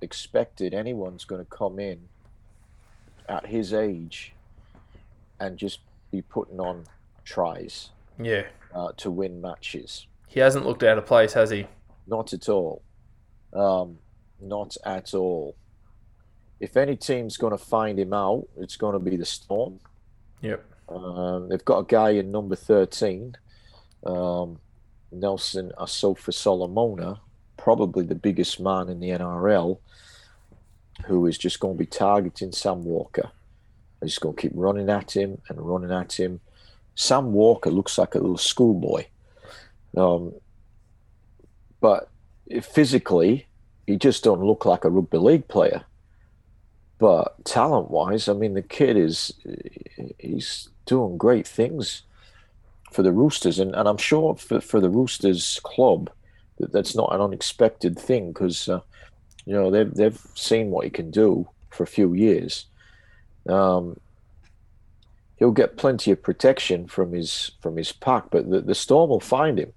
expected 0.00 0.72
anyone's 0.74 1.24
going 1.24 1.44
to 1.44 1.50
come 1.50 1.78
in 1.78 2.08
at 3.28 3.46
his 3.46 3.72
age 3.74 4.32
and 5.38 5.56
just 5.58 5.80
be 6.10 6.22
putting 6.22 6.58
on 6.60 6.84
tries 7.24 7.90
Yeah. 8.18 8.44
uh, 8.74 8.92
to 8.96 9.10
win 9.10 9.40
matches? 9.40 10.06
He 10.26 10.40
hasn't 10.40 10.66
looked 10.66 10.82
out 10.82 10.98
of 10.98 11.06
place, 11.06 11.34
has 11.34 11.50
he? 11.50 11.66
Not 12.06 12.32
at 12.32 12.48
all. 12.48 12.82
Um, 13.52 13.98
not 14.40 14.76
at 14.84 15.14
all. 15.14 15.54
If 16.60 16.76
any 16.76 16.96
team's 16.96 17.36
going 17.36 17.56
to 17.56 17.62
find 17.62 17.98
him 17.98 18.12
out, 18.12 18.48
it's 18.56 18.76
going 18.76 18.94
to 18.94 18.98
be 18.98 19.16
the 19.16 19.24
Storm. 19.24 19.78
Yep. 20.40 20.64
Um, 20.88 21.48
they've 21.48 21.64
got 21.64 21.78
a 21.80 21.84
guy 21.84 22.10
in 22.10 22.30
number 22.32 22.56
13, 22.56 23.36
um, 24.06 24.58
Nelson 25.12 25.72
Asofa 25.78 26.32
Solomona, 26.32 27.20
probably 27.56 28.04
the 28.04 28.14
biggest 28.14 28.60
man 28.60 28.88
in 28.88 29.00
the 29.00 29.10
NRL, 29.10 29.78
who 31.06 31.26
is 31.26 31.38
just 31.38 31.60
going 31.60 31.74
to 31.74 31.78
be 31.78 31.86
targeting 31.86 32.52
Sam 32.52 32.84
Walker. 32.84 33.30
They're 34.00 34.08
just 34.08 34.20
going 34.20 34.36
to 34.36 34.42
keep 34.42 34.52
running 34.54 34.90
at 34.90 35.16
him 35.16 35.40
and 35.48 35.60
running 35.60 35.92
at 35.92 36.12
him. 36.12 36.40
Sam 36.94 37.32
Walker 37.32 37.70
looks 37.70 37.98
like 37.98 38.14
a 38.14 38.18
little 38.18 38.38
schoolboy. 38.38 39.06
Um, 39.96 40.34
but 41.80 42.10
physically, 42.62 43.46
he 43.86 43.96
just 43.96 44.24
don't 44.24 44.42
look 44.42 44.64
like 44.64 44.84
a 44.84 44.90
rugby 44.90 45.18
league 45.18 45.48
player. 45.48 45.84
But 46.98 47.44
talent 47.44 47.90
wise, 47.90 48.28
I 48.28 48.32
mean, 48.32 48.54
the 48.54 48.62
kid 48.62 48.96
is 48.96 49.32
he's 50.18 50.68
doing 50.84 51.16
great 51.16 51.46
things 51.46 52.02
for 52.92 53.02
the 53.02 53.12
Roosters, 53.12 53.58
and, 53.58 53.74
and 53.74 53.88
I'm 53.88 53.98
sure 53.98 54.36
for, 54.36 54.60
for 54.60 54.80
the 54.80 54.90
Roosters 54.90 55.60
club 55.62 56.10
that 56.58 56.72
that's 56.72 56.94
not 56.94 57.14
an 57.14 57.20
unexpected 57.20 57.98
thing 57.98 58.32
because 58.32 58.68
uh, 58.68 58.80
you 59.44 59.54
know 59.54 59.70
they've 59.70 59.92
they've 59.94 60.20
seen 60.34 60.70
what 60.70 60.84
he 60.84 60.90
can 60.90 61.10
do 61.10 61.48
for 61.70 61.82
a 61.82 61.86
few 61.86 62.14
years. 62.14 62.66
Um, 63.48 63.98
he'll 65.36 65.52
get 65.52 65.76
plenty 65.76 66.10
of 66.10 66.22
protection 66.22 66.86
from 66.86 67.12
his 67.12 67.52
from 67.60 67.76
his 67.76 67.92
pack, 67.92 68.24
but 68.30 68.50
the, 68.50 68.60
the 68.60 68.74
Storm 68.74 69.10
will 69.10 69.20
find 69.20 69.58
him. 69.58 69.72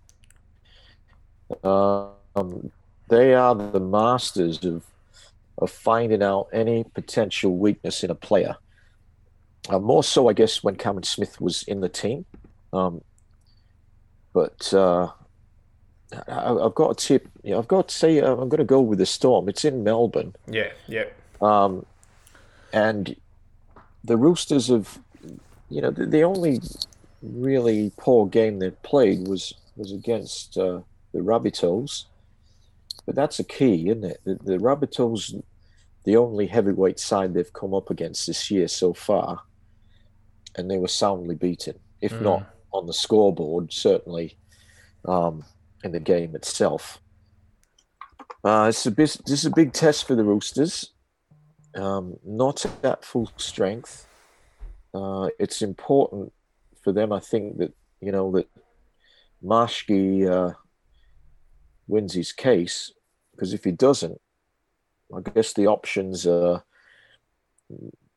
Um, 1.64 2.72
they 3.10 3.34
are 3.34 3.56
the 3.56 3.80
masters 3.80 4.64
of 4.64 4.86
of 5.58 5.70
finding 5.70 6.24
out 6.24 6.48
any 6.52 6.84
potential 6.84 7.56
weakness 7.58 8.04
in 8.04 8.10
a 8.10 8.16
player. 8.16 8.56
Uh, 9.70 9.80
more 9.80 10.04
so, 10.04 10.28
I 10.28 10.34
guess, 10.34 10.64
when 10.64 10.76
Cameron 10.76 11.04
Smith 11.04 11.40
was 11.40 11.64
in 11.64 11.82
the 11.82 11.90
team. 11.90 12.26
Um, 12.74 13.02
but 14.34 14.74
uh, 14.74 15.10
I, 16.28 16.54
I've 16.54 16.76
got 16.76 16.92
a 16.92 16.96
tip. 16.96 17.28
You 17.44 17.52
know, 17.52 17.60
I've 17.60 17.68
got 17.68 17.90
to 17.90 17.96
say, 17.96 18.20
uh, 18.20 18.32
I'm 18.32 18.50
going 18.50 18.60
to 18.60 18.64
go 18.64 18.82
with 18.82 19.00
the 19.00 19.06
Storm. 19.06 19.50
It's 19.50 19.66
in 19.66 19.84
Melbourne, 19.84 20.34
Yeah. 20.48 20.72
Yep. 20.88 21.14
um, 21.42 21.86
and 22.74 23.16
the 24.04 24.18
Roosters 24.18 24.68
have, 24.68 25.00
you 25.70 25.82
know, 25.82 25.92
the, 25.92 26.06
the 26.06 26.24
only 26.24 26.62
really 27.22 27.92
poor 27.98 28.26
game 28.26 28.60
they 28.60 28.72
played 28.84 29.28
was 29.28 29.54
was 29.76 29.92
against 29.92 30.58
uh, 30.58 30.82
the 31.14 31.20
Rabbitohs. 31.20 32.06
But 33.06 33.16
that's 33.16 33.40
a 33.40 33.44
key, 33.44 33.90
isn't 33.90 34.04
it? 34.04 34.20
The, 34.26 34.36
the 34.44 34.58
Rabbitohs, 34.58 35.42
the 36.06 36.18
only 36.18 36.48
heavyweight 36.48 37.00
side 37.00 37.34
they've 37.34 37.54
come 37.54 37.74
up 37.74 37.90
against 37.90 38.28
this 38.28 38.50
year 38.52 38.68
so 38.68 38.94
far, 38.94 39.42
and 40.56 40.70
they 40.70 40.78
were 40.78 40.88
soundly 40.88 41.36
beaten. 41.36 41.80
If 42.02 42.14
Mm. 42.14 42.22
not 42.22 42.51
on 42.74 42.88
the 42.88 42.94
scoreboard, 42.94 43.72
certainly 43.72 44.38
um, 45.06 45.44
in 45.84 45.92
the 45.92 46.00
game 46.00 46.36
itself. 46.36 47.02
Uh, 48.44 48.68
it's 48.70 48.86
a 48.86 48.92
bis- 48.92 49.22
this 49.26 49.40
is 49.40 49.46
a 49.46 49.52
big 49.52 49.74
test 49.74 50.08
for 50.08 50.16
the 50.16 50.24
Roosters. 50.24 50.94
Um, 51.76 52.18
not 52.26 52.66
at 52.84 53.06
full 53.06 53.32
strength. 53.38 54.08
Uh, 54.94 55.30
it's 55.40 55.62
important 55.62 56.34
for 56.84 56.92
them, 56.92 57.14
I 57.14 57.20
think, 57.20 57.58
that 57.60 57.74
you 58.02 58.12
know 58.12 58.32
that 58.32 58.50
Marschke 59.44 60.30
uh, 60.30 60.54
wins 61.88 62.14
his 62.14 62.32
case 62.32 62.92
because 63.32 63.54
if 63.54 63.64
he 63.64 63.72
doesn't, 63.72 64.20
I 65.16 65.22
guess 65.22 65.54
the 65.54 65.68
options 65.68 66.28
are 66.28 66.64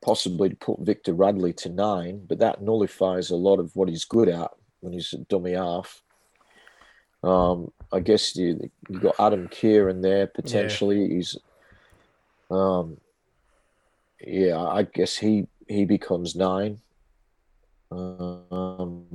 possibly 0.05 0.51
to 0.51 0.57
put 0.57 0.81
Victor 0.81 1.15
Radley 1.15 1.55
to 1.55 1.71
nine, 1.71 2.23
but 2.29 2.39
that 2.39 2.61
nullifies 2.61 3.31
a 3.31 3.37
lot 3.37 3.59
of 3.59 3.75
what 3.75 3.89
he's 3.89 4.05
good 4.05 4.29
at 4.29 4.51
when 4.81 4.93
he's 4.93 5.15
a 5.15 5.19
dummy 5.19 5.53
half. 5.53 6.03
Um, 7.23 7.73
I 7.91 8.01
guess 8.01 8.37
you 8.37 8.71
you 8.91 9.01
got 9.01 9.19
Adam 9.19 9.49
Keighran 9.49 10.03
there 10.03 10.27
potentially. 10.27 11.09
He's, 11.09 11.39
um, 12.51 12.99
yeah, 14.21 14.61
I 14.61 14.83
guess 14.83 15.17
he 15.17 15.47
he 15.67 15.87
becomes 15.87 16.37
nine. 16.37 16.81
Um, 17.91 19.07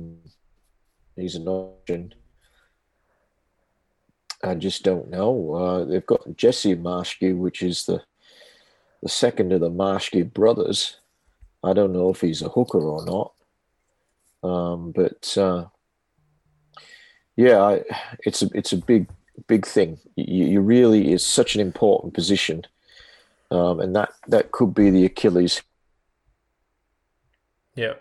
he's 1.14 1.36
an 1.36 1.46
option. 1.46 2.14
I 4.42 4.54
just 4.54 4.82
don't 4.82 5.08
know. 5.10 5.54
Uh, 5.54 5.84
they've 5.84 6.06
got 6.06 6.36
Jesse 6.36 6.74
Marschke, 6.74 7.36
which 7.36 7.62
is 7.62 7.84
the 7.84 8.02
the 9.02 9.08
second 9.08 9.52
of 9.52 9.60
the 9.60 9.70
Marschke 9.70 10.32
brothers. 10.32 10.96
I 11.62 11.72
don't 11.72 11.92
know 11.92 12.10
if 12.10 12.20
he's 12.20 12.42
a 12.42 12.48
hooker 12.48 12.80
or 12.80 13.04
not. 13.04 13.32
Um, 14.42 14.92
but 14.92 15.36
uh, 15.36 15.66
yeah, 17.36 17.60
I, 17.60 17.82
it's 18.20 18.42
a 18.42 18.48
it's 18.54 18.72
a 18.72 18.76
big 18.76 19.08
big 19.46 19.66
thing. 19.66 19.98
You, 20.16 20.46
you 20.46 20.60
really 20.60 21.12
is 21.12 21.24
such 21.24 21.54
an 21.54 21.60
important 21.60 22.14
position, 22.14 22.66
um, 23.50 23.80
and 23.80 23.94
that 23.96 24.12
that 24.28 24.52
could 24.52 24.74
be 24.74 24.90
the 24.90 25.04
Achilles. 25.04 25.62
Yeah. 27.74 27.94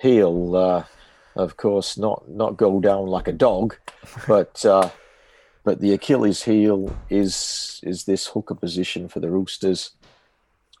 He'll, 0.00 0.56
uh, 0.56 0.84
of 1.42 1.56
course, 1.56 1.98
not 1.98 2.28
not 2.28 2.56
go 2.56 2.80
down 2.80 3.06
like 3.06 3.28
a 3.28 3.32
dog, 3.32 3.76
but 4.26 4.64
uh, 4.64 4.90
but 5.64 5.80
the 5.80 5.92
Achilles 5.92 6.42
heel 6.42 6.94
is 7.08 7.80
is 7.82 8.04
this 8.04 8.28
hooker 8.28 8.54
position 8.54 9.08
for 9.08 9.20
the 9.20 9.30
Roosters. 9.30 9.92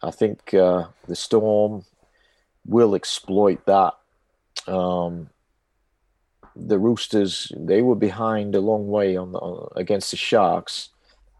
I 0.02 0.10
think 0.10 0.54
uh, 0.54 0.86
the 1.06 1.16
Storm 1.16 1.84
will 2.66 2.94
exploit 2.94 3.64
that. 3.66 3.94
Um, 4.66 5.30
the 6.56 6.78
Roosters 6.78 7.52
they 7.56 7.80
were 7.80 7.94
behind 7.94 8.54
a 8.54 8.60
long 8.60 8.88
way 8.88 9.16
on, 9.16 9.34
on 9.34 9.68
against 9.76 10.10
the 10.10 10.16
Sharks. 10.16 10.90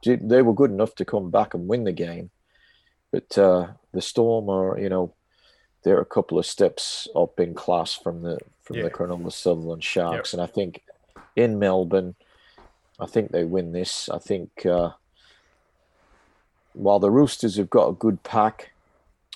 They 0.05 0.42
were 0.42 0.55
good 0.55 0.70
enough 0.70 0.94
to 0.94 1.05
come 1.05 1.30
back 1.30 1.52
and 1.52 1.68
win 1.68 1.84
the 1.84 1.92
game, 1.92 2.30
but 3.12 3.36
uh, 3.36 3.68
the 3.92 4.01
Storm 4.01 4.48
are 4.48 4.78
you 4.78 4.88
know 4.88 5.14
they're 5.82 6.01
a 6.01 6.06
couple 6.06 6.38
of 6.38 6.47
steps 6.47 7.09
up 7.14 7.40
in 7.40 7.55
class 7.55 7.94
from 7.94 8.22
the 8.22 8.38
from 8.70 8.78
yeah. 8.78 8.84
the 8.84 8.90
Cronulla 8.90 9.32
Sutherland 9.32 9.82
Sharks, 9.82 10.32
yep. 10.32 10.38
and 10.38 10.48
I 10.48 10.52
think 10.52 10.82
in 11.34 11.59
Melbourne, 11.59 12.14
I 13.01 13.06
think 13.06 13.32
they 13.32 13.42
win 13.42 13.72
this. 13.72 14.09
I 14.09 14.18
think 14.18 14.64
uh, 14.64 14.90
while 16.74 17.01
the 17.01 17.10
Roosters 17.10 17.56
have 17.56 17.68
got 17.68 17.88
a 17.88 17.92
good 17.92 18.22
pack 18.22 18.70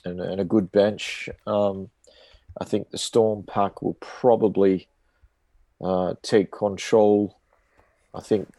and, 0.05 0.21
and 0.21 0.41
a 0.41 0.45
good 0.45 0.71
bench, 0.71 1.29
um, 1.49 1.91
I 2.61 2.65
think 2.65 2.91
the 2.91 2.99
Storm 2.99 3.43
pack 3.43 3.83
will 3.83 3.95
probably 3.95 4.87
uh, 5.83 6.15
take 6.23 6.53
control. 6.53 7.37
I 8.15 8.21
think 8.21 8.53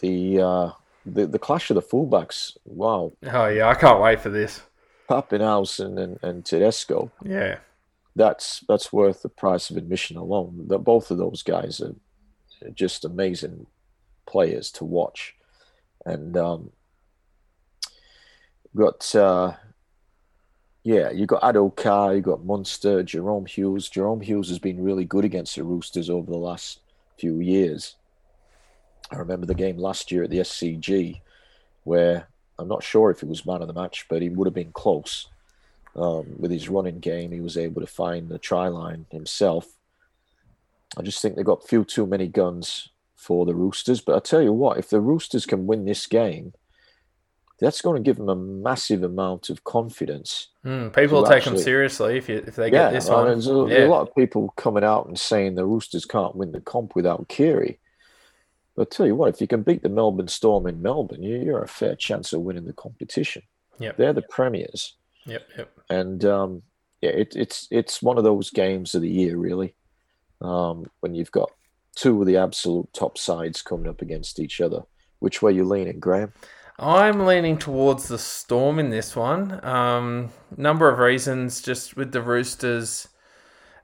the, 0.00 0.40
uh, 0.40 0.70
the 1.06 1.26
the 1.26 1.38
clash 1.38 1.70
of 1.70 1.76
the 1.76 1.82
fullbacks. 1.82 2.56
Wow! 2.64 3.12
Oh 3.22 3.46
yeah, 3.46 3.68
I 3.68 3.74
can't 3.74 4.00
wait 4.00 4.20
for 4.20 4.30
this. 4.30 4.62
Papenhuyzen 5.08 5.96
and, 5.96 6.18
and 6.22 6.44
Tedesco. 6.44 7.12
Yeah. 7.24 7.58
That's 8.16 8.64
that's 8.68 8.92
worth 8.92 9.22
the 9.22 9.28
price 9.28 9.70
of 9.70 9.76
admission 9.76 10.16
alone. 10.16 10.64
The, 10.66 10.78
both 10.78 11.10
of 11.10 11.18
those 11.18 11.42
guys 11.42 11.80
are 11.80 11.94
just 12.74 13.04
amazing 13.04 13.66
players 14.26 14.70
to 14.72 14.84
watch. 14.84 15.34
And 16.04 16.36
um, 16.36 16.70
got 18.74 19.14
uh, 19.14 19.54
yeah, 20.82 21.10
you 21.10 21.26
got 21.26 21.42
Addo-Carr, 21.42 22.14
you 22.14 22.22
got 22.22 22.44
Munster, 22.44 23.02
Jahrome 23.02 23.46
Hughes. 23.46 23.90
Jahrome 23.90 24.22
Hughes 24.22 24.48
has 24.48 24.58
been 24.58 24.82
really 24.82 25.04
good 25.04 25.24
against 25.24 25.56
the 25.56 25.64
Roosters 25.64 26.08
over 26.08 26.30
the 26.30 26.38
last 26.38 26.80
few 27.18 27.38
years. 27.40 27.96
I 29.10 29.16
remember 29.16 29.46
the 29.46 29.54
game 29.54 29.76
last 29.76 30.10
year 30.10 30.22
at 30.22 30.30
the 30.30 30.38
SCG 30.38 31.20
where 31.84 32.28
I'm 32.58 32.68
not 32.68 32.82
sure 32.82 33.10
if 33.10 33.20
he 33.20 33.26
was 33.26 33.44
man 33.44 33.60
of 33.60 33.68
the 33.68 33.74
match, 33.74 34.06
but 34.08 34.22
he 34.22 34.28
would 34.28 34.46
have 34.46 34.54
been 34.54 34.72
close. 34.72 35.28
Um, 35.96 36.36
with 36.38 36.50
his 36.50 36.68
running 36.68 37.00
game, 37.00 37.32
he 37.32 37.40
was 37.40 37.56
able 37.56 37.80
to 37.80 37.86
find 37.86 38.28
the 38.28 38.38
try 38.38 38.68
line 38.68 39.06
himself. 39.10 39.66
I 40.96 41.02
just 41.02 41.20
think 41.20 41.36
they've 41.36 41.44
got 41.44 41.64
a 41.64 41.66
few 41.66 41.84
too 41.84 42.06
many 42.06 42.28
guns 42.28 42.90
for 43.16 43.44
the 43.44 43.54
Roosters. 43.54 44.00
But 44.00 44.16
I 44.16 44.20
tell 44.20 44.42
you 44.42 44.52
what, 44.52 44.78
if 44.78 44.88
the 44.88 45.00
Roosters 45.00 45.46
can 45.46 45.66
win 45.66 45.84
this 45.84 46.06
game, 46.06 46.52
that's 47.60 47.82
going 47.82 48.02
to 48.02 48.06
give 48.06 48.16
them 48.16 48.30
a 48.30 48.34
massive 48.34 49.02
amount 49.02 49.50
of 49.50 49.64
confidence. 49.64 50.48
Mm, 50.64 50.94
people 50.94 51.22
take 51.22 51.38
actually, 51.38 51.56
them 51.56 51.64
seriously 51.64 52.16
if 52.16 52.28
you, 52.28 52.42
if 52.46 52.56
they 52.56 52.66
yeah, 52.66 52.90
get 52.90 52.92
this 52.92 53.08
one. 53.08 53.26
There's 53.26 53.46
a, 53.46 53.66
yeah. 53.68 53.84
a, 53.84 53.88
lot 53.88 54.08
of 54.08 54.14
people 54.14 54.52
coming 54.56 54.82
out 54.82 55.06
and 55.06 55.18
saying 55.18 55.54
the 55.54 55.66
Roosters 55.66 56.06
can't 56.06 56.34
win 56.34 56.52
the 56.52 56.60
comp 56.60 56.96
without 56.96 57.28
Keary. 57.28 57.78
But 58.74 58.88
I 58.88 58.96
tell 58.96 59.06
you 59.06 59.14
what, 59.14 59.34
if 59.34 59.40
you 59.40 59.46
can 59.46 59.62
beat 59.62 59.82
the 59.82 59.90
Melbourne 59.90 60.28
Storm 60.28 60.66
in 60.66 60.80
Melbourne, 60.80 61.22
you're 61.22 61.62
a 61.62 61.68
fair 61.68 61.94
chance 61.94 62.32
of 62.32 62.40
winning 62.40 62.64
the 62.64 62.72
competition. 62.72 63.42
Yep. 63.78 63.96
They're 63.98 64.12
the 64.14 64.22
premiers. 64.22 64.94
Yep, 65.26 65.48
yep. 65.56 65.72
And 65.88 66.24
um, 66.24 66.62
yeah, 67.00 67.10
it, 67.10 67.34
it's 67.36 67.68
it's 67.70 68.02
one 68.02 68.18
of 68.18 68.24
those 68.24 68.50
games 68.50 68.94
of 68.94 69.02
the 69.02 69.10
year, 69.10 69.36
really, 69.36 69.74
um, 70.40 70.86
when 71.00 71.14
you've 71.14 71.32
got 71.32 71.50
two 71.96 72.20
of 72.20 72.26
the 72.26 72.36
absolute 72.36 72.92
top 72.92 73.18
sides 73.18 73.62
coming 73.62 73.88
up 73.88 74.02
against 74.02 74.38
each 74.38 74.60
other. 74.60 74.82
Which 75.18 75.42
way 75.42 75.52
you 75.52 75.64
leaning, 75.64 76.00
Graham? 76.00 76.32
I'm 76.78 77.26
leaning 77.26 77.58
towards 77.58 78.08
the 78.08 78.16
Storm 78.18 78.78
in 78.78 78.88
this 78.88 79.14
one. 79.14 79.62
Um, 79.64 80.30
number 80.56 80.88
of 80.88 80.98
reasons, 80.98 81.60
just 81.60 81.94
with 81.94 82.12
the 82.12 82.22
Roosters 82.22 83.08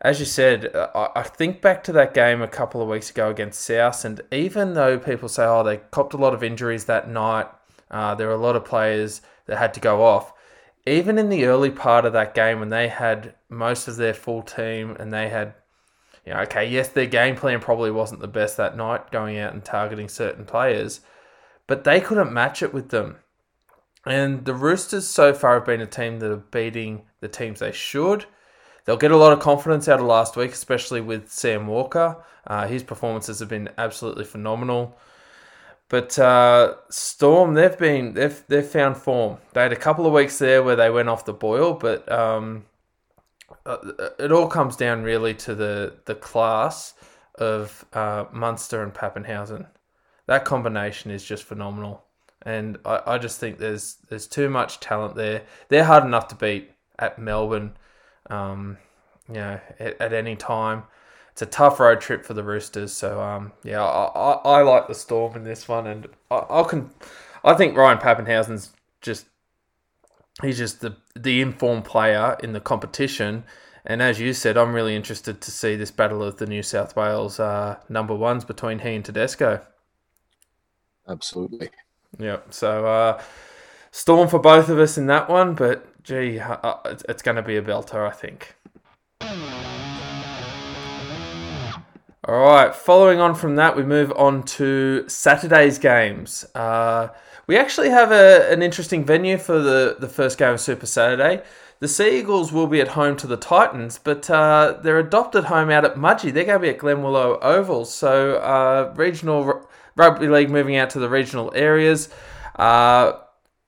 as 0.01 0.21
you 0.21 0.27
said, 0.27 0.75
uh, 0.75 1.09
I 1.15 1.23
think 1.23 1.63
back 1.63 1.83
to 1.85 1.93
that 1.93 2.13
game 2.13 2.43
a 2.43 2.49
couple 2.49 2.83
of 2.83 2.89
weeks 2.89 3.11
ago 3.11 3.31
against 3.31 3.63
South, 3.63 4.05
and 4.05 4.21
even 4.31 4.75
though 4.75 4.99
people 4.99 5.29
say, 5.29 5.45
oh, 5.45 5.63
they 5.63 5.79
copped 5.79 6.15
a 6.15 6.19
lot 6.19 6.35
of 6.35 6.43
injuries 6.45 6.85
that 6.85 7.09
night, 7.09 7.47
uh, 7.91 8.15
there 8.15 8.29
were 8.29 8.35
a 8.35 8.39
lot 8.39 8.57
of 8.57 8.65
players 8.65 9.23
that 9.47 9.57
had 9.57 9.73
to 9.75 9.81
go 9.81 10.03
off. 10.03 10.33
Even 10.87 11.19
in 11.19 11.29
the 11.29 11.47
early 11.47 11.71
part 11.71 12.05
of 12.05 12.13
that 12.13 12.35
game, 12.35 12.61
when 12.61 12.69
they 12.69 12.89
had 12.89 13.35
most 13.49 13.89
of 13.89 13.97
their 13.97 14.15
full 14.15 14.43
team 14.43 14.97
and 14.99 15.13
they 15.13 15.29
had, 15.29 15.55
you 16.25 16.33
know, 16.33 16.41
okay, 16.41 16.69
yes, 16.69 16.89
their 16.89 17.07
game 17.07 17.35
plan 17.37 17.61
probably 17.61 17.91
wasn't 17.91 18.21
the 18.21 18.29
best 18.29 18.57
that 18.57 18.77
night, 18.77 19.11
going 19.11 19.39
out 19.39 19.53
and 19.53 19.65
targeting 19.65 20.09
certain 20.09 20.45
players, 20.45 21.01
but 21.67 21.85
they 21.85 22.01
couldn't 22.01 22.33
match 22.33 22.63
it 22.63 22.73
with 22.73 22.91
them. 22.91 23.17
And 24.07 24.45
the 24.45 24.55
Roosters 24.55 25.09
so 25.09 25.35
far 25.35 25.55
have 25.55 25.67
been 25.67 25.81
a 25.81 25.87
team 25.87 26.21
that 26.21 26.31
are 26.31 26.37
beating 26.37 27.03
the 27.21 27.29
teams 27.29 27.59
they 27.59 27.73
should 27.73 28.27
They'll 28.87 28.97
get 28.97 29.11
a 29.11 29.17
lot 29.17 29.33
of 29.33 29.41
confidence 29.41 29.89
out 29.89 29.99
of 29.99 30.07
last 30.07 30.37
week, 30.37 30.53
especially 30.53 31.01
with 31.01 31.29
Sam 31.29 31.67
Walker. 31.67 32.17
Uh, 32.47 32.69
his 32.69 32.85
performances 32.85 33.41
have 33.41 33.49
been 33.49 33.69
absolutely 33.77 34.25
phenomenal. 34.25 34.97
But 35.89 36.19
uh, 36.19 36.75
Storm, 36.91 37.55
they've 37.55 37.79
been 37.79 38.15
they've 38.15 38.43
they've 38.49 38.67
found 38.67 38.97
form. 38.97 39.39
They 39.53 39.63
had 39.63 39.73
a 39.73 39.77
couple 39.77 40.07
of 40.07 40.13
weeks 40.13 40.39
there 40.39 40.63
where 40.63 40.77
they 40.77 40.91
went 40.91 41.09
off 41.09 41.25
the 41.25 41.33
boil, 41.33 41.75
but 41.75 42.11
um, 42.11 42.65
uh, 43.65 43.79
it 44.19 44.33
all 44.33 44.49
comes 44.49 44.77
down 44.77 45.03
really 45.03 45.35
to 45.35 45.55
the 45.55 45.95
the 46.07 46.17
class 46.17 46.95
of 47.37 47.85
uh, 47.93 48.25
Munster 48.33 48.83
and 48.83 48.93
Papenhuyzen. 48.93 49.67
That 50.27 50.45
combination 50.45 51.13
is 51.13 51.25
just 51.25 51.45
phenomenal, 51.45 52.05
and 52.43 52.79
I, 52.85 53.03
I 53.07 53.19
just 53.19 53.39
think 53.39 53.59
there's 53.59 53.99
there's 54.09 54.27
too 54.27 54.51
much 54.51 54.81
talent 54.81 55.15
there. 55.15 55.43
They're 55.69 55.85
hard 55.85 56.05
enough 56.05 56.27
to 56.29 56.35
beat 56.35 56.73
at 56.99 57.19
Melbourne 57.19 57.77
um, 58.31 58.79
you 59.29 59.35
know, 59.35 59.61
at, 59.79 60.01
at, 60.01 60.13
any 60.13 60.37
time. 60.37 60.85
It's 61.37 61.43
a 61.43 61.47
tough 61.47 61.79
road 61.81 62.01
trip 62.01 62.25
for 62.25 62.33
the 62.33 62.43
Roosters, 62.43 62.95
so 62.95 63.21
um, 63.21 63.53
yeah, 63.63 63.85
I, 63.85 64.05
I, 64.07 64.33
I, 64.33 64.63
like 64.63 64.89
the 64.89 64.95
Storm 64.95 65.37
in 65.37 65.45
this 65.45 65.69
one, 65.69 65.87
and 65.87 66.09
I, 66.31 66.43
I 66.49 66.63
can, 66.63 66.89
I 67.45 67.53
think 67.53 67.77
Ryan 67.77 67.99
Papenhuyzen's 67.99 68.73
just 69.03 69.27
he's 70.41 70.57
just 70.57 70.81
the 70.81 70.97
the 71.15 71.43
informed 71.43 71.85
player 71.85 72.39
in 72.43 72.55
the 72.55 72.61
competition. 72.61 73.45
And 73.85 74.01
as 74.01 74.19
you 74.19 74.33
said, 74.33 74.57
I'm 74.57 74.73
really 74.73 74.97
interested 74.97 75.43
to 75.43 75.51
see 75.51 75.77
this 75.77 75.91
battle 75.91 76.23
of 76.23 76.39
the 76.39 76.47
New 76.47 76.63
South 76.63 76.97
Wales 76.97 77.39
uh, 77.39 77.81
number 77.91 78.15
ones 78.15 78.47
between 78.47 78.79
he 78.79 78.95
and 78.95 79.05
Tedesco. 79.05 79.61
Absolutely. 81.07 81.69
Yep. 82.19 82.55
So 82.55 82.87
uh, 82.87 83.23
storm 83.91 84.29
for 84.29 84.39
both 84.39 84.71
of 84.71 84.79
us 84.79 84.97
in 84.97 85.05
that 85.09 85.29
one, 85.29 85.53
but 85.55 86.03
gee, 86.03 86.39
uh, 86.39 86.77
it's 87.07 87.21
going 87.21 87.37
to 87.37 87.43
be 87.43 87.59
a 87.59 87.63
belter, 87.63 88.09
I 88.09 88.13
think. 88.13 88.55
All 92.29 92.35
right, 92.35 92.75
following 92.75 93.21
on 93.21 93.37
from 93.37 93.55
that, 93.55 93.77
we 93.77 93.85
move 93.85 94.13
on 94.17 94.43
to 94.43 95.09
Saturday's 95.09 95.79
games. 95.79 96.45
Uh, 96.57 97.09
we 97.47 97.57
actually 97.57 97.91
have 97.91 98.11
a, 98.11 98.51
an 98.51 98.63
interesting 98.63 99.05
venue 99.05 99.39
for 99.39 99.61
the, 99.61 99.95
the 100.01 100.09
first 100.09 100.37
game 100.37 100.55
of 100.55 100.61
Super 100.61 100.87
Saturday. 100.87 101.45
The 101.79 101.87
Sea 101.87 102.19
Eagles 102.19 102.51
will 102.51 102.67
be 102.67 102.81
at 102.81 102.89
home 102.89 103.17
to 103.19 103.29
the 103.29 103.37
Titans, 103.37 104.01
but 104.03 104.29
uh, 104.29 104.81
adopted 104.83 105.45
home 105.45 105.71
out 105.71 105.85
at 105.85 105.95
Mudgee. 105.95 106.33
They're 106.33 106.45
going 106.45 106.61
to 106.61 106.67
be 106.67 106.71
at 106.71 106.79
Glenwillow 106.79 107.39
Oval. 107.43 107.85
So, 107.85 108.39
uh, 108.39 108.93
regional 108.97 109.45
r- 109.45 109.69
rugby 109.95 110.27
league 110.27 110.51
moving 110.51 110.75
out 110.75 110.91
to 110.91 110.99
the 110.99 111.09
regional 111.09 111.53
areas. 111.55 112.09
Uh, 112.57 113.13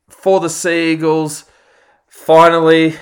for 0.08 0.40
the 0.40 0.50
Sea 0.50 0.94
Eagles, 0.94 1.44
Finally, 2.08 2.96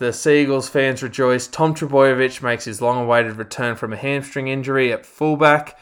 the 0.00 0.12
Seagulls 0.14 0.68
fans 0.68 1.02
rejoice. 1.02 1.46
Tom 1.46 1.74
Trbojevic 1.74 2.42
makes 2.42 2.64
his 2.64 2.80
long 2.80 3.02
awaited 3.02 3.36
return 3.36 3.76
from 3.76 3.92
a 3.92 3.96
hamstring 3.96 4.48
injury 4.48 4.92
at 4.92 5.04
fullback. 5.04 5.78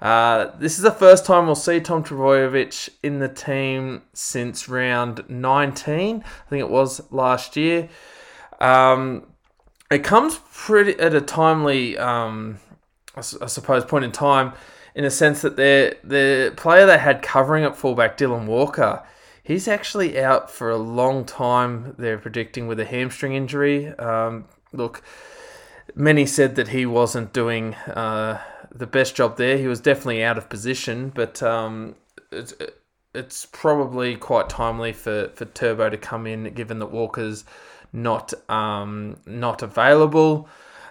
Uh, 0.00 0.56
this 0.58 0.78
is 0.78 0.82
the 0.82 0.90
first 0.90 1.26
time 1.26 1.44
we'll 1.44 1.54
see 1.54 1.78
Tom 1.78 2.02
Trbojevic 2.02 2.88
in 3.02 3.18
the 3.18 3.28
team 3.28 4.02
since 4.14 4.70
round 4.70 5.22
19. 5.28 6.16
I 6.16 6.48
think 6.48 6.60
it 6.60 6.70
was 6.70 7.12
last 7.12 7.56
year. 7.56 7.90
Um, 8.58 9.26
it 9.90 10.02
comes 10.02 10.40
pretty 10.54 10.98
at 10.98 11.14
a 11.14 11.20
timely, 11.20 11.98
um, 11.98 12.60
I, 13.16 13.20
I 13.20 13.46
suppose, 13.46 13.84
point 13.84 14.06
in 14.06 14.12
time 14.12 14.54
in 14.94 15.04
a 15.04 15.10
sense 15.10 15.42
that 15.42 15.56
the 15.56 16.54
player 16.56 16.86
they 16.86 16.98
had 16.98 17.20
covering 17.20 17.64
at 17.64 17.76
fullback, 17.76 18.16
Dylan 18.16 18.46
Walker, 18.46 19.04
he's 19.48 19.66
actually 19.66 20.20
out 20.20 20.50
for 20.50 20.68
a 20.70 20.76
long 20.76 21.24
time. 21.24 21.94
They're 21.98 22.18
predicting 22.18 22.68
with 22.68 22.78
a 22.78 22.84
hamstring 22.84 23.32
injury. 23.32 23.88
Um, 23.98 24.44
look, 24.72 25.02
many 25.94 26.26
said 26.26 26.54
that 26.56 26.68
he 26.68 26.84
wasn't 26.84 27.32
doing 27.32 27.74
uh, 27.74 28.40
the 28.72 28.86
best 28.86 29.16
job 29.16 29.38
there. 29.38 29.56
He 29.56 29.66
was 29.66 29.80
definitely 29.80 30.22
out 30.22 30.36
of 30.36 30.50
position, 30.50 31.10
but 31.14 31.42
um, 31.42 31.96
it's, 32.30 32.52
it's 33.14 33.46
probably 33.46 34.16
quite 34.16 34.50
timely 34.50 34.92
for, 34.92 35.30
for 35.34 35.46
Turbo 35.46 35.88
to 35.88 35.96
come 35.96 36.26
in, 36.26 36.52
given 36.52 36.78
that 36.80 36.92
Walker's 36.92 37.44
not 37.90 38.34
um, 38.50 39.16
not 39.24 39.62
available. 39.62 40.46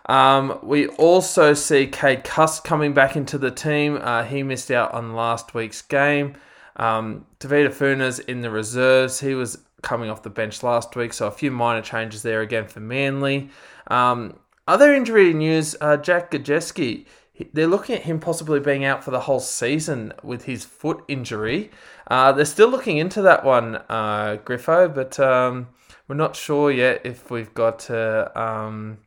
Um, 0.08 0.58
we 0.64 0.88
also 0.88 1.54
see 1.54 1.86
Cade 1.86 2.24
Cust 2.24 2.64
coming 2.64 2.94
back 2.94 3.16
into 3.16 3.38
the 3.38 3.52
team. 3.52 4.00
Uh, 4.02 4.24
he 4.24 4.42
missed 4.42 4.72
out 4.72 4.94
on 4.94 5.14
last 5.14 5.54
week's 5.54 5.84
game. 5.84 6.36
Um, 6.78 7.26
Funas 7.40 8.20
in 8.26 8.42
the 8.42 8.50
reserves. 8.50 9.20
He 9.20 9.34
was 9.34 9.60
coming 9.82 10.10
off 10.10 10.24
the 10.24 10.30
bench 10.30 10.64
last 10.64 10.96
week, 10.96 11.14
so 11.14 11.28
a 11.28 11.32
few 11.32 11.52
minor 11.52 11.82
changes 11.82 12.22
there 12.22 12.42
again 12.42 12.68
for 12.68 12.80
Manly. 12.80 13.50
Um, 13.88 14.40
other 14.68 14.94
injury 14.94 15.34
news: 15.34 15.76
uh, 15.82 15.98
Jack 15.98 16.32
Gosiewski. 16.32 17.06
They're 17.54 17.68
looking 17.68 17.96
at 17.96 18.02
him 18.02 18.20
possibly 18.20 18.60
being 18.60 18.84
out 18.84 19.04
for 19.04 19.12
the 19.12 19.20
whole 19.22 19.40
season 19.40 20.12
with 20.24 20.46
his 20.46 20.66
foot 20.66 21.04
injury. 21.08 21.70
Uh, 22.08 22.32
they're 22.32 22.46
still 22.46 22.70
looking 22.70 22.98
into 22.98 23.22
that 23.22 23.46
one, 23.46 23.76
uh, 23.90 24.38
Griffo, 24.44 24.94
but 24.94 25.20
um, 25.20 25.68
we're 26.08 26.16
not 26.16 26.36
sure 26.36 26.72
yet 26.72 27.02
if 27.04 27.30
we've 27.30 27.54
got. 27.54 27.80
to. 27.80 28.32
um, 28.40 28.98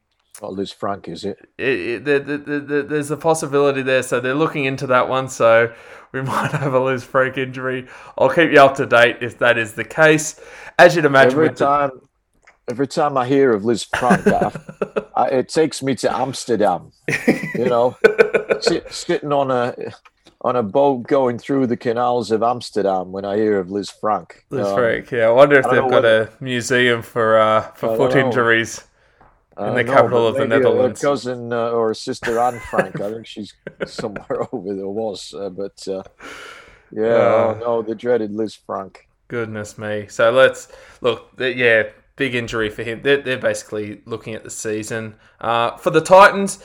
not 0.41 0.53
Lisfranc, 0.53 1.09
is 1.09 1.25
it? 1.25 1.39
it, 1.59 1.81
it 1.81 2.05
the, 2.05 2.39
the, 2.39 2.61
the, 2.61 2.83
there's 2.83 3.11
a 3.11 3.17
possibility 3.17 3.83
there, 3.83 4.03
so 4.03 4.21
they're 4.21 4.35
looking 4.35 4.65
into 4.65 4.87
that 4.87 5.09
one. 5.09 5.29
So 5.29 5.73
we 6.13 6.23
might 6.23 6.53
have 6.53 6.75
a 6.75 6.81
Lisfranc 6.81 7.39
injury. 7.39 7.87
I'll 8.19 8.31
keep 8.31 8.51
you 8.51 8.61
up 8.61 8.75
to 8.77 8.87
date 8.87 9.19
if 9.21 9.39
that 9.39 9.59
is 9.59 9.75
the 9.75 9.85
case. 9.85 10.41
As 10.79 10.97
you'd 10.97 11.05
imagine, 11.05 11.33
every 11.33 11.55
time, 11.55 11.91
the... 11.95 12.73
every 12.73 12.89
time 12.89 13.17
I 13.17 13.27
hear 13.27 13.53
of 13.53 13.65
Liz 13.65 13.87
Lisfranc, 13.87 15.07
it 15.33 15.49
takes 15.49 15.83
me 15.83 15.95
to 15.97 16.13
Amsterdam. 16.13 16.93
You 17.55 17.67
know, 17.67 17.97
sit, 18.61 18.93
sitting 18.93 19.33
on 19.33 19.51
a 19.51 19.75
on 20.43 20.57
a 20.57 20.63
boat 20.63 21.07
going 21.07 21.39
through 21.39 21.67
the 21.67 21.77
canals 21.77 22.31
of 22.31 22.43
Amsterdam 22.43 23.13
when 23.13 23.27
I 23.27 23.37
hear 23.37 23.59
of 23.59 23.69
Lisfranc. 23.69 24.31
Liz 24.51 24.67
um, 24.67 24.75
Frank, 24.75 25.11
yeah. 25.11 25.29
I 25.29 25.31
wonder 25.31 25.59
if 25.59 25.67
they've 25.67 25.91
got 25.91 26.05
a 26.05 26.31
museum 26.41 27.03
for 27.03 27.39
uh, 27.39 27.63
for 27.73 27.97
foot 27.97 28.17
injuries 28.17 28.85
in 29.59 29.75
the 29.75 29.85
capital 29.85 30.27
of 30.27 30.37
the 30.37 30.47
Netherlands. 30.47 31.03
A 31.03 31.07
cousin 31.07 31.53
uh, 31.53 31.71
or 31.71 31.93
sister 31.95 32.39
Anne 32.39 32.61
Frank. 32.71 33.01
I 33.01 33.13
think 33.13 33.27
she's 33.27 33.55
somewhere 33.87 34.47
over 34.53 34.75
there 34.75 34.89
was, 34.89 35.35
uh, 35.35 35.51
but 35.51 35.87
uh, 35.89 36.03
yeah, 36.91 37.03
uh, 37.03 37.09
oh, 37.09 37.59
no, 37.61 37.83
the 37.83 37.95
dreaded 37.95 38.33
Liz 38.33 38.55
Frank. 38.55 39.09
Goodness 39.29 39.79
me! 39.79 40.07
So 40.09 40.31
let's 40.31 40.69
look. 41.01 41.31
Yeah, 41.39 41.85
big 42.17 42.35
injury 42.35 42.69
for 42.69 42.83
him. 42.83 43.01
They're, 43.03 43.23
they're 43.23 43.39
basically 43.39 44.03
looking 44.05 44.35
at 44.35 44.45
the 44.45 44.51
season 44.51 45.15
uh, 45.41 45.77
for 45.77 45.91
the 45.91 46.01
Titans. 46.03 46.63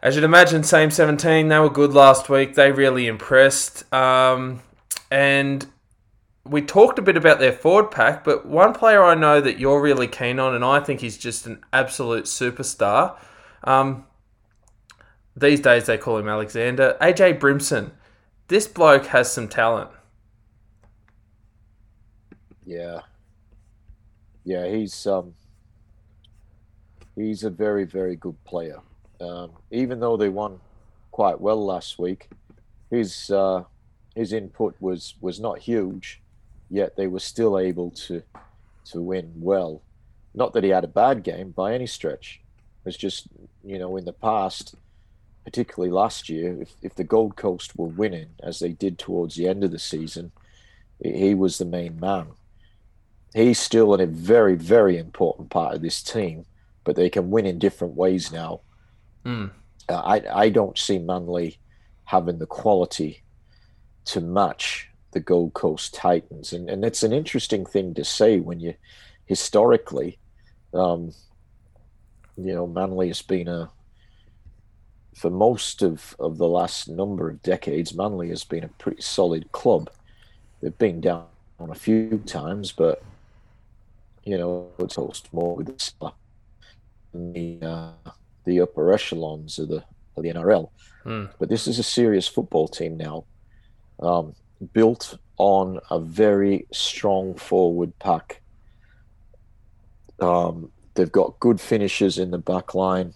As 0.00 0.14
you'd 0.14 0.24
imagine, 0.24 0.62
same 0.62 0.90
17. 0.90 1.48
They 1.48 1.58
were 1.58 1.68
good 1.68 1.92
last 1.92 2.28
week. 2.28 2.54
They 2.54 2.70
really 2.70 3.08
impressed. 3.08 3.92
Um, 3.92 4.62
and 5.10 5.66
we 6.48 6.62
talked 6.62 6.98
a 6.98 7.02
bit 7.02 7.16
about 7.16 7.38
their 7.38 7.52
forward 7.52 7.90
pack, 7.90 8.24
but 8.24 8.46
one 8.46 8.72
player 8.72 9.02
I 9.02 9.14
know 9.14 9.40
that 9.40 9.58
you're 9.58 9.80
really 9.80 10.06
keen 10.08 10.38
on, 10.38 10.54
and 10.54 10.64
I 10.64 10.80
think 10.80 11.00
he's 11.00 11.18
just 11.18 11.46
an 11.46 11.64
absolute 11.72 12.24
superstar. 12.24 13.16
Um, 13.64 14.04
these 15.36 15.60
days 15.60 15.86
they 15.86 15.98
call 15.98 16.18
him 16.18 16.28
Alexander. 16.28 16.96
AJ 17.00 17.38
Brimson. 17.38 17.92
This 18.48 18.66
bloke 18.66 19.06
has 19.06 19.30
some 19.30 19.48
talent. 19.48 19.90
Yeah. 22.64 23.00
Yeah, 24.44 24.66
he's 24.66 25.06
um 25.06 25.34
he's 27.14 27.44
a 27.44 27.50
very, 27.50 27.84
very 27.84 28.16
good 28.16 28.42
player. 28.44 28.80
Um, 29.20 29.50
even 29.70 30.00
though 30.00 30.16
they 30.16 30.28
won 30.28 30.60
quite 31.10 31.40
well 31.40 31.64
last 31.64 31.98
week, 31.98 32.30
his 32.90 33.30
uh, 33.30 33.64
his 34.14 34.32
input 34.32 34.74
was 34.80 35.14
was 35.20 35.38
not 35.40 35.58
huge 35.58 36.20
yet 36.70 36.96
they 36.96 37.06
were 37.06 37.20
still 37.20 37.58
able 37.58 37.90
to 37.90 38.22
to 38.86 39.00
win 39.00 39.32
well. 39.36 39.82
Not 40.34 40.52
that 40.52 40.64
he 40.64 40.70
had 40.70 40.84
a 40.84 40.88
bad 40.88 41.22
game 41.22 41.50
by 41.50 41.74
any 41.74 41.86
stretch. 41.86 42.40
It's 42.84 42.96
just 42.96 43.28
you 43.64 43.78
know 43.78 43.96
in 43.96 44.04
the 44.04 44.12
past, 44.12 44.74
particularly 45.44 45.92
last 45.92 46.28
year, 46.28 46.60
if 46.62 46.72
if 46.82 46.94
the 46.94 47.04
Gold 47.04 47.36
Coast 47.36 47.76
were 47.76 47.86
winning 47.86 48.28
as 48.42 48.58
they 48.58 48.72
did 48.72 48.98
towards 48.98 49.36
the 49.36 49.48
end 49.48 49.64
of 49.64 49.70
the 49.70 49.78
season, 49.78 50.32
he 51.02 51.34
was 51.34 51.58
the 51.58 51.64
main 51.64 51.98
man. 52.00 52.28
He's 53.34 53.58
still 53.58 53.94
in 53.94 54.00
a 54.00 54.06
very 54.06 54.54
very 54.54 54.96
important 54.96 55.50
part 55.50 55.74
of 55.74 55.82
this 55.82 56.02
team, 56.02 56.46
but 56.84 56.96
they 56.96 57.10
can 57.10 57.30
win 57.30 57.46
in 57.46 57.58
different 57.58 57.94
ways 57.94 58.32
now. 58.32 58.60
Mm. 59.24 59.50
Uh, 59.88 59.94
I 59.94 60.44
I 60.44 60.48
don't 60.50 60.78
see 60.78 60.98
Manly 60.98 61.58
having 62.04 62.38
the 62.38 62.46
quality 62.46 63.22
to 64.06 64.20
match 64.22 64.87
the 65.12 65.20
Gold 65.20 65.54
Coast 65.54 65.94
Titans, 65.94 66.52
and 66.52 66.68
and 66.68 66.84
it's 66.84 67.02
an 67.02 67.12
interesting 67.12 67.64
thing 67.64 67.94
to 67.94 68.04
say 68.04 68.40
when 68.40 68.60
you 68.60 68.74
historically, 69.26 70.18
um, 70.74 71.12
you 72.36 72.54
know, 72.54 72.66
Manly 72.66 73.08
has 73.08 73.22
been 73.22 73.48
a 73.48 73.70
for 75.18 75.30
most 75.30 75.82
of, 75.82 76.14
of 76.20 76.38
the 76.38 76.46
last 76.46 76.88
number 76.88 77.28
of 77.28 77.42
decades, 77.42 77.92
Manly 77.92 78.28
has 78.28 78.44
been 78.44 78.62
a 78.62 78.68
pretty 78.68 79.02
solid 79.02 79.50
club. 79.50 79.90
They've 80.60 80.78
been 80.78 81.00
down 81.00 81.26
on 81.58 81.70
a 81.70 81.74
few 81.74 82.18
times, 82.24 82.70
but 82.70 83.02
you 84.24 84.38
know, 84.38 84.68
it's 84.78 84.94
host 84.94 85.32
more 85.32 85.56
with 85.56 85.76
the 87.14 87.58
uh, 87.62 88.10
the 88.44 88.60
upper 88.60 88.92
echelons 88.92 89.58
of 89.58 89.68
the 89.68 89.84
of 90.16 90.22
the 90.22 90.30
NRL. 90.30 90.70
Mm. 91.04 91.30
But 91.38 91.48
this 91.48 91.66
is 91.66 91.78
a 91.78 91.82
serious 91.82 92.28
football 92.28 92.68
team 92.68 92.96
now. 92.96 93.24
Um, 94.00 94.34
built 94.72 95.18
on 95.36 95.80
a 95.90 96.00
very 96.00 96.66
strong 96.72 97.34
forward 97.34 97.96
pack. 97.98 98.40
Um, 100.20 100.70
they've 100.94 101.10
got 101.10 101.38
good 101.40 101.60
finishes 101.60 102.18
in 102.18 102.30
the 102.30 102.38
back 102.38 102.74
line. 102.74 103.14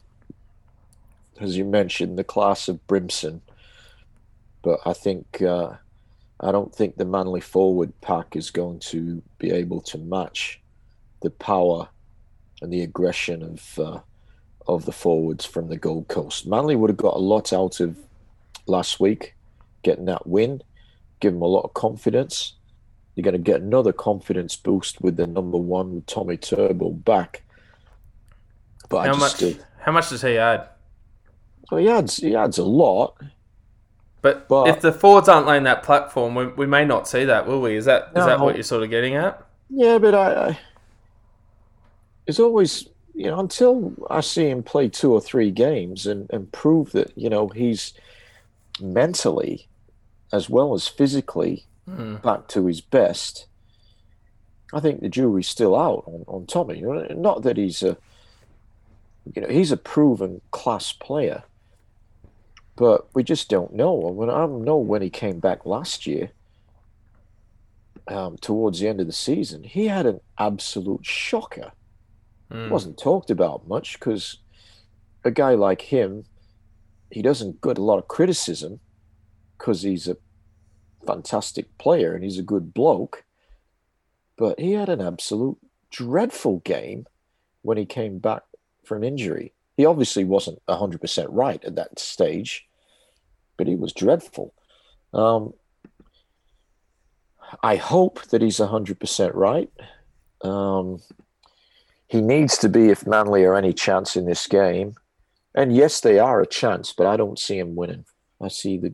As 1.40 1.56
you 1.56 1.64
mentioned, 1.64 2.18
the 2.18 2.24
class 2.24 2.68
of 2.68 2.86
Brimson. 2.86 3.40
But 4.62 4.78
I 4.86 4.92
think 4.92 5.42
uh, 5.42 5.72
I 6.38 6.52
don't 6.52 6.72
think 6.72 6.96
the 6.96 7.04
Manly 7.04 7.40
forward 7.40 7.92
pack 8.00 8.36
is 8.36 8.50
going 8.52 8.78
to 8.80 9.20
be 9.38 9.50
able 9.50 9.80
to 9.82 9.98
match 9.98 10.60
the 11.20 11.30
power 11.30 11.88
and 12.60 12.72
the 12.72 12.82
aggression 12.82 13.42
of 13.42 13.78
uh, 13.78 14.00
of 14.68 14.84
the 14.84 14.92
forwards 14.92 15.44
from 15.44 15.68
the 15.68 15.76
Gold 15.76 16.06
Coast. 16.06 16.46
Manly 16.46 16.76
would 16.76 16.90
have 16.90 16.96
got 16.96 17.16
a 17.16 17.18
lot 17.18 17.52
out 17.52 17.80
of 17.80 17.96
last 18.66 19.00
week, 19.00 19.34
getting 19.82 20.04
that 20.04 20.28
win 20.28 20.62
give 21.22 21.32
them 21.32 21.42
a 21.42 21.46
lot 21.46 21.62
of 21.62 21.72
confidence. 21.72 22.54
You're 23.14 23.22
going 23.22 23.32
to 23.32 23.38
get 23.38 23.60
another 23.60 23.92
confidence 23.92 24.56
boost 24.56 25.00
with 25.00 25.16
the 25.16 25.26
number 25.26 25.56
one 25.56 25.94
with 25.94 26.06
Tommy 26.06 26.36
Turbo 26.36 26.90
back. 26.90 27.42
But 28.88 29.06
how 29.06 29.16
much? 29.16 29.32
Still, 29.32 29.54
how 29.80 29.92
much 29.92 30.10
does 30.10 30.22
he 30.22 30.36
add? 30.36 30.68
So 31.70 31.76
he 31.76 31.88
adds 31.88 32.16
he 32.16 32.34
adds 32.36 32.58
a 32.58 32.64
lot. 32.64 33.16
But, 34.20 34.46
but 34.48 34.68
if 34.68 34.80
the 34.80 34.92
Fords 34.92 35.28
aren't 35.28 35.48
laying 35.48 35.64
that 35.64 35.82
platform, 35.82 36.36
we, 36.36 36.46
we 36.46 36.66
may 36.66 36.84
not 36.84 37.08
see 37.08 37.24
that, 37.24 37.46
will 37.46 37.60
we? 37.60 37.74
Is 37.76 37.86
that 37.86 38.08
is 38.08 38.16
no, 38.16 38.26
that 38.26 38.40
what 38.40 38.54
you're 38.54 38.62
sort 38.62 38.82
of 38.82 38.90
getting 38.90 39.16
at? 39.16 39.44
Yeah, 39.68 39.98
but 39.98 40.14
I, 40.14 40.48
I 40.48 40.58
it's 42.26 42.38
always 42.38 42.88
you 43.14 43.26
know 43.26 43.40
until 43.40 43.94
I 44.10 44.20
see 44.20 44.48
him 44.48 44.62
play 44.62 44.88
two 44.88 45.12
or 45.12 45.20
three 45.20 45.50
games 45.50 46.06
and 46.06 46.30
and 46.30 46.50
prove 46.52 46.92
that 46.92 47.16
you 47.16 47.28
know 47.28 47.48
he's 47.48 47.94
mentally 48.80 49.68
as 50.32 50.48
well 50.48 50.74
as 50.74 50.88
physically 50.88 51.66
mm. 51.88 52.20
back 52.22 52.48
to 52.48 52.66
his 52.66 52.80
best, 52.80 53.46
I 54.72 54.80
think 54.80 55.00
the 55.00 55.08
jury's 55.08 55.48
still 55.48 55.76
out 55.76 56.04
on, 56.06 56.24
on 56.26 56.46
Tommy. 56.46 56.80
Not 56.80 57.42
that 57.42 57.58
he's 57.58 57.82
a, 57.82 57.96
you 59.34 59.42
know, 59.42 59.48
he's 59.48 59.70
a 59.70 59.76
proven 59.76 60.40
class 60.50 60.92
player, 60.92 61.44
but 62.76 63.06
we 63.14 63.22
just 63.22 63.50
don't 63.50 63.74
know. 63.74 63.92
When 63.92 64.30
I 64.30 64.38
don't 64.38 64.64
know 64.64 64.78
when 64.78 65.02
he 65.02 65.10
came 65.10 65.40
back 65.40 65.66
last 65.66 66.06
year, 66.06 66.30
um, 68.08 68.36
towards 68.38 68.80
the 68.80 68.88
end 68.88 69.00
of 69.00 69.06
the 69.06 69.12
season, 69.12 69.62
he 69.62 69.86
had 69.86 70.06
an 70.06 70.20
absolute 70.38 71.04
shocker. 71.04 71.72
Mm. 72.50 72.68
wasn't 72.68 72.98
talked 72.98 73.30
about 73.30 73.66
much 73.66 73.98
because 73.98 74.38
a 75.24 75.30
guy 75.30 75.54
like 75.54 75.80
him, 75.80 76.24
he 77.10 77.22
doesn't 77.22 77.62
get 77.62 77.78
a 77.78 77.82
lot 77.82 77.98
of 77.98 78.08
criticism 78.08 78.80
because 79.62 79.82
he's 79.82 80.08
a 80.08 80.16
fantastic 81.06 81.78
player 81.78 82.14
and 82.14 82.24
he's 82.24 82.38
a 82.38 82.42
good 82.42 82.74
bloke. 82.74 83.22
But 84.36 84.58
he 84.58 84.72
had 84.72 84.88
an 84.88 85.00
absolute 85.00 85.56
dreadful 85.88 86.58
game 86.64 87.06
when 87.62 87.78
he 87.78 87.86
came 87.86 88.18
back 88.18 88.42
from 88.84 89.04
injury. 89.04 89.52
He 89.76 89.86
obviously 89.86 90.24
wasn't 90.24 90.60
100% 90.66 91.26
right 91.30 91.64
at 91.64 91.76
that 91.76 92.00
stage. 92.00 92.66
but 93.56 93.68
he 93.68 93.76
was 93.76 93.92
dreadful. 93.92 94.52
Um, 95.14 95.52
I 97.62 97.76
hope 97.76 98.24
that 98.30 98.42
he's 98.42 98.58
100% 98.58 99.34
right. 99.34 99.70
Um, 100.40 101.00
he 102.08 102.20
needs 102.20 102.58
to 102.58 102.68
be 102.68 102.88
if 102.88 103.06
Manly 103.06 103.44
are 103.44 103.54
any 103.54 103.72
chance 103.72 104.16
in 104.16 104.26
this 104.26 104.48
game. 104.48 104.96
And 105.54 105.76
yes, 105.76 106.00
they 106.00 106.18
are 106.18 106.40
a 106.40 106.46
chance, 106.46 106.92
but 106.92 107.06
I 107.06 107.16
don't 107.16 107.38
see 107.38 107.58
him 107.58 107.76
winning. 107.76 108.04
I 108.40 108.48
see 108.48 108.78
the 108.78 108.92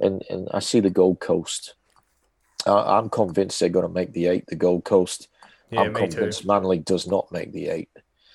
and, 0.00 0.22
and 0.30 0.48
I 0.52 0.60
see 0.60 0.80
the 0.80 0.90
Gold 0.90 1.20
Coast. 1.20 1.74
Uh, 2.66 2.98
I'm 2.98 3.10
convinced 3.10 3.60
they're 3.60 3.68
going 3.68 3.86
to 3.86 3.92
make 3.92 4.12
the 4.12 4.26
eight. 4.26 4.46
The 4.46 4.56
Gold 4.56 4.84
Coast. 4.84 5.28
Yeah, 5.70 5.82
I'm 5.82 5.94
convinced 5.94 6.42
too. 6.42 6.48
Manly 6.48 6.78
does 6.78 7.06
not 7.06 7.30
make 7.32 7.52
the 7.52 7.68
eight. 7.68 7.90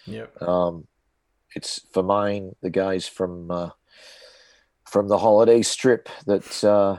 Yep. 0.06 0.42
Um, 0.42 0.88
it's 1.56 1.82
for 1.92 2.04
mine 2.04 2.56
the 2.62 2.70
guys 2.70 3.08
from 3.08 3.50
uh, 3.50 3.70
from 4.86 5.08
the 5.08 5.18
holiday 5.18 5.62
strip 5.62 6.10
that 6.26 6.64
uh, 6.64 6.98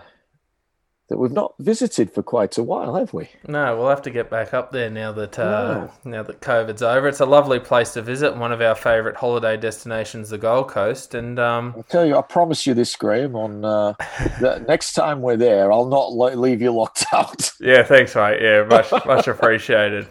that 1.10 1.18
we've 1.18 1.32
not 1.32 1.54
visited 1.58 2.08
for 2.12 2.22
quite 2.22 2.56
a 2.56 2.62
while, 2.62 2.94
have 2.94 3.12
we? 3.12 3.28
No, 3.48 3.76
we'll 3.76 3.88
have 3.88 4.00
to 4.02 4.10
get 4.10 4.30
back 4.30 4.54
up 4.54 4.70
there 4.70 4.88
now 4.88 5.10
that 5.10 5.36
uh, 5.40 5.88
now 6.04 6.22
that 6.22 6.40
COVID's 6.40 6.82
over. 6.82 7.08
It's 7.08 7.18
a 7.18 7.26
lovely 7.26 7.58
place 7.58 7.92
to 7.94 8.02
visit. 8.02 8.36
One 8.36 8.52
of 8.52 8.60
our 8.60 8.76
favourite 8.76 9.16
holiday 9.16 9.56
destinations, 9.56 10.30
the 10.30 10.38
Gold 10.38 10.68
Coast, 10.68 11.14
and 11.16 11.40
um, 11.40 11.74
I'll 11.76 11.82
tell 11.82 12.06
you, 12.06 12.16
I 12.16 12.22
promise 12.22 12.64
you 12.64 12.74
this, 12.74 12.94
Graham. 12.94 13.34
On 13.34 13.64
uh, 13.64 13.94
the 14.40 14.64
next 14.68 14.92
time 14.92 15.20
we're 15.20 15.36
there, 15.36 15.72
I'll 15.72 15.88
not 15.88 16.12
lo- 16.12 16.32
leave 16.32 16.62
you 16.62 16.70
locked 16.70 17.04
out. 17.12 17.50
yeah, 17.60 17.82
thanks, 17.82 18.14
mate. 18.14 18.40
Yeah, 18.40 18.62
much 18.64 18.92
much 19.04 19.26
appreciated. 19.34 20.06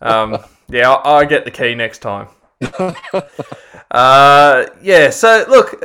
Um, 0.00 0.38
yeah, 0.68 0.90
I'll, 0.90 1.18
I'll 1.18 1.26
get 1.26 1.44
the 1.44 1.52
key 1.52 1.76
next 1.76 2.00
time. 2.00 2.26
Uh, 3.92 4.66
yeah, 4.82 5.10
so 5.10 5.44
look, 5.48 5.80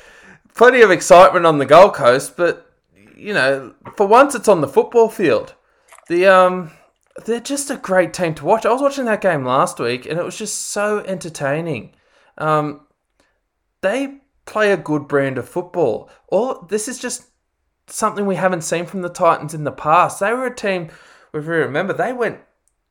plenty 0.54 0.80
of 0.80 0.90
excitement 0.90 1.46
on 1.46 1.58
the 1.58 1.66
Gold 1.66 1.94
Coast, 1.94 2.36
but 2.36 2.71
you 3.16 3.34
know, 3.34 3.74
for 3.96 4.06
once 4.06 4.34
it's 4.34 4.48
on 4.48 4.60
the 4.60 4.68
football 4.68 5.08
field. 5.08 5.54
The 6.08 6.26
um, 6.26 6.70
they're 7.24 7.40
just 7.40 7.70
a 7.70 7.76
great 7.76 8.12
team 8.12 8.34
to 8.34 8.44
watch. 8.44 8.66
I 8.66 8.72
was 8.72 8.82
watching 8.82 9.04
that 9.06 9.20
game 9.20 9.44
last 9.44 9.78
week, 9.78 10.06
and 10.06 10.18
it 10.18 10.24
was 10.24 10.36
just 10.36 10.66
so 10.66 10.98
entertaining. 11.00 11.94
Um, 12.38 12.86
they 13.80 14.20
play 14.46 14.72
a 14.72 14.76
good 14.76 15.08
brand 15.08 15.38
of 15.38 15.48
football. 15.48 16.10
All 16.28 16.66
this 16.68 16.88
is 16.88 16.98
just 16.98 17.26
something 17.86 18.26
we 18.26 18.36
haven't 18.36 18.62
seen 18.62 18.86
from 18.86 19.02
the 19.02 19.08
Titans 19.08 19.54
in 19.54 19.64
the 19.64 19.72
past. 19.72 20.20
They 20.20 20.32
were 20.32 20.46
a 20.46 20.54
team. 20.54 20.90
If 21.34 21.44
you 21.44 21.52
remember, 21.52 21.92
they 21.92 22.12
went. 22.12 22.40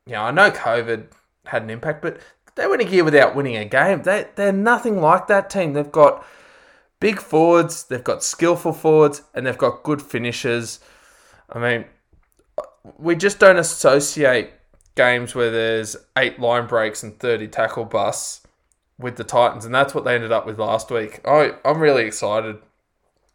You 0.06 0.14
know, 0.14 0.22
I 0.22 0.30
know 0.30 0.50
COVID 0.50 1.06
had 1.46 1.62
an 1.62 1.70
impact, 1.70 2.02
but 2.02 2.20
they 2.54 2.66
went 2.66 2.82
a 2.82 2.88
year 2.88 3.04
without 3.04 3.34
winning 3.34 3.56
a 3.56 3.64
game. 3.64 4.02
They 4.02 4.26
they're 4.34 4.52
nothing 4.52 5.00
like 5.00 5.26
that 5.26 5.50
team. 5.50 5.72
They've 5.72 5.90
got 5.90 6.24
big 7.02 7.20
forwards, 7.20 7.84
they've 7.84 8.04
got 8.04 8.22
skillful 8.22 8.72
forwards, 8.72 9.22
and 9.34 9.44
they've 9.44 9.58
got 9.58 9.82
good 9.82 10.00
finishers. 10.00 10.78
I 11.50 11.58
mean, 11.58 11.84
we 12.96 13.16
just 13.16 13.40
don't 13.40 13.58
associate 13.58 14.50
games 14.94 15.34
where 15.34 15.50
there's 15.50 15.96
eight 16.16 16.38
line 16.38 16.66
breaks 16.66 17.02
and 17.02 17.18
thirty 17.18 17.48
tackle 17.48 17.84
busts 17.84 18.46
with 18.98 19.16
the 19.16 19.24
Titans, 19.24 19.64
and 19.64 19.74
that's 19.74 19.94
what 19.94 20.04
they 20.04 20.14
ended 20.14 20.30
up 20.30 20.46
with 20.46 20.58
last 20.58 20.90
week. 20.90 21.20
I 21.24 21.54
I'm 21.64 21.80
really 21.80 22.04
excited, 22.04 22.58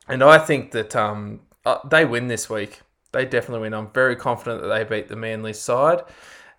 and 0.08 0.24
I 0.24 0.38
think 0.38 0.72
that 0.72 0.96
um 0.96 1.42
uh, 1.66 1.80
they 1.88 2.06
win 2.06 2.28
this 2.28 2.50
week. 2.50 2.82
They 3.12 3.26
definitely 3.26 3.62
win. 3.62 3.74
I'm 3.74 3.92
very 3.92 4.16
confident 4.16 4.62
that 4.62 4.70
they 4.70 4.84
beat 4.86 5.10
the 5.10 5.16
Manly 5.18 5.54
side, 5.54 6.04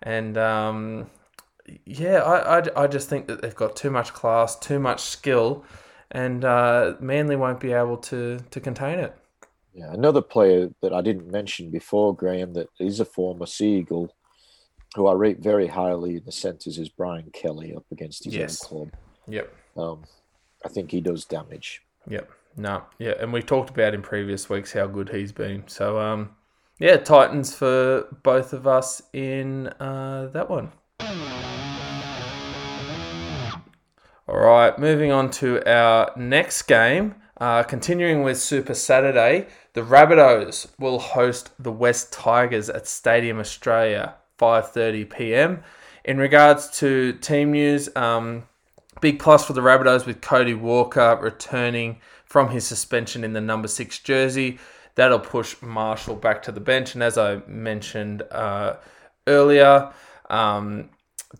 and 0.03 0.37
um 0.37 1.09
yeah, 1.85 2.19
I, 2.23 2.59
I, 2.59 2.83
I 2.83 2.87
just 2.87 3.09
think 3.09 3.27
that 3.27 3.41
they've 3.41 3.55
got 3.55 3.75
too 3.75 3.91
much 3.91 4.13
class, 4.13 4.57
too 4.57 4.79
much 4.79 5.01
skill, 5.01 5.63
and 6.11 6.43
uh, 6.45 6.95
Manly 6.99 7.35
won't 7.35 7.59
be 7.59 7.71
able 7.73 7.97
to 7.97 8.39
to 8.51 8.59
contain 8.59 8.99
it. 8.99 9.15
Yeah, 9.73 9.93
another 9.93 10.21
player 10.21 10.69
that 10.81 10.93
I 10.93 11.01
didn't 11.01 11.31
mention 11.31 11.69
before, 11.69 12.15
Graham, 12.15 12.53
that 12.53 12.67
is 12.79 12.99
a 12.99 13.05
former 13.05 13.45
Seagull, 13.45 14.09
who 14.95 15.07
I 15.07 15.13
rate 15.13 15.39
very 15.39 15.67
highly 15.67 16.17
in 16.17 16.23
the 16.25 16.31
centres, 16.31 16.77
is 16.79 16.89
Brian 16.89 17.29
Kelly 17.33 17.73
up 17.75 17.85
against 17.91 18.25
his 18.25 18.35
Yes. 18.35 18.63
own 18.63 18.67
club. 18.89 18.93
Yep, 19.27 19.53
Um, 19.77 20.03
I 20.65 20.69
think 20.69 20.89
he 20.91 21.01
does 21.01 21.23
damage. 21.25 21.81
yep, 22.07 22.29
no, 22.57 22.81
yeah, 22.97 23.13
and 23.19 23.31
we 23.31 23.41
talked 23.43 23.69
about 23.69 23.93
in 23.93 24.01
previous 24.01 24.49
weeks 24.49 24.73
how 24.73 24.87
good 24.87 25.09
he's 25.09 25.31
been. 25.31 25.63
So 25.67 25.99
um, 25.99 26.31
yeah, 26.79 26.97
Titans 26.97 27.53
for 27.55 28.07
both 28.23 28.51
of 28.53 28.65
us 28.65 29.01
in 29.13 29.67
uh, 29.79 30.29
that 30.33 30.49
one. 30.49 30.71
All 34.31 34.37
right, 34.37 34.77
moving 34.77 35.11
on 35.11 35.31
to 35.31 35.67
our 35.67 36.11
next 36.15 36.61
game. 36.63 37.15
Uh, 37.41 37.63
continuing 37.63 38.21
with 38.21 38.37
Super 38.37 38.75
Saturday, 38.75 39.47
the 39.73 39.81
Rabbitohs 39.81 40.67
will 40.77 40.99
host 40.99 41.49
the 41.57 41.71
West 41.71 42.13
Tigers 42.13 42.69
at 42.69 42.85
Stadium 42.85 43.39
Australia, 43.39 44.13
5:30 44.37 45.09
p.m. 45.09 45.63
In 46.05 46.19
regards 46.19 46.69
to 46.77 47.13
team 47.13 47.53
news, 47.53 47.89
um, 47.95 48.43
big 49.01 49.17
plus 49.17 49.45
for 49.45 49.53
the 49.53 49.61
Rabbitohs 49.61 50.05
with 50.05 50.21
Cody 50.21 50.53
Walker 50.53 51.17
returning 51.19 51.99
from 52.23 52.49
his 52.49 52.67
suspension 52.67 53.23
in 53.23 53.33
the 53.33 53.41
number 53.41 53.67
six 53.67 53.97
jersey. 53.97 54.59
That'll 54.93 55.17
push 55.17 55.59
Marshall 55.59 56.17
back 56.17 56.43
to 56.43 56.51
the 56.51 56.61
bench, 56.61 56.93
and 56.93 57.01
as 57.01 57.17
I 57.17 57.37
mentioned 57.47 58.21
uh, 58.29 58.75
earlier, 59.25 59.91
um, 60.29 60.91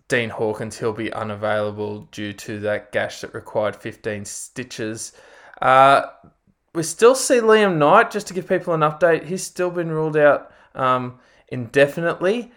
Dean 0.08 0.30
Hawkins, 0.30 0.78
he'll 0.78 0.94
be 0.94 1.12
unavailable 1.12 2.08
due 2.12 2.34
to 2.34 2.60
that 2.60 2.92
gash 2.92 3.22
that 3.22 3.34
required 3.34 3.76
15 3.76 4.26
stitches. 4.26 5.14
Uh, 5.62 6.04
we 6.74 6.84
still 6.84 7.16
see 7.16 7.38
Liam 7.38 7.78
Knight, 7.78 8.12
just 8.12 8.28
to 8.28 8.34
give 8.34 8.48
people 8.48 8.74
an 8.74 8.82
update, 8.82 9.26
he's 9.26 9.44
still 9.44 9.72
been 9.72 9.90
ruled 9.90 10.18
out 10.18 10.52
um, 10.76 11.20
indefinitely. 11.48 12.52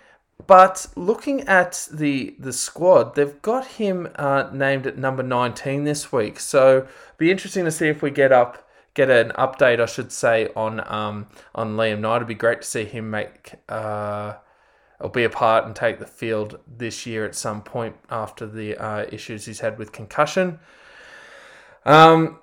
But 0.47 0.87
looking 0.97 1.43
at 1.43 1.89
the 1.93 2.35
the 2.39 2.53
squad, 2.53 3.15
they've 3.15 3.41
got 3.43 3.65
him 3.67 4.09
uh, 4.17 4.51
named 4.53 4.87
at 4.87 4.99
number 4.99 5.23
19 5.23 5.85
this 5.85 6.13
week. 6.13 6.41
So 6.41 6.87
be 7.17 7.31
interesting 7.31 7.65
to 7.65 7.71
see 7.71 7.89
if 7.89 8.03
we 8.03 8.11
get 8.11 8.33
up 8.33 8.69
get 8.95 9.09
an 9.09 9.31
update, 9.39 9.81
I 9.81 9.87
should 9.87 10.13
say, 10.13 10.49
on 10.55 10.81
um, 10.93 11.29
on 11.55 11.77
Liam 11.77 12.01
Knight. 12.01 12.17
It'd 12.17 12.29
be 12.29 12.35
great 12.35 12.63
to 12.63 12.69
see 12.69 12.85
him 12.85 13.11
make 13.11 13.55
uh, 13.69 14.35
or 15.03 15.11
be 15.11 15.25
a 15.25 15.31
part 15.31 15.67
and 15.67 15.75
take 15.75 15.99
the 15.99 16.07
field 16.07 16.61
this 16.67 17.05
year 17.07 17.25
at 17.25 17.35
some 17.35 17.61
point 17.61 17.97
after 18.09 18.47
the 18.47 18.77
uh, 18.77 19.05
issues 19.11 19.45
he's 19.45 19.61
had 19.61 19.77
with 19.77 19.91
concussion. 19.91 20.61
Um, 21.85 22.39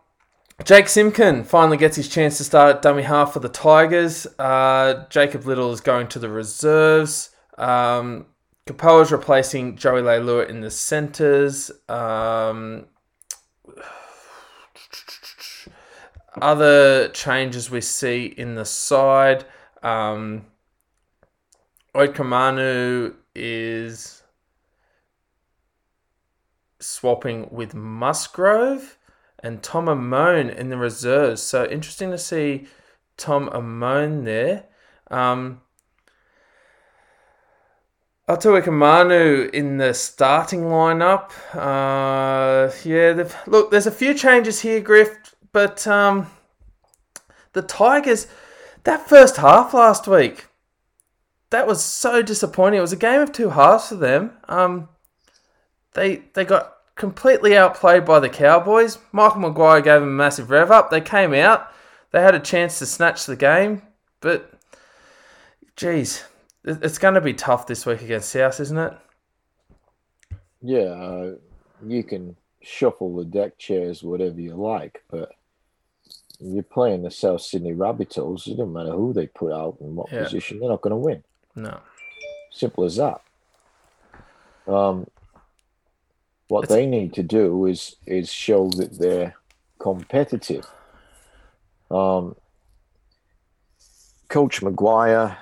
Jake 0.66 0.86
Simkin 0.86 1.46
finally 1.46 1.78
gets 1.78 1.96
his 1.96 2.10
chance 2.10 2.38
to 2.38 2.44
start 2.44 2.82
dummy 2.82 3.04
half 3.04 3.32
for 3.32 3.40
the 3.40 3.48
Tigers. 3.48 4.28
Uh, 4.38 5.06
Jacob 5.10 5.46
Liddle 5.46 5.72
is 5.72 5.80
going 5.80 6.10
to 6.10 6.20
the 6.20 6.30
reserves. 6.30 7.30
Um, 7.58 8.26
is 8.68 9.12
replacing 9.12 9.78
Joey 9.78 10.02
Leilua 10.02 10.50
in 10.50 10.60
the 10.60 10.70
centres. 10.70 11.72
Um, 11.88 12.88
other 16.42 17.08
changes 17.10 17.72
we 17.72 17.82
see 17.82 18.26
in 18.26 18.56
the 18.56 18.66
side. 18.66 19.46
Um, 19.82 20.46
Oikamanu 21.96 23.16
is 23.36 24.24
swapping 26.80 27.48
with 27.52 27.74
Musgrove 27.74 28.98
and 29.42 29.64
Tom 29.64 29.86
Amone 29.86 30.56
in 30.56 30.70
the 30.70 30.78
reserves. 30.78 31.42
So 31.42 31.66
interesting 31.66 32.12
to 32.12 32.18
see 32.18 32.68
Tom 33.18 33.50
Amone 33.50 34.26
there. 34.26 34.66
Um, 35.10 35.62
Utoikamanu 38.30 39.50
in 39.50 39.78
the 39.78 39.92
starting 39.94 40.62
lineup. 40.66 41.32
Uh, 41.52 42.72
yeah, 42.86 43.28
look, 43.48 43.72
there's 43.72 43.88
a 43.88 43.92
few 43.92 44.14
changes 44.14 44.62
here, 44.62 44.80
Griff, 44.80 45.36
but 45.52 45.88
um, 45.88 46.28
the 47.54 47.64
Tigers, 47.64 48.28
that 48.84 49.10
first 49.10 49.38
half 49.38 49.74
last 49.74 50.08
week, 50.08 50.46
that 51.52 51.68
was 51.68 51.84
so 51.84 52.22
disappointing. 52.22 52.78
It 52.80 52.82
was 52.82 52.94
a 52.94 52.98
game 52.98 53.22
of 53.22 53.32
two 53.32 53.50
halves 53.50 53.90
for 53.90 53.96
them. 53.96 54.32
Um, 54.48 54.90
they 55.94 56.24
they 56.34 56.46
got 56.46 56.74
completely 56.96 57.58
outplayed 57.58 58.06
by 58.06 58.20
the 58.20 58.30
Cowboys. 58.30 59.00
Michael 59.12 59.42
Maguire 59.42 59.82
gave 59.82 60.02
them 60.02 60.10
a 60.10 60.12
massive 60.12 60.50
rev 60.50 60.70
up. 60.72 60.90
They 60.90 61.02
came 61.02 61.34
out. 61.34 61.72
They 62.12 62.22
had 62.22 62.36
a 62.36 62.40
chance 62.40 62.80
to 62.80 62.86
snatch 62.86 63.26
the 63.26 63.36
game, 63.36 63.84
but 64.20 64.52
geez, 65.76 66.26
it's 66.66 66.98
going 66.98 67.14
to 67.14 67.22
be 67.22 67.34
tough 67.34 67.68
this 67.68 67.86
week 67.86 68.02
against 68.02 68.30
South, 68.30 68.60
isn't 68.60 68.78
it? 68.78 68.94
Yeah, 70.62 70.80
uh, 70.80 71.36
you 71.86 72.04
can 72.04 72.36
shuffle 72.62 73.16
the 73.16 73.26
deck 73.26 73.58
chairs, 73.58 74.04
whatever 74.04 74.42
you 74.42 74.56
like, 74.56 75.04
but 75.10 75.32
you're 76.40 76.64
playing 76.64 77.04
the 77.04 77.12
South 77.12 77.42
Sydney 77.42 77.74
Rabbitohs. 77.74 78.48
It 78.48 78.58
doesn't 78.58 78.74
matter 78.74 78.92
who 78.92 79.14
they 79.14 79.28
put 79.28 79.54
out 79.54 79.78
and 79.80 79.96
what 79.96 80.12
Yeah. 80.12 80.24
position; 80.24 80.60
they're 80.60 80.70
not 80.70 80.82
going 80.82 80.92
to 80.92 80.98
win. 80.98 81.24
No. 81.60 81.80
Simple 82.52 82.86
as 82.86 82.96
that. 82.96 83.22
Um, 84.66 85.08
what 86.48 86.70
they 86.70 86.86
need 86.86 87.14
to 87.16 87.24
do 87.24 87.66
is 87.66 87.96
is 88.06 88.32
show 88.32 88.70
that 88.72 88.98
they're 88.98 89.36
competitive. 89.78 90.66
Um, 91.92 92.36
Coach 94.30 94.62
Maguire, 94.62 95.38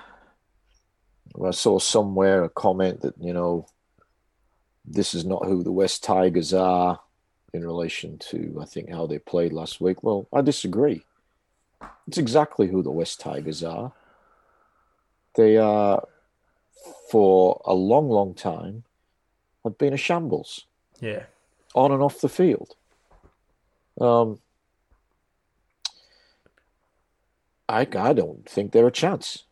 I 1.44 1.50
saw 1.50 1.78
somewhere 1.78 2.42
a 2.44 2.48
comment 2.48 3.02
that, 3.02 3.14
you 3.20 3.32
know, 3.32 3.66
this 4.84 5.14
is 5.14 5.24
not 5.24 5.44
who 5.44 5.62
the 5.62 5.72
West 5.72 6.02
Tigers 6.02 6.52
are 6.54 6.98
in 7.52 7.64
relation 7.64 8.18
to, 8.30 8.58
I 8.60 8.64
think, 8.64 8.90
how 8.90 9.06
they 9.06 9.18
played 9.18 9.52
last 9.52 9.80
week. 9.80 10.02
Well, 10.02 10.26
I 10.32 10.40
disagree. 10.40 11.04
It's 12.06 12.18
exactly 12.18 12.66
who 12.66 12.82
the 12.82 12.90
West 12.90 13.20
Tigers 13.20 13.62
are. 13.62 13.92
They 15.36 15.56
are, 15.56 16.06
for 17.10 17.60
a 17.64 17.74
long, 17.74 18.08
long 18.08 18.34
time, 18.34 18.84
have 19.64 19.78
been 19.78 19.92
a 19.92 19.98
shambles. 19.98 20.64
Yeah. 21.00 21.24
On 21.74 21.92
and 21.92 22.02
off 22.02 22.20
the 22.20 22.28
field. 22.28 22.74
Um, 24.00 24.40
I, 27.68 27.80
I 27.80 28.12
don't 28.12 28.48
think 28.48 28.72
they're 28.72 28.86
a 28.86 28.92
chance, 28.92 29.44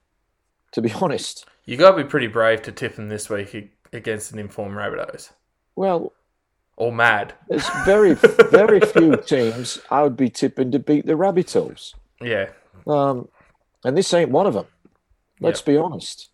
to 0.73 0.81
be 0.81 0.93
honest. 1.01 1.47
You 1.65 1.77
got 1.77 1.93
to 1.93 2.03
be 2.03 2.09
pretty 2.09 2.29
brave 2.29 2.63
to 2.63 2.73
tip 2.73 2.97
them 2.97 3.09
this 3.09 3.29
week 3.29 3.73
against 3.93 4.33
an 4.33 4.39
informed 4.39 4.77
Rabbitohs. 4.77 5.31
Well, 5.75 6.13
or 6.77 6.93
mad. 6.93 7.35
There's 7.49 7.69
very, 7.85 8.15
very 8.15 8.81
few 8.93 9.17
teams 9.17 9.81
I 9.91 10.03
would 10.03 10.17
be 10.17 10.31
tipping 10.31 10.71
to 10.73 10.79
beat 10.79 11.07
the 11.07 11.15
Rabbitohs. 11.15 11.95
Yeah. 12.21 12.51
Um, 12.87 13.29
and 13.85 13.97
this 13.97 14.13
ain't 14.15 14.31
one 14.31 14.47
of 14.47 14.55
them. 14.55 14.67
Let's 15.41 15.61
yep. 15.61 15.67
be 15.67 15.77
honest. 15.77 16.31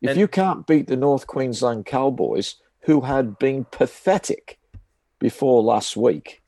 If 0.00 0.10
and, 0.10 0.18
you 0.18 0.26
can't 0.26 0.66
beat 0.66 0.88
the 0.88 0.96
North 0.96 1.26
Queensland 1.26 1.86
Cowboys, 1.86 2.56
who 2.80 3.02
had 3.02 3.38
been 3.38 3.64
pathetic 3.66 4.58
before 5.18 5.62
last 5.62 5.96
week, 5.96 6.42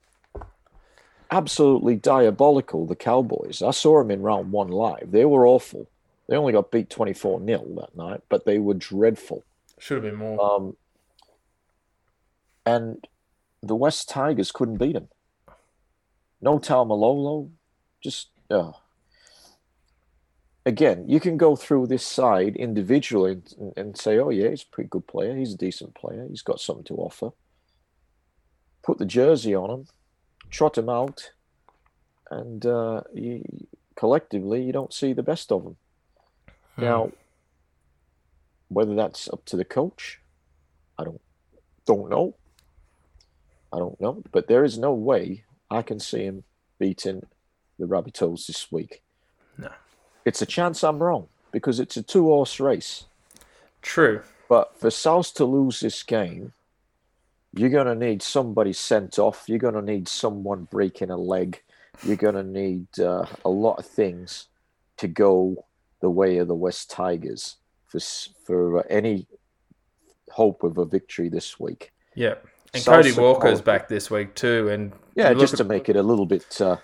absolutely 1.30 1.96
diabolical, 1.96 2.86
the 2.86 2.96
Cowboys. 2.96 3.62
I 3.62 3.70
saw 3.70 3.98
them 3.98 4.10
in 4.10 4.22
round 4.22 4.50
one 4.50 4.68
live. 4.68 5.10
They 5.10 5.24
were 5.24 5.46
awful. 5.46 5.88
They 6.28 6.36
only 6.36 6.52
got 6.52 6.70
beat 6.70 6.90
24 6.90 7.44
0 7.44 7.64
that 7.76 7.96
night, 7.96 8.22
but 8.28 8.44
they 8.44 8.58
were 8.58 8.74
dreadful. 8.74 9.44
Should 9.78 10.02
have 10.02 10.04
been 10.04 10.18
more. 10.18 10.42
Um, 10.42 10.76
and 12.64 13.06
the 13.62 13.76
West 13.76 14.08
Tigers 14.08 14.52
couldn't 14.52 14.78
beat 14.78 14.94
them. 14.94 15.08
No 16.40 16.58
Taumalolo, 16.58 17.50
just 18.00 18.28
uh. 18.50 18.72
Again, 20.66 21.04
you 21.08 21.20
can 21.20 21.36
go 21.36 21.56
through 21.56 21.86
this 21.86 22.06
side 22.06 22.56
individually 22.56 23.42
and, 23.58 23.72
and, 23.76 23.98
say, 23.98 24.18
"Oh 24.18 24.30
yeah, 24.30 24.50
he's 24.50 24.62
a 24.62 24.74
pretty 24.74 24.88
good 24.88 25.06
player. 25.06 25.36
He's 25.36 25.54
a 25.54 25.58
decent 25.58 25.94
player. 25.94 26.26
He's 26.28 26.42
got 26.42 26.60
something 26.60 26.84
to 26.84 26.96
offer." 26.96 27.30
Put 28.82 28.98
the 28.98 29.06
jersey 29.06 29.54
on 29.54 29.70
him, 29.70 29.86
trot 30.50 30.76
him 30.76 30.88
out, 30.88 31.32
and 32.30 32.64
uh, 32.66 33.02
you, 33.14 33.42
collectively, 33.96 34.62
you 34.62 34.72
don't 34.72 34.92
see 34.92 35.12
the 35.12 35.22
best 35.22 35.50
of 35.50 35.64
them. 35.64 35.76
Hmm. 36.76 36.82
Now, 36.82 37.12
whether 38.68 38.94
that's 38.94 39.28
up 39.28 39.44
to 39.46 39.56
the 39.56 39.64
coach, 39.64 40.20
I 40.98 41.04
don't 41.04 41.20
don't 41.86 42.10
know. 42.10 42.34
I 43.72 43.78
don't 43.78 44.00
know, 44.00 44.22
but 44.30 44.46
there 44.46 44.64
is 44.64 44.78
no 44.78 44.92
way 44.92 45.44
I 45.70 45.82
can 45.82 45.98
see 45.98 46.22
him 46.22 46.44
beating 46.78 47.26
the 47.78 47.86
Rabbitohs 47.86 48.46
this 48.46 48.70
week. 48.70 49.02
No. 49.58 49.70
It's 50.24 50.42
a 50.42 50.46
chance 50.46 50.82
I'm 50.82 51.02
wrong 51.02 51.28
because 51.52 51.80
it's 51.80 51.96
a 51.96 52.02
two 52.02 52.24
horse 52.24 52.58
race. 52.60 53.04
True. 53.82 54.22
But 54.48 54.78
for 54.78 54.90
South 54.90 55.34
to 55.34 55.44
lose 55.44 55.80
this 55.80 56.02
game, 56.02 56.52
you're 57.54 57.70
going 57.70 57.86
to 57.86 57.94
need 57.94 58.22
somebody 58.22 58.72
sent 58.72 59.18
off. 59.18 59.44
You're 59.46 59.58
going 59.58 59.74
to 59.74 59.82
need 59.82 60.08
someone 60.08 60.66
breaking 60.70 61.10
a 61.10 61.16
leg. 61.16 61.62
You're 62.02 62.16
going 62.16 62.34
to 62.34 62.42
need 62.42 62.86
uh, 62.98 63.26
a 63.44 63.48
lot 63.48 63.78
of 63.78 63.86
things 63.86 64.48
to 64.96 65.08
go 65.08 65.64
the 66.00 66.10
way 66.10 66.38
of 66.38 66.48
the 66.48 66.54
West 66.54 66.90
Tigers 66.90 67.56
for, 67.86 68.00
for 68.44 68.86
any 68.88 69.26
hope 70.30 70.64
of 70.64 70.78
a 70.78 70.84
victory 70.84 71.28
this 71.28 71.60
week. 71.60 71.92
Yeah. 72.14 72.34
And 72.72 72.84
Cody 72.84 73.12
Walker's 73.12 73.60
back 73.60 73.88
this 73.88 74.10
week 74.10 74.34
too, 74.34 74.68
and 74.68 74.92
yeah, 75.14 75.32
just 75.32 75.54
at... 75.54 75.58
to 75.58 75.64
make 75.64 75.88
it 75.88 75.94
a 75.94 76.02
little 76.02 76.26
bit, 76.26 76.44
a 76.60 76.66
uh, 76.66 76.76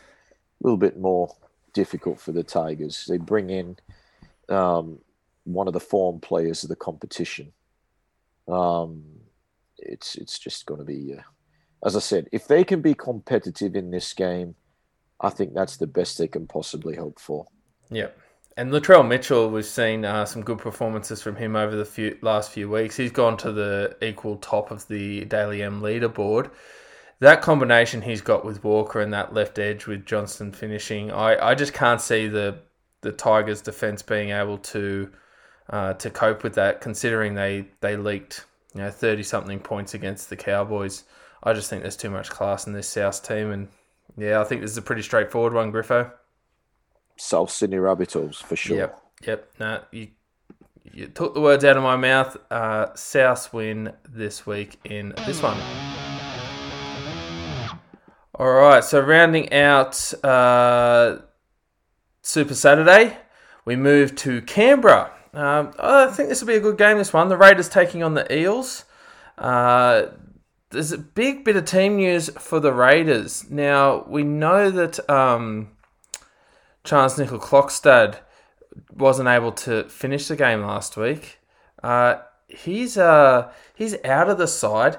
little 0.63 0.77
bit 0.77 1.01
more 1.01 1.35
difficult 1.73 2.21
for 2.21 2.33
the 2.33 2.43
Tigers. 2.43 3.07
They 3.09 3.19
bring 3.19 3.51
in 3.51 3.77
um, 4.49 4.99
one 5.45 5.69
of 5.69 5.75
the 5.75 5.81
form 5.81 6.21
players 6.21 6.63
of 6.63 6.69
the 6.69 6.77
competition. 6.77 7.53
Um, 8.49 9.05
it's 9.79 10.17
it's 10.17 10.39
just 10.39 10.67
going 10.67 10.81
to 10.81 10.85
be, 10.85 11.15
uh, 11.15 11.23
as 11.85 11.97
I 11.97 12.01
said, 12.01 12.29
if 12.33 12.47
they 12.47 12.65
can 12.65 12.81
be 12.81 12.95
competitive 12.95 13.77
in 13.77 13.91
this 13.91 14.13
game, 14.13 14.55
I 15.21 15.31
think 15.31 15.55
that's 15.55 15.77
the 15.77 15.87
best 15.87 16.19
they 16.19 16.29
can 16.29 16.47
possibly 16.47 16.97
hope 16.97 17.19
for. 17.19 17.47
Yeah. 17.91 18.09
And 18.57 18.73
Latrell 18.73 19.07
Mitchell, 19.07 19.49
we've 19.49 19.65
seen 19.65 20.05
uh, 20.05 20.27
some 20.27 20.43
good 20.43 20.59
performances 20.59 21.23
from 21.23 21.37
him 21.37 21.57
over 21.57 21.77
the 21.77 21.85
few, 21.85 22.19
last 22.21 22.51
few 22.51 22.69
weeks. 22.69 22.97
He's 22.97 23.13
gone 23.13 23.37
to 23.39 23.53
the 23.53 23.97
equal 24.03 24.37
top 24.37 24.71
of 24.71 24.87
the 24.89 25.25
Dally 25.25 25.63
M 25.63 25.81
leaderboard. 25.81 26.51
That 27.21 27.43
combination 27.43 28.03
he's 28.03 28.23
got 28.23 28.45
with 28.45 28.65
Walker 28.65 29.01
and 29.01 29.13
that 29.13 29.35
left 29.35 29.59
edge 29.59 29.87
with 29.87 30.07
Johnston 30.07 30.53
finishing, 30.53 31.13
I, 31.13 31.51
I 31.51 31.55
just 31.55 31.75
can't 31.75 32.01
see 32.01 32.27
the 32.29 32.59
the 33.03 33.13
Tigers' 33.13 33.63
defense 33.63 34.03
being 34.03 34.31
able 34.31 34.59
to 34.59 35.11
uh, 35.69 35.95
to 35.95 36.11
cope 36.11 36.43
with 36.43 36.55
that, 36.55 36.81
considering 36.81 37.35
they 37.35 37.67
they 37.81 37.97
leaked 37.97 38.47
you 38.75 38.83
know 38.83 38.91
thirty 38.91 39.23
something 39.23 39.61
points 39.61 39.95
against 39.95 40.31
the 40.31 40.37
Cowboys. 40.37 41.05
I 41.43 41.53
just 41.53 41.71
think 41.71 41.83
there's 41.83 41.97
too 41.97 42.11
much 42.11 42.31
class 42.31 42.67
in 42.67 42.73
this 42.73 42.89
South 42.89 43.23
team, 43.27 43.51
and 43.51 43.69
yeah, 44.17 44.41
I 44.41 44.45
think 44.45 44.63
this 44.63 44.71
is 44.71 44.77
a 44.77 44.83
pretty 44.83 45.03
straightforward 45.03 45.53
one, 45.53 45.73
Griffo. 45.73 46.11
South 47.17 47.51
Sydney 47.51 47.77
Rabbitohs 47.77 48.37
for 48.37 48.57
sure. 48.57 48.77
Yep, 48.79 49.03
yep. 49.27 49.53
No, 49.61 49.83
you 49.93 50.09
you 50.85 51.07
took 51.07 51.35
the 51.35 51.41
words 51.41 51.65
out 51.65 51.77
of 51.77 51.83
my 51.83 51.97
mouth. 51.97 52.37
Uh, 52.51 52.95
South 52.95 53.53
win 53.53 53.93
this 54.09 54.47
week 54.47 54.79
in 54.85 55.15
this 55.27 55.43
one. 55.43 55.59
All 58.41 58.51
right, 58.51 58.83
so 58.83 59.01
rounding 59.01 59.53
out 59.53 60.15
uh, 60.25 61.19
Super 62.23 62.55
Saturday, 62.55 63.19
we 63.67 63.77
move 63.77 64.17
to 64.17 64.41
Canberra. 64.41 65.13
Um, 65.35 65.75
I 65.79 66.07
think 66.07 66.31
this 66.31 66.41
will 66.41 66.49
be 66.49 66.55
a 66.55 66.61
good 66.61 66.79
game. 66.79 66.97
This 66.97 67.13
one, 67.13 67.29
the 67.29 67.37
Raiders 67.37 67.69
taking 67.69 68.03
on 68.03 68.15
the 68.15 68.35
Eels. 68.35 68.87
Uh, 69.37 70.07
there's 70.71 70.91
a 70.91 70.97
big 70.97 71.45
bit 71.45 71.57
of 71.57 71.67
team 71.67 71.97
news 71.97 72.31
for 72.39 72.61
the 72.61 72.73
Raiders. 72.73 73.45
Now 73.51 74.07
we 74.09 74.23
know 74.23 74.71
that 74.71 75.11
um, 75.11 75.73
Charnze 76.83 77.23
Nicoll-Klokstad 77.23 78.21
wasn't 78.91 79.29
able 79.29 79.53
to 79.53 79.85
finish 79.91 80.29
the 80.29 80.37
game 80.37 80.63
last 80.63 80.97
week. 80.97 81.41
Uh, 81.83 82.15
he's 82.49 82.97
uh, 82.97 83.53
he's 83.75 84.03
out 84.03 84.31
of 84.31 84.39
the 84.39 84.49
side. 84.49 84.97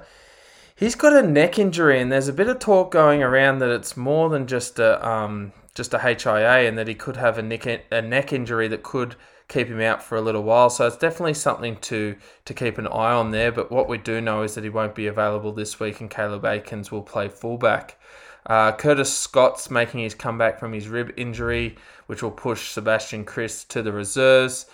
He's 0.81 0.95
got 0.95 1.13
a 1.13 1.21
neck 1.21 1.59
injury, 1.59 2.01
and 2.01 2.11
there's 2.11 2.27
a 2.27 2.33
bit 2.33 2.47
of 2.47 2.57
talk 2.57 2.89
going 2.89 3.21
around 3.21 3.59
that 3.59 3.69
it's 3.69 3.95
more 3.95 4.29
than 4.29 4.47
just 4.47 4.79
a 4.79 5.07
um, 5.07 5.53
just 5.75 5.93
a 5.93 5.99
HIA, 5.99 6.67
and 6.67 6.75
that 6.75 6.87
he 6.87 6.95
could 6.95 7.17
have 7.17 7.37
a 7.37 7.43
neck 7.43 7.67
a 7.67 8.01
neck 8.01 8.33
injury 8.33 8.67
that 8.67 8.81
could 8.81 9.15
keep 9.47 9.67
him 9.67 9.79
out 9.79 10.01
for 10.01 10.15
a 10.15 10.21
little 10.21 10.41
while. 10.41 10.71
So 10.71 10.87
it's 10.87 10.97
definitely 10.97 11.35
something 11.35 11.75
to 11.81 12.15
to 12.45 12.53
keep 12.55 12.79
an 12.79 12.87
eye 12.87 13.13
on 13.13 13.29
there. 13.29 13.51
But 13.51 13.71
what 13.71 13.87
we 13.87 13.99
do 13.99 14.21
know 14.21 14.41
is 14.41 14.55
that 14.55 14.63
he 14.63 14.71
won't 14.71 14.95
be 14.95 15.05
available 15.05 15.51
this 15.51 15.79
week, 15.79 16.01
and 16.01 16.09
Caleb 16.09 16.41
Aikins 16.41 16.89
will 16.89 17.03
play 17.03 17.27
fullback. 17.27 18.01
Uh, 18.47 18.71
Curtis 18.71 19.15
Scott's 19.15 19.69
making 19.69 19.99
his 19.99 20.15
comeback 20.15 20.59
from 20.59 20.73
his 20.73 20.87
rib 20.87 21.13
injury, 21.15 21.75
which 22.07 22.23
will 22.23 22.31
push 22.31 22.71
Sebastian 22.71 23.23
Kris 23.23 23.65
to 23.65 23.83
the 23.83 23.91
reserves. 23.91 24.65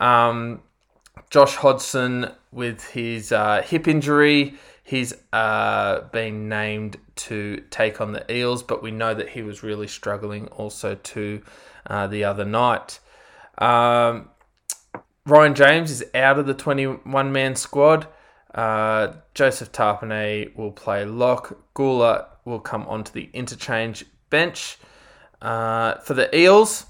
Um, 0.00 0.62
Josh 1.30 1.56
Hodgson 1.56 2.30
with 2.52 2.84
his 2.88 3.32
uh, 3.32 3.62
hip 3.62 3.88
injury, 3.88 4.54
he's 4.82 5.14
uh, 5.32 6.00
been 6.12 6.48
named 6.48 6.98
to 7.16 7.64
take 7.70 8.00
on 8.00 8.12
the 8.12 8.30
Eels, 8.32 8.62
but 8.62 8.82
we 8.82 8.90
know 8.90 9.14
that 9.14 9.30
he 9.30 9.42
was 9.42 9.62
really 9.62 9.88
struggling 9.88 10.46
also 10.48 10.94
to 10.94 11.42
uh, 11.86 12.06
the 12.06 12.24
other 12.24 12.44
night. 12.44 13.00
Um, 13.58 14.28
Ryan 15.26 15.54
James 15.54 15.90
is 15.90 16.04
out 16.14 16.38
of 16.38 16.46
the 16.46 16.54
21 16.54 17.32
man 17.32 17.56
squad. 17.56 18.06
Uh, 18.54 19.14
Joseph 19.34 19.72
Tapine 19.72 20.56
will 20.56 20.72
play 20.72 21.04
lock. 21.04 21.58
Guler 21.74 22.26
will 22.44 22.60
come 22.60 22.86
onto 22.86 23.12
the 23.12 23.28
interchange 23.32 24.04
bench. 24.30 24.78
Uh, 25.42 25.98
for 25.98 26.14
the 26.14 26.34
Eels, 26.36 26.86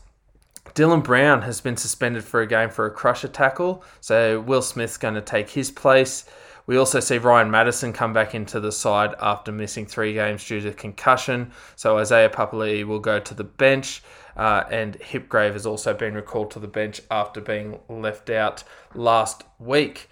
Dylan 0.74 1.02
Brown 1.02 1.42
has 1.42 1.60
been 1.60 1.76
suspended 1.76 2.24
for 2.24 2.40
a 2.40 2.46
game 2.46 2.70
for 2.70 2.86
a 2.86 2.90
crusher 2.90 3.28
tackle, 3.28 3.82
so 4.00 4.40
Will 4.40 4.62
Smith's 4.62 4.96
going 4.96 5.14
to 5.14 5.20
take 5.20 5.50
his 5.50 5.70
place. 5.70 6.24
We 6.66 6.76
also 6.76 6.98
see 6.98 7.18
Ryan 7.18 7.50
Matterson 7.50 7.92
come 7.92 8.12
back 8.12 8.34
into 8.34 8.58
the 8.58 8.72
side 8.72 9.14
after 9.20 9.52
missing 9.52 9.86
three 9.86 10.12
games 10.14 10.46
due 10.46 10.60
to 10.60 10.72
concussion. 10.72 11.52
So 11.76 11.98
Isaiah 11.98 12.28
Papali'i 12.28 12.84
will 12.84 12.98
go 12.98 13.20
to 13.20 13.34
the 13.34 13.44
bench, 13.44 14.02
uh, 14.36 14.64
and 14.70 14.98
Hipgrave 14.98 15.52
has 15.52 15.64
also 15.64 15.94
been 15.94 16.14
recalled 16.14 16.50
to 16.52 16.58
the 16.58 16.66
bench 16.66 17.00
after 17.10 17.40
being 17.40 17.78
left 17.88 18.30
out 18.30 18.64
last 18.94 19.44
week. 19.60 20.10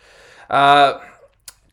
Uh, 0.49 1.01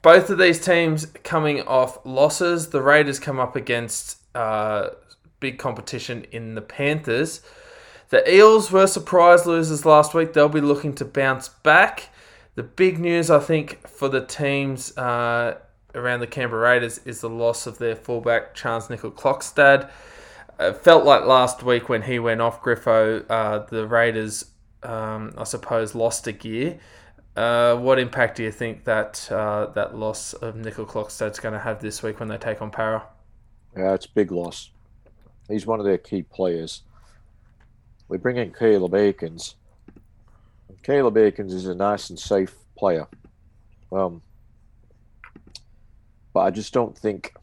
both 0.02 0.32
of 0.32 0.40
these 0.40 0.60
teams 0.60 1.06
coming 1.24 1.62
off 1.62 2.03
losses. 2.03 2.70
The 2.70 2.82
Raiders 2.82 3.20
come 3.20 3.40
up 3.40 3.56
against 3.56 4.18
uh, 4.34 4.90
big 5.40 5.60
competition 5.60 6.26
in 6.32 6.56
the 6.56 6.62
Panthers. 6.62 7.41
The 8.11 8.29
Eels 8.29 8.73
were 8.73 8.88
surprise 8.88 9.45
losers 9.45 9.85
last 9.85 10.13
week. 10.13 10.33
They'll 10.33 10.49
be 10.49 10.59
looking 10.59 10.93
to 10.95 11.05
bounce 11.05 11.47
back. 11.47 12.09
The 12.55 12.63
big 12.63 12.99
news, 12.99 13.31
I 13.31 13.39
think, 13.39 13.88
for 13.88 14.09
the 14.09 14.25
teams 14.25 14.95
uh, 14.97 15.57
around 15.95 16.19
the 16.19 16.27
Canberra 16.27 16.61
Raiders 16.61 16.99
is 17.05 17.21
the 17.21 17.29
loss 17.29 17.65
of 17.65 17.77
their 17.77 17.95
fullback, 17.95 18.53
Charnze 18.53 18.89
Nicoll-Klokstad. 18.89 19.89
It 20.59 20.75
felt 20.75 21.05
like 21.05 21.23
last 21.23 21.63
week 21.63 21.88
when 21.88 22.01
he 22.01 22.19
went 22.19 22.41
off 22.41 22.61
Griffo, 22.61 23.25
uh, 23.29 23.59
the 23.69 23.88
Raiders, 23.88 24.43
um, 24.83 25.33
I 25.38 25.45
suppose, 25.45 25.95
lost 25.95 26.27
a 26.27 26.33
gear. 26.33 26.79
Uh, 27.38 27.77
what 27.77 27.97
impact 27.97 28.35
do 28.35 28.43
you 28.43 28.51
think 28.51 28.83
that 28.83 29.31
uh, 29.31 29.67
that 29.67 29.95
loss 29.95 30.33
of 30.33 30.55
Nicoll-Klokstad's 30.55 31.39
going 31.39 31.53
to 31.53 31.59
have 31.59 31.81
this 31.81 32.03
week 32.03 32.19
when 32.19 32.27
they 32.27 32.38
take 32.38 32.61
on 32.61 32.71
Parra? 32.71 33.03
Yeah, 33.77 33.93
it's 33.93 34.05
a 34.05 34.11
big 34.11 34.33
loss. 34.33 34.69
He's 35.47 35.65
one 35.65 35.79
of 35.79 35.85
their 35.85 35.97
key 35.97 36.23
players. 36.23 36.83
We 38.11 38.17
bring 38.17 38.38
in 38.38 38.51
Caleb 38.51 38.91
Aikins. 38.91 39.55
Caleb 40.83 41.15
Aikins 41.15 41.51
is 41.51 41.65
a 41.65 41.73
nice 41.73 42.09
and 42.09 42.19
safe 42.19 42.53
player. 42.77 43.07
Um, 43.91 44.21
but 46.33 46.41
I 46.41 46.51
just 46.51 46.73
don't 46.73 46.97
think 46.97 47.33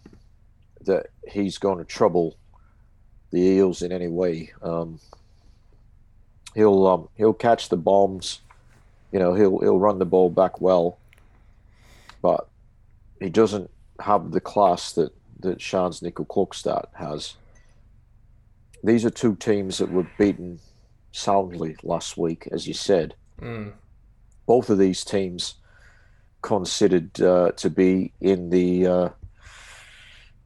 that 0.82 1.08
he's 1.26 1.58
going 1.58 1.78
to 1.78 1.84
trouble 1.84 2.36
the 3.30 3.40
Eels 3.40 3.82
in 3.82 3.92
any 3.92 4.08
way. 4.08 4.52
Um, 4.62 5.00
he'll 6.54 6.86
um, 6.86 7.08
he'll 7.16 7.34
catch 7.34 7.68
the 7.68 7.76
bombs 7.76 8.40
you 9.12 9.18
know, 9.18 9.34
he'll 9.34 9.58
he'll 9.58 9.78
run 9.78 9.98
the 9.98 10.04
ball 10.04 10.30
back 10.30 10.60
well, 10.60 10.98
but 12.20 12.48
he 13.20 13.30
doesn't 13.30 13.70
have 14.00 14.30
the 14.32 14.40
class 14.40 14.92
that 14.92 15.12
that 15.40 15.58
Charnze 15.58 16.02
Nicoll-Klokstad 16.02 16.86
has. 16.94 17.36
These 18.88 19.04
are 19.04 19.10
two 19.10 19.36
teams 19.36 19.76
that 19.78 19.92
were 19.92 20.08
beaten 20.16 20.60
soundly 21.12 21.76
last 21.82 22.16
week, 22.16 22.48
as 22.50 22.66
you 22.66 22.72
said. 22.72 23.14
Mm. 23.38 23.74
Both 24.46 24.70
of 24.70 24.78
these 24.78 25.04
teams 25.04 25.56
considered 26.40 27.20
uh, 27.20 27.52
to 27.52 27.68
be 27.68 28.14
in 28.22 28.48
the 28.48 28.86
uh, 28.86 29.08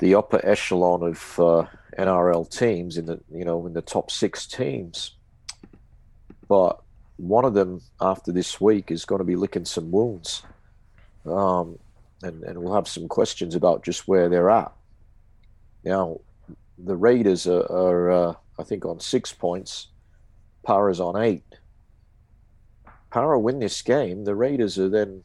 the 0.01 0.17
upper 0.17 0.45
echelon 0.45 1.05
of 1.05 1.39
uh, 1.39 1.67
NRL 1.97 2.51
teams 2.51 2.99
in 2.99 3.07
the 3.07 3.21
you 3.33 3.45
know 3.45 3.65
in 3.65 3.75
the 3.75 3.81
top 3.81 4.11
six 4.11 4.45
teams, 4.45 5.13
but 6.49 6.83
one 7.19 7.45
of 7.45 7.55
them 7.55 7.81
after 8.01 8.33
this 8.33 8.61
week 8.61 8.91
is 8.91 9.05
going 9.05 9.21
to 9.21 9.25
be 9.25 9.37
licking 9.37 9.65
some 9.65 9.93
wounds. 9.93 10.43
Um, 11.27 11.79
and, 12.25 12.43
and 12.43 12.59
we'll 12.61 12.75
have 12.75 12.89
some 12.89 13.07
questions 13.07 13.55
about 13.55 13.85
just 13.85 14.09
where 14.09 14.29
they're 14.29 14.51
at. 14.51 14.73
Now, 15.85 16.19
the 16.85 16.97
Raiders 16.97 17.47
are, 17.47 17.71
are 17.71 18.11
uh, 18.11 18.35
I 18.59 18.63
think, 18.63 18.85
on 18.85 19.01
six 19.01 19.33
points. 19.33 19.89
Parra's 20.65 21.01
on 21.01 21.17
eight. 21.17 21.45
Parra 23.11 23.39
win 23.39 23.59
this 23.59 23.83
game. 23.83 24.25
The 24.25 24.35
Raiders 24.35 24.79
are 24.79 24.89
then, 24.89 25.23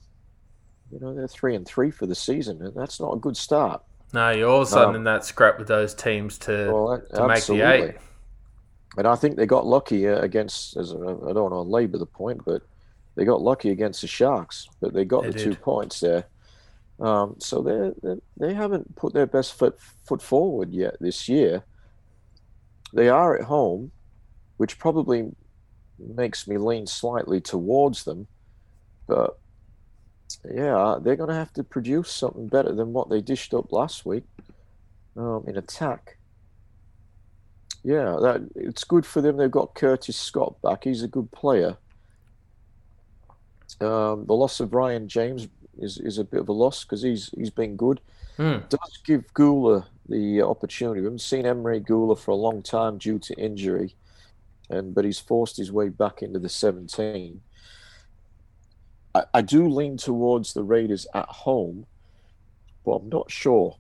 you 0.92 1.00
know, 1.00 1.14
they're 1.14 1.28
three 1.28 1.56
and 1.56 1.66
three 1.66 1.92
for 1.92 2.06
the 2.06 2.16
season, 2.16 2.62
and 2.62 2.76
that's 2.76 3.00
not 3.00 3.14
a 3.14 3.20
good 3.20 3.38
start. 3.38 3.82
No, 4.14 4.32
you're 4.32 4.50
all 4.50 4.62
of 4.62 4.68
a 4.68 4.72
sudden 4.72 4.96
in 4.96 5.04
that 5.04 5.26
scrap 5.26 5.60
with 5.60 5.68
those 5.68 5.94
teams 5.94 6.38
to, 6.40 6.72
well, 6.72 7.02
to 7.14 7.28
make 7.28 7.46
the 7.46 7.62
eight. 7.62 7.96
And 8.98 9.06
I 9.06 9.16
think 9.16 9.36
they 9.36 9.46
got 9.46 9.66
lucky 9.66 10.08
uh, 10.08 10.20
against. 10.20 10.76
As 10.78 10.92
I 10.92 10.96
don't 10.96 11.36
want 11.36 11.54
to 11.54 11.60
labour 11.60 11.98
the 11.98 12.06
point, 12.06 12.42
but 12.46 12.64
they 13.16 13.26
got 13.26 13.42
lucky 13.42 13.70
against 13.70 14.02
the 14.02 14.08
Sharks. 14.08 14.68
But 14.80 14.94
they 14.94 15.06
got 15.06 15.24
they 15.24 15.32
the 15.32 15.38
did. 15.38 15.44
two 15.44 15.56
points 15.56 16.00
there. 16.00 16.26
Um, 17.00 17.36
so 17.40 17.62
they 17.62 18.16
they 18.38 18.54
haven't 18.54 18.96
put 18.96 19.14
their 19.14 19.28
best 19.28 19.54
foot 19.54 19.80
foot 20.06 20.22
forward 20.22 20.72
yet 20.72 20.98
this 21.00 21.30
year. 21.30 21.64
They 22.94 23.10
are 23.10 23.38
at 23.38 23.46
home, 23.46 23.92
which 24.58 24.80
probably 24.80 25.32
makes 26.00 26.48
me 26.48 26.58
lean 26.58 26.88
slightly 26.88 27.40
towards 27.40 28.04
them. 28.04 28.28
But 29.08 29.38
yeah, 30.44 30.98
they're 31.02 31.16
going 31.16 31.30
to 31.30 31.36
have 31.36 31.54
to 31.54 31.64
produce 31.64 32.12
something 32.12 32.48
better 32.48 32.74
than 32.74 32.94
what 32.94 33.10
they 33.10 33.22
dished 33.22 33.54
up 33.54 33.72
last 33.72 34.06
week 34.06 34.24
um, 35.16 35.44
in 35.48 35.58
attack 35.58 36.18
yeah, 37.88 38.18
that 38.22 38.42
it's 38.54 38.84
good 38.84 39.06
for 39.06 39.22
them. 39.22 39.38
They've 39.38 39.50
got 39.50 39.74
Curtis 39.74 40.18
Scott 40.18 40.62
back. 40.62 40.84
He's 40.84 41.04
a 41.04 41.08
good 41.08 41.32
player. 41.32 41.78
Um, 43.80 44.26
the 44.26 44.34
loss 44.34 44.60
of 44.60 44.74
Ryan 44.74 45.08
James 45.08 45.48
is, 45.80 45.98
is 45.98 46.18
a 46.18 46.24
bit 46.24 46.42
of 46.42 46.50
a 46.50 46.54
loss 46.54 46.84
because 46.84 47.02
he's 47.02 47.30
he's 47.38 47.50
been 47.50 47.76
good. 47.76 48.02
Mm. 48.38 48.68
Does 48.70 49.00
give 49.06 49.34
Guler 49.34 49.86
the 50.08 50.42
opportunity. 50.42 51.02
We 51.02 51.06
haven't 51.06 51.22
seen 51.22 51.46
Emre 51.46 51.86
Guler 51.86 52.18
for 52.18 52.32
a 52.32 52.36
long 52.36 52.62
time 52.62 52.98
due 52.98 53.20
to 53.20 53.34
injury, 53.36 53.96
and 54.70 54.94
but 54.94 55.06
he's 55.06 55.20
forced 55.20 55.58
his 55.58 55.72
way 55.72 55.90
back 55.90 56.22
into 56.22 56.40
the 56.40 56.50
17. 56.50 57.42
I, 59.16 59.24
I 59.34 59.42
do 59.42 59.68
lean 59.68 59.98
towards 59.98 60.54
the 60.54 60.64
Raiders 60.64 61.08
at 61.14 61.28
home, 61.28 61.86
but 62.86 62.92
I'm 62.92 63.10
not 63.10 63.32
sure. 63.32 63.78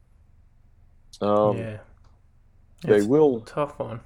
Um, 1.22 1.58
yeah 1.58 1.78
they 2.84 3.02
will 3.02 3.42
tough 3.42 3.80
one. 3.80 4.02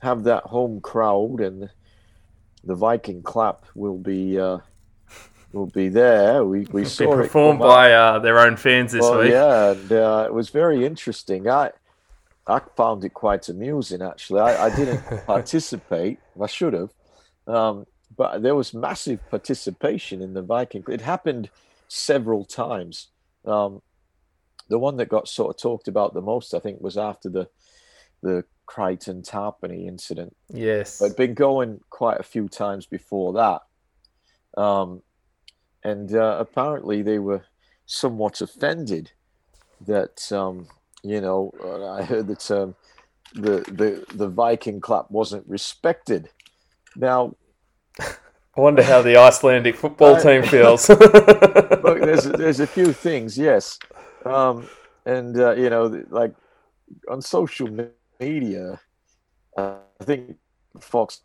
Have 0.00 0.24
that 0.24 0.44
home 0.44 0.80
crowd, 0.80 1.40
and 1.40 1.70
the 2.64 2.74
Viking 2.74 3.22
clap 3.22 3.64
will 3.74 3.98
be 3.98 4.38
uh, 4.38 4.58
will 5.52 5.66
be 5.66 5.88
there. 5.88 6.44
We 6.44 6.66
we 6.72 6.82
It'll 6.82 6.90
saw 6.90 7.16
performed 7.16 7.60
by 7.60 7.92
uh, 7.92 8.18
their 8.18 8.38
own 8.38 8.56
fans 8.56 8.92
this 8.92 9.02
well, 9.02 9.20
week. 9.20 9.30
Yeah, 9.30 9.72
and 9.72 9.92
uh, 9.92 10.24
it 10.26 10.34
was 10.34 10.50
very 10.50 10.84
interesting. 10.84 11.48
I 11.48 11.70
I 12.46 12.60
found 12.76 13.04
it 13.04 13.14
quite 13.14 13.48
amusing 13.48 14.02
actually. 14.02 14.40
I, 14.40 14.66
I 14.66 14.76
didn't 14.76 15.02
participate. 15.26 16.18
I 16.40 16.46
should 16.46 16.72
have, 16.72 16.92
um, 17.46 17.86
but 18.16 18.42
there 18.42 18.54
was 18.54 18.74
massive 18.74 19.20
participation 19.30 20.22
in 20.22 20.34
the 20.34 20.42
Viking. 20.42 20.84
It 20.88 21.00
happened 21.00 21.50
several 21.88 22.44
times. 22.44 23.08
Um, 23.44 23.82
the 24.68 24.78
one 24.78 24.96
that 24.96 25.08
got 25.08 25.28
sort 25.28 25.54
of 25.54 25.62
talked 25.62 25.86
about 25.86 26.12
the 26.12 26.20
most, 26.20 26.52
I 26.52 26.58
think, 26.58 26.80
was 26.80 26.98
after 26.98 27.28
the 27.28 27.48
the 28.22 28.44
Crichton 28.66 29.22
Tapine 29.22 29.86
incident. 29.86 30.36
Yes. 30.52 31.00
I'd 31.00 31.16
been 31.16 31.34
going 31.34 31.80
quite 31.90 32.18
a 32.18 32.24
few 32.24 32.48
times 32.48 32.86
before 32.86 33.32
that. 33.34 34.60
Um, 34.60 35.02
and 35.86 36.16
uh, 36.16 36.36
apparently 36.40 37.00
they 37.00 37.20
were 37.20 37.44
somewhat 37.86 38.40
offended 38.40 39.12
that, 39.86 40.32
um, 40.32 40.66
you 41.04 41.20
know, 41.20 41.52
I 41.96 42.02
heard 42.02 42.26
that 42.26 42.50
um, 42.50 42.74
the, 43.34 43.60
the, 43.70 44.04
the 44.12 44.28
Viking 44.28 44.80
clap 44.80 45.08
wasn't 45.12 45.46
respected. 45.46 46.28
Now, 46.96 47.36
I 48.00 48.60
wonder 48.60 48.82
how 48.82 49.00
the 49.00 49.16
Icelandic 49.16 49.76
football 49.76 50.16
I, 50.16 50.22
team 50.22 50.42
feels. 50.42 50.88
look, 50.88 52.00
there's, 52.00 52.24
there's 52.42 52.58
a 52.58 52.66
few 52.66 52.92
things, 52.92 53.38
yes. 53.38 53.78
Um, 54.24 54.68
and, 55.04 55.38
uh, 55.38 55.54
you 55.54 55.70
know, 55.70 56.04
like 56.10 56.34
on 57.08 57.22
social 57.22 57.68
media, 58.18 58.80
uh, 59.56 59.76
I 60.00 60.04
think 60.04 60.36
Fox 60.80 61.20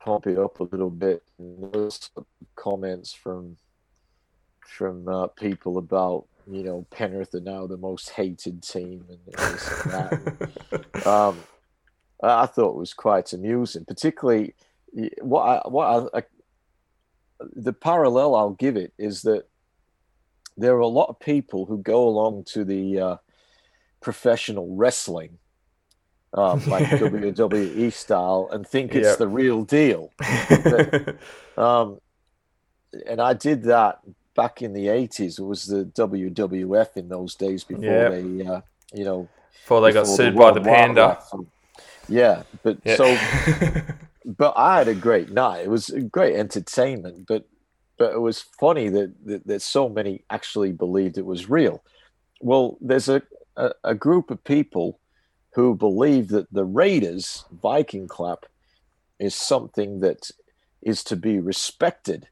pump 0.00 0.26
it 0.26 0.38
up 0.38 0.60
a 0.60 0.64
little 0.64 0.90
bit. 0.90 1.22
Comments 2.56 3.12
from 3.12 3.56
from 4.66 5.08
uh, 5.08 5.26
people 5.28 5.78
about 5.78 6.26
you 6.50 6.62
know 6.62 6.86
Penrith 6.90 7.34
are 7.34 7.40
now 7.40 7.66
the 7.66 7.76
most 7.76 8.10
hated 8.10 8.62
team 8.62 9.04
and 9.08 9.18
this 9.26 9.82
and 9.84 9.92
that. 9.92 11.06
um, 11.06 11.38
I 12.22 12.46
thought 12.46 12.76
was 12.76 12.94
quite 12.94 13.32
amusing, 13.32 13.84
particularly 13.84 14.54
what 15.20 15.42
I, 15.42 15.68
what 15.68 16.10
I, 16.14 16.18
I, 16.18 16.22
the 17.40 17.72
parallel 17.72 18.34
I'll 18.34 18.50
give 18.50 18.76
it 18.76 18.92
is 18.98 19.22
that 19.22 19.44
there 20.56 20.74
are 20.74 20.80
a 20.80 20.88
lot 20.88 21.08
of 21.08 21.20
people 21.20 21.66
who 21.66 21.78
go 21.78 22.08
along 22.08 22.44
to 22.44 22.64
the 22.64 22.98
uh, 22.98 23.16
professional 24.00 24.74
wrestling 24.74 25.38
um, 26.34 26.64
like 26.66 26.84
WWE 26.86 27.92
style 27.92 28.48
and 28.52 28.66
think 28.66 28.94
it's 28.94 29.16
the 29.16 29.28
real 29.28 29.64
deal. 29.64 30.12
but, 30.18 31.16
um, 31.62 32.00
and 33.06 33.20
I 33.20 33.34
did 33.34 33.64
that 33.64 34.00
back 34.34 34.62
in 34.62 34.72
the 34.72 34.86
80s. 34.86 35.38
It 35.38 35.44
was 35.44 35.66
the 35.66 35.84
WWF 35.84 36.96
in 36.96 37.08
those 37.08 37.34
days 37.34 37.64
before 37.64 38.10
they, 38.10 38.46
uh, 38.46 38.60
you 38.92 39.04
know, 39.04 39.28
before 39.62 39.80
they 39.80 39.88
before 39.88 40.04
got 40.04 40.06
sued 40.06 40.34
the 40.34 40.38
by 40.38 40.52
the 40.52 40.60
Panda. 40.60 41.18
Yeah, 42.08 42.44
but 42.62 42.78
so, 42.96 43.04
but 44.24 44.54
I 44.56 44.78
had 44.78 44.88
a 44.88 44.94
great 44.94 45.30
night. 45.30 45.64
It 45.64 45.70
was 45.70 45.90
great 46.10 46.36
entertainment, 46.36 47.26
but 47.26 47.46
but 47.98 48.12
it 48.12 48.20
was 48.20 48.40
funny 48.40 48.88
that, 48.88 49.12
that, 49.26 49.46
that 49.46 49.60
so 49.60 49.88
many 49.88 50.22
actually 50.30 50.72
believed 50.72 51.18
it 51.18 51.26
was 51.26 51.50
real. 51.50 51.82
Well, 52.40 52.78
there's 52.80 53.08
a, 53.08 53.22
a, 53.56 53.72
a 53.82 53.94
group 53.94 54.30
of 54.30 54.42
people 54.44 55.00
who 55.58 55.74
believe 55.74 56.28
that 56.28 56.46
the 56.52 56.64
Raiders 56.64 57.44
Viking 57.50 58.06
clap 58.06 58.46
is 59.18 59.34
something 59.34 59.98
that 59.98 60.30
is 60.82 61.02
to 61.02 61.16
be 61.16 61.40
respected, 61.40 62.28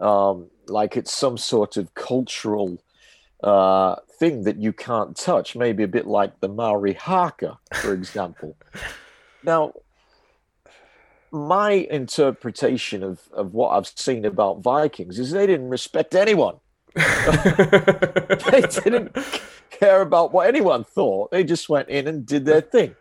um, 0.00 0.48
like 0.68 0.96
it's 0.96 1.10
some 1.10 1.36
sort 1.36 1.76
of 1.76 1.92
cultural 1.96 2.80
uh, 3.42 3.96
thing 4.20 4.44
that 4.44 4.58
you 4.58 4.72
can't 4.72 5.16
touch, 5.16 5.56
maybe 5.56 5.82
a 5.82 5.88
bit 5.88 6.06
like 6.06 6.38
the 6.38 6.48
Maori 6.48 6.92
haka, 6.92 7.58
for 7.74 7.92
example. 7.92 8.56
now, 9.42 9.72
my 11.32 11.72
interpretation 11.72 13.02
of, 13.02 13.18
of 13.32 13.52
what 13.52 13.70
I've 13.70 13.88
seen 13.88 14.24
about 14.24 14.62
Vikings 14.62 15.18
is 15.18 15.32
they 15.32 15.48
didn't 15.48 15.70
respect 15.70 16.14
anyone. 16.14 16.60
they 18.50 18.62
didn't 18.62 19.16
care 19.70 20.02
about 20.02 20.32
what 20.32 20.48
anyone 20.48 20.84
thought. 20.84 21.30
They 21.30 21.44
just 21.44 21.68
went 21.68 21.88
in 21.88 22.08
and 22.08 22.26
did 22.26 22.44
their 22.44 22.60
thing. 22.60 22.96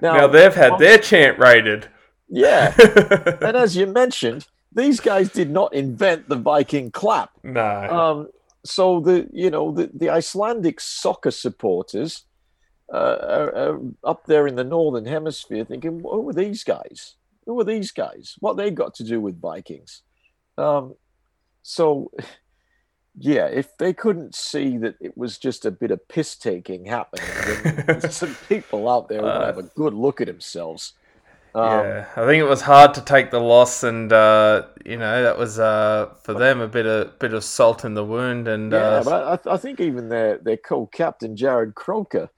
Now, 0.00 0.16
now 0.16 0.26
they've 0.26 0.54
had 0.54 0.78
their 0.78 0.98
chant 0.98 1.38
rated. 1.38 1.88
Yeah. 2.28 2.74
and 3.40 3.56
as 3.56 3.76
you 3.76 3.86
mentioned, 3.86 4.46
these 4.74 5.00
guys 5.00 5.30
did 5.30 5.50
not 5.50 5.74
invent 5.74 6.28
the 6.28 6.36
Viking 6.36 6.90
clap. 6.90 7.30
No. 7.42 7.62
Um, 7.62 8.28
so 8.64 9.00
the 9.00 9.28
you 9.32 9.50
know 9.50 9.72
the, 9.72 9.90
the 9.92 10.08
Icelandic 10.10 10.80
soccer 10.80 11.30
supporters 11.30 12.24
uh, 12.92 13.16
are, 13.20 13.56
are, 13.56 13.80
up 14.04 14.26
there 14.26 14.46
in 14.46 14.54
the 14.54 14.64
northern 14.64 15.06
hemisphere 15.06 15.64
thinking, 15.64 16.00
who 16.00 16.28
are 16.28 16.32
these 16.32 16.62
guys? 16.62 17.16
Who 17.46 17.58
are 17.58 17.64
these 17.64 17.90
guys? 17.90 18.36
What 18.38 18.56
they 18.56 18.70
got 18.70 18.94
to 18.94 19.04
do 19.04 19.20
with 19.20 19.40
Vikings? 19.40 20.02
Um, 20.56 20.94
so 21.62 22.12
yeah, 23.18 23.46
if 23.46 23.76
they 23.76 23.92
couldn't 23.92 24.34
see 24.34 24.78
that 24.78 24.96
it 25.00 25.16
was 25.16 25.38
just 25.38 25.66
a 25.66 25.70
bit 25.70 25.90
of 25.90 26.06
piss 26.08 26.34
taking 26.34 26.86
happening, 26.86 27.26
then 27.86 28.00
some 28.10 28.34
people 28.48 28.88
out 28.88 29.08
there 29.08 29.22
would 29.22 29.28
uh, 29.28 29.46
have 29.46 29.58
a 29.58 29.62
good 29.62 29.94
look 29.94 30.20
at 30.20 30.28
themselves. 30.28 30.94
Um, 31.54 31.64
yeah, 31.64 32.06
I 32.16 32.24
think 32.24 32.40
it 32.40 32.48
was 32.48 32.62
hard 32.62 32.94
to 32.94 33.02
take 33.02 33.30
the 33.30 33.40
loss, 33.40 33.82
and 33.82 34.10
uh, 34.10 34.66
you 34.86 34.96
know 34.96 35.22
that 35.22 35.36
was 35.36 35.58
uh, 35.58 36.14
for 36.22 36.32
them 36.32 36.62
a 36.62 36.68
bit 36.68 36.86
of 36.86 37.18
bit 37.18 37.34
of 37.34 37.44
salt 37.44 37.84
in 37.84 37.92
the 37.92 38.04
wound. 38.04 38.48
And 38.48 38.72
yeah, 38.72 38.78
uh, 38.78 39.04
but 39.04 39.46
I, 39.46 39.54
I, 39.54 39.56
think 39.58 39.78
even 39.78 40.08
their 40.08 40.38
their 40.38 40.56
co-captain 40.56 41.36
Jarrod 41.36 41.74
Croker 41.74 42.30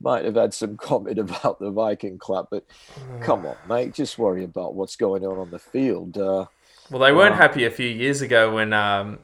might 0.00 0.24
have 0.24 0.36
had 0.36 0.54
some 0.54 0.76
comment 0.78 1.18
about 1.18 1.58
the 1.58 1.70
Viking 1.70 2.16
clap. 2.16 2.46
But 2.50 2.64
come 3.20 3.44
on, 3.44 3.56
mate, 3.68 3.92
just 3.92 4.16
worry 4.16 4.44
about 4.44 4.74
what's 4.74 4.96
going 4.96 5.26
on 5.26 5.36
on 5.38 5.50
the 5.50 5.58
field. 5.58 6.16
Uh, 6.16 6.46
well, 6.90 7.00
they 7.00 7.12
weren't 7.12 7.34
uh, 7.34 7.38
happy 7.38 7.66
a 7.66 7.70
few 7.70 7.88
years 7.88 8.22
ago 8.22 8.54
when 8.54 8.72
um, 8.72 9.18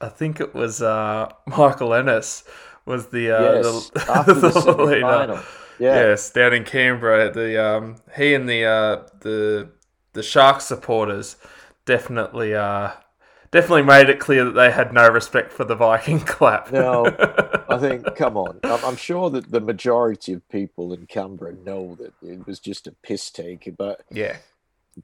I 0.00 0.08
think 0.08 0.40
it 0.40 0.54
was 0.54 0.82
uh, 0.82 1.30
Michael 1.46 1.94
Ennis 1.94 2.44
was 2.86 3.08
the 3.08 3.30
uh, 3.30 3.54
yes, 3.54 3.90
the, 3.90 4.12
after 4.12 4.34
the, 4.34 4.48
the 4.50 4.84
leader. 4.84 5.42
Yeah. 5.78 5.94
Yes, 5.94 6.30
down 6.30 6.52
in 6.52 6.64
Canberra, 6.64 7.32
the 7.32 7.62
um, 7.62 7.96
he 8.16 8.34
and 8.34 8.48
the 8.48 8.64
uh, 8.64 9.08
the 9.20 9.70
the 10.12 10.22
Sharks 10.22 10.64
supporters 10.64 11.36
definitely 11.84 12.54
uh, 12.54 12.92
definitely 13.50 13.82
made 13.82 14.08
it 14.08 14.18
clear 14.18 14.44
that 14.44 14.52
they 14.52 14.70
had 14.70 14.92
no 14.92 15.08
respect 15.08 15.52
for 15.52 15.64
the 15.64 15.74
Viking 15.74 16.20
clap. 16.26 16.72
no, 16.72 17.06
I 17.68 17.78
think 17.78 18.14
come 18.16 18.36
on, 18.36 18.60
I'm, 18.62 18.84
I'm, 18.84 18.96
sure 18.96 19.30
that 19.30 19.50
the 19.50 19.60
majority 19.60 20.32
of 20.32 20.48
people 20.48 20.92
in 20.92 21.06
Canberra 21.06 21.54
know 21.54 21.96
that 21.96 22.12
it 22.22 22.46
was 22.46 22.60
just 22.60 22.86
a 22.86 22.92
piss 22.92 23.30
take, 23.30 23.68
but 23.76 24.02
yeah. 24.10 24.36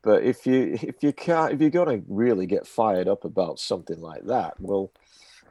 But 0.02 0.22
if 0.22 0.46
you 0.46 0.78
if 0.82 1.02
you 1.02 1.12
can't 1.12 1.52
if 1.52 1.60
you're 1.60 1.70
gonna 1.70 2.00
really 2.08 2.46
get 2.46 2.66
fired 2.66 3.08
up 3.08 3.24
about 3.24 3.58
something 3.58 4.00
like 4.00 4.24
that, 4.26 4.54
well, 4.60 4.92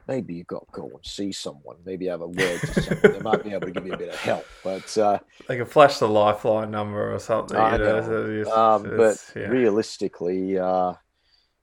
maybe 0.08 0.34
you've 0.34 0.46
got 0.46 0.66
to 0.66 0.72
go 0.72 0.86
and 0.88 1.04
see 1.04 1.30
someone. 1.30 1.76
Maybe 1.84 2.06
have 2.06 2.20
a 2.20 2.26
word 2.26 2.60
to 2.60 2.82
someone. 2.82 3.12
they 3.12 3.20
might 3.20 3.44
be 3.44 3.52
able 3.52 3.66
to 3.68 3.72
give 3.72 3.86
you 3.86 3.92
a 3.92 3.98
bit 3.98 4.08
of 4.08 4.20
help. 4.20 4.46
But 4.64 4.98
uh, 4.98 5.18
they 5.46 5.56
can 5.56 5.66
flash 5.66 5.98
the 5.98 6.08
lifeline 6.08 6.70
number 6.70 7.14
or 7.14 7.18
something. 7.18 7.56
I 7.56 7.76
know. 7.76 8.00
know. 8.00 8.44
So 8.44 8.56
um, 8.56 8.82
but 8.96 9.32
yeah. 9.36 9.42
realistically, 9.48 10.58
uh, 10.58 10.94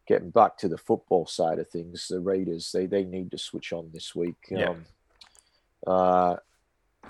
getting 0.07 0.29
back 0.29 0.57
to 0.59 0.69
the 0.69 0.77
football 0.77 1.25
side 1.25 1.59
of 1.59 1.67
things, 1.69 2.07
the 2.07 2.19
Raiders 2.19 2.71
they 2.71 2.85
they 2.85 3.03
need 3.03 3.31
to 3.31 3.37
switch 3.37 3.73
on 3.73 3.89
this 3.93 4.15
week. 4.15 4.37
Yeah. 4.49 4.69
Um, 4.69 4.85
uh, 5.85 6.35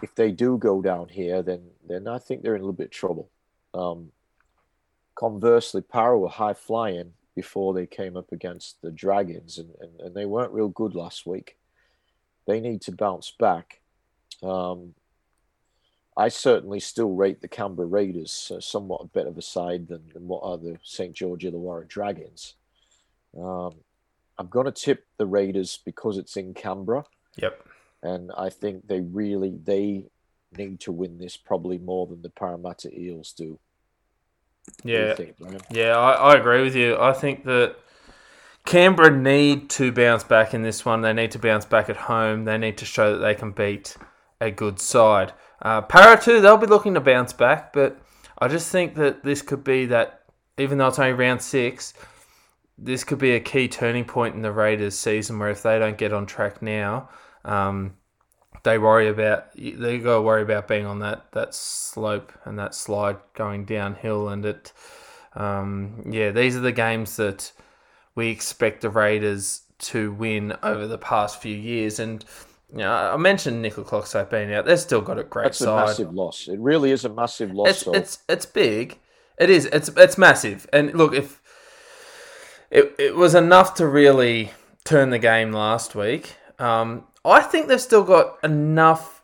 if 0.02 0.14
they 0.16 0.32
do 0.32 0.58
go 0.58 0.82
down 0.82 1.10
here, 1.10 1.42
then 1.42 1.70
then 1.88 2.08
I 2.08 2.18
think 2.18 2.42
they're 2.42 2.56
in 2.56 2.62
a 2.62 2.64
little 2.64 2.74
bit 2.74 2.88
of 2.88 2.92
trouble. 2.92 3.30
Um, 3.74 4.12
conversely, 5.18 5.82
Parra 5.82 6.18
were 6.18 6.30
high 6.30 6.54
flying 6.54 7.14
before 7.36 7.74
they 7.74 7.86
came 7.86 8.16
up 8.16 8.32
against 8.32 8.82
the 8.82 8.92
Dragons, 8.92 9.58
and, 9.58 9.72
and, 9.82 10.00
and 10.00 10.16
they 10.16 10.26
weren't 10.26 10.54
real 10.54 10.70
good 10.70 10.96
last 10.96 11.26
week. 11.26 11.58
They 12.46 12.60
need 12.60 12.82
to 12.84 12.92
bounce 12.92 13.32
back. 13.32 13.82
Um, 14.42 14.94
I 16.16 16.30
certainly 16.30 16.80
still 16.80 17.14
rate 17.14 17.42
the 17.42 17.48
Canberra 17.48 17.88
Raiders 17.88 18.52
uh, 18.56 18.60
somewhat 18.60 19.02
a 19.02 19.08
better 19.08 19.30
of 19.30 19.38
a 19.38 19.42
side 19.42 19.88
than, 19.88 20.04
than 20.14 20.28
what 20.28 20.42
are 20.44 20.58
the 20.58 20.80
St. 20.84 21.14
George 21.14 21.44
Illawarra 21.44 21.88
Dragons. 21.88 22.56
Um, 23.38 23.76
I'm 24.40 24.48
going 24.48 24.66
to 24.66 24.72
tip 24.72 25.06
the 25.18 25.28
Raiders 25.28 25.80
because 25.86 26.18
it's 26.18 26.38
in 26.38 26.54
Canberra. 26.54 27.06
Yep. 27.38 27.68
And 28.04 28.32
I 28.38 28.50
think 28.50 28.88
they 28.88 29.02
really 29.02 29.60
they 29.64 30.06
need 30.58 30.80
to 30.82 30.92
win 30.92 31.18
this 31.18 31.38
probably 31.38 31.78
more 31.78 32.08
than 32.08 32.22
the 32.22 32.30
Parramatta 32.30 32.90
Eels 32.98 33.34
do. 33.34 33.60
Yeah, 34.84 35.16
yeah, 35.72 35.98
I, 35.98 36.12
I 36.14 36.36
agree 36.36 36.62
with 36.64 36.76
you. 36.76 36.98
I 36.98 37.14
think 37.14 37.44
that 37.46 37.76
Canberra 38.66 39.16
need 39.16 39.70
to 39.72 39.92
bounce 39.92 40.24
back 40.24 40.54
in 40.54 40.62
this 40.62 40.86
one. 40.86 41.02
They 41.02 41.14
need 41.14 41.32
to 41.32 41.40
bounce 41.40 41.66
back 41.66 41.90
at 41.90 41.98
home. 41.98 42.46
They 42.46 42.58
need 42.58 42.78
to 42.80 42.86
show 42.86 43.14
that 43.14 43.20
they 43.20 43.34
can 43.34 43.52
beat 43.52 43.96
a 44.40 44.52
good 44.52 44.80
side. 44.80 45.34
Uh, 45.62 45.82
Parra 45.82 46.22
too, 46.22 46.42
they'll 46.42 46.58
be 46.58 46.68
looking 46.68 46.94
to 46.94 47.00
bounce 47.02 47.34
back, 47.34 47.74
but 47.74 48.00
I 48.40 48.48
just 48.48 48.72
think 48.72 48.96
that 48.96 49.24
this 49.24 49.42
could 49.42 49.64
be 49.64 49.86
that, 49.88 50.24
even 50.58 50.78
though 50.78 50.88
it's 50.88 51.00
only 51.00 51.14
round 51.14 51.42
six, 51.42 51.94
this 52.78 53.04
could 53.04 53.18
be 53.18 53.32
a 53.32 53.40
key 53.40 53.68
turning 53.68 54.06
point 54.06 54.36
in 54.36 54.42
the 54.42 54.52
Raiders' 54.52 54.98
season 54.98 55.40
where 55.40 55.50
if 55.50 55.64
they 55.64 55.80
don't 55.80 55.98
get 55.98 56.14
on 56.14 56.26
track 56.26 56.62
now, 56.62 57.10
um, 57.44 57.96
they 58.64 58.78
worry 58.78 59.08
about 59.08 59.52
they 59.56 59.98
got 60.00 60.16
to 60.16 60.22
worry 60.22 60.42
about 60.42 60.68
being 60.68 60.86
on 60.86 61.00
that 61.00 61.32
that 61.32 61.54
slope 61.54 62.32
and 62.46 62.58
that 62.60 62.76
slide 62.76 63.18
going 63.34 63.66
downhill 63.66 64.30
and 64.30 64.46
it 64.46 64.74
um, 65.36 66.04
yeah 66.10 66.32
these 66.32 66.56
are 66.56 66.62
the 66.62 66.72
games 66.72 67.16
that 67.18 67.52
we 68.16 68.30
expect 68.30 68.82
the 68.82 68.90
Raiders 68.90 69.62
to 69.80 70.12
win 70.14 70.58
over 70.64 70.88
the 70.88 70.98
past 70.98 71.42
few 71.42 71.56
years 71.56 72.00
and 72.00 72.26
you 72.72 72.80
know, 72.80 72.92
I 72.92 73.18
mentioned 73.18 73.64
Nicoll-Klokstad 73.64 74.30
being 74.30 74.54
out. 74.54 74.66
They've 74.66 74.80
still 74.80 75.02
got 75.02 75.18
a 75.18 75.24
great 75.24 75.46
That's 75.46 75.60
side. 75.60 75.84
a 75.84 75.86
massive 75.86 76.14
loss. 76.14 76.48
It 76.48 76.60
really 76.60 76.92
is 76.92 77.06
a 77.06 77.10
massive 77.10 77.54
loss. 77.54 77.70
It's, 77.70 77.80
so. 77.80 77.94
it's 77.94 78.20
it's 78.28 78.46
big. 78.46 79.00
It 79.38 79.50
is. 79.50 79.66
It's 79.68 79.90
it's 79.96 80.18
massive. 80.18 80.68
And 80.74 80.94
look, 80.94 81.14
if 81.14 81.42
it 82.70 82.94
it 83.00 83.16
was 83.16 83.36
enough 83.36 83.76
to 83.76 83.88
really 83.88 84.52
turn 84.84 85.12
the 85.12 85.20
game 85.20 85.54
last 85.54 85.96
week, 85.96 86.36
um, 86.60 87.06
I 87.28 87.42
think 87.42 87.68
they've 87.68 87.82
still 87.82 88.04
got 88.04 88.38
enough 88.44 89.22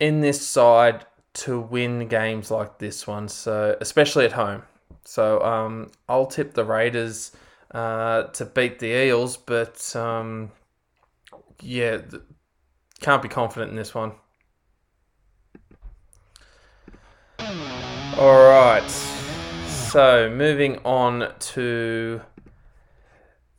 in 0.00 0.20
this 0.20 0.46
side 0.46 1.04
to 1.34 1.60
win 1.60 2.08
games 2.08 2.50
like 2.50 2.78
this 2.78 3.06
one. 3.06 3.28
So 3.28 3.76
especially 3.80 4.24
at 4.24 4.32
home. 4.32 4.62
So 5.04 5.42
um, 5.42 5.90
I'll 6.08 6.26
tip 6.26 6.54
the 6.54 6.64
Raiders 6.64 7.32
uh, 7.70 8.24
to 8.24 8.44
beat 8.44 8.78
the 8.78 8.86
Eels, 8.86 9.36
but 9.36 9.94
um, 9.94 10.50
yeah, 11.60 11.98
can't 13.00 13.22
be 13.22 13.28
confident 13.28 13.70
in 13.70 13.76
this 13.76 13.94
one. 13.94 14.12
All 18.18 18.48
right. 18.48 18.90
So 19.68 20.28
moving 20.28 20.78
on 20.84 21.32
to 21.38 22.20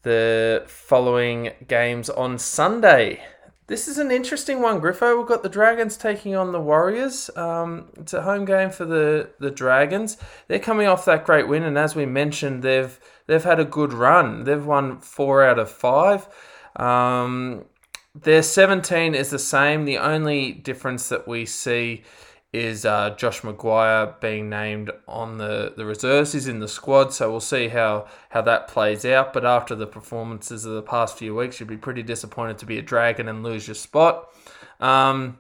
the 0.04 0.64
following 0.68 1.52
games 1.68 2.10
on 2.10 2.38
Sunday. 2.38 3.24
This 3.70 3.88
is 3.88 4.00
an 4.00 4.10
interesting 4.10 4.64
one, 4.64 4.82
Griffo. 4.82 5.16
We've 5.16 5.28
got 5.28 5.44
the 5.44 5.48
Dragons 5.48 5.96
taking 5.96 6.36
on 6.36 6.52
the 6.52 6.60
Warriors. 6.60 7.30
Um, 7.36 7.90
it's 7.98 8.16
a 8.16 8.24
home 8.24 8.44
game 8.44 8.72
for 8.72 8.84
the, 8.84 9.30
the 9.38 9.52
Dragons. 9.52 10.18
They're 10.48 10.58
coming 10.58 10.88
off 10.88 11.06
that 11.06 11.24
great 11.24 11.48
win, 11.48 11.62
and 11.62 11.78
as 11.78 11.96
we 11.96 12.08
mentioned, 12.08 12.64
they've 12.64 13.00
they've 13.28 13.44
had 13.44 13.60
a 13.60 13.66
good 13.66 13.94
run. 13.94 14.46
They've 14.46 14.66
won 14.66 14.98
four 15.02 15.44
out 15.44 15.60
of 15.60 15.70
five. 15.70 16.28
Um, 16.78 17.66
their 18.16 18.42
17 18.42 19.14
is 19.14 19.30
the 19.30 19.38
same. 19.38 19.86
The 19.86 20.00
only 20.00 20.52
difference 20.52 21.10
that 21.10 21.28
we 21.28 21.46
see 21.46 22.02
is 22.52 22.84
uh, 22.84 23.12
Josh 23.12 23.42
McGuire 23.42 24.20
being 24.20 24.50
named 24.50 24.90
on 25.08 25.38
the, 25.38 25.74
the 25.78 25.86
reserves. 25.86 26.34
He's 26.34 26.48
in 26.48 26.60
the 26.60 26.68
squad, 26.68 27.14
so 27.14 27.30
we'll 27.30 27.40
see 27.40 27.68
how, 27.68 28.08
how 28.30 28.42
that 28.42 28.68
plays 28.68 29.06
out. 29.06 29.34
But 29.34 29.46
after 29.46 29.76
the 29.76 29.86
performances 29.86 30.66
of 30.66 30.74
the 30.74 30.82
past 30.82 31.18
few 31.18 31.36
weeks, 31.36 31.60
you'd 31.60 31.70
be 31.70 31.78
pretty 31.78 32.02
disappointed 32.02 32.58
to 32.60 32.66
be 32.66 32.80
a 32.80 32.82
Dragon 32.82 33.28
and 33.28 33.44
lose 33.44 33.68
your 33.68 33.76
spot. 33.76 34.30
Um, 34.80 35.38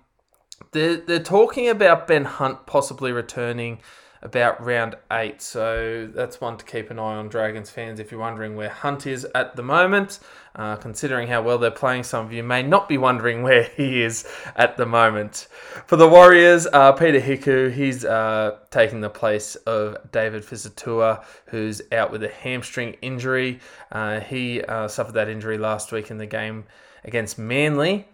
they're, 0.71 0.97
they're 0.97 1.19
talking 1.19 1.67
about 1.67 2.07
Ben 2.07 2.25
Hunt 2.25 2.67
possibly 2.67 3.11
returning 3.11 3.79
about 4.21 4.63
round 4.63 4.95
eight. 5.11 5.41
So 5.41 6.09
that's 6.13 6.41
one 6.41 6.57
to 6.57 6.65
keep 6.65 6.91
an 6.91 6.99
eye 6.99 7.15
on, 7.15 7.29
Dragons 7.29 7.69
fans, 7.69 7.99
if 7.99 8.11
you're 8.11 8.19
wondering 8.19 8.55
where 8.55 8.69
Hunt 8.69 9.07
is 9.07 9.25
at 9.35 9.55
the 9.55 9.63
moment. 9.63 10.19
Uh, 10.55 10.75
considering 10.75 11.27
how 11.27 11.41
well 11.41 11.57
they're 11.57 11.71
playing, 11.71 12.03
some 12.03 12.25
of 12.25 12.33
you 12.33 12.43
may 12.43 12.61
not 12.61 12.89
be 12.89 12.97
wondering 12.97 13.43
where 13.43 13.63
he 13.63 14.01
is 14.01 14.27
at 14.55 14.75
the 14.77 14.85
moment. 14.85 15.47
For 15.85 15.95
the 15.95 16.07
Warriors, 16.07 16.67
uh, 16.73 16.91
Peta 16.93 17.19
Hiku, 17.19 17.71
he's 17.71 18.03
uh, 18.03 18.57
taking 18.71 18.99
the 18.99 19.09
place 19.09 19.55
of 19.55 20.11
David 20.11 20.43
Fusitu'a, 20.43 21.23
who's 21.45 21.81
out 21.91 22.11
with 22.11 22.23
a 22.23 22.29
hamstring 22.29 22.97
injury. 23.01 23.59
Uh, 23.91 24.19
he 24.19 24.61
uh, 24.63 24.87
suffered 24.87 25.13
that 25.13 25.29
injury 25.29 25.57
last 25.57 25.91
week 25.91 26.11
in 26.11 26.17
the 26.17 26.25
game 26.25 26.65
against 27.03 27.37
Manly. 27.37 28.07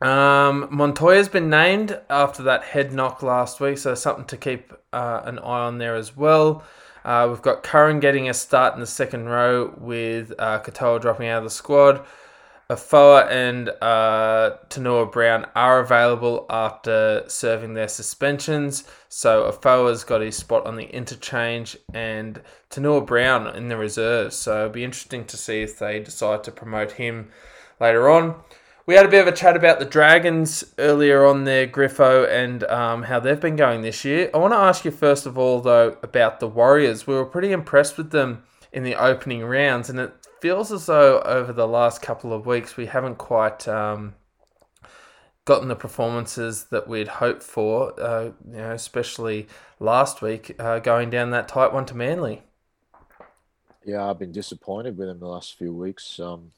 Um, 0.00 0.68
Montoya's 0.70 1.28
been 1.28 1.48
named 1.48 1.98
after 2.10 2.42
that 2.44 2.64
head 2.64 2.92
knock 2.92 3.22
last 3.22 3.60
week, 3.60 3.78
so 3.78 3.94
something 3.94 4.26
to 4.26 4.36
keep 4.36 4.72
uh, 4.92 5.22
an 5.24 5.38
eye 5.38 5.66
on 5.66 5.78
there 5.78 5.96
as 5.96 6.16
well. 6.16 6.64
Uh, 7.04 7.26
we've 7.28 7.42
got 7.42 7.62
Curran 7.62 8.00
getting 8.00 8.28
a 8.28 8.34
start 8.34 8.74
in 8.74 8.80
the 8.80 8.86
second 8.86 9.26
row 9.26 9.74
with 9.78 10.32
uh, 10.38 10.60
Katoa 10.60 11.00
dropping 11.00 11.28
out 11.28 11.38
of 11.38 11.44
the 11.44 11.50
squad. 11.50 12.04
Afoa 12.70 13.26
and 13.26 13.68
uh, 13.82 14.56
Tanua 14.70 15.12
Brown 15.12 15.46
are 15.54 15.80
available 15.80 16.46
after 16.48 17.22
serving 17.26 17.74
their 17.74 17.88
suspensions. 17.88 18.84
So 19.10 19.44
Afoa's 19.44 20.02
got 20.02 20.22
his 20.22 20.36
spot 20.36 20.66
on 20.66 20.76
the 20.76 20.86
interchange 20.86 21.76
and 21.92 22.40
Tanua 22.70 23.06
Brown 23.06 23.54
in 23.54 23.68
the 23.68 23.76
reserves. 23.76 24.36
So 24.36 24.60
it'll 24.60 24.70
be 24.70 24.84
interesting 24.84 25.26
to 25.26 25.36
see 25.36 25.60
if 25.60 25.78
they 25.78 26.00
decide 26.00 26.42
to 26.44 26.50
promote 26.50 26.92
him 26.92 27.28
later 27.80 28.08
on. 28.08 28.36
We 28.86 28.96
had 28.96 29.06
a 29.06 29.08
bit 29.08 29.22
of 29.22 29.32
a 29.32 29.36
chat 29.36 29.56
about 29.56 29.78
the 29.78 29.86
Dragons 29.86 30.62
earlier 30.76 31.24
on 31.24 31.44
there, 31.44 31.66
Griffo, 31.66 32.28
and 32.28 32.64
um, 32.64 33.04
how 33.04 33.18
they've 33.18 33.40
been 33.40 33.56
going 33.56 33.80
this 33.80 34.04
year. 34.04 34.30
I 34.34 34.36
want 34.36 34.52
to 34.52 34.58
ask 34.58 34.84
you 34.84 34.90
first 34.90 35.24
of 35.24 35.38
all, 35.38 35.62
though, 35.62 35.96
about 36.02 36.38
the 36.38 36.48
Warriors. 36.48 37.06
We 37.06 37.14
were 37.14 37.24
pretty 37.24 37.50
impressed 37.50 37.96
with 37.96 38.10
them 38.10 38.42
in 38.74 38.82
the 38.82 38.94
opening 38.96 39.42
rounds, 39.42 39.88
and 39.88 39.98
it 39.98 40.12
feels 40.42 40.70
as 40.70 40.84
though 40.84 41.20
over 41.20 41.50
the 41.50 41.66
last 41.66 42.02
couple 42.02 42.34
of 42.34 42.44
weeks 42.44 42.76
we 42.76 42.84
haven't 42.84 43.16
quite 43.16 43.66
um, 43.66 44.16
gotten 45.46 45.68
the 45.68 45.76
performances 45.76 46.64
that 46.64 46.86
we'd 46.86 47.08
hoped 47.08 47.42
for. 47.42 47.98
Uh, 47.98 48.32
you 48.46 48.58
know, 48.58 48.72
especially 48.72 49.48
last 49.80 50.20
week, 50.20 50.56
uh, 50.58 50.78
going 50.78 51.08
down 51.08 51.30
that 51.30 51.48
tight 51.48 51.72
one 51.72 51.86
to 51.86 51.94
Manly. 51.94 52.42
Yeah, 53.86 54.10
I've 54.10 54.18
been 54.18 54.32
disappointed 54.32 54.98
with 54.98 55.08
them 55.08 55.20
the 55.20 55.26
last 55.26 55.56
few 55.56 55.72
weeks. 55.72 56.20
Um, 56.20 56.52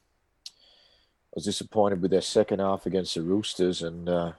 was 1.37 1.45
disappointed 1.45 2.01
with 2.01 2.11
their 2.11 2.23
second 2.23 2.61
half 2.61 2.87
against 2.87 3.15
the 3.15 3.21
Roosters, 3.23 3.83
and 3.83 4.09
uh, 4.09 4.33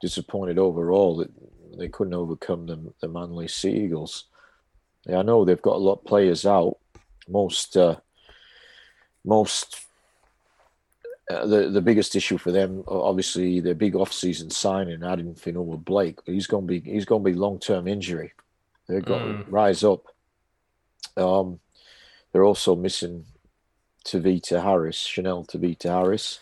disappointed 0.00 0.56
overall 0.56 1.16
that 1.16 1.30
they 1.76 1.88
couldn't 1.88 2.14
overcome 2.14 2.66
the, 2.66 2.92
the 3.00 3.08
Manly 3.08 3.48
Sea 3.48 3.72
Eagles. 3.72 4.26
Yeah, 5.04 5.18
I 5.18 5.22
know 5.22 5.44
they've 5.44 5.60
got 5.60 5.74
a 5.74 5.78
lot 5.78 5.98
of 5.98 6.04
players 6.04 6.46
out. 6.46 6.78
Most 7.28 7.76
uh, 7.76 7.96
most 9.24 9.80
uh, 11.28 11.44
the 11.46 11.70
the 11.70 11.80
biggest 11.80 12.14
issue 12.14 12.38
for 12.38 12.52
them, 12.52 12.84
obviously, 12.86 13.58
their 13.58 13.74
big 13.74 13.96
off-season 13.96 14.50
signing, 14.50 15.02
Addin 15.02 15.34
Fonua 15.34 15.84
Blake, 15.84 16.20
but 16.24 16.34
he's 16.34 16.46
going 16.46 16.68
to 16.68 16.80
be 16.80 16.88
he's 16.88 17.04
going 17.04 17.24
to 17.24 17.30
be 17.30 17.36
long-term 17.36 17.88
injury. 17.88 18.32
They're 18.86 19.00
going 19.00 19.22
mm. 19.22 19.44
to 19.44 19.50
rise 19.50 19.82
up. 19.82 20.06
Um, 21.16 21.58
they're 22.30 22.44
also 22.44 22.76
missing 22.76 23.24
Tavita 24.06 24.62
Harris, 24.62 24.98
Chanel 24.98 25.44
Tavita 25.44 25.88
Harris. 25.88 26.40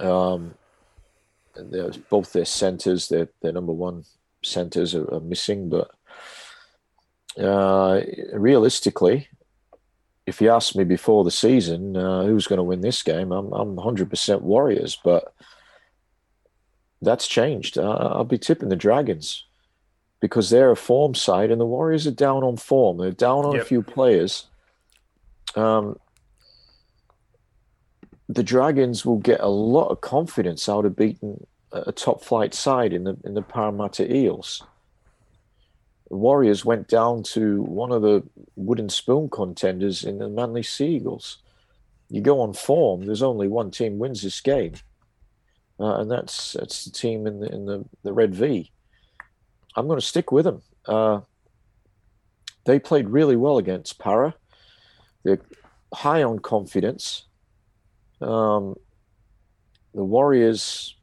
Um, 0.00 0.54
they're 1.54 1.90
both 2.10 2.32
their 2.32 2.44
centers, 2.44 3.08
their 3.08 3.28
their 3.40 3.52
number 3.52 3.72
one 3.72 4.04
centers 4.42 4.94
are, 4.94 5.12
are 5.12 5.20
missing, 5.20 5.68
but 5.68 5.90
uh, 7.42 8.00
realistically, 8.32 9.28
if 10.26 10.40
you 10.40 10.50
asked 10.50 10.76
me 10.76 10.84
before 10.84 11.24
the 11.24 11.30
season 11.30 11.96
uh, 11.96 12.24
who's 12.24 12.46
going 12.46 12.58
to 12.58 12.62
win 12.62 12.80
this 12.80 13.02
game, 13.02 13.32
I'm 13.32 13.52
I'm 13.52 13.76
100% 13.76 14.40
Warriors, 14.42 14.98
but 15.02 15.34
that's 17.02 17.26
changed. 17.26 17.78
Uh, 17.78 17.90
I'll 17.90 18.24
be 18.24 18.38
tipping 18.38 18.68
the 18.68 18.76
Dragons 18.76 19.44
because 20.20 20.50
they're 20.50 20.70
a 20.70 20.76
form 20.76 21.14
side, 21.14 21.50
and 21.50 21.60
the 21.60 21.66
Warriors 21.66 22.06
are 22.06 22.12
down 22.12 22.42
on 22.42 22.56
form. 22.56 22.98
They're 22.98 23.10
down 23.10 23.44
on 23.44 23.54
yep. 23.54 23.62
a 23.62 23.66
few 23.66 23.82
players. 23.82 24.46
Um, 25.54 25.98
the 28.28 28.42
Dragons 28.42 29.04
will 29.06 29.18
get 29.18 29.40
a 29.40 29.48
lot 29.48 29.88
of 29.88 30.00
confidence 30.00 30.68
out 30.68 30.84
of 30.84 30.96
beating 30.96 31.46
a 31.72 31.92
top 31.92 32.22
flight 32.22 32.54
side 32.54 32.92
in 32.92 33.04
the 33.04 33.16
in 33.24 33.34
the 33.34 33.42
Parramatta 33.42 34.12
Eels. 34.12 34.62
Warriors 36.08 36.64
went 36.64 36.88
down 36.88 37.22
to 37.24 37.62
one 37.62 37.90
of 37.90 38.02
the 38.02 38.22
wooden 38.54 38.88
spoon 38.88 39.28
contenders 39.28 40.04
in 40.04 40.18
the 40.18 40.28
Manly 40.28 40.62
Sea 40.62 40.96
Eagles. 40.96 41.38
You 42.08 42.20
go 42.20 42.40
on 42.40 42.52
form. 42.52 43.06
There's 43.06 43.22
only 43.22 43.48
one 43.48 43.72
team 43.72 43.98
wins 43.98 44.22
this 44.22 44.40
game, 44.40 44.74
uh, 45.80 45.96
and 45.96 46.10
that's 46.10 46.52
that's 46.52 46.84
the 46.84 46.90
team 46.90 47.26
in 47.26 47.40
the 47.40 47.52
in 47.52 47.66
the, 47.66 47.84
the 48.02 48.12
red 48.12 48.34
V. 48.34 48.70
I'm 49.74 49.86
going 49.86 50.00
to 50.00 50.06
stick 50.06 50.32
with 50.32 50.44
them. 50.44 50.62
Uh, 50.86 51.20
they 52.64 52.78
played 52.78 53.08
really 53.08 53.36
well 53.36 53.58
against 53.58 53.98
Parra. 53.98 54.34
They're 55.22 55.40
high 55.92 56.22
on 56.22 56.38
confidence. 56.38 57.24
Um, 58.20 58.76
the 59.94 60.04
Warriors 60.04 60.96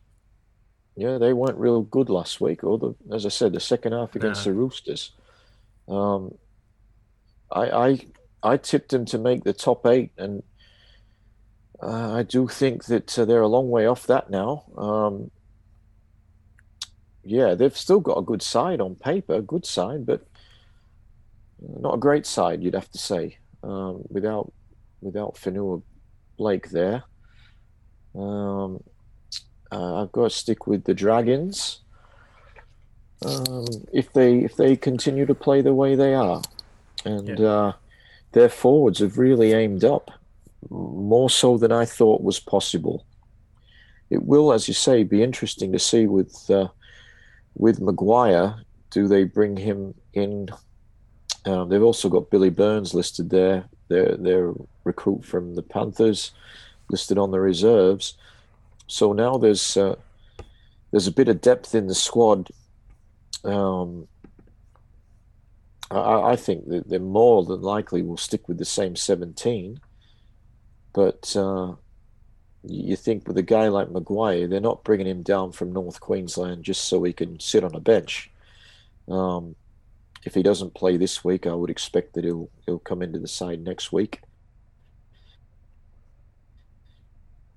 yeah, 0.96 1.18
they 1.18 1.34
weren't 1.34 1.58
real 1.58 1.82
good 1.82 2.10
last 2.10 2.40
week. 2.40 2.64
Or 2.64 2.78
the, 2.78 2.96
as 3.12 3.26
I 3.26 3.30
said, 3.30 3.54
the 3.54 3.60
second 3.60 3.94
half 3.94 4.16
against 4.16 4.44
the 4.44 4.54
Roosters. 4.54 5.12
Um, 5.88 6.36
I, 7.52 7.70
I 7.70 8.00
I 8.44 8.58
tipped 8.58 8.92
them 8.92 9.06
to 9.06 9.18
make 9.18 9.44
the 9.44 9.54
top 9.54 9.86
eight, 9.88 10.12
and 10.18 10.44
uh, 11.82 12.14
I 12.14 12.24
do 12.24 12.48
think 12.48 12.86
that 12.86 13.18
uh, 13.18 13.26
they're 13.26 13.42
a 13.42 13.48
long 13.48 13.70
way 13.70 13.88
off 13.88 14.06
that 14.08 14.30
now. 14.30 14.66
Um, 14.78 15.32
yeah, 17.24 17.56
they've 17.56 17.76
still 17.76 18.00
got 18.00 18.18
a 18.18 18.22
good 18.24 18.42
side 18.42 18.80
on 18.80 18.96
paper, 18.96 19.36
a 19.36 19.42
good 19.42 19.66
side, 19.66 20.06
but 20.06 20.28
not 21.60 21.96
a 21.96 21.98
great 22.00 22.26
side, 22.26 22.62
you'd 22.62 22.74
have 22.76 22.92
to 22.92 22.98
say, 22.98 23.38
um, 23.64 24.04
without 24.10 24.52
without 25.02 25.36
Fonua 25.36 25.82
Blake 26.38 26.70
there. 26.70 27.04
Um, 28.16 28.84
uh, 29.72 30.04
I've 30.04 30.12
got 30.12 30.24
to 30.24 30.30
stick 30.30 30.68
with 30.68 30.84
the 30.84 30.94
Dragons. 30.94 31.80
Um, 33.26 33.66
if 33.94 34.12
they 34.14 34.40
if 34.40 34.58
they 34.58 34.76
continue 34.76 35.26
to 35.26 35.34
play 35.36 35.62
the 35.62 35.74
way 35.74 35.96
they 35.96 36.14
are, 36.14 36.42
and 37.06 37.40
yeah. 37.40 37.48
uh, 37.48 37.74
their 38.34 38.50
forwards 38.50 39.00
have 39.00 39.18
really 39.18 39.54
aimed 39.54 39.86
up 39.86 40.12
more 40.70 41.30
so 41.30 41.58
than 41.58 41.72
I 41.72 41.86
thought 41.86 42.22
was 42.22 42.40
possible. 42.40 43.06
It 44.10 44.24
will, 44.24 44.54
as 44.54 44.68
you 44.68 44.74
say, 44.74 45.04
be 45.04 45.24
interesting 45.24 45.72
to 45.72 45.80
see 45.80 46.06
with 46.06 46.50
uh, 46.50 46.68
with 47.56 47.80
McGuire. 47.80 48.64
Do 48.92 49.08
they 49.08 49.24
bring 49.24 49.58
him 49.58 49.94
in? 50.14 50.50
Um, 51.46 51.70
they've 51.70 51.84
also 51.84 52.10
got 52.10 52.30
Billy 52.30 52.50
Burns 52.50 52.94
listed 52.94 53.30
there. 53.30 53.66
Their 53.94 54.18
their 54.18 54.54
recruit 54.84 55.24
from 55.24 55.54
the 55.54 55.62
Panthers 55.62 56.32
listed 56.90 57.20
on 57.20 57.30
the 57.30 57.40
reserves. 57.40 58.18
So 58.88 59.14
now 59.14 59.38
there's 59.38 59.78
uh, 59.78 59.96
there's 60.90 61.08
a 61.08 61.12
bit 61.12 61.28
of 61.28 61.42
depth 61.42 61.76
in 61.76 61.86
the 61.86 61.96
squad. 61.96 62.50
Um, 63.44 64.08
I, 65.92 66.32
I, 66.32 66.36
think 66.36 66.68
that 66.70 66.90
they're 66.90 67.00
more 67.00 67.44
than 67.44 67.62
likely 67.62 68.02
will 68.02 68.18
stick 68.18 68.48
with 68.48 68.58
the 68.58 68.66
same 68.66 68.96
17. 68.96 69.80
But 70.94 71.36
uh, 71.36 71.74
you 72.64 72.96
think 72.96 73.28
with 73.28 73.38
a 73.38 73.44
guy 73.44 73.68
like 73.68 73.90
McGuire, 73.90 74.50
they're 74.50 74.60
not 74.60 74.84
bringing 74.84 75.08
him 75.08 75.24
down 75.24 75.52
from 75.52 75.74
North 75.74 76.00
Queensland 76.00 76.64
just 76.64 76.86
so 76.86 77.04
he 77.04 77.12
can 77.12 77.40
sit 77.40 77.64
on 77.64 77.76
a 77.76 77.80
bench. 77.80 78.32
Um, 79.08 79.56
if 80.26 80.34
he 80.34 80.44
doesn't 80.44 80.74
play 80.74 80.98
this 80.98 81.24
week, 81.24 81.46
I 81.48 81.54
would 81.54 81.70
expect 81.70 82.14
that 82.14 82.24
he'll 82.24 82.50
he'll 82.66 82.80
come 82.80 83.02
into 83.02 83.20
the 83.20 83.28
side 83.28 83.62
next 83.62 83.92
week. 83.92 84.22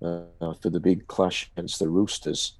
uh, 0.02 0.54
for 0.60 0.70
the 0.70 0.80
big 0.80 1.06
clash 1.06 1.50
against 1.56 1.78
the 1.78 1.88
Roosters. 1.88 2.54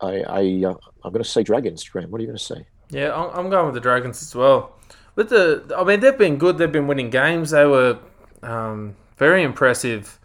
I, 0.00 0.22
I 0.22 0.64
uh, 0.66 0.74
I'm 1.04 1.12
going 1.12 1.22
to 1.22 1.28
say 1.28 1.42
Dragons, 1.42 1.88
Graham. 1.88 2.10
What 2.10 2.18
are 2.20 2.22
you 2.22 2.28
going 2.28 2.38
to 2.38 2.44
say? 2.44 2.66
Yeah, 2.90 3.14
I'm 3.14 3.48
going 3.48 3.66
with 3.66 3.74
the 3.74 3.80
Dragons 3.80 4.22
as 4.22 4.34
well. 4.34 4.76
With 5.14 5.30
the, 5.30 5.74
I 5.76 5.84
mean, 5.84 6.00
they've 6.00 6.16
been 6.16 6.36
good. 6.36 6.58
They've 6.58 6.72
been 6.72 6.86
winning 6.86 7.10
games. 7.10 7.50
They 7.50 7.64
were 7.64 7.98
um, 8.42 8.96
very 9.16 9.42
impressive 9.42 10.18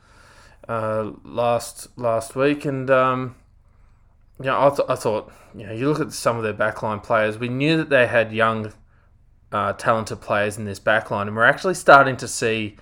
uh, 0.67 1.11
last 1.23 1.87
last 1.97 2.35
week, 2.35 2.65
and 2.65 2.89
um, 2.89 3.35
you 4.39 4.45
know, 4.45 4.67
I, 4.67 4.69
th- 4.69 4.87
I 4.89 4.95
thought, 4.95 5.31
you 5.55 5.65
know, 5.65 5.73
you 5.73 5.89
look 5.89 5.99
at 5.99 6.13
some 6.13 6.37
of 6.37 6.43
their 6.43 6.53
backline 6.53 7.01
players. 7.01 7.37
We 7.37 7.49
knew 7.49 7.77
that 7.77 7.89
they 7.89 8.07
had 8.07 8.31
young, 8.31 8.73
uh, 9.51 9.73
talented 9.73 10.21
players 10.21 10.57
in 10.57 10.65
this 10.65 10.79
backline, 10.79 11.27
and 11.27 11.35
we're 11.35 11.43
actually 11.43 11.73
starting 11.73 12.17
to 12.17 12.27
see 12.27 12.77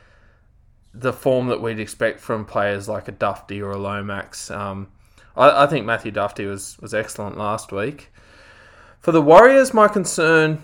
the 0.93 1.13
form 1.13 1.47
that 1.47 1.61
we'd 1.61 1.79
expect 1.79 2.19
from 2.19 2.45
players 2.45 2.87
like 2.87 3.07
a 3.07 3.11
Dufty 3.11 3.61
or 3.61 3.71
a 3.71 3.77
Lomax. 3.77 4.49
Um, 4.49 4.87
I, 5.35 5.63
I, 5.63 5.67
think 5.67 5.85
Matthew 5.85 6.11
Dufty 6.11 6.45
was, 6.45 6.77
was 6.79 6.93
excellent 6.93 7.37
last 7.37 7.71
week. 7.71 8.11
For 8.99 9.11
the 9.11 9.21
Warriors, 9.21 9.73
my 9.73 9.87
concern, 9.87 10.63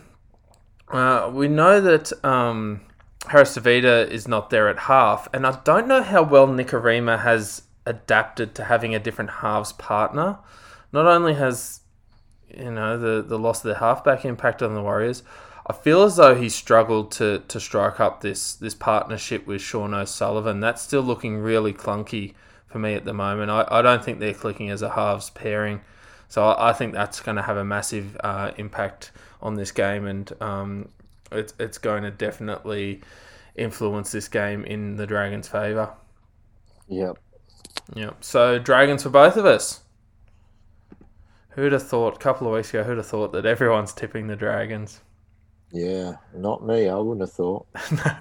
uh, 0.88 1.30
we 1.34 1.48
know 1.48 1.80
that 1.82 2.12
um, 2.26 2.82
Harris 3.28 3.56
Tavita 3.56 4.10
is 4.10 4.28
not 4.28 4.50
there 4.50 4.68
at 4.68 4.80
half, 4.80 5.28
and 5.34 5.46
I 5.46 5.60
don't 5.64 5.88
know 5.88 6.02
how 6.02 6.24
well 6.24 6.48
Nikorima 6.48 7.22
has 7.22 7.64
adapted 7.86 8.56
to 8.56 8.66
having 8.66 8.96
a 8.96 9.00
different 9.00 9.30
halves 9.30 9.74
partner. 9.74 10.40
Not 10.94 11.06
only 11.06 11.34
has 11.36 11.82
you 12.50 12.72
know 12.72 12.98
the, 12.98 13.22
the 13.22 13.40
loss 13.40 13.64
of 13.64 13.70
the 13.70 13.80
halfback 13.80 14.26
impacted 14.26 14.68
on 14.68 14.76
the 14.76 14.82
Warriors, 14.82 15.24
I 15.68 15.74
feel 15.74 16.04
as 16.04 16.16
though 16.16 16.36
he 16.36 16.50
struggled 16.50 17.12
to 17.14 17.44
to 17.48 17.60
strike 17.60 18.00
up 18.00 18.22
this 18.22 18.56
this 18.56 18.76
partnership 18.76 19.48
with 19.48 19.62
Sean 19.62 19.94
O'Sullivan. 19.94 20.60
That's 20.60 20.82
still 20.82 21.02
looking 21.02 21.38
really 21.38 21.74
clunky 21.74 22.34
for 22.68 22.80
me 22.80 22.94
at 22.96 23.06
the 23.06 23.14
moment. 23.14 23.52
I, 23.52 23.68
I 23.70 23.82
don't 23.82 24.04
think 24.04 24.20
they're 24.20 24.34
clicking 24.34 24.70
as 24.70 24.82
a 24.82 24.90
halves 24.90 25.30
pairing. 25.30 25.82
So 26.30 26.46
I, 26.46 26.70
I 26.70 26.74
think 26.74 26.94
that's 26.94 27.20
going 27.20 27.36
to 27.36 27.42
have 27.42 27.58
a 27.58 27.66
massive 27.66 28.18
uh, 28.24 28.52
impact 28.58 29.12
on 29.42 29.56
this 29.56 29.72
game, 29.72 30.08
and 30.08 30.32
um, 30.42 30.90
it's, 31.32 31.54
it's 31.60 31.78
going 31.78 32.04
to 32.04 32.12
definitely 32.12 33.02
influence 33.56 34.12
this 34.12 34.28
game 34.30 34.64
in 34.64 34.96
the 34.96 35.06
Dragons' 35.06 35.48
favour. 35.48 35.92
Yep. 36.88 37.18
Yep. 37.96 38.24
So 38.24 38.60
Dragons 38.60 39.04
for 39.04 39.10
both 39.10 39.36
of 39.36 39.46
us. 39.46 39.82
Who'd 41.52 41.74
have 41.74 41.88
thought 41.88 42.16
a 42.16 42.20
couple 42.20 42.48
of 42.48 42.54
weeks 42.54 42.70
ago? 42.70 42.84
Who'd 42.84 42.98
have 42.98 43.06
thought 43.08 43.34
that 43.34 43.46
everyone's 43.46 43.94
tipping 43.94 44.28
the 44.28 44.36
Dragons? 44.36 45.02
Yeah, 45.72 46.14
not 46.34 46.66
me. 46.66 46.88
I 46.90 46.96
wouldn't 46.96 47.22
have 47.22 47.34
thought. 47.34 47.68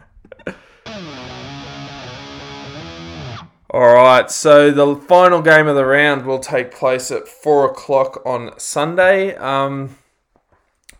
All 3.72 3.94
right, 3.94 4.28
so 4.28 4.72
the 4.72 4.96
final 4.96 5.40
game 5.42 5.68
of 5.68 5.76
the 5.76 5.84
round 5.84 6.26
will 6.26 6.40
take 6.40 6.72
place 6.72 7.12
at 7.12 7.28
four 7.28 7.66
o'clock 7.66 8.20
on 8.26 8.58
Sunday. 8.58 9.36
Um, 9.36 9.96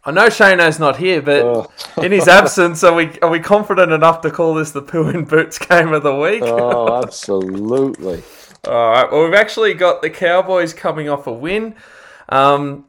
I 0.05 0.13
know 0.13 0.29
Shano's 0.29 0.79
not 0.79 0.97
here, 0.99 1.21
but 1.21 1.43
Oh. 1.45 1.67
in 2.03 2.13
his 2.13 2.29
absence, 2.29 2.85
are 2.85 2.95
we 2.95 3.19
are 3.23 3.29
we 3.29 3.41
confident 3.41 3.91
enough 3.91 4.21
to 4.21 4.31
call 4.31 4.55
this 4.55 4.71
the 4.71 4.83
Poo 4.83 5.09
in 5.09 5.25
Boots 5.25 5.59
game 5.59 5.93
of 5.93 6.05
the 6.05 6.15
week? 6.15 6.43
Oh, 6.45 7.03
absolutely. 7.03 8.23
All 8.69 8.91
right. 8.93 9.11
Well, 9.11 9.25
we've 9.25 9.35
actually 9.35 9.75
got 9.75 10.01
the 10.01 10.11
Cowboys 10.11 10.73
coming 10.73 11.09
off 11.09 11.27
a 11.27 11.33
win. 11.33 11.75
Um, 12.31 12.87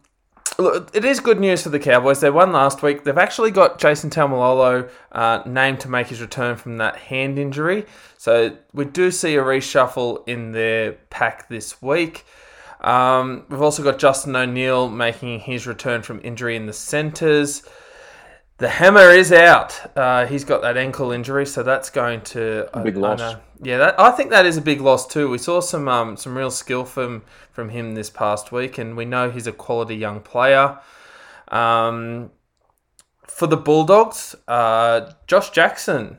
it 0.93 1.05
is 1.05 1.19
good 1.19 1.39
news 1.39 1.63
for 1.63 1.69
the 1.69 1.79
Cowboys. 1.79 2.19
They 2.19 2.29
won 2.29 2.51
last 2.51 2.83
week. 2.83 3.03
They've 3.03 3.17
actually 3.17 3.51
got 3.51 3.79
Jason 3.79 4.09
Taumalolo 4.09 4.89
uh, 5.11 5.43
named 5.45 5.79
to 5.81 5.89
make 5.89 6.07
his 6.07 6.21
return 6.21 6.55
from 6.55 6.77
that 6.77 6.97
hand 6.97 7.39
injury. 7.39 7.85
So 8.17 8.57
we 8.73 8.85
do 8.85 9.11
see 9.11 9.35
a 9.35 9.41
reshuffle 9.41 10.27
in 10.27 10.51
their 10.51 10.93
pack 11.09 11.49
this 11.49 11.81
week. 11.81 12.25
Um, 12.81 13.45
we've 13.49 13.61
also 13.61 13.83
got 13.83 13.99
Justin 13.99 14.35
O'Neill 14.35 14.89
making 14.89 15.39
his 15.39 15.67
return 15.67 16.01
from 16.01 16.19
injury 16.23 16.55
in 16.55 16.65
the 16.65 16.73
centres. 16.73 17.63
The 18.57 18.69
hammer 18.69 19.09
is 19.09 19.31
out. 19.31 19.97
Uh, 19.97 20.27
he's 20.27 20.43
got 20.43 20.61
that 20.61 20.77
ankle 20.77 21.11
injury, 21.11 21.45
so 21.45 21.63
that's 21.63 21.89
going 21.89 22.21
to 22.21 22.69
Big 22.83 22.97
loss. 22.97 23.35
Yeah, 23.63 23.77
that, 23.77 23.99
I 23.99 24.11
think 24.11 24.31
that 24.31 24.47
is 24.47 24.57
a 24.57 24.61
big 24.61 24.81
loss 24.81 25.05
too. 25.05 25.29
We 25.29 25.37
saw 25.37 25.59
some 25.59 25.87
um, 25.87 26.17
some 26.17 26.35
real 26.35 26.49
skill 26.49 26.83
from 26.83 27.21
from 27.51 27.69
him 27.69 27.93
this 27.93 28.09
past 28.09 28.51
week, 28.51 28.77
and 28.77 28.97
we 28.97 29.05
know 29.05 29.29
he's 29.29 29.47
a 29.47 29.51
quality 29.51 29.95
young 29.95 30.19
player. 30.19 30.79
Um, 31.49 32.31
for 33.27 33.45
the 33.47 33.57
Bulldogs, 33.57 34.35
uh, 34.47 35.11
Josh 35.27 35.51
Jackson, 35.51 36.17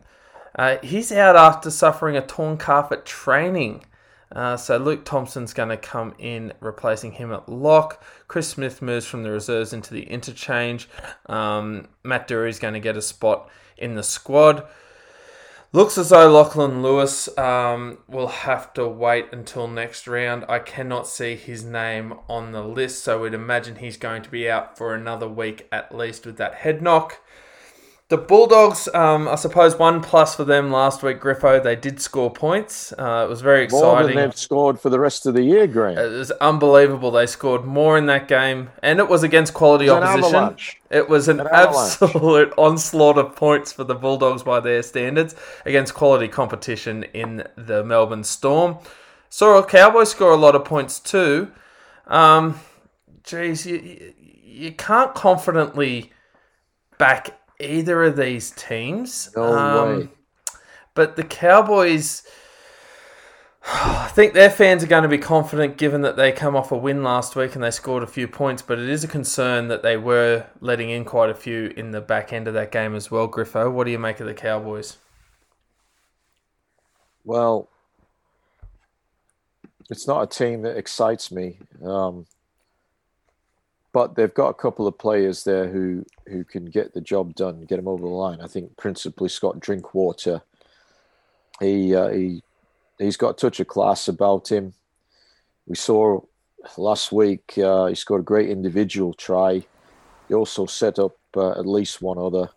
uh, 0.56 0.77
he's 0.82 1.10
out 1.10 1.35
after 1.35 1.70
suffering 1.70 2.16
a 2.16 2.24
torn 2.24 2.59
calf 2.59 2.93
at 2.93 3.05
training. 3.05 3.85
Uh, 4.31 4.56
so 4.56 4.78
Luke 4.78 5.05
Thompson's 5.05 5.52
going 5.52 5.69
to 5.69 5.77
come 5.77 6.14
in, 6.19 6.52
replacing 6.60 7.12
him 7.12 7.32
at 7.32 7.48
lock. 7.48 8.02
Chris 8.28 8.48
Smith 8.48 8.81
moves 8.81 9.05
from 9.05 9.24
the 9.24 9.31
reserves 9.31 9.73
into 9.73 9.93
the 9.93 10.05
interchange. 10.05 10.89
Um, 11.27 11.89
Matt 12.02 12.28
Doorey's 12.28 12.59
going 12.59 12.74
to 12.74 12.81
get 12.81 12.97
a 12.97 13.02
spot 13.02 13.51
in 13.77 13.94
the 13.94 14.02
squad. 14.02 14.64
Looks 15.74 15.97
as 15.97 16.11
though 16.11 16.31
Lachlan 16.31 16.82
Lewis 16.82 17.35
um, 17.39 17.97
will 18.07 18.27
have 18.27 18.74
to 18.74 18.86
wait 18.86 19.28
until 19.32 19.66
next 19.66 20.07
round. 20.07 20.44
I 20.47 20.59
cannot 20.59 21.07
see 21.07 21.35
his 21.35 21.65
name 21.65 22.12
on 22.28 22.53
the 22.53 22.62
list, 22.62 23.03
so 23.03 23.23
we'd 23.23 23.32
imagine 23.32 23.77
he's 23.77 23.97
going 23.97 24.20
to 24.20 24.31
be 24.31 24.51
out 24.51 24.77
for 24.77 24.94
another 24.94 25.27
week 25.27 25.66
at 25.73 25.97
least 25.97 26.27
with 26.27 26.36
that 26.36 26.57
head 26.57 26.82
knock. 26.82 27.22
The 28.09 28.19
Bulldogs, 28.19 28.89
um, 28.93 29.27
I 29.27 29.37
suppose 29.37 29.79
one 29.79 30.03
plus 30.03 30.35
for 30.35 30.45
them 30.45 30.70
last 30.70 31.03
week, 31.03 31.19
Griffo. 31.19 31.62
They 31.62 31.77
did 31.77 31.99
score 31.99 32.31
points. 32.31 32.93
Uh, 32.99 33.24
it 33.27 33.31
was 33.31 33.41
very 33.41 33.65
exciting. 33.65 33.87
More 33.89 34.03
than 34.03 34.16
they've 34.16 34.37
scored 34.37 34.79
for 34.79 34.91
the 34.91 35.01
rest 35.01 35.24
of 35.24 35.33
the 35.33 35.43
year, 35.43 35.66
Graham. 35.66 35.97
It 35.97 36.11
was 36.19 36.31
unbelievable. 36.33 37.11
They 37.11 37.24
scored 37.27 37.65
more 37.65 37.97
in 37.97 38.05
that 38.07 38.29
game, 38.29 38.69
and 38.83 38.99
it 38.99 39.09
was 39.09 39.23
against 39.23 39.55
quality 39.55 39.87
opposition. 39.89 40.35
It 40.91 41.09
was 41.09 41.29
an, 41.29 41.41
An 41.41 41.49
absolute 41.51 42.53
onslaught 42.59 43.16
of 43.16 43.35
points 43.35 43.73
for 43.73 43.85
the 43.85 43.95
Bulldogs 43.95 44.43
by 44.43 44.61
their 44.61 44.83
standards 44.83 45.35
against 45.65 45.95
quality 45.95 46.29
competition 46.29 47.05
in 47.15 47.45
the 47.57 47.83
Melbourne 47.83 48.24
Storm. 48.24 48.77
Saw 49.31 49.59
a 49.59 49.65
Cowboys 49.65 50.11
score 50.11 50.33
a 50.33 50.37
lot 50.37 50.55
of 50.55 50.66
points 50.66 51.01
too. 51.01 51.51
Um, 52.09 52.61
geez, 53.24 53.65
you, 53.65 53.77
you- 53.79 54.15
you 54.45 54.70
can't 54.73 55.15
confidently 55.15 56.12
back 56.99 57.39
either 57.62 58.02
of 58.05 58.16
these 58.16 58.51
teams. 58.51 59.30
No 59.36 59.43
Um, 59.44 59.98
way. 60.01 60.09
But 60.94 61.16
the 61.16 61.24
Cowboys, 61.24 62.22
I 63.64 64.09
think 64.12 64.34
their 64.34 64.51
fans 64.51 64.82
are 64.84 64.89
going 64.89 65.05
to 65.05 65.09
be 65.09 65.18
confident 65.18 65.76
given 65.78 66.02
that 66.02 66.16
they 66.16 66.32
come 66.32 66.56
off 66.56 66.72
a 66.72 66.76
win 66.76 67.02
last 67.02 67.36
week 67.36 67.55
and 67.55 67.62
they 67.64 67.70
scored 67.70 68.02
a 68.02 68.06
few 68.09 68.28
points. 68.28 68.62
But 68.62 68.78
it 68.78 68.89
is 68.89 69.05
a 69.05 69.09
concern 69.09 69.68
that 69.68 69.82
they 69.82 69.97
were 69.97 70.47
letting 70.60 70.90
in 70.90 71.05
quite 71.05 71.30
a 71.30 71.34
few 71.34 71.72
in 71.76 71.93
the 71.93 72.01
back 72.01 72.32
end 72.32 72.48
of 72.48 72.55
that 72.55 72.72
game 72.72 72.94
as 72.94 73.10
well. 73.10 73.28
Griffo, 73.28 73.70
what 73.72 73.84
do 73.84 73.90
you 73.90 73.98
make 73.98 74.20
of 74.20 74.26
the 74.26 74.34
Cowboys? 74.34 74.98
Well, 77.24 77.68
it's 79.90 80.06
not 80.09 80.22
a 80.22 80.26
team 80.26 80.62
that 80.62 80.76
excites 80.76 81.30
me, 81.30 81.59
um, 81.84 82.26
but 83.93 84.14
they've 84.14 84.32
got 84.32 84.48
a 84.48 84.55
couple 84.55 84.86
of 84.86 84.98
players 84.98 85.44
there 85.44 85.69
who 85.69 86.05
who 86.27 86.44
can 86.44 86.64
get 86.66 86.94
the 86.94 87.01
job 87.01 87.35
done, 87.35 87.62
get 87.62 87.77
them 87.77 87.89
over 87.89 88.02
the 88.02 88.09
line. 88.09 88.40
I 88.40 88.47
think 88.47 88.77
principally 88.77 89.28
Scott 89.28 89.60
Drinkwater. 89.60 90.43
He 91.60 91.94
uh, 91.94 92.09
he 92.09 92.43
he's 92.98 93.16
got 93.16 93.31
a 93.31 93.35
touch 93.35 93.60
of 93.60 93.69
class 93.69 94.09
about 94.09 94.51
him. 94.51 94.73
We 95.66 95.77
saw 95.77 96.20
last 96.77 97.12
week 97.12 97.55
uh, 97.59 97.86
he 97.86 97.94
scored 97.94 98.23
a 98.23 98.24
great 98.24 98.48
individual 98.48 99.12
try. 99.12 99.64
He 100.28 100.35
also 100.35 100.66
set 100.66 100.98
up 100.98 101.16
uh, 101.36 101.52
at 101.52 101.66
least 101.66 102.01
one 102.01 102.19
other. 102.19 102.48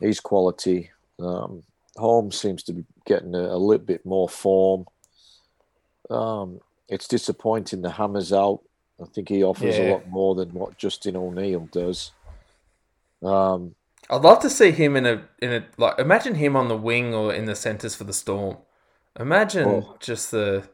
He's 0.00 0.20
quality. 0.20 0.90
Um, 1.20 1.62
Holmes 1.96 2.40
seems 2.40 2.62
to 2.64 2.72
be 2.72 2.84
getting 3.04 3.34
a, 3.34 3.38
a 3.38 3.58
little 3.58 3.84
bit 3.84 4.06
more 4.06 4.28
form. 4.28 4.86
Um, 6.08 6.60
it's 6.88 7.06
disappointing 7.06 7.82
the 7.82 7.90
hammer's 7.90 8.32
out. 8.32 8.60
I 9.02 9.06
think 9.06 9.28
he 9.28 9.42
offers 9.42 9.78
Yeah. 9.78 9.84
a 9.84 9.92
lot 9.92 10.08
more 10.08 10.34
than 10.34 10.52
what 10.52 10.76
Justin 10.78 11.16
O'Neill 11.16 11.68
does. 11.72 12.12
Um, 13.22 13.74
I'd 14.10 14.22
love 14.22 14.40
to 14.40 14.50
see 14.50 14.70
him 14.72 14.96
in 14.96 15.06
a 15.06 15.28
in 15.40 15.52
a 15.52 15.66
like 15.78 15.98
imagine 15.98 16.34
him 16.36 16.56
on 16.56 16.68
the 16.68 16.76
wing 16.76 17.14
or 17.14 17.32
in 17.32 17.44
the 17.46 17.54
centers 17.54 17.94
for 17.94 18.04
the 18.04 18.12
Storm. 18.12 18.58
Imagine 19.18 19.68
Oh. 19.68 19.96
just 20.00 20.30
the 20.30 20.68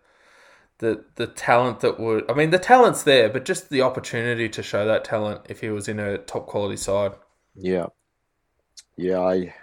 the 0.78 1.05
the 1.16 1.26
talent 1.26 1.80
that 1.80 1.98
would 2.00 2.30
I 2.30 2.34
mean 2.34 2.50
the 2.50 2.59
talent's 2.59 3.02
there, 3.02 3.28
but 3.28 3.44
just 3.44 3.68
the 3.70 3.82
opportunity 3.82 4.48
to 4.48 4.62
show 4.62 4.86
that 4.86 5.05
talent 5.05 5.42
if 5.48 5.60
he 5.60 5.70
was 5.70 5.88
in 5.88 5.98
a 6.00 6.18
top 6.18 6.46
quality 6.46 6.76
side. 6.76 7.12
yeah, 7.55 7.86
yeah, 8.96 9.20
I 9.20 9.55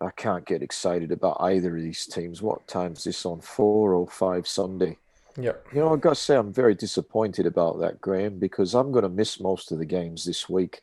I 0.00 0.10
can't 0.10 0.44
get 0.46 0.62
excited 0.62 1.12
about 1.12 1.36
either 1.40 1.76
of 1.76 1.82
these 1.82 2.06
teams. 2.06 2.42
What 2.42 2.66
time's 2.66 3.04
this 3.04 3.24
on? 3.26 3.40
Four 3.40 3.94
or 3.94 4.06
five 4.08 4.48
Sunday? 4.48 4.98
Yep. 5.36 5.66
You 5.72 5.80
know, 5.80 5.92
I've 5.92 6.00
got 6.00 6.10
to 6.10 6.14
say 6.20 6.36
I'm 6.36 6.52
very 6.52 6.74
disappointed 6.74 7.46
about 7.46 7.80
that, 7.80 8.00
Graham, 8.00 8.38
because 8.38 8.74
I'm 8.74 8.92
going 8.92 9.02
to 9.04 9.08
miss 9.08 9.40
most 9.40 9.72
of 9.72 9.78
the 9.78 9.86
games 9.86 10.24
this 10.24 10.48
week 10.48 10.82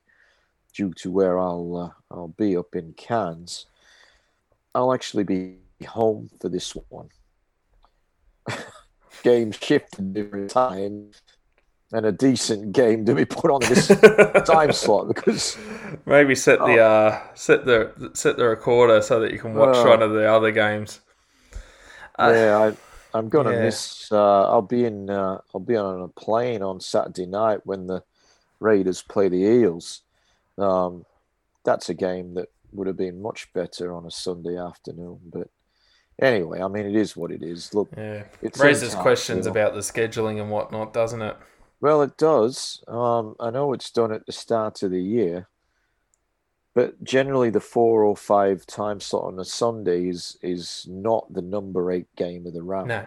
due 0.73 0.93
to 0.95 1.11
where 1.11 1.37
I'll 1.39 1.93
uh, 2.11 2.13
I'll 2.13 2.29
be 2.29 2.57
up 2.57 2.75
in 2.75 2.93
Cairns. 2.93 3.65
I'll 4.73 4.93
actually 4.93 5.23
be 5.23 5.57
home 5.87 6.29
for 6.39 6.49
this 6.49 6.75
one. 6.89 7.09
game 9.23 9.51
shifted 9.51 10.13
different 10.13 10.49
time, 10.49 11.11
and 11.91 12.05
a 12.05 12.11
decent 12.11 12.71
game 12.71 13.05
to 13.05 13.13
be 13.13 13.25
put 13.25 13.51
on 13.51 13.61
this 13.61 13.87
time 14.45 14.71
slot 14.71 15.07
because 15.07 15.57
Maybe 16.05 16.35
set 16.35 16.59
the 16.59 16.79
uh 16.79 17.19
set 17.35 17.65
the 17.65 18.11
set 18.13 18.37
the 18.37 18.45
recorder 18.45 19.01
so 19.01 19.19
that 19.19 19.31
you 19.31 19.39
can 19.39 19.53
watch 19.53 19.75
Oh. 19.75 19.89
one 19.89 20.01
of 20.01 20.11
the 20.11 20.31
other 20.31 20.51
games. 20.51 21.01
Uh, 22.17 22.31
yeah, 22.33 22.57
I, 22.57 22.88
I'm 23.13 23.29
gonna 23.29 23.53
yeah. 23.53 23.63
miss. 23.63 24.11
Uh, 24.11 24.49
I'll 24.49 24.61
be 24.61 24.85
in. 24.85 25.09
Uh, 25.09 25.39
I'll 25.53 25.61
be 25.61 25.75
on 25.75 26.01
a 26.01 26.07
plane 26.07 26.61
on 26.61 26.79
Saturday 26.79 27.25
night 27.25 27.65
when 27.65 27.87
the 27.87 28.03
Raiders 28.59 29.01
play 29.01 29.29
the 29.29 29.37
Eels. 29.37 30.01
Um, 30.57 31.05
that's 31.63 31.89
a 31.89 31.93
game 31.93 32.33
that 32.35 32.49
would 32.71 32.87
have 32.87 32.97
been 32.97 33.21
much 33.21 33.51
better 33.53 33.93
on 33.93 34.05
a 34.05 34.11
Sunday 34.11 34.57
afternoon. 34.57 35.19
But 35.31 35.49
anyway, 36.21 36.61
I 36.61 36.67
mean, 36.67 36.85
it 36.85 36.95
is 36.95 37.15
what 37.17 37.31
it 37.31 37.41
is. 37.41 37.73
Look, 37.73 37.89
Yeah. 37.97 38.23
it's 38.41 38.59
Raises 38.59 38.93
questions 38.95 39.45
you 39.45 39.53
know. 39.53 39.59
about 39.59 39.73
the 39.73 39.79
scheduling 39.81 40.39
and 40.39 40.51
whatnot, 40.51 40.93
doesn't 40.93 41.21
it? 41.21 41.35
Well, 41.81 42.01
it 42.01 42.17
does. 42.17 42.83
Um, 42.87 43.35
I 43.39 43.49
know 43.49 43.73
it's 43.73 43.89
done 43.89 44.11
at 44.11 44.25
the 44.25 44.31
start 44.33 44.83
of 44.83 44.91
the 44.91 45.01
year, 45.01 45.47
but 46.73 47.03
generally 47.03 47.49
the 47.49 47.59
four 47.59 48.03
or 48.03 48.15
five 48.15 48.65
time 48.65 48.99
slot 48.99 49.25
on 49.25 49.39
a 49.39 49.45
Sunday 49.45 50.07
is 50.07 50.37
is 50.41 50.85
not 50.89 51.31
the 51.33 51.41
number 51.41 51.91
eight 51.91 52.07
game 52.15 52.45
of 52.47 52.53
the 52.53 52.61
round. 52.63 52.87
No. 52.89 53.05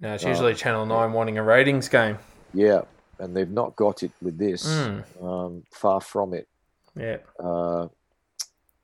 No, 0.00 0.14
it's 0.14 0.24
Oh, 0.24 0.28
usually 0.28 0.54
Channel 0.54 0.86
Nine 0.86 1.12
wanting 1.12 1.38
a 1.38 1.42
ratings 1.42 1.88
game. 1.88 2.18
Yeah, 2.52 2.82
and 3.18 3.34
they've 3.36 3.50
not 3.50 3.74
got 3.76 4.02
it 4.02 4.10
with 4.20 4.36
this. 4.38 4.66
Mm. 4.66 5.22
Um, 5.24 5.62
far 5.72 6.00
from 6.00 6.34
it. 6.34 6.46
Yeah. 6.96 7.18
Uh, 7.38 7.88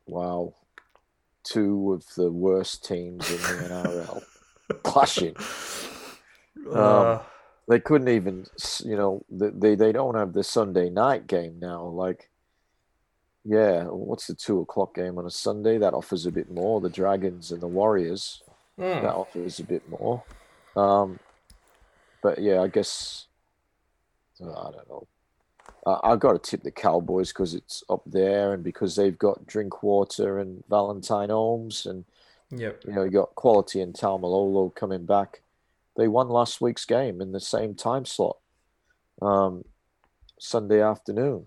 wow, 0.06 0.54
two 1.42 1.92
of 1.92 2.06
the 2.14 2.30
worst 2.30 2.84
teams 2.86 3.28
in 3.30 3.36
the 3.38 3.68
NRL. 3.68 4.22
clashing. 4.82 5.36
Uh, 6.72 7.12
Um, 7.14 7.20
they 7.68 7.80
couldn't 7.80 8.08
even, 8.08 8.46
you 8.84 8.96
know, 8.96 9.24
they 9.30 9.74
they 9.74 9.92
don't 9.92 10.14
have 10.16 10.32
the 10.32 10.42
Sunday 10.44 10.90
night 10.90 11.26
game 11.26 11.58
now. 11.60 11.84
Like, 11.84 12.29
yeah, 13.44 13.84
what's 13.84 14.26
the 14.26 14.34
two 14.34 14.60
o'clock 14.60 14.94
game 14.94 15.18
on 15.18 15.26
a 15.26 15.30
Sunday? 15.30 15.78
That 15.78 15.94
offers 15.94 16.26
a 16.26 16.30
bit 16.32 16.50
more. 16.50 16.80
The 16.80 16.90
Dragons 16.90 17.52
and 17.52 17.60
the 17.60 17.68
Warriors. 17.68 18.42
hmm. 18.76 18.82
That 18.82 19.14
offers 19.14 19.58
a 19.60 19.64
bit 19.64 19.88
more. 19.88 20.22
Um, 20.76 21.18
but 22.22 22.38
yeah, 22.38 22.60
I 22.60 22.68
guess 22.68 23.26
uh, 24.42 24.50
I 24.50 24.70
don't 24.72 24.88
know. 24.88 25.06
I 25.86 26.12
I've 26.12 26.20
got 26.20 26.32
to 26.32 26.50
tip 26.50 26.62
the 26.62 26.70
Cowboys 26.70 27.28
because 27.32 27.54
it's 27.54 27.82
up 27.88 28.02
there 28.06 28.52
and 28.52 28.62
because 28.62 28.96
they've 28.96 29.18
got 29.18 29.46
Drinkwater 29.46 30.38
and 30.38 30.62
Valentine 30.68 31.30
Holmes 31.30 31.86
and 31.86 32.04
Yep. 32.52 32.82
you 32.84 32.92
know 32.94 33.04
you 33.04 33.10
got 33.10 33.36
Quality 33.36 33.80
and 33.80 33.94
Taumalolo 33.94 34.74
coming 34.74 35.06
back. 35.06 35.42
They 35.96 36.08
won 36.08 36.28
last 36.28 36.60
week's 36.60 36.84
game 36.84 37.20
in 37.20 37.30
the 37.32 37.40
same 37.40 37.74
time 37.74 38.04
slot, 38.04 38.38
um, 39.22 39.64
Sunday 40.38 40.82
afternoon. 40.82 41.46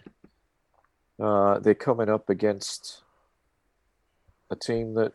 Uh, 1.19 1.60
they're 1.60 1.76
coming 1.76 2.10
up 2.10 2.30
against 2.30 3.02
a 4.49 4.56
team 4.56 4.94
that, 4.95 5.14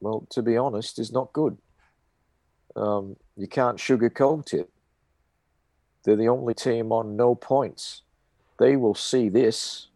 well, 0.00 0.26
to 0.30 0.42
be 0.42 0.56
honest, 0.56 0.98
is 0.98 1.12
not 1.12 1.32
good. 1.32 1.58
Um, 2.76 3.16
you 3.36 3.46
can't 3.46 3.78
sugarcoat 3.78 4.52
it. 4.52 4.70
They're 6.04 6.16
the 6.16 6.28
only 6.28 6.54
team 6.54 6.92
on 6.92 7.16
no 7.16 7.34
points. 7.34 8.02
They 8.58 8.76
will 8.76 8.94
see 8.94 9.28
this 9.28 9.88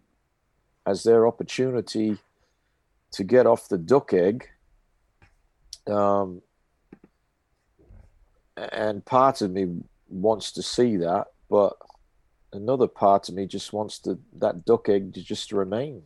as 0.86 1.02
their 1.02 1.26
opportunity 1.26 2.18
to 3.12 3.24
get 3.24 3.46
off 3.46 3.68
the 3.68 3.78
duck 3.78 4.12
egg. 4.12 4.48
Um, 5.86 6.42
and 8.56 9.04
part 9.04 9.40
of 9.42 9.50
me 9.50 9.66
wants 10.08 10.52
to 10.52 10.62
see 10.62 10.96
that, 10.96 11.28
but 11.48 11.76
another 12.52 12.86
part 12.86 13.28
of 13.28 13.34
me 13.34 13.46
just 13.46 13.72
wants 13.72 13.98
to 14.00 14.18
that 14.38 14.64
duck 14.64 14.88
egg 14.88 15.14
to 15.14 15.22
just 15.22 15.52
remain. 15.52 16.02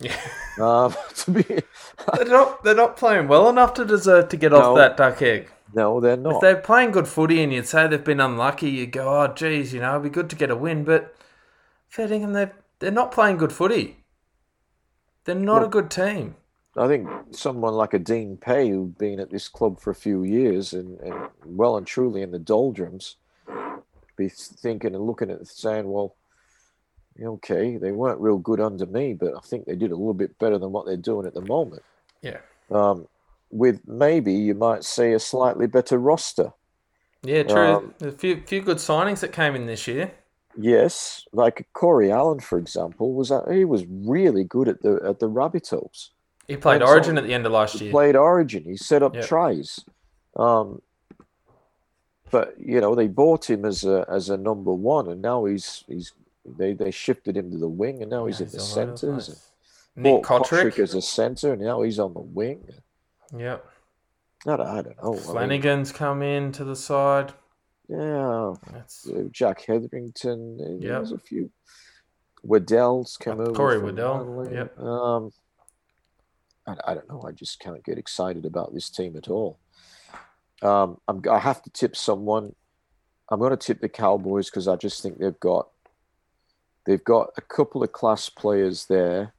Yeah. 0.00 0.16
Um, 0.56 0.94
to 1.16 1.30
be 1.32 1.42
They're 1.42 2.24
not. 2.26 2.62
They're 2.62 2.76
not 2.76 2.96
playing 2.96 3.26
well 3.26 3.48
enough 3.48 3.74
to 3.74 3.84
deserve 3.84 4.28
to 4.28 4.36
get 4.36 4.52
off 4.52 4.76
that 4.76 4.96
duck 4.96 5.20
egg. 5.20 5.50
no, 5.74 5.98
they're 5.98 6.16
not. 6.16 6.36
If 6.36 6.40
they're 6.42 6.56
playing 6.60 6.92
good 6.92 7.08
footy 7.08 7.42
and 7.42 7.52
you'd 7.52 7.66
say 7.66 7.88
they've 7.88 8.04
been 8.04 8.20
unlucky, 8.20 8.70
you 8.70 8.86
go, 8.86 9.22
oh, 9.22 9.32
geez, 9.34 9.74
you 9.74 9.80
know, 9.80 9.90
it'd 9.90 10.04
be 10.04 10.10
good 10.10 10.30
to 10.30 10.36
get 10.36 10.52
a 10.52 10.54
win. 10.56 10.84
But 10.84 11.16
fair 11.88 12.06
dinkum, 12.06 12.32
they're, 12.34 12.52
they're 12.78 12.92
not 12.92 13.10
playing 13.10 13.36
good 13.38 13.52
footy. 13.52 14.04
They're 15.24 15.34
not 15.34 15.56
Well- 15.56 15.64
a 15.64 15.70
good 15.70 15.90
team. 15.90 16.36
I 16.76 16.86
think 16.86 17.08
someone 17.32 17.74
like 17.74 17.94
a 17.94 17.98
Dean 17.98 18.36
Pay, 18.36 18.68
who'd 18.70 18.96
been 18.96 19.18
at 19.18 19.30
this 19.30 19.48
club 19.48 19.80
for 19.80 19.90
a 19.90 19.94
few 19.96 20.22
years 20.22 20.72
and, 20.72 21.00
and 21.00 21.30
well 21.44 21.76
and 21.76 21.84
truly 21.86 22.22
in 22.22 22.30
the 22.30 22.38
doldrums, 22.38 23.16
be 24.16 24.28
thinking 24.28 24.94
and 24.94 25.04
looking 25.06 25.30
at 25.30 25.46
saying, 25.46 25.90
well, 25.90 26.14
okay, 27.22 27.76
they 27.76 27.92
weren't 27.92 28.20
real 28.20 28.38
good 28.38 28.60
under 28.60 28.86
me, 28.86 29.14
but 29.14 29.34
I 29.36 29.40
think 29.40 29.66
they 29.66 29.76
did 29.76 29.90
a 29.92 29.96
little 29.96 30.14
bit 30.14 30.38
better 30.38 30.58
than 30.58 30.72
what 30.72 30.86
they're 30.86 30.96
doing 30.96 31.26
at 31.26 31.34
the 31.34 31.40
moment. 31.42 31.82
Yeah. 32.22 32.38
Um, 32.70 33.06
with 33.50 33.80
maybe 33.86 34.32
you 34.32 34.54
might 34.54 34.84
see 34.84 35.12
a 35.12 35.20
slightly 35.20 35.66
better 35.66 35.98
roster. 35.98 36.52
Yeah, 37.22 37.44
true. 37.44 37.56
Um, 37.76 37.94
a 38.00 38.12
few 38.12 38.42
few 38.44 38.60
good 38.60 38.78
signings 38.78 39.20
that 39.20 39.32
came 39.32 39.54
in 39.54 39.66
this 39.66 39.86
year. 39.86 40.12
Yes, 40.56 41.24
like 41.32 41.66
Corey 41.72 42.10
Allen, 42.12 42.40
for 42.40 42.58
example, 42.58 43.14
was 43.14 43.28
that 43.30 43.50
he 43.50 43.64
was 43.64 43.84
really 43.88 44.44
good 44.44 44.68
at 44.68 44.82
the 44.82 45.00
at 45.04 45.20
the 45.20 45.28
Rabbitohs. 45.28 46.10
He 46.46 46.56
played 46.56 46.80
Played 46.80 46.82
Origin 46.82 47.04
solid. 47.14 47.18
at 47.18 47.26
the 47.26 47.34
end 47.34 47.46
of 47.46 47.52
last 47.52 47.74
year. 47.74 47.78
He 47.80 47.84
year. 47.86 47.92
played 47.92 48.16
Origin. 48.16 48.64
He 48.64 48.76
set 48.76 49.02
up 49.02 49.14
Yep. 49.14 49.24
tries. 49.26 49.80
Um, 50.36 50.82
but 52.34 52.54
you 52.58 52.80
know 52.80 52.94
they 52.96 53.06
bought 53.06 53.48
him 53.48 53.64
as 53.64 53.84
a 53.84 54.04
as 54.08 54.28
a 54.28 54.36
number 54.36 54.72
one, 54.74 55.06
and 55.08 55.22
now 55.22 55.44
he's 55.44 55.84
he's 55.86 56.12
they 56.44 56.72
they 56.74 56.90
shifted 56.90 57.36
him 57.36 57.50
to 57.52 57.58
the 57.58 57.68
wing, 57.68 58.02
and 58.02 58.10
now 58.10 58.26
he's 58.26 58.40
Yeah, 58.40 58.46
in 58.46 58.52
the 58.52 58.58
all 58.58 58.64
the 58.66 58.72
centres. 58.72 59.26
place. 59.28 59.50
and 59.94 60.02
Nick 60.04 60.22
Cotric. 60.24 60.78
as 60.80 60.94
a 60.94 61.00
centre, 61.02 61.52
and 61.52 61.62
now 61.62 61.82
he's 61.82 62.00
on 62.00 62.12
the 62.12 62.20
wing. 62.40 62.60
Yep. 63.38 63.64
I 64.46 64.56
don't, 64.56 64.66
I 64.66 64.82
don't 64.82 65.02
know. 65.02 65.12
I 65.12 65.14
mean, 65.14 65.22
Flanagan's 65.22 65.92
come 65.92 66.22
in 66.22 66.50
to 66.52 66.64
the 66.64 66.76
side. 66.76 67.32
yeah, 67.88 68.52
That's 68.72 69.08
uh, 69.08 69.24
Jack 69.30 69.64
Hetherington. 69.64 70.58
Yeah, 70.82 70.94
There's 70.98 71.12
a 71.12 71.18
few. 71.18 71.50
Waddell's 72.42 73.16
come 73.16 73.38
Uh, 73.40 73.44
over. 73.44 73.52
Corey 73.52 73.78
Waddell, 73.78 74.48
yep. 74.52 74.78
Um, 74.78 75.30
I, 76.66 76.74
I 76.88 76.94
don't 76.94 77.08
know. 77.08 77.22
I 77.26 77.32
just 77.32 77.58
can't 77.60 77.82
get 77.84 77.96
excited 77.96 78.44
about 78.44 78.74
this 78.74 78.90
team 78.90 79.16
at 79.16 79.28
all. 79.28 79.58
Um, 80.64 80.98
I'm, 81.06 81.22
I 81.30 81.38
have 81.38 81.62
to 81.62 81.70
tip 81.70 81.94
someone. 81.94 82.54
I'm 83.30 83.38
going 83.38 83.50
to 83.50 83.56
tip 83.56 83.80
the 83.80 83.88
Cowboys 83.88 84.50
because 84.50 84.66
I 84.66 84.76
just 84.76 85.02
think 85.02 85.18
they've 85.18 85.38
got 85.40 85.68
they've 86.86 87.04
got 87.04 87.30
a 87.36 87.40
couple 87.40 87.82
of 87.82 87.92
class 87.92 88.28
players 88.28 88.86
there 88.86 89.32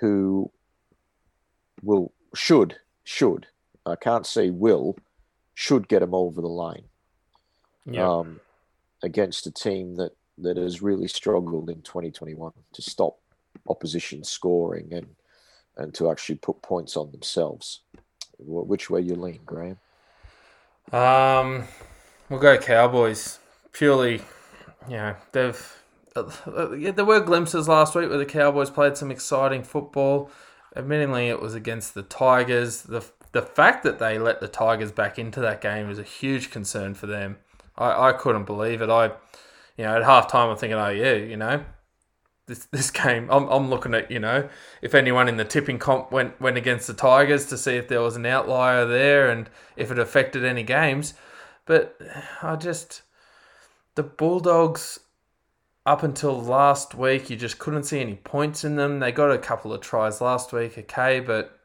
who 0.00 0.50
will 1.82 2.12
should 2.34 2.76
should 3.04 3.46
I 3.84 3.96
can't 3.96 4.26
say 4.26 4.50
will 4.50 4.96
should 5.54 5.88
get 5.88 6.00
them 6.00 6.14
over 6.14 6.40
the 6.40 6.48
line 6.48 6.84
yeah. 7.86 8.08
um, 8.08 8.40
against 9.02 9.46
a 9.46 9.50
team 9.50 9.96
that, 9.96 10.12
that 10.38 10.56
has 10.56 10.82
really 10.82 11.08
struggled 11.08 11.70
in 11.70 11.80
2021 11.82 12.52
to 12.72 12.82
stop 12.82 13.18
opposition 13.68 14.22
scoring 14.22 14.92
and 14.92 15.06
and 15.78 15.92
to 15.94 16.10
actually 16.10 16.36
put 16.36 16.62
points 16.62 16.96
on 16.96 17.10
themselves. 17.10 17.80
Which 18.38 18.88
way 18.88 19.02
you 19.02 19.14
lean, 19.14 19.40
Graham? 19.44 19.78
Um, 20.92 21.64
we'll 22.28 22.40
go 22.40 22.58
Cowboys. 22.58 23.38
Purely, 23.72 24.22
you 24.88 24.96
know, 24.96 25.16
they've. 25.32 25.72
Uh, 26.14 26.30
there 26.46 27.04
were 27.04 27.20
glimpses 27.20 27.68
last 27.68 27.94
week 27.94 28.08
where 28.08 28.16
the 28.16 28.24
Cowboys 28.24 28.70
played 28.70 28.96
some 28.96 29.10
exciting 29.10 29.62
football. 29.62 30.30
Admittingly, 30.74 31.28
it 31.28 31.42
was 31.42 31.54
against 31.54 31.94
the 31.94 32.02
Tigers. 32.02 32.82
The 32.82 33.04
the 33.32 33.42
fact 33.42 33.82
that 33.82 33.98
they 33.98 34.18
let 34.18 34.40
the 34.40 34.48
Tigers 34.48 34.92
back 34.92 35.18
into 35.18 35.40
that 35.40 35.60
game 35.60 35.88
was 35.88 35.98
a 35.98 36.02
huge 36.02 36.50
concern 36.50 36.94
for 36.94 37.06
them. 37.06 37.36
I, 37.76 38.08
I 38.08 38.12
couldn't 38.12 38.44
believe 38.44 38.80
it. 38.80 38.88
I, 38.88 39.06
you 39.76 39.84
know, 39.84 39.96
at 39.96 40.02
halftime 40.02 40.50
I'm 40.50 40.56
thinking, 40.56 40.78
oh 40.78 40.88
yeah, 40.88 41.12
you 41.12 41.36
know, 41.36 41.64
this 42.46 42.66
this 42.66 42.90
game. 42.90 43.28
I'm 43.30 43.48
I'm 43.48 43.68
looking 43.68 43.94
at 43.94 44.10
you 44.10 44.18
know 44.18 44.48
if 44.82 44.94
anyone 44.94 45.28
in 45.28 45.36
the 45.36 45.44
tipping 45.44 45.78
comp 45.78 46.12
went 46.12 46.40
went 46.40 46.56
against 46.56 46.86
the 46.86 46.94
Tigers 46.94 47.46
to 47.46 47.58
see 47.58 47.76
if 47.76 47.88
there 47.88 48.00
was 48.00 48.16
an 48.16 48.26
outlier 48.26 48.86
there 48.86 49.30
and 49.30 49.48
if 49.76 49.90
it 49.90 49.98
affected 49.98 50.44
any 50.44 50.62
games. 50.62 51.14
But 51.64 52.00
I 52.42 52.56
just 52.56 53.02
the 53.96 54.02
Bulldogs 54.02 55.00
up 55.86 56.02
until 56.02 56.40
last 56.42 56.94
week, 56.94 57.30
you 57.30 57.36
just 57.36 57.58
couldn't 57.58 57.84
see 57.84 58.00
any 58.00 58.16
points 58.16 58.64
in 58.64 58.74
them. 58.74 58.98
They 58.98 59.12
got 59.12 59.30
a 59.30 59.38
couple 59.38 59.72
of 59.72 59.80
tries 59.80 60.20
last 60.20 60.52
week, 60.52 60.76
okay, 60.76 61.20
but 61.20 61.60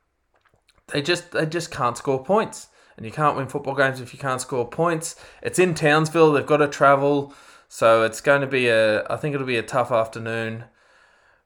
they 0.89 1.01
just 1.01 1.31
they 1.31 1.45
just 1.47 1.71
can't 1.71 1.97
score 1.97 2.23
points. 2.23 2.67
And 2.97 3.05
you 3.05 3.11
can't 3.11 3.35
win 3.35 3.47
football 3.47 3.73
games 3.73 3.99
if 3.99 4.13
you 4.13 4.19
can't 4.19 4.39
score 4.39 4.67
points. 4.67 5.15
It's 5.41 5.57
in 5.57 5.73
Townsville. 5.73 6.33
They've 6.33 6.45
got 6.45 6.57
to 6.57 6.67
travel, 6.67 7.33
so 7.73 8.03
it's 8.03 8.19
going 8.19 8.41
to 8.41 8.47
be 8.47 8.67
a. 8.67 9.05
I 9.07 9.15
think 9.15 9.33
it'll 9.33 9.47
be 9.47 9.55
a 9.55 9.63
tough 9.63 9.91
afternoon 9.93 10.65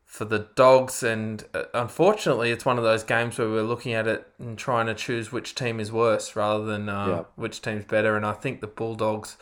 for 0.05 0.25
the 0.25 0.47
Dogs. 0.55 1.03
And 1.03 1.43
uh, 1.53 1.65
unfortunately, 1.75 2.49
it's 2.49 2.65
one 2.65 2.79
of 2.79 2.83
those 2.83 3.03
games 3.03 3.37
where 3.37 3.47
we're 3.47 3.61
looking 3.61 3.93
at 3.93 4.07
it 4.07 4.27
and 4.39 4.57
trying 4.57 4.87
to 4.87 4.95
choose 4.95 5.31
which 5.31 5.53
team 5.53 5.79
is 5.79 5.91
worse 5.91 6.35
rather 6.35 6.65
than 6.65 6.89
uh, 6.89 7.07
Yeah. 7.07 7.23
which 7.35 7.61
team's 7.61 7.85
better. 7.85 8.17
And 8.17 8.25
I 8.25 8.31
think 8.31 8.59
the 8.59 8.65
Bulldogs 8.65 9.37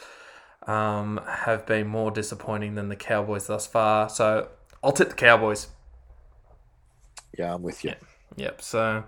um, 0.67 1.21
have 1.25 1.65
been 1.65 1.87
more 1.87 2.11
disappointing 2.11 2.75
than 2.75 2.89
the 2.89 2.97
Cowboys 2.97 3.47
thus 3.47 3.65
far. 3.65 4.09
So 4.09 4.49
I'll 4.83 4.91
tip 4.91 5.07
the 5.07 5.15
Cowboys. 5.15 5.67
Yeah, 7.37 7.53
I'm 7.53 7.63
with 7.63 7.85
you. 7.85 7.93
Yep. 8.35 8.61
So, 8.61 9.05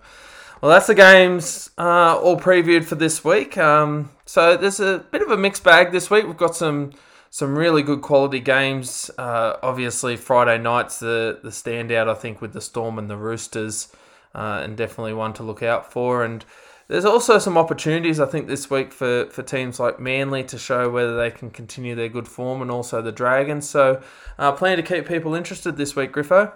well, 0.61 0.72
that's 0.72 0.88
the 0.88 0.95
games 0.95 1.72
uh, 1.77 2.15
all 2.18 2.39
previewed 2.39 2.85
for 2.85 2.95
this 2.95 3.26
week. 3.26 3.57
Um, 3.57 4.11
so 4.26 4.56
there's 4.56 4.80
a 4.80 4.99
bit 5.11 5.22
of 5.22 5.30
a 5.30 5.35
mixed 5.35 5.65
bag 5.65 5.91
this 5.91 6.10
week. 6.10 6.26
We've 6.26 6.38
got 6.38 6.56
some 6.56 6.93
some 7.36 7.57
really 7.57 7.84
good 7.84 8.02
quality 8.02 8.40
games. 8.40 9.12
Uh, 9.18 9.57
obviously, 9.62 10.16
Friday 10.16 10.57
night's 10.57 10.99
the 10.99 11.38
the 11.44 11.49
standout. 11.49 12.07
I 12.07 12.14
think 12.14 12.40
with 12.40 12.53
the 12.53 12.62
Storm 12.62 12.98
and 12.98 13.10
the 13.10 13.18
Roosters, 13.18 13.90
uh, 14.34 14.62
and 14.64 14.78
definitely 14.78 15.14
one 15.14 15.34
to 15.34 15.44
look 15.44 15.62
out 15.62 15.91
for. 15.91 16.24
And 16.24 16.45
there's 16.88 17.03
also 17.03 17.38
some 17.38 17.57
opportunities 17.57 18.22
I 18.22 18.26
think 18.26 18.48
this 18.48 18.70
week 18.70 18.94
for 18.94 19.26
for 19.32 19.44
teams 19.44 19.82
like 19.82 19.99
Manly 19.99 20.45
to 20.45 20.57
show 20.57 20.90
whether 20.90 21.18
they 21.18 21.30
can 21.30 21.49
continue 21.49 21.94
their 21.94 22.07
good 22.07 22.30
form, 22.30 22.62
and 22.62 22.72
also 22.72 23.02
the 23.02 23.12
Dragons. 23.12 23.68
So, 23.70 24.02
uh, 24.40 24.53
plan 24.53 24.78
to 24.78 24.84
keep 24.84 25.06
people 25.06 25.36
interested 25.36 25.76
this 25.76 25.94
week, 25.94 26.14
Griffo. 26.14 26.53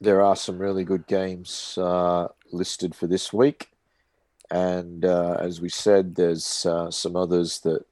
There 0.00 0.22
are 0.22 0.36
some 0.36 0.60
really 0.60 0.84
good 0.84 1.08
games 1.08 1.76
uh, 1.76 2.28
listed 2.52 2.94
for 2.94 3.08
this 3.08 3.32
week, 3.32 3.70
and 4.48 5.04
uh, 5.04 5.38
as 5.40 5.60
we 5.60 5.70
said, 5.70 6.14
there's 6.14 6.64
uh, 6.66 6.92
some 6.92 7.16
others 7.16 7.58
that 7.64 7.84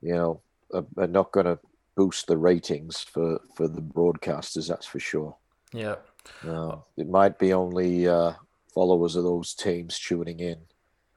you 0.00 0.14
know 0.14 0.40
are, 0.72 0.84
are 0.96 1.06
not 1.06 1.32
going 1.32 1.46
to 1.46 1.58
boost 1.96 2.26
the 2.26 2.36
ratings 2.36 3.00
for 3.00 3.40
for 3.54 3.68
the 3.68 3.82
broadcasters. 3.82 4.68
That's 4.68 4.86
for 4.86 5.00
sure. 5.00 5.36
Yeah. 5.72 5.96
Uh, 6.46 6.76
it 6.96 7.08
might 7.08 7.38
be 7.38 7.52
only 7.52 8.06
uh, 8.06 8.32
followers 8.74 9.16
of 9.16 9.24
those 9.24 9.54
teams 9.54 9.98
tuning 9.98 10.40
in 10.40 10.58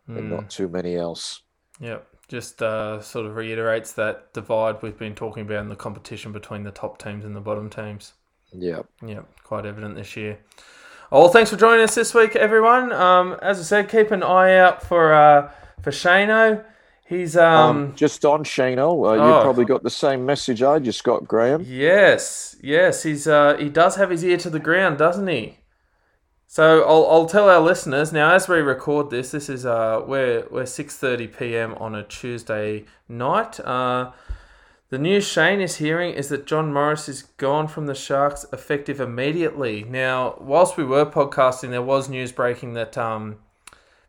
and 0.08 0.30
not 0.30 0.50
too 0.50 0.68
many 0.68 0.96
else. 0.96 1.42
Yep. 1.80 2.08
Just 2.28 2.62
uh, 2.62 3.02
sort 3.02 3.26
of 3.26 3.36
reiterates 3.36 3.92
that 3.94 4.34
divide 4.34 4.82
we've 4.82 4.98
been 4.98 5.16
talking 5.16 5.44
about 5.44 5.60
in 5.60 5.68
the 5.68 5.76
competition 5.76 6.32
between 6.32 6.64
the 6.64 6.72
top 6.72 6.98
teams 7.02 7.26
and 7.26 7.36
the 7.36 7.42
bottom 7.42 7.70
teams. 7.70 8.14
Yeah. 8.54 8.82
Yep, 9.06 9.28
quite 9.44 9.66
evident 9.66 9.96
this 9.96 10.16
year. 10.16 10.40
Oh, 11.12 11.22
well, 11.22 11.30
thanks 11.30 11.50
for 11.50 11.58
joining 11.58 11.84
us 11.84 11.96
this 11.96 12.14
week, 12.14 12.38
everyone. 12.38 12.94
Um, 12.94 13.38
as 13.42 13.60
I 13.60 13.64
said, 13.64 13.90
keep 13.90 14.12
an 14.12 14.24
eye 14.24 14.56
out 14.58 14.82
for 14.82 15.14
uh, 15.14 15.52
for 15.82 15.92
Shano. 15.92 16.64
He's 17.12 17.36
um, 17.36 17.70
Um, 17.78 17.94
just 17.96 18.24
on 18.24 18.44
Shano, 18.46 18.90
uh, 19.10 19.14
you 19.16 19.34
Oh. 19.34 19.42
probably 19.44 19.66
got 19.66 19.84
the 19.84 19.90
same 19.90 20.26
message 20.26 20.64
I 20.64 20.80
just 20.80 21.04
got, 21.04 21.28
Graham. 21.28 21.62
yes, 21.68 22.56
yes, 22.62 23.04
he's 23.04 23.28
uh, 23.28 23.58
he 23.60 23.68
does 23.70 23.98
have 23.98 24.10
his 24.10 24.24
ear 24.24 24.38
to 24.38 24.50
the 24.50 24.60
ground, 24.60 24.98
doesn't 24.98 25.28
he? 25.28 25.58
So 26.48 26.84
I'll, 26.84 27.06
I'll 27.12 27.26
tell 27.28 27.50
our 27.50 27.60
listeners 27.60 28.12
now 28.14 28.34
as 28.34 28.48
we 28.48 28.58
record 28.60 29.10
this. 29.10 29.32
This 29.32 29.50
is 29.50 29.66
uh, 29.66 30.02
we're 30.08 30.46
we're 30.50 30.66
six 30.66 30.96
thirty 30.98 31.28
p.m. 31.28 31.74
on 31.80 31.96
a 31.96 32.04
Tuesday 32.04 32.86
night. 33.10 33.60
Uh, 33.60 34.12
the 34.90 34.98
news 34.98 35.26
Shane 35.28 35.62
is 35.62 35.78
hearing 35.78 36.14
is 36.14 36.28
that 36.30 36.46
John 36.46 36.72
Morris 36.74 37.08
is 37.10 37.24
gone 37.38 37.68
from 37.70 37.88
the 37.88 37.96
Sharks 37.96 38.46
effective 38.54 39.00
immediately. 39.02 39.84
Now, 39.84 40.36
whilst 40.40 40.76
we 40.78 40.84
were 40.86 41.06
podcasting, 41.06 41.70
there 41.72 41.82
was 41.82 42.08
news 42.10 42.32
breaking 42.34 42.74
that 42.74 42.98
um, 42.98 43.38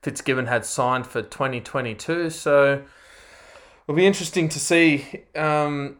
Fitzgibbon 0.02 0.46
had 0.46 0.64
signed 0.64 1.06
for 1.06 1.22
2022. 1.22 2.30
So 2.30 2.82
it'll 3.84 3.96
be 3.96 4.06
interesting 4.06 4.48
to 4.50 4.58
see. 4.58 5.24
Um, 5.34 5.96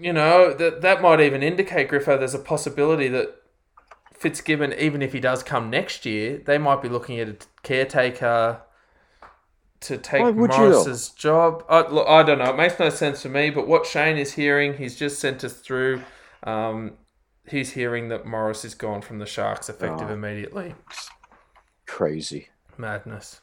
you 0.00 0.12
know 0.12 0.54
that 0.54 0.80
that 0.82 1.02
might 1.02 1.20
even 1.20 1.42
indicate 1.42 1.88
Griffo. 1.90 2.18
There's 2.18 2.34
a 2.34 2.38
possibility 2.38 3.08
that 3.08 3.34
Fitzgibbon, 4.14 4.72
even 4.74 5.02
if 5.02 5.12
he 5.12 5.20
does 5.20 5.42
come 5.42 5.70
next 5.70 6.06
year, 6.06 6.40
they 6.44 6.58
might 6.58 6.82
be 6.82 6.88
looking 6.88 7.18
at 7.18 7.28
a 7.28 7.36
caretaker 7.62 8.60
to 9.80 9.96
take 9.96 10.22
Why 10.22 10.30
would 10.30 10.52
you, 10.52 10.58
though? 10.58 10.70
Morris's 10.84 11.08
job. 11.10 11.64
I, 11.68 11.86
look, 11.88 12.06
I 12.08 12.22
don't 12.24 12.38
know. 12.38 12.50
It 12.50 12.56
makes 12.56 12.78
no 12.78 12.90
sense 12.90 13.22
to 13.22 13.28
me. 13.28 13.50
But 13.50 13.68
what 13.68 13.86
Shane 13.86 14.16
is 14.16 14.34
hearing, 14.34 14.74
he's 14.76 14.96
just 14.96 15.20
sent 15.20 15.44
us 15.44 15.54
through. 15.54 16.02
Um, 16.42 16.92
he's 17.48 17.72
hearing 17.72 18.08
that 18.08 18.26
Morris 18.26 18.64
is 18.64 18.74
gone 18.74 19.02
from 19.02 19.18
the 19.18 19.26
Sharks 19.26 19.68
effective 19.68 20.10
Oh. 20.10 20.14
immediately. 20.14 20.74
Crazy, 21.86 22.48
Madness. 22.78 23.40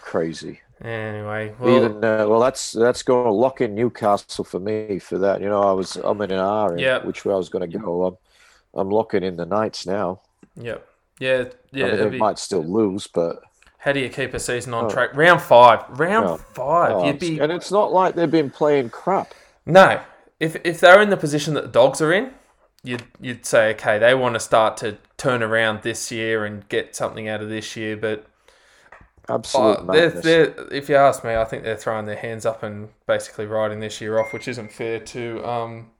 crazy. 0.00 0.60
Anyway, 0.82 1.54
well, 1.58 1.76
Even 1.76 2.04
uh, 2.04 2.24
well, 2.28 2.38
that's 2.40 2.72
that's 2.72 3.02
going 3.02 3.24
to 3.24 3.32
lock 3.32 3.60
in 3.60 3.74
Newcastle 3.74 4.44
for 4.44 4.60
me 4.60 4.98
for 5.00 5.18
that. 5.18 5.40
You 5.40 5.48
know, 5.48 5.60
I 5.62 5.72
was 5.72 5.96
I'm 5.96 6.20
in 6.22 6.30
an 6.30 6.38
hour 6.38 6.78
Yeah. 6.78 7.04
which 7.04 7.24
way 7.24 7.34
I 7.34 7.36
was 7.36 7.48
going 7.48 7.68
to 7.68 7.78
go. 7.78 8.04
I'm 8.06 8.16
I'm 8.80 8.88
locking 8.90 9.24
in 9.24 9.36
the 9.36 9.44
Knights 9.46 9.86
now. 9.86 10.20
yep, 10.54 10.86
yeah, 11.18 11.46
yeah. 11.72 11.86
I 11.86 11.88
mean, 11.90 11.98
they 11.98 12.08
be- 12.10 12.18
might 12.18 12.38
still 12.38 12.62
lose, 12.64 13.06
but 13.08 13.40
how 13.78 13.90
do 13.92 13.98
you 14.00 14.08
keep 14.08 14.34
a 14.34 14.38
season 14.40 14.72
on 14.72 14.84
Oh. 14.84 14.88
track? 14.88 15.10
Round 15.14 15.42
five. 15.42 15.80
Round 15.98 16.26
Oh. 16.26 16.36
five. 16.36 16.92
oh, 16.92 17.04
You'd 17.06 17.18
be 17.18 17.38
and 17.40 17.50
it's 17.50 17.72
not 17.72 17.92
like 17.92 18.14
they've 18.14 18.30
been 18.30 18.50
playing 18.50 18.90
crap. 18.90 19.34
No, 19.66 20.00
if 20.38 20.56
if 20.64 20.78
they're 20.80 21.02
in 21.02 21.10
the 21.10 21.16
position 21.16 21.54
that 21.54 21.62
the 21.62 21.68
dogs 21.70 22.00
are 22.00 22.12
in, 22.12 22.34
you'd 22.84 23.02
you'd 23.20 23.44
say 23.44 23.70
okay, 23.74 23.98
they 23.98 24.14
want 24.14 24.34
to 24.36 24.40
start 24.40 24.76
to 24.78 24.98
turn 25.16 25.42
around 25.42 25.82
this 25.82 26.12
year 26.12 26.44
and 26.44 26.68
get 26.68 26.94
something 26.94 27.26
out 27.28 27.42
of 27.42 27.48
this 27.48 27.74
year. 27.76 27.96
But 27.96 28.26
Absolute 29.30 29.86
they're, 29.88 30.10
they're, 30.10 30.72
if 30.72 30.88
you 30.88 30.96
ask 30.96 31.22
me, 31.22 31.34
I 31.34 31.44
think 31.44 31.62
they're 31.62 31.76
throwing 31.76 32.06
their 32.06 32.16
hands 32.16 32.46
up 32.46 32.62
and 32.62 32.88
basically 33.06 33.44
riding 33.44 33.80
this 33.80 34.00
year 34.00 34.18
off, 34.18 34.32
which 34.32 34.48
isn't 34.48 34.72
fair 34.72 35.00
to 35.00 35.46
um. 35.46 35.90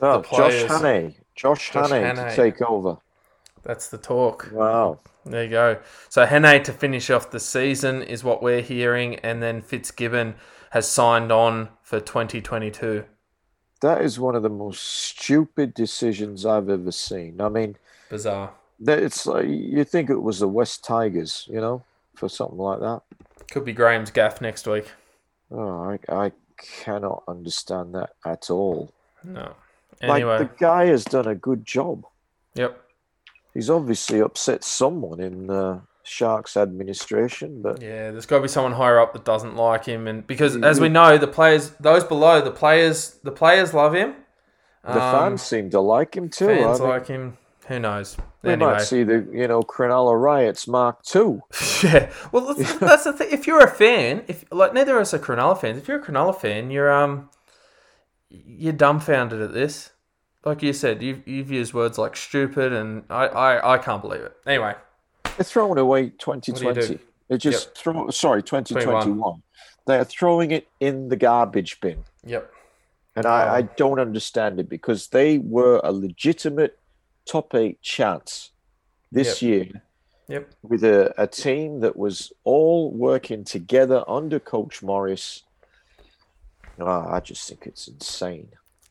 oh, 0.00 0.22
the 0.22 0.36
Josh 0.36 0.64
Hannay, 0.64 1.14
Josh, 1.36 1.70
Josh 1.72 1.90
Hannay 1.90 2.02
Hannay. 2.02 2.30
to 2.30 2.36
take 2.36 2.60
over. 2.62 2.96
That's 3.62 3.88
the 3.88 3.98
talk. 3.98 4.50
Wow. 4.52 4.98
There 5.24 5.44
you 5.44 5.50
go. 5.50 5.78
So 6.08 6.26
Hannay 6.26 6.64
to 6.64 6.72
finish 6.72 7.10
off 7.10 7.30
the 7.30 7.40
season 7.40 8.02
is 8.02 8.24
what 8.24 8.42
we're 8.42 8.62
hearing, 8.62 9.16
and 9.16 9.42
then 9.42 9.60
Fitzgibbon 9.60 10.34
has 10.70 10.88
signed 10.88 11.30
on 11.30 11.68
for 11.82 12.00
2022. 12.00 13.04
That 13.80 14.02
is 14.02 14.18
one 14.18 14.34
of 14.34 14.42
the 14.42 14.48
most 14.48 14.82
stupid 14.82 15.74
decisions 15.74 16.44
I've 16.44 16.68
ever 16.68 16.90
seen. 16.90 17.40
I 17.40 17.48
mean, 17.48 17.76
Bizarre. 18.10 18.52
it's 18.80 19.26
like 19.26 19.46
you 19.46 19.84
think 19.84 20.10
it 20.10 20.20
was 20.20 20.40
the 20.40 20.48
West 20.48 20.82
Tigers, 20.82 21.46
you 21.48 21.60
know, 21.60 21.84
for 22.18 22.28
something 22.28 22.58
like 22.58 22.80
that. 22.80 23.00
Could 23.50 23.64
be 23.64 23.72
Graham's 23.72 24.10
gaff 24.10 24.40
next 24.40 24.66
week. 24.66 24.90
Oh, 25.50 25.96
I, 26.10 26.12
I 26.12 26.32
cannot 26.82 27.22
understand 27.28 27.94
that 27.94 28.10
at 28.26 28.50
all. 28.50 28.92
No. 29.24 29.54
Like 30.02 30.22
Anyway. 30.22 30.38
the 30.38 30.50
guy 30.58 30.86
has 30.86 31.04
done 31.04 31.26
a 31.26 31.34
good 31.34 31.64
job. 31.64 32.04
Yep. 32.54 32.78
He's 33.54 33.70
obviously 33.70 34.20
upset 34.20 34.62
someone 34.62 35.20
in 35.20 35.50
uh, 35.50 35.80
Sharks 36.04 36.56
administration, 36.56 37.62
but 37.62 37.80
Yeah, 37.82 38.10
there's 38.10 38.26
got 38.26 38.36
to 38.36 38.42
be 38.42 38.48
someone 38.48 38.72
higher 38.72 39.00
up 39.00 39.12
that 39.14 39.24
doesn't 39.24 39.56
like 39.56 39.84
him, 39.86 40.06
and 40.06 40.26
because 40.26 40.56
Mm, 40.56 40.64
as 40.64 40.78
we 40.80 40.88
know, 40.88 41.18
the 41.18 41.26
players, 41.26 41.70
those 41.80 42.04
below, 42.04 42.40
the 42.40 42.50
players, 42.50 43.18
the 43.24 43.32
players 43.32 43.74
love 43.74 43.94
him. 43.94 44.14
the 44.84 44.92
Um, 45.02 45.12
fans 45.12 45.42
seem 45.42 45.70
to 45.70 45.80
like 45.80 46.16
him 46.16 46.28
too. 46.28 46.46
fans 46.46 46.80
like 46.80 47.06
him. 47.08 47.36
Who 47.66 47.78
knows? 47.80 48.16
We 48.42 48.52
anyway, 48.52 48.72
might 48.72 48.82
see 48.82 49.02
the 49.02 49.26
you 49.32 49.48
know 49.48 49.62
Cronulla 49.62 50.20
riots 50.20 50.68
Mark 50.68 51.02
Two. 51.02 51.40
yeah. 51.82 52.10
Well, 52.32 52.54
that's, 52.54 52.74
that's 52.78 53.04
the 53.04 53.12
thing. 53.12 53.28
If 53.32 53.46
you're 53.46 53.60
a 53.64 53.70
fan, 53.70 54.24
if 54.28 54.44
like 54.52 54.72
neither 54.74 54.96
of 54.96 55.02
us 55.02 55.14
are 55.14 55.18
Cronulla 55.18 55.60
fans, 55.60 55.78
if 55.78 55.88
you're 55.88 56.00
a 56.00 56.04
Cronulla 56.04 56.38
fan, 56.38 56.70
you're 56.70 56.90
um, 56.92 57.30
you're 58.30 58.72
dumbfounded 58.72 59.40
at 59.40 59.52
this. 59.52 59.90
Like 60.44 60.62
you 60.62 60.72
said, 60.72 61.02
you've 61.02 61.26
you've 61.26 61.50
used 61.50 61.74
words 61.74 61.98
like 61.98 62.16
stupid, 62.16 62.72
and 62.72 63.04
I 63.10 63.26
I, 63.26 63.74
I 63.74 63.78
can't 63.78 64.00
believe 64.02 64.20
it. 64.22 64.36
Anyway, 64.46 64.74
They're 65.24 65.44
throwing 65.44 65.78
away 65.78 66.10
2020. 66.10 66.86
do? 66.86 66.98
They're 67.28 67.38
just 67.38 67.76
throw 67.76 68.08
sorry 68.10 68.42
2021. 68.42 69.42
They're 69.86 70.04
throwing 70.04 70.50
it 70.52 70.68
in 70.80 71.08
the 71.08 71.16
garbage 71.16 71.80
bin. 71.80 72.04
yep. 72.24 72.50
And 73.16 73.26
I, 73.26 73.56
I 73.56 73.60
Oh. 73.62 73.68
don't 73.76 73.98
understand 73.98 74.60
it 74.60 74.68
because 74.68 75.08
they 75.08 75.38
were 75.38 75.80
a 75.82 75.90
legitimate 75.92 76.78
top 77.28 77.54
eight 77.54 77.80
chance 77.82 78.50
this 79.12 79.42
year 79.42 79.66
Yep. 80.28 80.50
with 80.62 80.84
a, 80.84 81.14
a 81.20 81.26
team 81.26 81.80
that 81.80 81.96
was 81.96 82.32
all 82.44 82.90
working 82.92 83.44
together 83.44 84.04
under 84.08 84.38
Coach 84.38 84.82
Morris. 84.82 85.44
Ah, 86.80 87.14
I 87.14 87.20
just 87.20 87.48
think 87.48 87.66
it's 87.66 87.88
insane. 87.88 88.48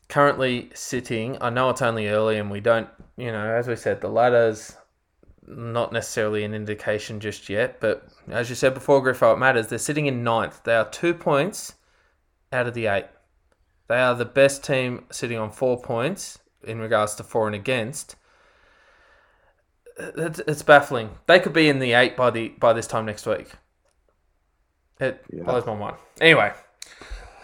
currently 0.08 0.70
sitting. 0.74 1.36
I 1.40 1.50
know 1.50 1.70
it's 1.70 1.82
only 1.82 2.08
early, 2.08 2.38
and 2.38 2.50
we 2.50 2.60
don't, 2.60 2.88
you 3.16 3.30
know, 3.32 3.54
as 3.54 3.68
we 3.68 3.76
said, 3.76 4.00
the 4.00 4.08
ladder's 4.08 4.76
not 5.46 5.92
necessarily 5.92 6.44
an 6.44 6.54
indication 6.54 7.20
just 7.20 7.48
yet. 7.48 7.80
But 7.80 8.06
as 8.28 8.50
you 8.50 8.54
said 8.56 8.74
before, 8.74 9.02
Griffo, 9.02 9.34
it 9.34 9.38
matters. 9.38 9.68
They're 9.68 9.78
sitting 9.78 10.06
in 10.06 10.22
ninth. 10.24 10.62
They 10.64 10.74
are 10.74 10.88
two 10.90 11.14
points 11.14 11.74
out 12.52 12.66
of 12.66 12.74
the 12.74 12.86
eight. 12.86 13.06
They 13.88 13.98
are 14.00 14.14
the 14.14 14.24
best 14.26 14.62
team 14.64 15.04
sitting 15.10 15.38
on 15.38 15.50
four 15.50 15.80
points 15.80 16.38
in 16.64 16.78
regards 16.80 17.14
to 17.16 17.22
for 17.24 17.46
and 17.46 17.54
against. 17.54 18.16
It's, 19.98 20.38
it's 20.40 20.62
baffling. 20.62 21.10
They 21.26 21.40
could 21.40 21.52
be 21.52 21.68
in 21.68 21.78
the 21.80 21.92
eight 21.92 22.16
by 22.16 22.30
the 22.30 22.48
by 22.50 22.72
this 22.72 22.86
time 22.86 23.06
next 23.06 23.26
week. 23.26 23.50
It 25.00 25.24
Yeah. 25.32 25.44
blows 25.44 25.66
my 25.66 25.74
mind. 25.74 25.96
Anyway, 26.20 26.52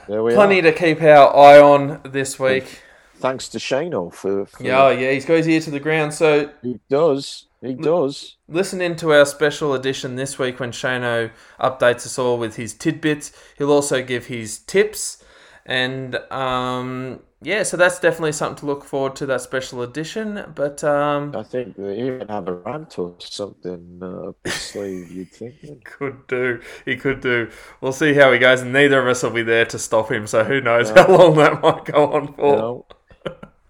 There 0.08 0.22
we 0.22 0.34
plenty 0.34 0.58
are. 0.60 0.62
to 0.62 0.72
keep 0.72 1.00
our 1.02 1.34
eye 1.36 1.60
on 1.60 2.00
this 2.04 2.38
week. 2.38 2.82
Thanks 3.16 3.48
to 3.50 3.58
Shano 3.58 4.12
for, 4.12 4.44
for 4.46 4.62
Yeah, 4.62 4.84
oh, 4.86 4.90
yeah, 4.90 5.12
he's 5.12 5.24
got 5.24 5.34
his 5.38 5.48
ear 5.48 5.60
to 5.60 5.70
the 5.70 5.80
ground. 5.80 6.12
So 6.14 6.50
he 6.62 6.80
does. 6.90 7.46
He 7.62 7.72
does. 7.74 8.36
listen 8.46 8.82
into 8.82 9.10
our 9.14 9.24
special 9.24 9.72
edition 9.72 10.16
this 10.16 10.38
week 10.38 10.60
when 10.60 10.70
Shano 10.70 11.30
updates 11.58 12.04
us 12.04 12.18
all 12.18 12.36
with 12.38 12.56
his 12.56 12.74
tidbits. 12.74 13.32
He'll 13.56 13.72
also 13.72 14.02
give 14.02 14.26
his 14.26 14.58
tips. 14.58 15.23
And 15.66 16.16
um, 16.30 17.20
yeah, 17.40 17.62
so 17.62 17.76
that's 17.76 17.98
definitely 17.98 18.32
something 18.32 18.56
to 18.60 18.66
look 18.66 18.84
forward 18.84 19.16
to, 19.16 19.26
that 19.26 19.40
special 19.40 19.82
edition. 19.82 20.44
But 20.54 20.84
um, 20.84 21.34
I 21.34 21.42
think 21.42 21.76
they 21.76 21.98
even 22.02 22.28
have 22.28 22.48
a 22.48 22.52
rant 22.54 22.98
or 22.98 23.14
something 23.18 23.98
uh, 24.02 24.28
up 24.30 24.36
his 24.44 24.54
sleeve, 24.54 25.10
you'd 25.10 25.30
think. 25.32 25.54
He 25.62 25.76
could 25.76 26.26
do. 26.26 26.60
He 26.84 26.96
could 26.96 27.20
do. 27.20 27.50
We'll 27.80 27.92
see 27.92 28.14
how 28.14 28.32
he 28.32 28.38
goes. 28.38 28.60
And 28.60 28.72
neither 28.72 29.00
of 29.00 29.06
us 29.08 29.22
will 29.22 29.30
be 29.30 29.42
there 29.42 29.64
to 29.66 29.78
stop 29.78 30.10
him. 30.10 30.26
So 30.26 30.44
who 30.44 30.60
knows 30.60 30.90
how 30.90 31.08
long 31.08 31.36
that 31.36 31.62
might 31.62 31.84
go 31.86 32.12
on 32.12 32.34
for. 32.34 32.56
know? 32.56 32.86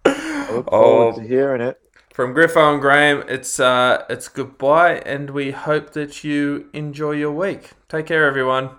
I 0.05 0.51
look 0.53 0.69
forward 0.71 1.15
Oh. 1.15 1.21
to 1.21 1.27
hearing 1.27 1.61
it. 1.61 1.81
From 2.13 2.33
Griffo 2.33 2.73
and 2.73 2.81
Graham, 2.81 3.25
it's 3.29 3.59
uh, 3.59 4.05
it's 4.09 4.29
goodbye, 4.29 4.99
and 5.05 5.31
we 5.31 5.51
hope 5.51 5.95
that 5.95 6.23
you 6.23 6.69
enjoy 6.73 7.11
your 7.13 7.33
week. 7.33 7.71
Take 7.89 8.07
care, 8.07 8.25
everyone. 8.25 8.71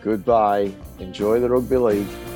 Goodbye. 0.00 0.72
Enjoy 0.98 1.40
the 1.40 1.48
rugby 1.48 1.76
league. 1.76 2.35